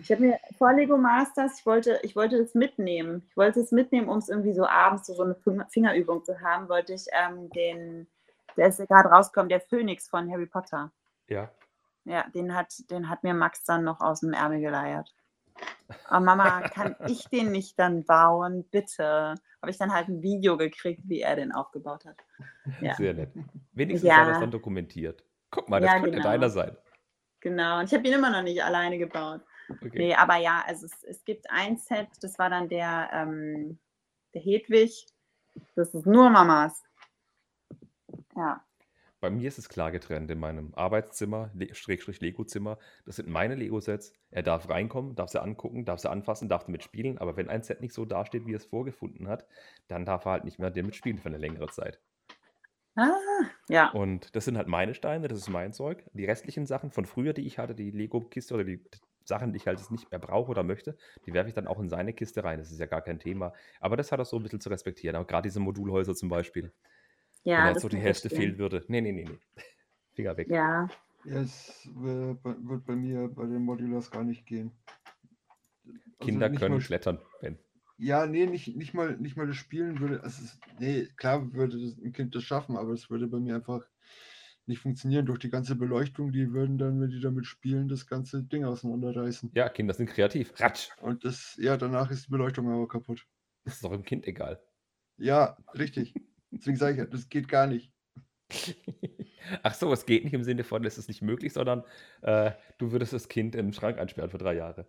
Ich 0.00 0.10
habe 0.10 0.22
mir 0.22 0.38
vor 0.56 0.72
Lego 0.72 0.96
Masters, 0.96 1.58
ich 1.60 1.66
wollte, 1.66 1.98
ich 2.02 2.14
wollte 2.16 2.38
das 2.38 2.54
mitnehmen. 2.54 3.26
Ich 3.30 3.36
wollte 3.36 3.60
es 3.60 3.72
mitnehmen, 3.72 4.08
um 4.08 4.18
es 4.18 4.28
irgendwie 4.28 4.52
so 4.54 4.66
abends 4.66 5.06
so, 5.06 5.14
so 5.14 5.22
eine 5.24 5.34
Finger- 5.34 5.66
Fingerübung 5.70 6.24
zu 6.24 6.40
haben, 6.40 6.68
wollte 6.68 6.94
ich 6.94 7.06
ähm, 7.12 7.50
den, 7.50 8.06
der 8.56 8.68
ist 8.68 8.78
gerade 8.86 9.08
rausgekommen, 9.08 9.48
der 9.48 9.60
Phönix 9.60 10.08
von 10.08 10.30
Harry 10.30 10.46
Potter. 10.46 10.90
Ja. 11.28 11.50
Ja, 12.04 12.24
den 12.34 12.54
hat, 12.54 12.72
den 12.90 13.08
hat 13.10 13.22
mir 13.22 13.34
Max 13.34 13.64
dann 13.64 13.84
noch 13.84 14.00
aus 14.00 14.20
dem 14.20 14.32
Ärmel 14.32 14.60
geleiert. 14.60 15.14
Aber 16.06 16.24
Mama, 16.24 16.60
kann 16.68 16.96
ich 17.06 17.24
den 17.28 17.50
nicht 17.50 17.78
dann 17.78 18.04
bauen? 18.04 18.64
Bitte. 18.70 19.34
Habe 19.60 19.70
ich 19.70 19.76
dann 19.78 19.92
halt 19.92 20.08
ein 20.08 20.22
Video 20.22 20.56
gekriegt, 20.56 21.02
wie 21.04 21.20
er 21.20 21.36
den 21.36 21.52
aufgebaut 21.52 22.04
hat. 22.06 22.16
Ja. 22.80 22.94
Sehr 22.94 23.12
nett. 23.14 23.30
Wenigstens 23.72 24.08
Ja. 24.08 24.18
hat 24.18 24.28
er 24.28 24.34
es 24.34 24.40
dann 24.40 24.50
dokumentiert. 24.50 25.24
Guck 25.50 25.68
mal, 25.68 25.80
das 25.80 25.90
Ja, 25.90 25.94
könnte 25.96 26.12
genau. 26.12 26.22
deiner 26.24 26.48
sein. 26.50 26.76
Genau. 27.40 27.78
Und 27.80 27.84
ich 27.86 27.94
habe 27.94 28.06
ihn 28.06 28.14
immer 28.14 28.30
noch 28.30 28.42
nicht 28.42 28.62
alleine 28.62 28.98
gebaut. 28.98 29.40
Okay. 29.68 29.90
Nee, 29.94 30.14
aber 30.14 30.36
ja, 30.36 30.64
also 30.66 30.86
es, 30.86 31.04
es 31.04 31.24
gibt 31.24 31.50
ein 31.50 31.76
Set, 31.76 32.08
das 32.22 32.38
war 32.38 32.50
dann 32.50 32.68
der, 32.68 33.10
ähm, 33.12 33.78
der 34.34 34.42
Hedwig. 34.42 35.06
Das 35.74 35.94
ist 35.94 36.06
nur 36.06 36.30
Mamas. 36.30 36.84
Ja. 38.36 38.64
Bei 39.20 39.30
mir 39.30 39.48
ist 39.48 39.58
es 39.58 39.68
klar 39.68 39.90
getrennt 39.90 40.30
in 40.30 40.38
meinem 40.38 40.72
Arbeitszimmer, 40.76 41.50
Schrägstrich 41.72 42.20
Lego-Zimmer. 42.20 42.78
Das 43.04 43.16
sind 43.16 43.28
meine 43.28 43.56
Lego-Sets. 43.56 44.12
Er 44.30 44.44
darf 44.44 44.68
reinkommen, 44.68 45.16
darf 45.16 45.30
sie 45.30 45.42
angucken, 45.42 45.84
darf 45.84 45.98
sie 45.98 46.08
anfassen, 46.08 46.48
darf 46.48 46.64
damit 46.66 46.84
spielen. 46.84 47.18
Aber 47.18 47.36
wenn 47.36 47.48
ein 47.48 47.64
Set 47.64 47.80
nicht 47.80 47.94
so 47.94 48.04
dasteht, 48.04 48.46
wie 48.46 48.52
er 48.52 48.58
es 48.58 48.64
vorgefunden 48.64 49.26
hat, 49.26 49.44
dann 49.88 50.04
darf 50.04 50.24
er 50.24 50.32
halt 50.32 50.44
nicht 50.44 50.60
mehr 50.60 50.70
damit 50.70 50.94
spielen 50.94 51.18
für 51.18 51.28
eine 51.28 51.38
längere 51.38 51.68
Zeit. 51.68 52.00
Ah, 52.94 53.10
ja. 53.68 53.90
Und 53.90 54.36
das 54.36 54.44
sind 54.44 54.56
halt 54.56 54.68
meine 54.68 54.94
Steine, 54.94 55.26
das 55.26 55.38
ist 55.38 55.48
mein 55.48 55.72
Zeug. 55.72 56.04
Die 56.12 56.24
restlichen 56.24 56.66
Sachen 56.66 56.92
von 56.92 57.04
früher, 57.04 57.32
die 57.32 57.46
ich 57.46 57.58
hatte, 57.58 57.74
die 57.74 57.90
Lego-Kiste 57.90 58.54
oder 58.54 58.64
die 58.64 58.84
Sachen, 59.28 59.52
die 59.52 59.58
ich 59.58 59.66
halt 59.66 59.78
jetzt 59.78 59.92
nicht 59.92 60.10
mehr 60.10 60.18
brauche 60.18 60.50
oder 60.50 60.62
möchte, 60.64 60.96
die 61.26 61.32
werfe 61.32 61.48
ich 61.48 61.54
dann 61.54 61.66
auch 61.68 61.78
in 61.78 61.88
seine 61.88 62.12
Kiste 62.12 62.42
rein. 62.42 62.58
Das 62.58 62.72
ist 62.72 62.80
ja 62.80 62.86
gar 62.86 63.02
kein 63.02 63.20
Thema. 63.20 63.52
Aber 63.78 63.96
das 63.96 64.10
hat 64.10 64.18
er 64.18 64.24
so 64.24 64.36
ein 64.38 64.42
bisschen 64.42 64.60
zu 64.60 64.70
respektieren. 64.70 65.14
Aber 65.14 65.26
gerade 65.26 65.46
diese 65.48 65.60
Modulhäuser 65.60 66.14
zum 66.14 66.28
Beispiel. 66.28 66.72
Ja, 67.44 67.58
wenn 67.64 67.74
jetzt 67.74 67.82
so 67.82 67.88
die 67.88 67.98
Hälfte 67.98 68.30
fehlen 68.30 68.58
würde. 68.58 68.84
Nee, 68.88 69.00
nee, 69.00 69.12
nee, 69.12 69.24
nee. 69.24 69.38
Finger 70.14 70.36
weg. 70.36 70.48
Ja, 70.50 70.88
es 71.24 71.86
äh, 71.86 72.34
bei- 72.42 72.56
wird 72.58 72.84
bei 72.86 72.96
mir 72.96 73.28
bei 73.28 73.44
den 73.46 73.62
Modulars 73.62 74.10
gar 74.10 74.24
nicht 74.24 74.46
gehen. 74.46 74.72
Also 75.84 75.98
Kinder 76.20 76.48
nicht 76.48 76.58
können 76.58 76.76
mal, 76.76 76.80
klettern. 76.82 77.20
Ben. 77.40 77.58
ja, 77.98 78.26
nee, 78.26 78.46
nicht, 78.46 78.76
nicht, 78.76 78.94
mal, 78.94 79.16
nicht 79.18 79.36
mal 79.36 79.46
das 79.46 79.56
Spielen 79.56 80.00
würde. 80.00 80.22
Also 80.22 80.42
nee, 80.78 81.06
klar 81.16 81.52
würde 81.52 81.76
ein 81.76 82.12
Kind 82.12 82.34
das 82.34 82.42
schaffen, 82.44 82.76
aber 82.76 82.92
es 82.92 83.08
würde 83.10 83.26
bei 83.28 83.38
mir 83.38 83.54
einfach 83.56 83.86
nicht 84.68 84.80
funktionieren. 84.80 85.26
Durch 85.26 85.38
die 85.38 85.50
ganze 85.50 85.76
Beleuchtung, 85.76 86.32
die 86.32 86.52
würden 86.52 86.78
dann, 86.78 87.00
wenn 87.00 87.10
die 87.10 87.20
damit 87.20 87.46
spielen, 87.46 87.88
das 87.88 88.06
ganze 88.06 88.42
Ding 88.42 88.64
auseinanderreißen. 88.64 89.50
Ja, 89.54 89.68
Kinder 89.68 89.94
sind 89.94 90.10
kreativ. 90.10 90.52
Ratsch. 90.60 90.88
Und 91.00 91.24
das, 91.24 91.56
ja, 91.60 91.76
danach 91.76 92.10
ist 92.10 92.26
die 92.26 92.30
Beleuchtung 92.30 92.70
aber 92.70 92.86
kaputt. 92.88 93.26
Das 93.64 93.74
ist 93.74 93.84
doch 93.84 93.92
dem 93.92 94.04
Kind 94.04 94.26
egal. 94.26 94.60
Ja, 95.16 95.56
richtig. 95.74 96.14
Deswegen 96.50 96.76
sage 96.76 96.92
ich 96.92 96.98
ja, 96.98 97.06
das 97.06 97.28
geht 97.28 97.48
gar 97.48 97.66
nicht. 97.66 97.92
Ach 99.62 99.74
so, 99.74 99.92
es 99.92 100.06
geht 100.06 100.24
nicht 100.24 100.34
im 100.34 100.44
Sinne 100.44 100.64
von, 100.64 100.84
es 100.84 100.98
ist 100.98 101.08
nicht 101.08 101.22
möglich, 101.22 101.52
sondern 101.52 101.84
äh, 102.22 102.52
du 102.78 102.92
würdest 102.92 103.12
das 103.12 103.28
Kind 103.28 103.54
im 103.54 103.72
Schrank 103.72 103.98
einsperren 103.98 104.30
für 104.30 104.38
drei 104.38 104.54
Jahre. 104.54 104.88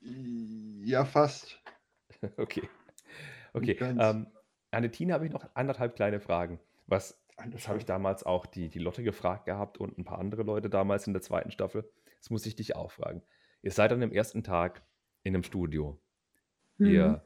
Ja, 0.00 1.04
fast. 1.04 1.60
Okay. 2.38 2.66
Okay. 3.52 3.76
Ähm, 3.80 4.28
an 4.70 4.82
die 4.82 4.88
Tina 4.88 5.14
habe 5.14 5.26
ich 5.26 5.32
noch 5.32 5.46
anderthalb 5.52 5.94
kleine 5.94 6.20
Fragen. 6.20 6.58
Was, 6.86 7.22
das 7.50 7.68
habe 7.68 7.78
ich 7.78 7.84
damals 7.84 8.24
auch 8.24 8.46
die, 8.46 8.68
die 8.68 8.78
Lotte 8.78 9.02
gefragt 9.02 9.46
gehabt 9.46 9.78
und 9.78 9.98
ein 9.98 10.04
paar 10.04 10.18
andere 10.18 10.42
Leute 10.42 10.70
damals 10.70 11.06
in 11.06 11.12
der 11.12 11.22
zweiten 11.22 11.50
Staffel. 11.50 11.88
Das 12.20 12.30
muss 12.30 12.46
ich 12.46 12.54
dich 12.54 12.76
auch 12.76 12.90
fragen. 12.90 13.22
Ihr 13.62 13.70
seid 13.72 13.90
dann 13.90 14.02
am 14.02 14.12
ersten 14.12 14.42
Tag 14.42 14.84
in 15.22 15.34
einem 15.34 15.42
Studio. 15.42 16.00
Mhm. 16.78 16.86
Ihr, 16.86 17.24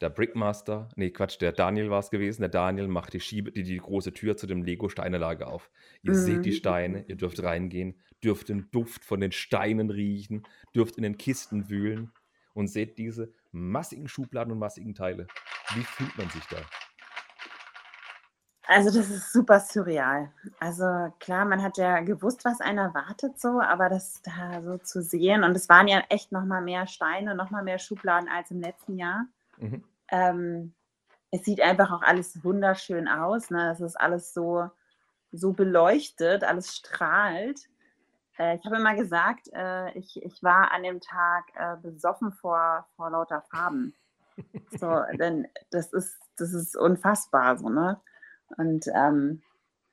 der 0.00 0.10
Brickmaster, 0.10 0.88
nee, 0.96 1.10
Quatsch, 1.10 1.40
der 1.40 1.52
Daniel 1.52 1.90
war 1.90 1.98
es 1.98 2.10
gewesen. 2.10 2.42
Der 2.42 2.50
Daniel 2.50 2.88
macht 2.88 3.12
die 3.14 3.20
Schiebe, 3.20 3.50
die, 3.50 3.64
die 3.64 3.78
große 3.78 4.12
Tür 4.12 4.36
zu 4.36 4.46
dem 4.46 4.62
Lego-Steinelager 4.62 5.48
auf. 5.48 5.70
Ihr 6.02 6.14
seht 6.14 6.44
die 6.44 6.50
Mhm. 6.50 6.54
Steine, 6.54 7.04
ihr 7.08 7.16
dürft 7.16 7.42
reingehen, 7.42 8.00
dürft 8.22 8.48
den 8.48 8.70
Duft 8.70 9.04
von 9.04 9.20
den 9.20 9.32
Steinen 9.32 9.90
riechen, 9.90 10.44
dürft 10.74 10.96
in 10.96 11.02
den 11.02 11.16
Kisten 11.18 11.68
wühlen 11.68 12.12
und 12.54 12.68
seht 12.68 12.98
diese 12.98 13.32
massigen 13.50 14.08
Schubladen 14.08 14.52
und 14.52 14.58
massigen 14.58 14.94
Teile. 14.94 15.26
Wie 15.74 15.82
fühlt 15.82 16.16
man 16.16 16.28
sich 16.30 16.44
da? 16.46 16.58
Also 18.70 18.90
das 18.90 19.08
ist 19.08 19.32
super 19.32 19.60
surreal. 19.60 20.30
Also 20.60 20.84
klar, 21.20 21.46
man 21.46 21.62
hat 21.62 21.78
ja 21.78 22.00
gewusst, 22.00 22.44
was 22.44 22.60
einen 22.60 22.76
erwartet 22.76 23.40
so, 23.40 23.62
aber 23.62 23.88
das 23.88 24.20
da 24.20 24.60
so 24.62 24.76
zu 24.76 25.02
sehen 25.02 25.42
und 25.42 25.56
es 25.56 25.70
waren 25.70 25.88
ja 25.88 26.02
echt 26.10 26.32
noch 26.32 26.44
mal 26.44 26.60
mehr 26.60 26.86
Steine, 26.86 27.34
noch 27.34 27.50
mal 27.50 27.62
mehr 27.62 27.78
Schubladen 27.78 28.28
als 28.28 28.50
im 28.50 28.60
letzten 28.60 28.98
Jahr. 28.98 29.24
Mhm. 29.56 29.84
Ähm, 30.10 30.74
es 31.30 31.46
sieht 31.46 31.62
einfach 31.62 31.90
auch 31.90 32.02
alles 32.02 32.44
wunderschön 32.44 33.08
aus. 33.08 33.48
Ne? 33.48 33.70
Es 33.70 33.80
ist 33.80 33.98
alles 33.98 34.34
so, 34.34 34.70
so 35.32 35.54
beleuchtet, 35.54 36.44
alles 36.44 36.76
strahlt. 36.76 37.70
Äh, 38.38 38.56
ich 38.56 38.66
habe 38.66 38.76
immer 38.76 38.94
gesagt, 38.94 39.48
äh, 39.54 39.92
ich, 39.92 40.22
ich 40.22 40.42
war 40.42 40.72
an 40.72 40.82
dem 40.82 41.00
Tag 41.00 41.44
äh, 41.54 41.76
besoffen 41.80 42.32
vor, 42.32 42.86
vor 42.96 43.08
lauter 43.08 43.40
Farben. 43.50 43.94
So, 44.78 45.02
denn 45.18 45.48
das 45.70 45.94
ist, 45.94 46.18
das 46.36 46.52
ist 46.52 46.76
unfassbar 46.76 47.56
so, 47.56 47.70
ne? 47.70 47.98
Und 48.56 48.86
ähm, 48.94 49.42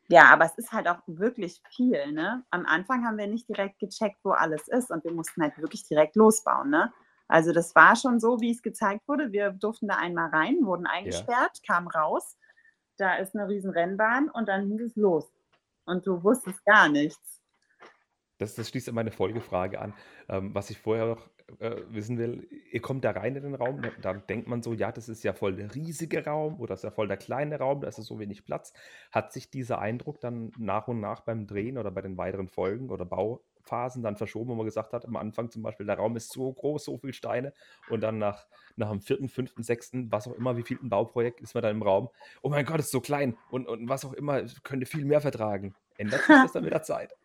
ja, 0.07 0.26
aber 0.26 0.45
es 0.45 0.56
ist 0.57 0.72
halt 0.72 0.88
auch 0.88 1.02
wirklich 1.07 1.61
viel, 1.69 2.11
ne? 2.11 2.44
Am 2.52 2.65
Anfang 2.65 3.06
haben 3.06 3.18
wir 3.18 3.27
nicht 3.27 3.49
direkt 3.49 3.80
gecheckt, 3.80 4.19
wo 4.23 4.32
alles 4.32 4.68
ist 4.68 4.91
und 4.91 5.03
wir 5.03 5.11
mussten 5.11 5.41
halt 5.41 5.57
wirklich 5.57 5.88
direkt 5.88 6.15
losbauen, 6.15 6.69
ne? 6.69 6.94
Also 7.27 7.52
das 7.52 7.73
war 7.73 7.95
schon 7.95 8.19
so, 8.19 8.40
wie 8.40 8.52
es 8.52 8.61
gezeigt 8.61 9.07
wurde. 9.07 9.32
Wir 9.32 9.52
durften 9.52 9.88
da 9.88 9.95
einmal 9.95 10.30
rein, 10.30 10.57
wurden 10.61 10.86
eingesperrt, 10.86 11.61
kamen 11.65 11.88
raus. 11.88 12.38
Da 12.98 13.15
ist 13.15 13.36
eine 13.36 13.48
riesen 13.48 13.72
Rennbahn 13.72 14.30
und 14.30 14.48
dann 14.48 14.69
ging 14.69 14.80
es 14.80 14.95
los. 14.95 15.27
Und 15.86 16.06
du 16.06 16.23
wusstest 16.23 16.64
gar 16.65 16.88
nichts. 16.88 17.41
Das, 18.38 18.53
das 18.53 18.69
schließt 18.69 18.90
an 18.90 18.95
meine 18.95 19.11
Folgefrage 19.11 19.82
an. 19.82 19.94
Ähm, 20.30 20.53
was 20.53 20.69
ich 20.69 20.77
vorher 20.77 21.07
noch 21.07 21.30
äh, 21.60 21.76
wissen 21.90 22.18
will, 22.18 22.48
ihr 22.72 22.82
kommt 22.82 23.06
da 23.06 23.12
rein 23.12 23.36
in 23.36 23.44
den 23.44 23.56
Raum, 23.56 23.82
da, 23.82 23.90
da 24.02 24.14
denkt 24.14 24.48
man 24.48 24.62
so, 24.62 24.74
ja, 24.74 24.92
das 24.92 25.10
ist 25.10 25.24
ja 25.24 25.34
voll 25.34 25.56
der 25.56 25.74
riesige 25.76 26.26
Raum 26.26 26.60
oder 26.60 26.70
das 26.70 26.80
ist 26.80 26.84
ja 26.86 26.92
voll 26.92 27.08
der 27.08 27.18
kleine 27.18 27.60
Raum, 27.60 27.82
da 27.82 27.88
ist 27.88 27.98
so 27.98 28.20
wenig 28.20 28.46
Platz. 28.46 28.74
Hat 29.12 29.32
sich 29.32 29.50
dieser 29.50 29.80
Eindruck 29.80 30.20
dann 30.20 30.52
nach 30.58 30.88
und 30.88 31.00
nach 31.00 31.22
beim 31.22 31.48
Drehen 31.48 31.78
oder 31.78 31.92
bei 31.92 32.02
den 32.02 32.18
weiteren 32.18 32.48
Folgen 32.48 32.90
oder 32.90 33.06
Bauphasen 33.66 34.04
dann 34.04 34.16
verschoben, 34.16 34.52
wo 34.52 34.56
man 34.56 34.66
gesagt 34.66 34.94
hat, 34.94 35.06
am 35.06 35.16
Anfang 35.16 35.50
zum 35.50 35.64
Beispiel, 35.64 35.86
der 35.86 35.98
Raum 35.98 36.16
ist 36.16 36.32
so 36.32 36.52
groß, 36.54 36.86
so 36.86 36.98
viel 36.98 37.14
Steine 37.14 37.54
und 37.90 38.02
dann 38.02 38.18
nach, 38.18 38.48
nach 38.76 38.90
dem 38.90 39.02
vierten, 39.02 39.28
fünften, 39.28 39.64
sechsten, 39.64 40.12
was 40.12 40.28
auch 40.28 40.34
immer, 40.34 40.58
wie 40.58 40.64
viel 40.64 40.80
ein 40.82 40.90
Bauprojekt 40.90 41.42
ist 41.42 41.54
man 41.54 41.64
dann 41.64 41.76
im 41.76 41.82
Raum, 41.82 42.10
oh 42.42 42.50
mein 42.50 42.66
Gott, 42.66 42.80
ist 42.80 42.92
so 42.92 43.02
klein 43.02 43.38
und, 43.50 43.68
und 43.68 43.90
was 43.90 44.06
auch 44.06 44.14
immer, 44.14 44.44
könnte 44.64 44.86
viel 44.86 45.06
mehr 45.06 45.22
vertragen. 45.22 45.76
Ändert 45.98 46.28
sich 46.28 46.40
das 46.42 46.52
dann 46.52 46.64
mit 46.64 46.74
der 46.74 46.84
Zeit? 46.84 47.16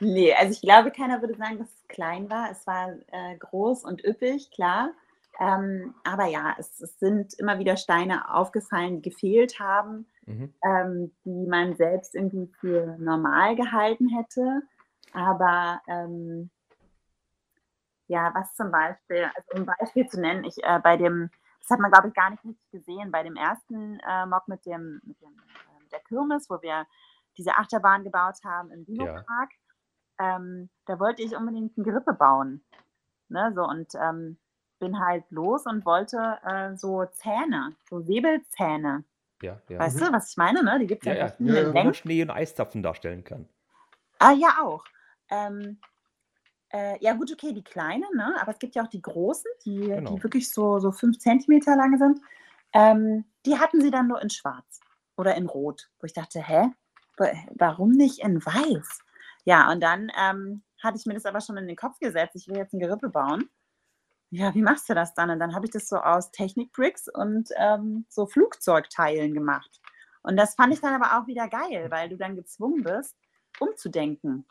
Nee, 0.00 0.32
also 0.34 0.52
ich 0.52 0.60
glaube, 0.62 0.90
keiner 0.90 1.20
würde 1.20 1.34
sagen, 1.36 1.58
dass 1.58 1.68
es 1.68 1.88
klein 1.88 2.30
war. 2.30 2.50
Es 2.50 2.66
war 2.66 2.90
äh, 3.12 3.36
groß 3.38 3.84
und 3.84 4.04
üppig, 4.04 4.50
klar. 4.50 4.92
Ähm, 5.40 5.94
aber 6.04 6.26
ja, 6.26 6.56
es, 6.58 6.80
es 6.80 6.98
sind 6.98 7.34
immer 7.34 7.58
wieder 7.58 7.76
Steine 7.76 8.34
aufgefallen, 8.34 8.96
die 9.02 9.10
gefehlt 9.10 9.60
haben, 9.60 10.06
Mhm. 10.26 10.52
ähm, 10.62 11.12
die 11.24 11.46
man 11.46 11.74
selbst 11.76 12.14
irgendwie 12.14 12.48
für 12.60 12.96
normal 12.98 13.56
gehalten 13.56 14.08
hätte. 14.08 14.62
Aber 15.12 15.80
ähm, 15.86 16.50
Ja, 18.06 18.32
was 18.34 18.54
zum 18.54 18.70
Beispiel, 18.70 19.30
also 19.34 19.48
um 19.52 19.60
ein 19.60 19.76
Beispiel 19.78 20.06
zu 20.08 20.20
nennen, 20.20 20.44
ich 20.44 20.56
äh, 20.62 20.80
bei 20.82 20.96
dem, 20.96 21.30
das 21.60 21.70
hat 21.70 21.80
man 21.80 21.90
glaube 21.90 22.08
ich 22.08 22.14
gar 22.14 22.30
nicht 22.30 22.44
richtig 22.44 22.70
gesehen, 22.70 23.10
bei 23.10 23.22
dem 23.22 23.36
ersten 23.36 24.00
äh, 24.00 24.26
Mock 24.26 24.48
mit 24.48 24.64
dem, 24.64 25.00
mit 25.04 25.20
dem 25.20 25.28
äh, 25.28 25.88
der 25.92 26.00
Kirmes, 26.00 26.48
wo 26.48 26.60
wir 26.62 26.86
diese 27.36 27.56
Achterbahn 27.56 28.04
gebaut 28.04 28.36
haben 28.44 28.70
im 28.70 28.84
Ja. 28.88 29.04
Dino-Park, 29.04 29.50
ähm, 30.18 30.70
da 30.86 30.98
wollte 30.98 31.22
ich 31.22 31.36
unbedingt 31.36 31.76
eine 31.76 31.84
Gerippe 31.84 32.14
bauen. 32.14 32.64
Ne, 33.30 33.52
so 33.54 33.62
und 33.62 33.94
ähm, 33.94 34.38
bin 34.78 34.98
halt 34.98 35.30
los 35.30 35.66
und 35.66 35.84
wollte 35.84 36.38
äh, 36.44 36.74
so 36.76 37.04
Zähne, 37.04 37.76
so 37.90 38.00
Säbelzähne. 38.00 39.04
Ja, 39.42 39.60
ja. 39.68 39.78
Weißt 39.78 40.00
du, 40.00 40.12
was 40.12 40.30
ich 40.30 40.36
meine? 40.36 40.64
Ne? 40.64 40.78
Die 40.78 40.86
gibt 40.86 41.02
es 41.02 41.06
Ja, 41.06 41.26
ja, 41.26 41.34
ja. 41.38 41.72
Ja, 41.72 41.82
ja. 41.84 41.94
Schnee 41.94 42.22
und 42.22 42.30
Eiszapfen 42.30 42.82
darstellen 42.82 43.22
kann. 43.22 43.46
Ah, 44.18 44.32
ja, 44.32 44.58
auch. 44.62 44.84
Ähm, 45.30 45.78
äh, 46.72 47.02
ja, 47.02 47.14
gut, 47.14 47.32
okay, 47.32 47.52
die 47.52 47.64
kleinen, 47.64 48.08
ne? 48.14 48.36
aber 48.40 48.52
es 48.52 48.58
gibt 48.58 48.74
ja 48.74 48.82
auch 48.84 48.88
die 48.88 49.02
großen, 49.02 49.50
die, 49.64 49.78
Genau. 49.80 50.10
die 50.10 50.22
wirklich 50.22 50.50
so, 50.52 50.78
so 50.78 50.92
fünf 50.92 51.18
Zentimeter 51.18 51.76
lang 51.76 51.96
sind. 51.98 52.20
Ähm, 52.74 53.24
die 53.46 53.58
hatten 53.58 53.80
sie 53.80 53.90
dann 53.90 54.08
nur 54.08 54.20
in 54.20 54.30
schwarz 54.30 54.80
oder 55.16 55.34
in 55.34 55.46
rot, 55.46 55.90
wo 56.00 56.04
ich 56.06 56.12
dachte, 56.12 56.40
hä, 56.42 56.70
Wa- 57.16 57.32
warum 57.56 57.90
nicht 57.92 58.20
in 58.20 58.44
weiß? 58.44 59.00
Ja, 59.44 59.70
und 59.72 59.82
dann 59.82 60.12
ähm, 60.18 60.62
hatte 60.82 60.98
ich 60.98 61.06
mir 61.06 61.14
das 61.14 61.26
aber 61.26 61.40
schon 61.40 61.56
in 61.56 61.66
den 61.66 61.76
Kopf 61.76 61.98
gesetzt, 61.98 62.36
ich 62.36 62.48
will 62.48 62.56
jetzt 62.58 62.74
ein 62.74 62.80
Gerippe 62.80 63.08
bauen. 63.08 63.48
Ja, 64.30 64.54
wie 64.54 64.62
machst 64.62 64.88
du 64.90 64.94
das 64.94 65.14
dann? 65.14 65.30
Und 65.30 65.38
dann 65.40 65.54
habe 65.54 65.64
ich 65.66 65.72
das 65.72 65.88
so 65.88 65.96
aus 65.96 66.30
Technikbricks 66.32 67.08
und 67.08 67.48
ähm, 67.56 68.04
so 68.08 68.26
Flugzeugteilen 68.26 69.32
gemacht. 69.34 69.80
Und 70.22 70.36
das 70.36 70.54
fand 70.54 70.74
ich 70.74 70.80
dann 70.80 71.00
aber 71.00 71.18
auch 71.18 71.26
wieder 71.26 71.48
geil, 71.48 71.86
weil 71.90 72.10
du 72.10 72.16
dann 72.18 72.36
gezwungen 72.36 72.82
bist, 72.84 73.16
umzudenken. 73.58 74.46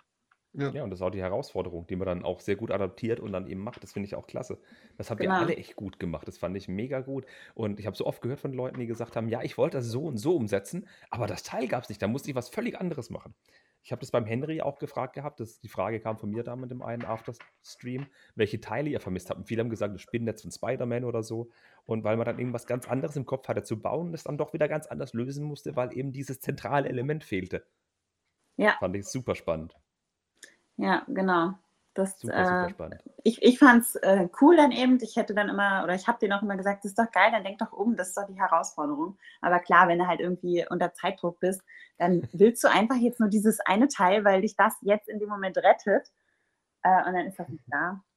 Ja. 0.57 0.71
Ja, 0.71 0.83
und 0.83 0.89
das 0.89 0.99
ist 0.99 1.03
auch 1.03 1.11
die 1.11 1.21
Herausforderung, 1.21 1.85
die 1.85 1.95
man 1.95 2.07
dann 2.07 2.23
auch 2.25 2.39
sehr 2.39 2.55
gut 2.55 2.71
adaptiert 2.71 3.19
und 3.19 3.31
dann 3.31 3.45
eben 3.47 3.61
macht. 3.61 3.83
Das 3.83 3.93
finde 3.93 4.07
ich 4.07 4.15
auch 4.15 4.25
klasse. 4.25 4.59
Das 4.97 5.11
habt 5.11 5.21
ihr 5.21 5.27
Genau. 5.27 5.39
alle 5.39 5.55
echt 5.55 5.75
gut 5.75 5.99
gemacht. 5.99 6.27
Das 6.27 6.39
fand 6.39 6.57
ich 6.57 6.67
mega 6.67 7.01
gut. 7.01 7.25
Und 7.53 7.79
ich 7.79 7.85
habe 7.85 7.95
so 7.95 8.07
oft 8.07 8.21
gehört 8.23 8.39
von 8.39 8.53
Leuten, 8.53 8.79
die 8.79 8.87
gesagt 8.87 9.15
haben, 9.15 9.29
ja, 9.29 9.43
ich 9.43 9.57
wollte 9.59 9.77
das 9.77 9.85
so 9.85 10.05
und 10.05 10.17
so 10.17 10.35
umsetzen, 10.35 10.87
aber 11.11 11.27
das 11.27 11.43
Teil 11.43 11.67
gab 11.67 11.83
es 11.83 11.89
nicht. 11.89 12.01
Da 12.01 12.07
musste 12.07 12.29
ich 12.31 12.35
was 12.35 12.49
völlig 12.49 12.79
anderes 12.81 13.11
machen. 13.11 13.35
Ich 13.83 13.91
habe 13.91 13.99
das 14.01 14.09
beim 14.11 14.25
Henry 14.25 14.61
auch 14.61 14.79
gefragt 14.79 15.13
gehabt. 15.13 15.39
Das, 15.39 15.59
die 15.59 15.69
Frage 15.69 15.99
kam 15.99 16.17
von 16.17 16.29
mir 16.31 16.43
da 16.43 16.55
mit 16.55 16.71
dem 16.71 16.81
einen 16.81 17.05
Afterstream, 17.05 18.07
welche 18.35 18.59
Teile 18.59 18.89
ihr 18.89 18.99
vermisst 18.99 19.29
habt. 19.29 19.39
Und 19.39 19.45
viele 19.47 19.61
haben 19.61 19.69
gesagt, 19.69 19.93
das 19.93 20.01
Spinnennetz 20.01 20.41
von 20.41 20.51
Spider-Man 20.51 21.05
oder 21.05 21.21
so. 21.23 21.49
Und 21.85 22.03
weil 22.03 22.17
man 22.17 22.25
dann 22.25 22.39
irgendwas 22.39 22.65
ganz 22.65 22.87
anderes 22.87 23.15
im 23.15 23.25
Kopf 23.25 23.47
hatte 23.47 23.63
zu 23.63 23.79
bauen, 23.79 24.11
das 24.11 24.23
dann 24.23 24.37
doch 24.39 24.53
wieder 24.53 24.67
ganz 24.67 24.87
anders 24.87 25.13
lösen 25.13 25.45
musste, 25.45 25.75
weil 25.75 25.95
eben 25.95 26.11
dieses 26.11 26.39
zentrale 26.41 26.89
Element 26.89 27.23
fehlte. 27.23 27.65
Ja. 28.57 28.75
Fand 28.79 28.95
ich 28.95 29.05
super 29.05 29.35
spannend. 29.35 29.75
Ja, 30.77 31.03
genau. 31.07 31.53
Das, 31.93 32.19
Super, 32.19 32.45
super 32.45 32.67
äh, 32.67 32.69
spannend. 32.69 33.03
ich 33.23 33.41
ich 33.41 33.57
fand 33.57 33.81
es 33.81 33.95
äh, 33.95 34.29
cool 34.39 34.55
dann 34.55 34.71
eben. 34.71 34.99
Ich 35.01 35.15
hätte 35.15 35.33
dann 35.33 35.49
immer, 35.49 35.83
oder 35.83 35.95
ich 35.95 36.07
habe 36.07 36.19
denen 36.19 36.33
auch 36.33 36.43
immer 36.43 36.55
gesagt, 36.55 36.83
das 36.83 36.91
ist 36.91 36.99
doch 36.99 37.11
geil, 37.11 37.31
dann 37.31 37.43
denk 37.43 37.57
doch 37.57 37.71
um, 37.73 37.95
das 37.95 38.09
ist 38.09 38.17
doch 38.17 38.27
die 38.27 38.39
Herausforderung. 38.39 39.17
Aber 39.41 39.59
klar, 39.59 39.87
wenn 39.87 39.97
du 39.97 40.05
halt 40.05 40.19
irgendwie 40.19 40.63
unter 40.69 40.93
Zeitdruck 40.93 41.39
bist, 41.39 41.63
dann 41.97 42.21
willst 42.33 42.63
du 42.63 42.69
einfach 42.69 42.97
jetzt 42.97 43.19
nur 43.19 43.29
dieses 43.29 43.59
eine 43.61 43.87
Teil, 43.87 44.23
weil 44.23 44.41
dich 44.41 44.55
das 44.55 44.75
jetzt 44.81 45.09
in 45.09 45.17
dem 45.19 45.29
Moment 45.29 45.57
rettet. 45.57 46.11
Äh, 46.83 47.07
und 47.07 47.13
dann 47.13 47.25
ist 47.25 47.39
das 47.39 47.49
nicht 47.49 47.65
da. 47.67 48.01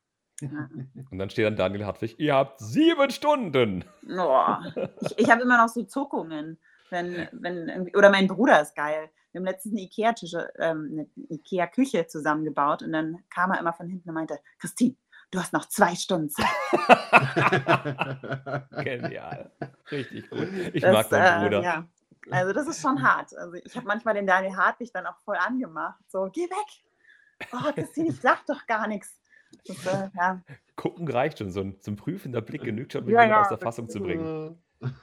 Ja. 0.42 0.70
Und 1.10 1.18
dann 1.18 1.28
steht 1.28 1.44
dann 1.44 1.56
Daniel 1.56 1.84
Hartwig, 1.84 2.18
ihr 2.18 2.34
habt 2.34 2.60
sieben 2.60 3.10
Stunden. 3.10 3.84
Oh, 4.08 4.56
ich 5.02 5.18
ich 5.18 5.30
habe 5.30 5.42
immer 5.42 5.58
noch 5.58 5.68
so 5.68 5.82
Zuckungen. 5.82 6.58
Wenn, 6.88 7.28
wenn 7.32 7.94
oder 7.94 8.08
mein 8.08 8.26
Bruder 8.26 8.62
ist 8.62 8.74
geil. 8.74 9.10
Wir 9.32 9.40
haben 9.40 9.46
letztens 9.46 9.74
eine 9.74 9.82
Ikea-Tische, 9.82 10.50
ähm, 10.58 10.88
eine 10.92 11.06
Ikea-Küche 11.28 12.06
zusammengebaut 12.06 12.82
und 12.82 12.92
dann 12.92 13.22
kam 13.30 13.50
er 13.52 13.60
immer 13.60 13.72
von 13.72 13.88
hinten 13.88 14.08
und 14.08 14.14
meinte, 14.14 14.38
Christine, 14.58 14.96
du 15.30 15.38
hast 15.38 15.52
noch 15.52 15.66
zwei 15.66 15.94
Stunden 15.94 16.30
Zeit. 16.30 16.46
Genial. 18.84 19.50
Richtig 19.90 20.30
gut. 20.30 20.48
Ich 20.72 20.82
Das, 20.82 20.92
mag 20.92 21.10
meinen 21.10 21.38
äh, 21.38 21.42
Bruder. 21.44 21.62
Ja. 21.62 21.88
Also 22.30 22.52
das 22.52 22.68
ist 22.68 22.80
schon 22.80 23.02
hart. 23.02 23.36
Also 23.36 23.54
ich 23.54 23.76
habe 23.76 23.86
manchmal 23.86 24.14
den 24.14 24.26
Daniel 24.26 24.56
Hartwig 24.56 24.92
dann 24.92 25.06
auch 25.06 25.18
voll 25.24 25.36
angemacht. 25.36 25.98
So, 26.08 26.28
geh 26.32 26.42
weg. 26.42 27.48
Oh, 27.52 27.72
Christine, 27.72 28.10
ich 28.10 28.20
sag 28.20 28.44
doch 28.46 28.66
gar 28.66 28.86
nichts. 28.86 29.18
Das, 29.66 29.86
äh, 29.86 30.10
ja. 30.16 30.40
Gucken 30.76 31.08
reicht 31.08 31.38
schon. 31.38 31.50
So 31.50 31.60
ein, 31.60 31.76
so 31.80 31.90
ein 31.90 31.96
prüfender 31.96 32.40
Blick 32.40 32.62
genügt 32.62 32.92
schon, 32.92 33.04
um 33.04 33.10
Ja, 33.10 33.22
jemanden 33.22 33.34
ja, 33.34 33.40
aus 33.42 33.48
der 33.48 33.58
Fassung 33.58 33.88
zu 33.88 34.00
bringen. 34.00 34.58
Und 34.80 34.94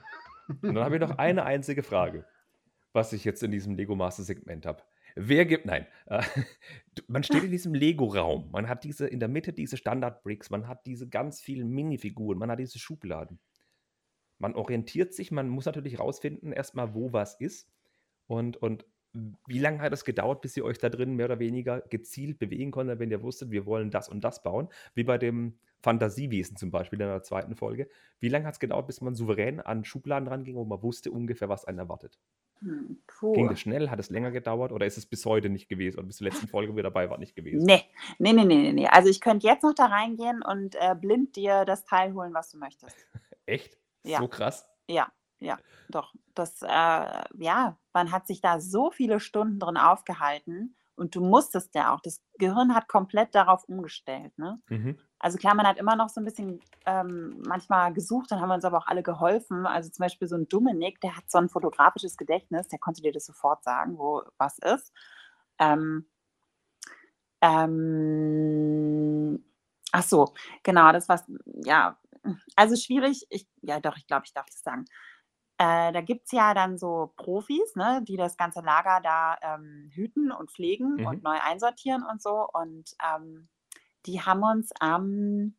dann 0.62 0.80
habe 0.80 0.96
ich 0.96 1.02
noch 1.02 1.18
eine 1.18 1.44
einzige 1.44 1.84
Frage, 1.84 2.26
was 2.98 3.14
ich 3.14 3.24
jetzt 3.24 3.44
in 3.44 3.52
diesem 3.52 3.76
Lego 3.76 3.96
Master 3.96 4.24
Segment 4.24 4.66
habe. 4.66 4.82
Wer 5.16 5.46
gibt, 5.46 5.66
nein, 5.66 5.86
äh, 6.08 6.22
man 7.08 7.24
steht 7.24 7.44
in 7.44 7.52
diesem 7.52 7.74
Lego-Raum, 7.74 8.50
man 8.52 8.68
hat 8.68 8.84
diese, 8.84 9.08
in 9.08 9.20
der 9.20 9.30
Mitte 9.30 9.54
diese 9.54 9.78
Standard-Bricks, 9.78 10.50
man 10.50 10.68
hat 10.68 10.86
diese 10.86 11.08
ganz 11.08 11.40
vielen 11.40 11.70
Minifiguren, 11.70 12.40
man 12.40 12.50
hat 12.50 12.60
diese 12.60 12.80
Schubladen. 12.80 13.40
Man 14.40 14.56
orientiert 14.56 15.14
sich, 15.14 15.32
man 15.32 15.48
muss 15.48 15.66
natürlich 15.66 16.00
rausfinden, 16.00 16.52
erstmal, 16.52 16.96
wo 16.96 17.14
was 17.14 17.40
ist. 17.40 17.70
Und, 18.26 18.58
und 18.58 18.86
wie 19.48 19.60
lange 19.60 19.80
hat 19.80 19.94
es 19.94 20.04
gedauert, 20.04 20.42
bis 20.42 20.58
ihr 20.58 20.66
euch 20.66 20.80
da 20.80 20.90
drin 20.90 21.16
mehr 21.16 21.28
oder 21.28 21.40
weniger 21.40 21.82
gezielt 21.82 22.40
bewegen 22.40 22.72
konntet, 22.72 23.00
wenn 23.00 23.12
ihr 23.12 23.22
wusstet, 23.22 23.52
wir 23.52 23.66
wollen 23.66 23.90
das 23.92 24.10
und 24.10 24.24
das 24.24 24.44
bauen? 24.44 24.70
Wie 24.96 25.04
bei 25.04 25.18
dem 25.18 25.58
Fantasiewesen 25.82 26.58
zum 26.58 26.72
Beispiel 26.72 27.00
in 27.00 27.08
der 27.08 27.24
zweiten 27.24 27.56
Folge. 27.56 27.88
Wie 28.20 28.30
lange 28.30 28.46
hat 28.46 28.56
es 28.56 28.60
gedauert, 28.60 28.88
bis 28.88 29.02
man 29.02 29.16
souverän 29.16 29.60
an 29.60 29.86
Schubladen 29.86 30.28
ranging 30.28 30.56
und 30.56 30.68
man 30.68 30.82
wusste 30.82 31.12
ungefähr, 31.12 31.50
was 31.50 31.66
einen 31.66 31.80
erwartet? 31.80 32.20
Hm, 32.62 33.02
Ging 33.34 33.50
das 33.50 33.60
schnell? 33.60 33.90
Hat 33.90 34.00
es 34.00 34.10
länger 34.10 34.32
gedauert 34.32 34.72
oder 34.72 34.86
ist 34.86 34.98
es 34.98 35.06
bis 35.06 35.26
heute 35.26 35.50
nicht 35.50 35.70
gewesen 35.70 36.00
oder 36.00 36.08
bis 36.08 36.18
zur 36.18 36.28
letzten 36.28 36.48
Folge, 36.48 36.74
wo 36.74 36.78
ihr 36.78 36.84
dabei 36.84 37.10
wart, 37.10 37.20
nicht 37.20 37.36
gewesen? 37.36 37.66
Nee, 37.66 37.84
nee, 38.20 38.34
nee, 38.34 38.46
nee, 38.46 38.58
nee, 38.58 38.74
nee. 38.74 38.88
Also 38.88 39.10
ich 39.10 39.22
könnte 39.22 39.48
jetzt 39.48 39.64
noch 39.64 39.74
da 39.74 39.86
reingehen 39.86 40.42
und 40.44 40.76
äh, 40.76 40.96
blind 40.96 41.36
dir 41.36 41.66
das 41.66 41.86
Teil 41.86 42.14
holen, 42.14 42.34
was 42.34 42.52
du 42.52 42.58
möchtest. 42.58 42.96
Echt? 43.46 43.78
Ja. 44.04 44.20
So 44.20 44.28
krass? 44.28 44.68
Ja, 44.88 45.12
ja, 45.40 45.58
doch. 45.90 46.14
Das, 46.34 46.62
äh, 46.62 46.68
ja, 46.68 47.78
man 47.94 48.12
hat 48.12 48.28
sich 48.28 48.42
da 48.42 48.60
so 48.60 48.92
viele 48.92 49.20
Stunden 49.20 49.60
drin 49.60 49.78
aufgehalten 49.78 50.76
und 50.96 51.16
du 51.16 51.22
musstest 51.22 51.76
ja 51.76 51.94
auch. 51.94 52.02
Das 52.02 52.24
Gehirn 52.40 52.74
hat 52.74 52.88
komplett 52.88 53.36
darauf 53.36 53.66
umgestellt. 53.66 54.38
Ne? 54.38 54.60
Mhm. 54.70 54.98
Also 55.20 55.38
klar, 55.38 55.56
man 55.56 55.66
hat 55.68 55.78
immer 55.78 55.96
noch 55.96 56.10
so 56.10 56.22
ein 56.22 56.26
bisschen 56.26 56.62
ähm, 56.86 57.42
manchmal 57.48 57.92
gesucht, 57.94 58.32
dann 58.32 58.40
haben 58.40 58.50
wir 58.50 58.56
uns 58.56 58.66
aber 58.66 58.78
auch 58.78 58.88
alle 58.88 59.04
geholfen. 59.04 59.66
Also 59.66 59.90
zum 59.90 60.04
Beispiel 60.04 60.28
so 60.28 60.36
ein 60.36 60.48
Dominik, 60.48 61.02
der 61.02 61.18
hat 61.18 61.30
so 61.30 61.40
ein 61.40 61.50
fotografisches 61.50 62.18
Gedächtnis, 62.18 62.68
der 62.68 62.80
konnte 62.80 63.02
dir 63.02 63.12
das 63.12 63.26
sofort 63.26 63.64
sagen, 63.64 63.98
wo 63.98 64.22
was 64.38 64.60
ist. 64.60 64.94
Ähm, 65.60 66.06
ähm, 67.42 69.44
ach 69.92 70.04
so, 70.04 70.34
genau, 70.64 70.92
das 70.92 71.08
was, 71.10 71.24
ja, 71.64 71.98
also 72.56 72.76
schwierig, 72.76 73.26
ich, 73.30 73.48
ja 73.62 73.80
doch, 73.80 73.96
ich 73.98 74.08
glaube, 74.08 74.24
ich 74.26 74.34
darf 74.34 74.48
das 74.48 74.62
sagen. 74.64 74.86
Äh, 75.60 75.92
da 75.94 76.02
gibt 76.02 76.26
es 76.26 76.32
ja 76.32 76.54
dann 76.54 76.78
so 76.78 77.14
Profis, 77.18 77.76
ne, 77.76 78.02
die 78.08 78.18
das 78.18 78.38
ganze 78.38 78.62
Lager 78.62 79.00
da 79.04 79.38
ähm, 79.42 79.90
hüten 79.94 80.32
und 80.32 80.52
pflegen 80.52 80.98
Mhm. 80.98 81.06
und 81.08 81.24
neu 81.24 81.38
einsortieren 81.42 82.04
und 82.04 82.22
so. 82.22 82.48
Und 82.54 82.96
ähm, 83.04 83.50
die 84.08 84.22
haben 84.22 84.44
uns 84.44 84.72
am, 84.80 85.56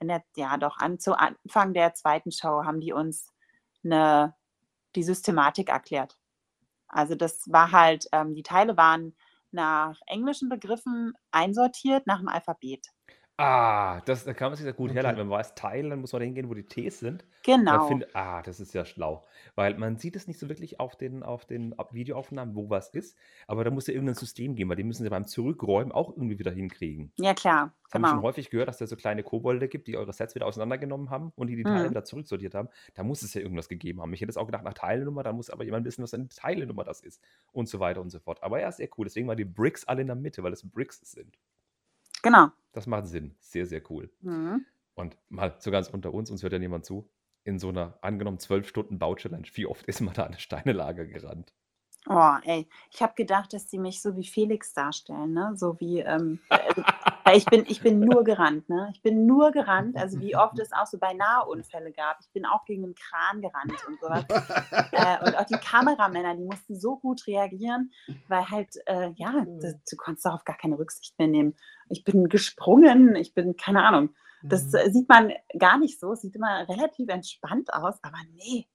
der, 0.00 0.22
ja 0.36 0.56
doch, 0.56 0.78
an, 0.78 0.98
zu 0.98 1.18
Anfang 1.18 1.74
der 1.74 1.94
zweiten 1.94 2.32
Show 2.32 2.64
haben 2.64 2.80
die 2.80 2.92
uns 2.92 3.32
eine, 3.84 4.34
die 4.94 5.02
Systematik 5.02 5.68
erklärt. 5.68 6.16
Also 6.88 7.14
das 7.14 7.42
war 7.46 7.72
halt, 7.72 8.08
ähm, 8.12 8.34
die 8.34 8.42
Teile 8.42 8.76
waren 8.76 9.16
nach 9.50 10.00
englischen 10.06 10.48
Begriffen 10.48 11.14
einsortiert 11.30 12.06
nach 12.06 12.18
dem 12.18 12.28
Alphabet. 12.28 12.86
Ah, 13.40 14.00
das, 14.04 14.24
da 14.24 14.34
kann 14.34 14.50
man 14.50 14.56
sich 14.56 14.64
sehr 14.64 14.72
gut 14.72 14.90
Okay. 14.90 14.94
herleiten. 14.94 15.16
Wenn 15.20 15.28
man 15.28 15.38
weiß 15.38 15.54
Teil, 15.54 15.88
dann 15.90 16.00
muss 16.00 16.12
man 16.12 16.22
hingehen, 16.22 16.48
wo 16.48 16.54
die 16.54 16.66
Ts 16.66 16.98
sind. 16.98 17.24
Man 17.68 17.80
Genau. 17.80 17.80
findet, 17.80 18.10
ah, 18.16 18.42
das 18.42 18.58
ist 18.58 18.74
ja 18.74 18.84
schlau. 18.84 19.26
Weil 19.54 19.78
man 19.78 19.96
sieht 19.96 20.16
es 20.16 20.26
nicht 20.26 20.40
so 20.40 20.48
wirklich 20.48 20.80
auf 20.80 20.96
den, 20.96 21.22
auf 21.22 21.44
den 21.46 21.72
Videoaufnahmen, 21.92 22.56
wo 22.56 22.68
was 22.68 22.88
ist. 22.90 23.16
Aber 23.46 23.62
da 23.62 23.70
muss 23.70 23.86
ja 23.86 23.92
irgendein 23.94 24.16
System 24.16 24.56
geben, 24.56 24.70
weil 24.70 24.76
die 24.76 24.82
müssen 24.82 25.04
sie 25.04 25.08
beim 25.10 25.26
Zurückräumen 25.26 25.92
auch 25.92 26.10
irgendwie 26.10 26.38
wieder 26.40 26.50
hinkriegen. 26.50 27.12
Ja, 27.18 27.34
klar. 27.34 27.74
Das 27.84 27.94
haben 27.94 28.02
wir 28.02 28.08
schon 28.08 28.20
Genau. 28.20 28.22
häufig 28.22 28.50
gehört, 28.50 28.68
dass 28.68 28.78
da 28.78 28.86
so 28.88 28.96
kleine 28.96 29.22
Kobolde 29.22 29.68
gibt, 29.68 29.86
die 29.88 29.96
eure 29.96 30.12
Sets 30.12 30.34
wieder 30.34 30.46
auseinandergenommen 30.46 31.10
haben 31.10 31.32
und 31.36 31.46
die 31.48 31.56
die 31.56 31.66
Teile 31.66 31.88
Mhm. 31.88 31.90
wieder 31.90 32.04
zurücksortiert 32.04 32.54
haben. 32.54 32.68
Da 32.94 33.04
muss 33.04 33.22
es 33.22 33.34
ja 33.34 33.40
irgendwas 33.40 33.68
gegeben 33.68 34.00
haben. 34.02 34.12
Ich 34.14 34.20
hätte 34.20 34.30
es 34.30 34.36
auch 34.36 34.46
gedacht 34.46 34.64
nach 34.64 34.74
Teilnummer, 34.74 35.22
da 35.22 35.32
muss 35.32 35.50
aber 35.50 35.64
jemand 35.64 35.86
wissen, 35.86 36.02
was 36.02 36.12
eine 36.14 36.28
Teilnummer 36.28 36.84
das 36.84 37.00
ist 37.00 37.22
und 37.52 37.68
so 37.68 37.80
weiter 37.80 38.00
und 38.00 38.10
so 38.10 38.18
fort. 38.18 38.42
Aber 38.42 38.60
ja, 38.60 38.72
sehr 38.72 38.88
cool. 38.98 39.06
Deswegen 39.06 39.28
waren 39.28 39.36
die 39.38 39.44
Bricks 39.44 39.84
alle 39.86 40.00
in 40.02 40.08
der 40.08 40.16
Mitte, 40.16 40.42
weil 40.42 40.52
es 40.52 40.68
Bricks 40.68 41.00
sind. 41.12 41.38
Genau. 42.22 42.48
Das 42.72 42.86
macht 42.86 43.06
Sinn. 43.06 43.34
Sehr, 43.40 43.66
sehr 43.66 43.82
cool. 43.90 44.10
Mhm. 44.20 44.64
Und 44.94 45.16
mal 45.28 45.54
so 45.58 45.70
ganz 45.70 45.88
unter 45.88 46.12
uns, 46.12 46.30
uns 46.30 46.42
hört 46.42 46.52
ja 46.52 46.58
niemand 46.58 46.84
zu, 46.84 47.08
in 47.44 47.58
so 47.58 47.68
einer 47.68 47.98
angenommen 48.02 48.38
12 48.38 48.68
Stunden 48.68 48.98
Bau-Challenge, 48.98 49.46
wie 49.54 49.66
oft 49.66 49.86
ist 49.86 50.00
man 50.00 50.14
da 50.14 50.22
an 50.22 50.28
eine 50.28 50.40
Steinelager 50.40 51.06
gerannt? 51.06 51.52
Oh, 52.06 52.36
ey, 52.44 52.68
ich 52.90 53.02
habe 53.02 53.14
gedacht, 53.16 53.52
dass 53.52 53.66
die 53.66 53.78
mich 53.78 54.00
so 54.00 54.16
wie 54.16 54.24
Felix 54.24 54.72
darstellen, 54.72 55.32
ne? 55.34 55.52
So 55.56 55.78
wie, 55.80 56.00
ähm, 56.00 56.40
äh, 56.48 56.74
ich, 57.34 57.44
bin, 57.46 57.64
ich 57.68 57.80
bin 57.82 58.00
nur 58.00 58.24
gerannt, 58.24 58.68
ne? 58.68 58.90
Ich 58.94 59.02
bin 59.02 59.26
nur 59.26 59.50
gerannt. 59.52 59.96
Also 59.96 60.20
wie 60.20 60.36
oft 60.36 60.58
es 60.60 60.72
auch 60.72 60.86
so 60.86 60.98
beinahe 60.98 61.46
Unfälle 61.46 61.92
gab. 61.92 62.18
Ich 62.20 62.30
bin 62.32 62.46
auch 62.46 62.64
gegen 62.64 62.84
einen 62.84 62.94
Kran 62.94 63.40
gerannt 63.40 63.72
und 63.86 64.00
sowas. 64.00 64.24
äh, 64.92 65.24
und 65.26 65.36
auch 65.36 65.44
die 65.44 65.58
Kameramänner, 65.58 66.34
die 66.36 66.44
mussten 66.44 66.78
so 66.78 66.96
gut 66.98 67.26
reagieren, 67.26 67.90
weil 68.28 68.48
halt, 68.50 68.74
äh, 68.86 69.10
ja, 69.16 69.44
das, 69.60 69.74
du 69.90 69.96
konntest 69.96 70.26
darauf 70.26 70.44
gar 70.44 70.56
keine 70.56 70.78
Rücksicht 70.78 71.18
mehr 71.18 71.28
nehmen. 71.28 71.56
Ich 71.88 72.04
bin 72.04 72.28
gesprungen, 72.28 73.16
ich 73.16 73.34
bin, 73.34 73.56
keine 73.56 73.84
Ahnung. 73.84 74.14
Das 74.42 74.64
Mhm. 74.72 74.92
sieht 74.92 75.08
man 75.08 75.32
gar 75.58 75.78
nicht 75.78 75.98
so. 75.98 76.14
Sieht 76.14 76.36
immer 76.36 76.68
relativ 76.68 77.08
entspannt 77.08 77.72
aus, 77.72 77.98
aber 78.02 78.18
nee. 78.34 78.66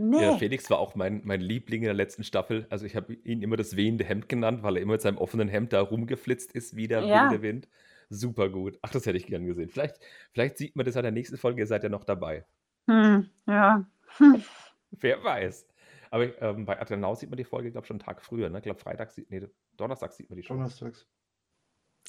Ja, 0.00 0.32
Nee. 0.32 0.38
Felix 0.38 0.70
war 0.70 0.78
auch 0.78 0.94
mein, 0.94 1.20
mein 1.24 1.40
Liebling 1.40 1.82
in 1.82 1.86
der 1.86 1.94
letzten 1.94 2.24
Staffel. 2.24 2.66
Also 2.70 2.86
ich 2.86 2.96
habe 2.96 3.12
ihn 3.12 3.42
immer 3.42 3.56
das 3.56 3.76
wehende 3.76 4.04
Hemd 4.04 4.28
genannt, 4.28 4.62
weil 4.62 4.76
er 4.76 4.82
immer 4.82 4.92
mit 4.92 5.02
seinem 5.02 5.18
offenen 5.18 5.48
Hemd 5.48 5.72
da 5.72 5.80
rumgeflitzt 5.82 6.52
ist 6.52 6.74
wie 6.76 6.88
der 6.88 7.02
Ja. 7.04 7.30
wilde 7.30 7.42
Wind. 7.42 7.68
Super 8.08 8.48
gut. 8.48 8.78
Ach, 8.82 8.90
das 8.90 9.06
hätte 9.06 9.18
ich 9.18 9.26
gern 9.26 9.44
gesehen. 9.46 9.68
Vielleicht, 9.68 9.96
vielleicht 10.32 10.58
sieht 10.58 10.74
man 10.74 10.86
das 10.86 10.96
an 10.96 11.02
der 11.02 11.12
nächsten 11.12 11.36
Folge, 11.36 11.60
ihr 11.60 11.66
seid 11.66 11.82
ja 11.82 11.88
noch 11.88 12.04
dabei. 12.04 12.44
Hm, 12.88 13.28
ja. 13.46 13.84
Hm. 14.16 14.42
Wer 14.92 15.22
weiß. 15.22 15.66
Aber 16.10 16.42
ähm, 16.42 16.64
bei 16.64 16.80
Atenau 16.80 17.14
sieht 17.14 17.30
man 17.30 17.36
die 17.36 17.44
Folge, 17.44 17.70
glaube 17.70 17.84
ich, 17.84 17.88
schon 17.88 17.96
einen 18.00 18.04
Tag 18.04 18.22
früher. 18.22 18.48
Ne? 18.48 18.58
Ich 18.58 18.64
glaube, 18.64 18.80
Freitag 18.80 19.12
sieht, 19.12 19.30
nee, 19.30 19.46
Donnerstag 19.76 20.12
sieht 20.12 20.28
man 20.28 20.36
die 20.36 20.42
schon. 20.42 20.56
Donnerstags. 20.56 21.06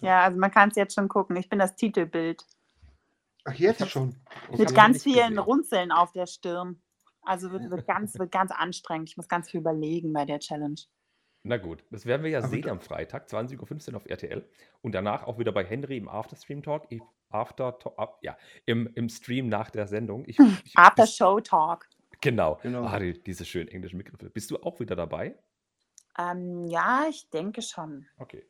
Ja, 0.01 0.23
also 0.23 0.39
man 0.39 0.49
kann 0.49 0.69
es 0.69 0.76
jetzt 0.76 0.95
schon 0.95 1.07
gucken. 1.07 1.35
Ich 1.35 1.49
bin 1.49 1.59
das 1.59 1.76
Titelbild. 1.76 2.43
Ach, 3.43 3.53
jetzt 3.53 3.88
schon. 3.89 4.15
Mit 4.57 4.73
ganz 4.73 5.03
vielen 5.03 5.35
gesehen. 5.35 5.38
Runzeln 5.39 5.91
auf 5.91 6.11
der 6.13 6.26
Stirn. 6.26 6.81
Also 7.23 7.52
wird, 7.52 7.69
wird, 7.69 7.85
ganz, 7.88 8.18
wird 8.18 8.31
ganz 8.31 8.52
anstrengend. 8.52 9.10
Ich 9.10 9.18
muss 9.18 9.27
ganz 9.27 9.49
viel 9.49 9.60
überlegen 9.60 10.14
bei 10.14 10.26
der 10.26 10.39
Challenge. 10.39 10.80
Na 11.43 11.57
gut, 11.57 11.84
das 11.89 12.06
werden 12.06 12.23
wir 12.23 12.30
ja 12.30 12.39
Aber 12.39 12.49
sehen 12.49 12.69
am 12.69 12.80
Freitag, 12.80 13.27
20.15 13.27 13.89
Uhr 13.91 13.98
auf 13.98 14.06
RTL. 14.06 14.48
Und 14.81 14.93
danach 14.93 15.26
auch 15.26 15.39
wieder 15.39 15.52
bei 15.52 15.64
Henry 15.64 15.98
im 15.98 16.07
After-Stream-Talk. 16.07 16.88
After, 17.30 17.77
ab, 17.98 18.19
ja, 18.22 18.38
im, 18.65 18.88
im 18.93 19.10
Stream 19.10 19.48
nach 19.48 19.69
der 19.72 19.88
Sendung. 19.88 20.26
Ich, 20.27 20.38
ich, 20.38 20.77
After 20.77 21.03
bis- 21.03 21.15
Show 21.15 21.39
Talk. 21.39 21.88
Genau. 22.19 22.60
Genau. 22.61 22.84
Ah, 22.84 22.99
die, 22.99 23.22
diese 23.23 23.45
schönen 23.45 23.69
englischen 23.69 23.98
Begriffe. 23.98 24.30
Bist 24.30 24.52
du 24.52 24.57
auch 24.61 24.80
wieder 24.80 24.95
dabei? 24.95 25.35
Ähm, 26.19 26.68
ja, 26.68 27.06
ich 27.10 27.30
denke 27.31 27.61
schon. 27.61 28.06
Okay. 28.19 28.45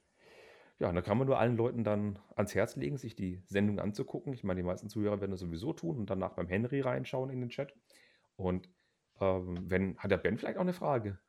Ja, 0.80 0.90
und 0.90 0.96
da 0.96 1.02
kann 1.02 1.18
man 1.18 1.28
nur 1.28 1.38
allen 1.38 1.56
Leuten 1.56 1.84
dann 1.84 2.18
ans 2.36 2.56
Herz 2.56 2.76
legen, 2.76 2.98
sich 2.98 3.16
die 3.16 3.42
Sendung 3.46 3.80
anzugucken. 3.80 4.34
Ich 4.34 4.44
meine, 4.44 4.60
die 4.62 4.66
meisten 4.66 4.90
Zuhörer 4.90 5.22
werden 5.22 5.32
das 5.32 5.40
sowieso 5.40 5.74
tun 5.74 5.98
und 5.98 6.10
danach 6.10 6.32
beim 6.34 6.48
Henry 6.48 6.82
reinschauen 6.82 7.30
in 7.30 7.40
den 7.40 7.50
Chat. 7.50 7.74
Und 8.36 8.70
ähm, 9.20 9.70
wenn, 9.70 9.98
hat 9.98 10.12
der 10.12 10.18
Ben 10.18 10.38
vielleicht 10.38 10.58
auch 10.58 10.62
eine 10.62 10.74
Frage? 10.74 11.20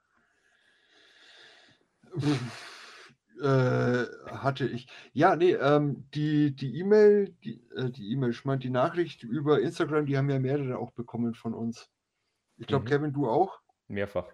Äh, 3.40 4.04
hatte 4.26 4.66
ich. 4.68 4.88
Ja, 5.12 5.34
nee, 5.34 5.52
ähm, 5.52 6.08
die 6.14 6.54
die 6.54 6.78
E-Mail, 6.78 7.30
die 7.42 7.62
äh, 7.74 7.90
die 7.90 8.12
E-Mail, 8.12 8.30
ich 8.30 8.44
meine 8.44 8.60
die 8.60 8.70
Nachricht 8.70 9.22
über 9.24 9.60
Instagram, 9.60 10.06
die 10.06 10.16
haben 10.16 10.30
ja 10.30 10.38
mehrere 10.38 10.78
auch 10.78 10.92
bekommen 10.92 11.34
von 11.34 11.54
uns. 11.54 11.90
Ich 12.56 12.66
glaube, 12.66 12.84
Mhm. 12.84 12.88
Kevin, 12.88 13.12
du 13.12 13.28
auch? 13.28 13.60
Mehrfach. 13.88 14.28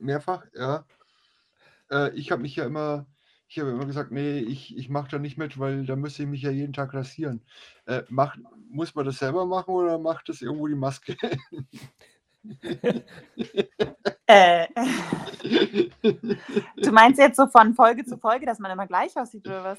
Mehrfach, 0.00 0.46
ja. 0.54 0.86
Äh, 1.90 2.14
ich 2.14 2.30
habe 2.30 2.42
mich 2.42 2.56
ja 2.56 2.64
immer, 2.64 3.06
ich 3.48 3.58
habe 3.58 3.70
immer 3.70 3.86
gesagt, 3.86 4.10
nee, 4.10 4.38
ich, 4.40 4.76
ich 4.76 4.88
mache 4.88 5.10
da 5.10 5.18
nicht 5.18 5.38
mit, 5.38 5.58
weil 5.58 5.86
da 5.86 5.96
müsste 5.96 6.22
ich 6.24 6.28
mich 6.28 6.42
ja 6.42 6.50
jeden 6.50 6.72
Tag 6.72 6.94
rasieren. 6.94 7.42
Äh, 7.86 8.02
mach, 8.08 8.36
muss 8.70 8.94
man 8.94 9.04
das 9.04 9.18
selber 9.18 9.46
machen 9.46 9.74
oder 9.74 9.98
macht 9.98 10.28
das 10.28 10.42
irgendwo 10.42 10.66
die 10.66 10.74
Maske? 10.74 11.16
Äh, 14.26 14.66
du 16.82 16.92
meinst 16.92 17.18
jetzt 17.18 17.36
so 17.36 17.46
von 17.46 17.74
Folge 17.74 18.04
zu 18.04 18.18
Folge, 18.18 18.46
dass 18.46 18.58
man 18.58 18.70
immer 18.70 18.86
gleich 18.86 19.16
aussieht 19.16 19.46
oder 19.46 19.64
was? 19.64 19.78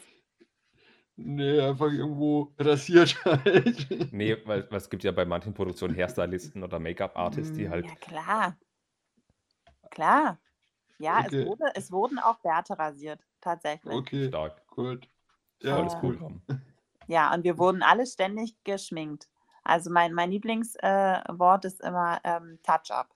nee, 1.18 1.60
einfach 1.60 1.92
irgendwo 1.92 2.54
rasiert 2.60 3.16
halt. 3.26 3.88
Nee, 4.12 4.38
weil 4.46 4.68
es 4.72 4.90
gibt 4.90 5.04
ja 5.04 5.12
bei 5.12 5.26
manchen 5.26 5.54
Produktionen 5.54 5.96
Hairstylisten 5.96 6.64
oder 6.64 6.80
Make-up-Artists, 6.80 7.54
die 7.54 7.68
Mm, 7.68 7.72
halt. 7.72 7.86
Ja, 7.86 7.96
klar. 7.96 8.58
Klar. 9.90 10.38
Ja, 11.00 11.20
Okay. 11.26 11.42
es, 11.42 11.48
wurde, 11.48 11.72
es 11.76 11.92
wurden 11.92 12.20
auch 12.20 12.40
Bärte 12.40 12.78
rasiert, 12.78 13.20
tatsächlich. 13.42 13.94
Okay, 13.94 14.28
Stark. 14.30 14.66
gut. 14.68 15.10
Ja, 15.62 15.76
Volles 15.76 15.94
Ja. 15.94 16.00
cool. 16.04 16.20
Ja, 17.08 17.32
und 17.36 17.44
wir 17.44 17.60
wurden 17.60 17.84
alle 17.84 18.08
ständig 18.08 18.56
geschminkt. 18.64 19.30
Also 19.64 19.92
mein, 19.92 20.14
mein 20.14 20.32
Lieblingswort 20.32 21.64
äh, 21.64 21.68
ist 21.68 21.80
immer 21.82 22.20
ähm, 22.24 22.58
Touch-up. 22.64 23.14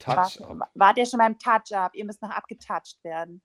Touch 0.00 0.16
Wart, 0.16 0.40
up. 0.42 0.70
wart 0.74 0.98
ihr 0.98 1.06
schon 1.06 1.18
beim 1.18 1.38
Touch-up? 1.38 1.94
Ihr 1.94 2.04
müsst 2.04 2.20
noch 2.20 2.30
abgetoucht 2.30 2.98
werden. 3.04 3.42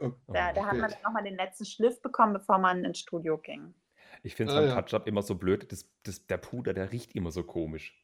Oh, 0.00 0.12
Da, 0.28 0.52
da 0.52 0.66
hat 0.66 0.76
man 0.76 0.92
nochmal 1.02 1.24
den 1.24 1.36
letzten 1.36 1.64
Schliff 1.64 2.00
bekommen, 2.02 2.32
bevor 2.32 2.58
man 2.58 2.84
ins 2.84 3.00
Studio 3.00 3.36
ging. 3.38 3.74
Ich 4.22 4.36
finde 4.36 4.52
es 4.52 4.56
Ah, 4.56 4.60
beim 4.60 4.68
ja. 4.70 4.80
Touch-Up 4.82 5.08
immer 5.08 5.22
so 5.22 5.34
blöd. 5.34 5.70
Das, 5.72 5.88
das, 6.04 6.24
der 6.26 6.36
Puder, 6.38 6.72
der 6.72 6.92
riecht 6.92 7.14
immer 7.16 7.30
so 7.32 7.42
komisch. 7.42 7.96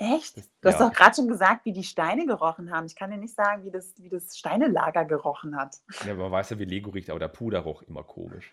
Echt? 0.00 0.36
Das- 0.36 0.50
Du 0.60 0.68
hast 0.68 0.80
ja. 0.80 0.88
doch 0.88 0.94
gerade 0.96 1.14
schon 1.14 1.28
gesagt, 1.28 1.64
wie 1.64 1.72
die 1.72 1.84
Steine 1.84 2.26
gerochen 2.26 2.70
haben. 2.72 2.86
Ich 2.86 2.94
kann 2.96 3.10
dir 3.10 3.16
nicht 3.16 3.34
sagen, 3.34 3.64
wie 3.64 3.70
das, 3.70 3.94
wie 3.98 4.08
das 4.08 4.36
Steinelager 4.36 5.04
gerochen 5.04 5.56
hat. 5.56 5.76
Ja, 6.06 6.14
man 6.14 6.30
weiß 6.32 6.50
ja, 6.50 6.58
wie 6.58 6.64
Lego 6.64 6.90
riecht, 6.90 7.10
aber 7.10 7.18
der 7.20 7.28
Puder 7.28 7.60
roch 7.60 7.82
immer 7.82 8.02
komisch. 8.04 8.52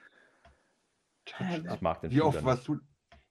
Ich 1.27 1.81
mag 1.81 2.01
den 2.01 2.11
Wie 2.11 2.15
Puder 2.17 2.27
oft 2.27 2.35
nicht. 2.37 2.45
warst 2.45 2.67
du, 2.67 2.79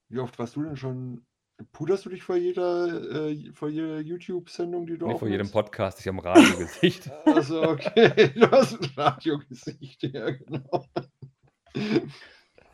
wie 0.08 0.18
oft 0.18 0.38
warst 0.38 0.56
du 0.56 0.62
denn 0.64 0.76
schon, 0.76 1.24
puderst 1.72 2.04
du 2.04 2.10
dich 2.10 2.22
vor 2.24 2.34
jeder, 2.36 3.28
äh, 3.28 3.52
vor 3.52 3.68
jeder 3.68 4.00
YouTube-Sendung, 4.00 4.86
die 4.86 4.98
du 4.98 5.06
Nee, 5.06 5.16
vor 5.18 5.28
jedem? 5.28 5.50
Podcast, 5.50 6.00
ich 6.00 6.08
am 6.08 6.18
Radiogesicht. 6.18 7.10
Also 7.26 7.62
okay, 7.62 8.30
du 8.34 8.50
hast 8.50 8.74
ein 8.80 8.90
Radiogesicht, 8.96 10.02
ja 10.02 10.30
genau. 10.30 10.84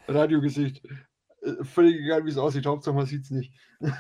Radiogesicht. 0.08 0.82
Äh, 1.42 1.64
Völlig 1.64 2.00
egal, 2.00 2.24
wie 2.24 2.30
es 2.30 2.36
aussieht, 2.38 2.66
Hauptsache 2.66 2.94
man 2.94 3.06
sieht 3.06 3.24
es 3.24 3.30
nicht. 3.30 3.54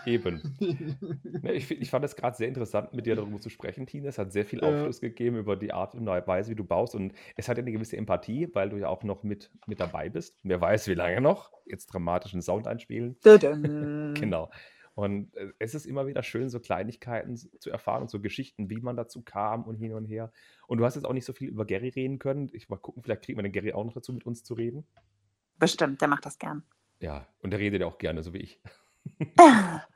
Eben. 0.06 0.56
Ne, 1.42 1.52
ich, 1.52 1.70
ich 1.70 1.90
fand 1.90 2.04
es 2.04 2.16
gerade 2.16 2.36
sehr 2.36 2.48
interessant, 2.48 2.92
mit 2.92 3.06
dir 3.06 3.16
darüber 3.16 3.40
zu 3.40 3.48
sprechen, 3.48 3.86
Tina. 3.86 4.08
Es 4.08 4.18
hat 4.18 4.32
sehr 4.32 4.44
viel 4.44 4.60
Ja. 4.62 4.68
Aufschluss 4.68 5.00
gegeben 5.00 5.36
über 5.36 5.56
die 5.56 5.72
Art 5.72 5.94
und 5.94 6.06
Weise, 6.06 6.50
wie 6.50 6.54
du 6.54 6.64
baust. 6.64 6.94
Und 6.94 7.14
es 7.36 7.48
hat 7.48 7.56
ja 7.56 7.62
eine 7.62 7.72
gewisse 7.72 7.96
Empathie, 7.96 8.48
weil 8.52 8.68
du 8.68 8.76
ja 8.76 8.88
auch 8.88 9.02
noch 9.04 9.22
mit, 9.22 9.50
mit 9.66 9.80
dabei 9.80 10.10
bist. 10.10 10.38
Wer 10.42 10.60
weiß, 10.60 10.88
wie 10.88 10.94
lange 10.94 11.20
noch. 11.20 11.52
Jetzt 11.64 11.86
dramatischen 11.86 12.42
Sound 12.42 12.66
einspielen. 12.66 13.16
Genau. 14.14 14.50
Und 14.94 15.34
äh, 15.36 15.52
es 15.58 15.74
ist 15.74 15.86
immer 15.86 16.06
wieder 16.06 16.22
schön, 16.22 16.50
so 16.50 16.60
Kleinigkeiten 16.60 17.36
zu 17.36 17.70
erfahren 17.70 18.02
und 18.02 18.10
so 18.10 18.20
Geschichten, 18.20 18.68
wie 18.68 18.80
man 18.80 18.96
dazu 18.96 19.22
kam 19.22 19.64
und 19.64 19.76
hin 19.76 19.94
und 19.94 20.04
her. 20.04 20.30
Und 20.66 20.78
du 20.78 20.84
hast 20.84 20.96
jetzt 20.96 21.04
auch 21.04 21.14
nicht 21.14 21.24
so 21.24 21.32
viel 21.32 21.48
über 21.48 21.64
Gary 21.64 21.88
reden 21.88 22.18
können. 22.18 22.50
Ich 22.52 22.68
mal 22.68 22.76
gucken, 22.76 23.02
vielleicht 23.02 23.22
kriegen 23.22 23.38
wir 23.38 23.42
den 23.42 23.52
Gary 23.52 23.72
auch 23.72 23.84
noch 23.84 23.94
dazu, 23.94 24.12
mit 24.12 24.26
uns 24.26 24.42
zu 24.42 24.52
reden. 24.54 24.84
Bestimmt, 25.58 26.00
der 26.00 26.08
macht 26.08 26.26
das 26.26 26.38
gern. 26.38 26.64
Ja, 27.00 27.26
und 27.42 27.50
der 27.50 27.58
redet 27.60 27.80
ja 27.80 27.86
auch 27.86 27.98
gerne, 27.98 28.22
so 28.22 28.32
wie 28.32 28.38
ich. 28.38 28.60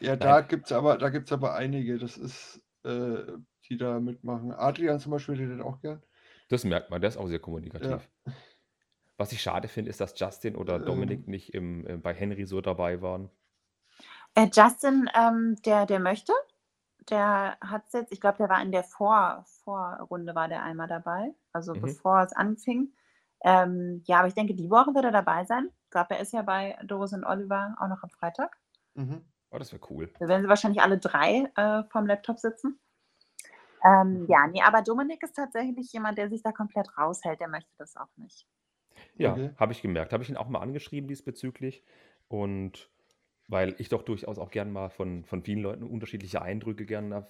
Ja, 0.00 0.16
da 0.16 0.40
gibt 0.42 0.66
es 0.66 0.72
aber, 0.72 0.98
da 0.98 1.08
gibt's 1.08 1.32
aber 1.32 1.54
einige, 1.54 1.98
das 1.98 2.16
ist, 2.18 2.62
äh, 2.84 3.22
die 3.68 3.76
da 3.76 3.98
mitmachen. 4.00 4.52
Adrian 4.52 5.00
zum 5.00 5.12
Beispiel 5.12 5.36
redet 5.36 5.60
auch 5.60 5.80
gern. 5.80 6.02
Das 6.48 6.64
merkt 6.64 6.90
man, 6.90 7.00
der 7.00 7.08
ist 7.08 7.16
auch 7.16 7.26
sehr 7.28 7.38
kommunikativ. 7.38 8.08
Was 9.16 9.32
ich 9.32 9.40
schade 9.40 9.68
finde, 9.68 9.90
ist, 9.90 10.00
dass 10.00 10.18
Justin 10.18 10.56
oder 10.56 10.76
Ähm. 10.76 10.84
Dominik 10.84 11.26
nicht 11.26 11.54
im, 11.54 11.86
äh, 11.86 11.96
bei 11.96 12.12
Henry 12.14 12.44
so 12.44 12.60
dabei 12.60 13.00
waren. 13.00 13.30
Äh, 14.34 14.48
Justin, 14.52 15.08
ähm, 15.14 15.56
der, 15.64 15.86
der 15.86 16.00
möchte. 16.00 16.32
Der 17.08 17.56
hat 17.60 17.84
es 17.86 17.92
jetzt, 17.92 18.12
ich 18.12 18.20
glaube, 18.20 18.38
der 18.38 18.48
war 18.48 18.60
in 18.62 18.72
der 18.72 18.84
Vor 18.84 19.44
Vorrunde, 19.64 20.34
war 20.34 20.48
der 20.48 20.62
einmal 20.62 20.88
dabei, 20.88 21.32
also 21.52 21.74
Mhm. 21.74 21.80
bevor 21.82 22.22
es 22.22 22.32
anfing. 22.32 22.92
Ähm, 23.44 24.02
ja, 24.06 24.18
aber 24.18 24.28
ich 24.28 24.34
denke, 24.34 24.54
die 24.54 24.70
Woche 24.70 24.94
wird 24.94 25.04
er 25.04 25.12
dabei 25.12 25.44
sein. 25.44 25.70
Ich 25.84 25.90
glaube, 25.90 26.14
er 26.14 26.20
ist 26.20 26.32
ja 26.32 26.42
bei 26.42 26.76
Doris 26.84 27.12
und 27.12 27.24
Oliver 27.24 27.76
auch 27.78 27.88
noch 27.88 28.02
am 28.02 28.10
Freitag. 28.10 28.56
Mhm. 28.94 29.24
Oh, 29.50 29.58
das 29.58 29.72
wäre 29.72 29.82
cool. 29.90 30.10
Da 30.18 30.28
werden 30.28 30.42
sie 30.42 30.48
wahrscheinlich 30.48 30.82
alle 30.82 30.98
drei 30.98 31.50
äh, 31.56 31.84
vom 31.90 32.06
Laptop 32.06 32.38
sitzen. 32.38 32.78
Ähm, 33.84 34.24
Mhm. 34.24 34.26
ja, 34.28 34.46
nee, 34.48 34.62
aber 34.62 34.82
Dominik 34.82 35.22
ist 35.22 35.34
tatsächlich 35.36 35.92
jemand, 35.92 36.18
der 36.18 36.28
sich 36.28 36.42
da 36.42 36.52
komplett 36.52 36.96
raushält. 36.98 37.40
Der 37.40 37.48
möchte 37.48 37.70
das 37.78 37.96
auch 37.96 38.08
nicht. 38.16 38.46
Ja, 39.16 39.32
Okay. 39.32 39.50
habe 39.58 39.72
ich 39.72 39.82
gemerkt. 39.82 40.12
Habe 40.12 40.22
ich 40.22 40.30
ihn 40.30 40.36
auch 40.36 40.48
mal 40.48 40.60
angeschrieben 40.60 41.08
diesbezüglich. 41.08 41.84
Und 42.28 42.90
weil 43.48 43.74
ich 43.78 43.88
doch 43.88 44.02
durchaus 44.02 44.38
auch 44.38 44.50
gern 44.50 44.72
mal 44.72 44.88
von, 44.88 45.24
von 45.24 45.42
vielen 45.42 45.62
Leuten 45.62 45.84
unterschiedliche 45.84 46.42
Eindrücke 46.42 46.86
gerne 46.86 47.26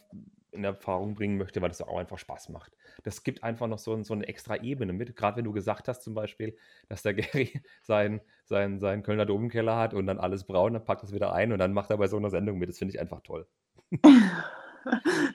in 0.52 0.64
Erfahrung 0.64 1.14
bringen 1.14 1.36
möchte, 1.36 1.60
weil 1.60 1.68
das 1.68 1.82
auch 1.82 1.98
einfach 1.98 2.18
Spaß 2.18 2.48
macht. 2.48 2.76
Das 3.04 3.22
gibt 3.22 3.44
einfach 3.44 3.66
noch 3.66 3.78
so, 3.78 4.02
so 4.02 4.14
eine 4.14 4.26
extra 4.26 4.56
Ebene 4.56 4.92
mit. 4.92 5.14
Gerade 5.14 5.36
wenn 5.36 5.44
du 5.44 5.52
gesagt 5.52 5.86
hast 5.88 6.02
zum 6.02 6.14
Beispiel, 6.14 6.56
dass 6.88 7.02
der 7.02 7.14
Gary 7.14 7.60
seinen 7.82 8.20
sein, 8.44 8.80
sein 8.80 9.02
Kölner 9.02 9.26
Domkeller 9.26 9.76
hat 9.76 9.92
und 9.92 10.06
dann 10.06 10.18
alles 10.18 10.44
braun, 10.44 10.72
dann 10.72 10.84
packt 10.84 11.02
das 11.02 11.12
wieder 11.12 11.32
ein 11.32 11.52
und 11.52 11.58
dann 11.58 11.72
macht 11.72 11.90
er 11.90 11.98
bei 11.98 12.08
so 12.08 12.16
einer 12.16 12.30
Sendung 12.30 12.58
mit. 12.58 12.68
Das 12.68 12.78
finde 12.78 12.94
ich 12.94 13.00
einfach 13.00 13.20
toll. 13.20 13.46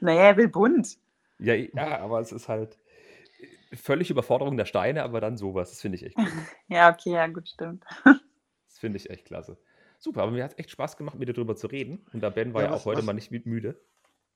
naja, 0.01 0.21
er 0.21 0.37
will 0.37 0.47
bunt. 0.47 0.97
Ja, 1.39 1.53
ja, 1.55 1.99
aber 1.99 2.19
es 2.19 2.31
ist 2.31 2.49
halt 2.49 2.77
völlig 3.73 4.09
Überforderung 4.09 4.57
der 4.57 4.65
Steine, 4.65 5.03
aber 5.03 5.21
dann 5.21 5.37
sowas. 5.37 5.69
Das 5.69 5.81
finde 5.81 5.97
ich 5.97 6.05
echt 6.05 6.15
gut. 6.15 6.27
Ja, 6.67 6.91
okay, 6.91 7.11
ja, 7.11 7.27
gut, 7.27 7.49
stimmt. 7.49 7.83
Das 8.03 8.79
finde 8.79 8.97
ich 8.97 9.09
echt 9.09 9.25
klasse. 9.25 9.57
Super, 10.03 10.23
aber 10.23 10.31
mir 10.31 10.43
hat 10.43 10.53
es 10.53 10.57
echt 10.59 10.71
Spaß 10.71 10.97
gemacht, 10.97 11.17
mit 11.17 11.29
dir 11.29 11.33
drüber 11.33 11.55
zu 11.55 11.67
reden. 11.67 12.05
Und 12.11 12.21
der 12.21 12.31
Ben 12.31 12.53
war 12.53 12.61
Ja, 12.63 12.67
ja, 12.67 12.73
was- 12.73 12.81
auch 12.81 12.85
heute 12.85 12.97
was- 12.99 13.05
mal 13.05 13.13
nicht 13.13 13.31
müde. 13.45 13.79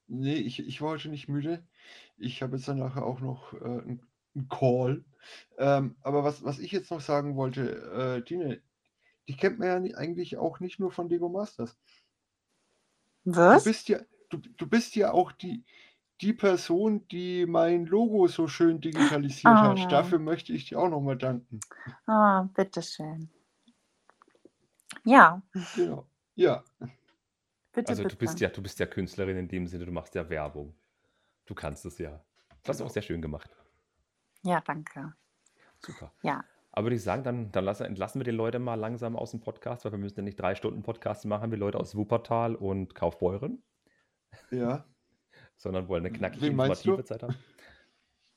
Nee, 0.08 0.36
ich, 0.36 0.60
ich 0.60 0.82
war 0.82 0.92
heute 0.92 1.10
nicht 1.10 1.28
müde. 1.28 1.68
Ich 2.18 2.44
habe 2.44 2.56
jetzt 2.56 2.68
dann 2.68 2.78
nachher 2.78 3.04
auch 3.04 3.20
noch 3.20 3.54
äh, 3.54 3.58
ein 3.82 4.02
ein 4.38 4.50
Call. 4.50 5.06
Ähm, 5.58 5.96
aber 6.02 6.26
was, 6.26 6.44
was 6.44 6.60
ich 6.60 6.70
jetzt 6.74 6.92
noch 6.92 7.00
sagen 7.00 7.38
wollte, 7.38 8.18
äh, 8.18 8.22
Tine, 8.26 8.62
die 9.30 9.38
kennt 9.38 9.60
man 9.60 9.68
ja 9.70 9.80
nie- 9.80 9.96
eigentlich 9.96 10.36
auch 10.38 10.60
nicht 10.60 10.78
nur 10.78 10.92
von 10.92 11.08
Lego 11.08 11.30
Masters. 11.30 11.78
Du 13.24 13.34
Was? 13.38 13.64
bist 13.64 13.88
ja, 13.88 14.00
du, 14.30 14.38
du 14.40 14.68
bist 14.68 14.94
ja 14.98 15.14
auch 15.14 15.32
die, 15.32 15.64
die 16.20 16.34
Person, 16.34 17.08
die 17.08 17.46
mein 17.46 17.86
Logo 17.86 18.28
so 18.28 18.50
schön 18.50 18.82
digitalisiert 18.82 19.46
Ah. 19.54 19.70
hat. 19.82 19.90
Dafür 19.90 20.20
möchte 20.20 20.52
ich 20.52 20.68
dir 20.68 20.80
auch 20.80 20.90
nochmal 20.90 21.18
danken. 21.18 21.62
Ah, 22.06 22.44
bitteschön. 22.54 23.30
Ja, 25.06 25.42
Genau. 25.76 26.06
Ja, 26.36 26.66
bitte, 27.72 27.90
Also 27.90 28.04
bitte. 28.04 28.16
du 28.16 28.20
bist 28.20 28.40
ja, 28.42 28.50
du 28.50 28.62
bist 28.62 28.80
ja 28.80 28.86
Künstlerin 28.86 29.38
in 29.38 29.48
dem 29.48 29.68
Sinne, 29.68 29.86
du 29.86 29.92
machst 29.92 30.16
ja 30.16 30.30
Werbung. 30.30 30.76
Du 31.46 31.56
kannst 31.56 31.86
es 31.86 31.98
ja. 31.98 32.22
Das 32.64 32.70
hast 32.70 32.80
du 32.82 32.86
auch 32.86 32.90
sehr 32.90 33.04
schön 33.04 33.22
gemacht. 33.22 33.56
Ja, 34.44 34.62
danke. 34.62 35.14
Super. 35.80 36.12
Ja. 36.24 36.44
Aber 36.72 36.86
würde 36.86 36.96
ich 36.98 37.04
sagen, 37.04 37.24
dann, 37.24 37.52
dann 37.52 37.64
lassen, 37.64 37.86
entlassen 37.86 38.20
wir 38.20 38.26
die 38.26 38.32
Leute 38.32 38.60
mal 38.60 38.76
langsam 38.76 39.16
aus 39.16 39.32
dem 39.32 39.40
Podcast, 39.40 39.86
weil 39.86 39.94
wir 39.94 40.00
müssen 40.00 40.18
ja 40.18 40.24
nicht 40.24 40.40
drei 40.40 40.56
Stunden 40.56 40.84
Podcast 40.84 41.24
machen 41.26 41.52
wie 41.52 41.56
Leute 41.56 41.80
aus 41.80 41.96
Wuppertal 41.96 42.56
und 42.56 42.96
Kaufbeuren, 42.96 43.64
ja. 44.52 44.86
sondern 45.56 45.88
wollen 45.88 46.06
eine 46.06 46.14
knackige, 46.14 46.48
informative? 46.48 47.04
Zeit 47.06 47.24
haben. 47.24 47.36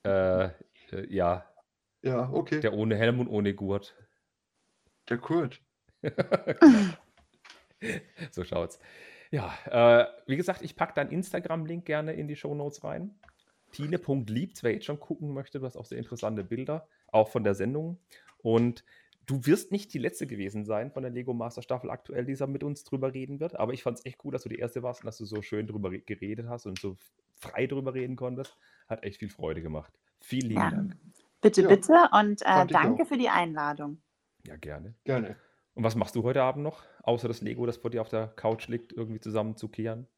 Äh, 0.04 0.44
äh, 0.92 1.12
ja, 1.12 1.44
Ja, 2.02 2.30
okay. 2.30 2.60
Der, 2.60 2.70
der 2.70 2.78
ohne 2.78 2.96
Helm 2.96 3.18
und 3.18 3.26
ohne 3.28 3.54
Gurt. 3.54 3.96
Kurt. 5.20 5.60
so 8.30 8.44
schaut's. 8.44 8.78
Ja, 9.30 9.52
äh, 9.66 10.06
wie 10.26 10.36
gesagt, 10.36 10.62
ich 10.62 10.74
packe 10.76 10.94
deinen 10.94 11.10
Instagram-Link 11.10 11.84
gerne 11.84 12.14
in 12.14 12.28
die 12.28 12.36
Shownotes 12.36 12.82
rein. 12.84 13.14
Tine.liebt, 13.72 14.62
wer 14.62 14.72
jetzt 14.72 14.86
schon 14.86 14.98
gucken 15.00 15.34
möchte, 15.34 15.60
du 15.60 15.66
hast 15.66 15.76
auch 15.76 15.84
sehr 15.84 15.98
interessante 15.98 16.42
Bilder, 16.42 16.88
auch 17.08 17.28
von 17.28 17.44
der 17.44 17.54
Sendung. 17.54 17.98
Und 18.38 18.84
du 19.26 19.44
wirst 19.44 19.70
nicht 19.72 19.92
die 19.92 19.98
letzte 19.98 20.26
gewesen 20.26 20.64
sein 20.64 20.90
von 20.90 21.02
der 21.02 21.12
Lego 21.12 21.34
Master 21.34 21.60
Staffel 21.60 21.90
aktuell, 21.90 22.24
die 22.24 22.34
mit 22.46 22.64
uns 22.64 22.84
drüber 22.84 23.12
reden 23.12 23.40
wird. 23.40 23.56
Aber 23.58 23.74
ich 23.74 23.82
fand 23.82 23.98
es 23.98 24.06
echt 24.06 24.24
cool, 24.24 24.32
dass 24.32 24.44
du 24.44 24.48
die 24.48 24.58
erste 24.58 24.82
warst 24.82 25.02
und 25.02 25.06
dass 25.06 25.18
du 25.18 25.26
so 25.26 25.42
schön 25.42 25.66
drüber 25.66 25.90
re- 25.90 26.00
geredet 26.00 26.48
hast 26.48 26.64
und 26.64 26.78
so 26.78 26.96
frei 27.34 27.66
drüber 27.66 27.92
reden 27.92 28.16
konntest. 28.16 28.56
Hat 28.88 29.02
echt 29.04 29.18
viel 29.18 29.28
Freude 29.28 29.60
gemacht. 29.60 29.92
Vielen 30.20 30.48
lieben 30.48 30.60
Ja. 30.60 30.70
Dank. 30.70 30.96
Bitte, 31.42 31.62
Ja, 31.62 31.68
bitte 31.68 31.92
und 32.12 32.40
äh, 32.42 32.66
danke 32.66 33.02
auch. 33.02 33.06
für 33.06 33.18
die 33.18 33.28
Einladung. 33.28 34.00
Ja, 34.46 34.56
gerne. 34.56 34.94
Gerne. 35.04 35.36
Und 35.78 35.84
was 35.84 35.94
machst 35.94 36.16
du 36.16 36.24
heute 36.24 36.42
Abend 36.42 36.64
noch, 36.64 36.82
außer 37.04 37.28
das 37.28 37.40
Lego, 37.40 37.64
das 37.64 37.76
vor 37.76 37.90
dir 37.90 38.00
auf 38.00 38.08
der 38.08 38.26
Couch 38.34 38.66
liegt, 38.66 38.92
irgendwie 38.92 39.20
zusammen 39.20 39.56
zu 39.56 39.68
kehren? 39.68 40.08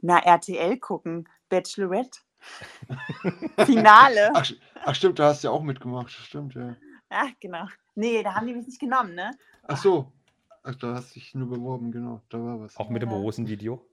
Na, 0.00 0.18
RTL 0.18 0.78
gucken, 0.78 1.28
Bachelorette. 1.48 2.18
Finale. 3.66 4.32
Ach, 4.34 4.50
ach 4.84 4.94
stimmt, 4.96 5.20
da 5.20 5.28
hast 5.28 5.44
du 5.44 5.46
ja 5.48 5.52
auch 5.52 5.62
mitgemacht. 5.62 6.10
Stimmt, 6.10 6.56
ja. 6.56 6.74
Ja, 7.08 7.28
genau. 7.38 7.66
Nee, 7.94 8.24
da 8.24 8.34
haben 8.34 8.48
die 8.48 8.52
mich 8.52 8.66
nicht 8.66 8.80
genommen, 8.80 9.14
ne? 9.14 9.30
Ach 9.62 9.76
so. 9.76 10.10
Ach, 10.64 10.74
da 10.74 10.96
hast 10.96 11.14
du 11.14 11.20
dich 11.20 11.36
nur 11.36 11.48
beworben, 11.48 11.92
genau. 11.92 12.20
Da 12.28 12.42
war 12.42 12.58
was. 12.58 12.76
Auch 12.76 12.90
mit 12.90 13.00
dem 13.00 13.10
Ja. 13.10 13.16
Rosenvideo? 13.16 13.86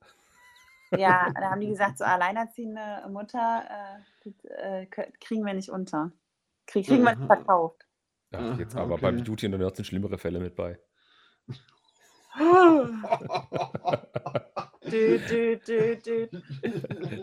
Ja, 0.89 1.29
da 1.39 1.51
haben 1.51 1.61
die 1.61 1.67
gesagt, 1.67 1.99
so 1.99 2.05
alleinerziehende 2.05 3.07
Mutter, 3.11 3.65
äh, 3.69 3.99
das, 4.23 4.45
äh, 4.45 4.87
kriegen 5.19 5.45
wir 5.45 5.53
nicht 5.53 5.69
unter. 5.69 6.11
Krieg, 6.65 6.87
kriegen 6.87 7.03
wir 7.03 7.15
nicht 7.15 7.27
verkauft. 7.27 7.85
Ja, 8.31 8.55
jetzt 8.55 8.75
aber 8.75 8.95
okay. 8.95 9.01
beim 9.03 9.23
Beauty 9.23 9.45
und 9.45 9.51
the 9.53 9.57
Nerd 9.59 9.75
sind 9.75 9.85
schlimmere 9.85 10.17
Fälle 10.17 10.39
mit 10.39 10.55
bei. 10.55 10.79
Dü, 14.91 15.19
dü, 15.29 15.59
dü. 16.05 16.29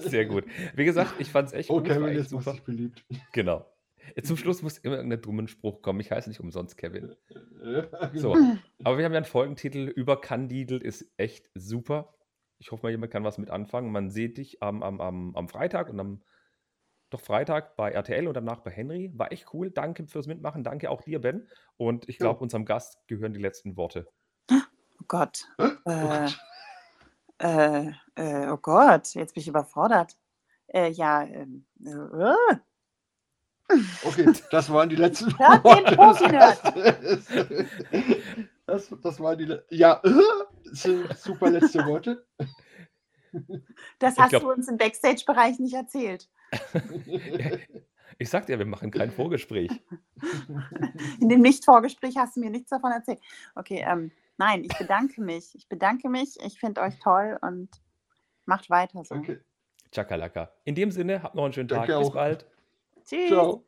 Sehr 0.01 0.27
gut. 0.27 0.45
Wie 0.75 0.85
gesagt, 0.85 1.15
ich 1.19 1.31
fand 1.31 1.49
es 1.49 1.55
echt 1.55 1.71
oh, 1.71 1.79
gut. 1.79 1.87
Kevin, 1.87 2.17
machst 2.17 2.31
super. 2.31 2.57
beliebt. 2.65 3.05
Genau. 3.33 3.67
Zum 4.23 4.37
Schluss 4.37 4.63
muss 4.63 4.79
immer 4.79 4.97
irgendein 4.97 5.23
dummen 5.23 5.49
Spruch 5.49 5.81
kommen. 5.81 6.01
Ich 6.01 6.11
heiße 6.11 6.29
nicht 6.29 6.41
umsonst 6.41 6.77
Kevin. 6.77 7.17
So, 8.13 8.33
genau. 8.33 8.57
aber 8.85 8.99
wir 8.99 9.05
haben 9.05 9.13
ja 9.13 9.19
einen 9.19 9.25
Folgentitel 9.25 9.89
über 9.89 10.21
Candidel, 10.21 10.83
ist 10.83 11.11
echt 11.17 11.51
super. 11.55 12.15
Ich 12.59 12.71
hoffe 12.71 12.85
mal, 12.85 12.91
jemand 12.91 13.13
kann 13.13 13.25
was 13.25 13.39
mit 13.39 13.51
anfangen. 13.51 13.91
Man 13.91 14.11
sieht 14.11 14.37
dich 14.39 14.63
am, 14.63 14.83
am, 14.83 15.01
am, 15.01 15.35
am 15.35 15.49
Freitag 15.49 15.89
und 15.89 15.99
am 15.99 16.23
doch 17.11 17.21
Freitag 17.21 17.77
bei 17.77 17.93
RTL 17.93 18.27
und 18.27 18.35
danach 18.35 18.61
bei 18.61 18.71
Henry. 18.71 19.13
War 19.15 19.33
echt 19.33 19.53
cool. 19.55 19.71
Danke 19.71 20.07
fürs 20.07 20.27
Mitmachen. 20.27 20.65
Danke 20.65 20.91
auch 20.91 21.03
dir, 21.03 21.21
Ben. 21.21 21.49
Und 21.77 22.09
ich 22.09 22.19
glaube, 22.19 22.41
unserem 22.41 22.65
Gast 22.65 22.99
gehören 23.07 23.33
die 23.33 23.41
letzten 23.41 23.77
Worte. 23.77 24.09
Oh 25.05 25.07
Gott. 25.09 25.47
Hä? 25.59 25.69
Oh 25.85 25.91
Äh, 25.91 26.09
Gott. 26.09 26.39
äh, 27.39 27.91
äh, 28.17 28.49
oh 28.51 28.57
Gott, 28.57 29.15
jetzt 29.15 29.35
bin 29.35 29.41
ich 29.43 29.49
überfordert. 29.49 30.17
Äh, 30.69 30.91
ja, 30.93 31.23
ähm, 31.25 31.67
äh, 31.85 32.57
Okay, 34.05 34.31
das 34.51 34.71
waren 34.71 34.89
die 34.89 34.97
letzten 34.97 35.31
Ja, 35.39 35.57
den 35.59 35.65
Worte. 35.65 35.97
Profi-Nerd. 35.97 36.61
Das, 38.67 38.87
das, 38.91 39.01
das 39.03 39.21
waren 39.21 39.39
die. 39.39 39.59
Ja, 39.71 40.01
äh, 40.05 40.11
sind 40.73 41.17
super 41.19 41.51
letzte 41.51 41.85
Worte. 41.87 42.27
das 43.99 44.17
hast 44.19 44.31
glaub- 44.31 44.43
du 44.43 44.53
uns 44.53 44.69
im 44.69 44.77
Backstage-Bereich 44.79 45.59
nicht 45.59 45.75
erzählt. 45.75 46.29
Ich 48.17 48.31
sag 48.31 48.47
dir, 48.47 48.61
wir 48.61 48.67
machen 48.67 48.93
kein 48.93 49.11
Vorgespräch. 49.11 49.73
In 51.19 51.29
dem 51.29 51.41
Nicht-Vorgespräch 51.41 52.17
hast 52.17 52.37
du 52.37 52.41
mir 52.41 52.51
nichts 52.51 52.71
davon 52.71 52.93
erzählt. 52.93 53.19
Okay, 53.57 53.85
ähm, 53.85 54.13
nein, 54.37 54.65
ich 54.65 54.77
bedanke 54.79 55.21
mich. 55.21 55.55
Ich 55.55 55.69
bedanke 55.69 56.09
mich. 56.09 56.37
Ich 56.45 56.59
finde 56.59 56.81
euch 56.81 56.99
toll 56.99 57.39
und 57.43 57.69
macht 58.47 58.71
weiter 58.71 59.05
so. 59.05 59.15
Okay, 59.15 59.41
Chakalaka. 59.93 60.53
In 60.65 60.75
dem 60.75 60.91
Sinne, 60.91 61.23
habt 61.23 61.35
noch 61.35 61.45
einen 61.45 61.53
schönen 61.53 61.69
Tag. 61.69 61.87
Danke 61.87 61.99
Bis 61.99 62.09
auch. 62.09 62.15
bald. 62.15 62.47
Tschüss. 63.05 63.29
ciao. 63.29 63.65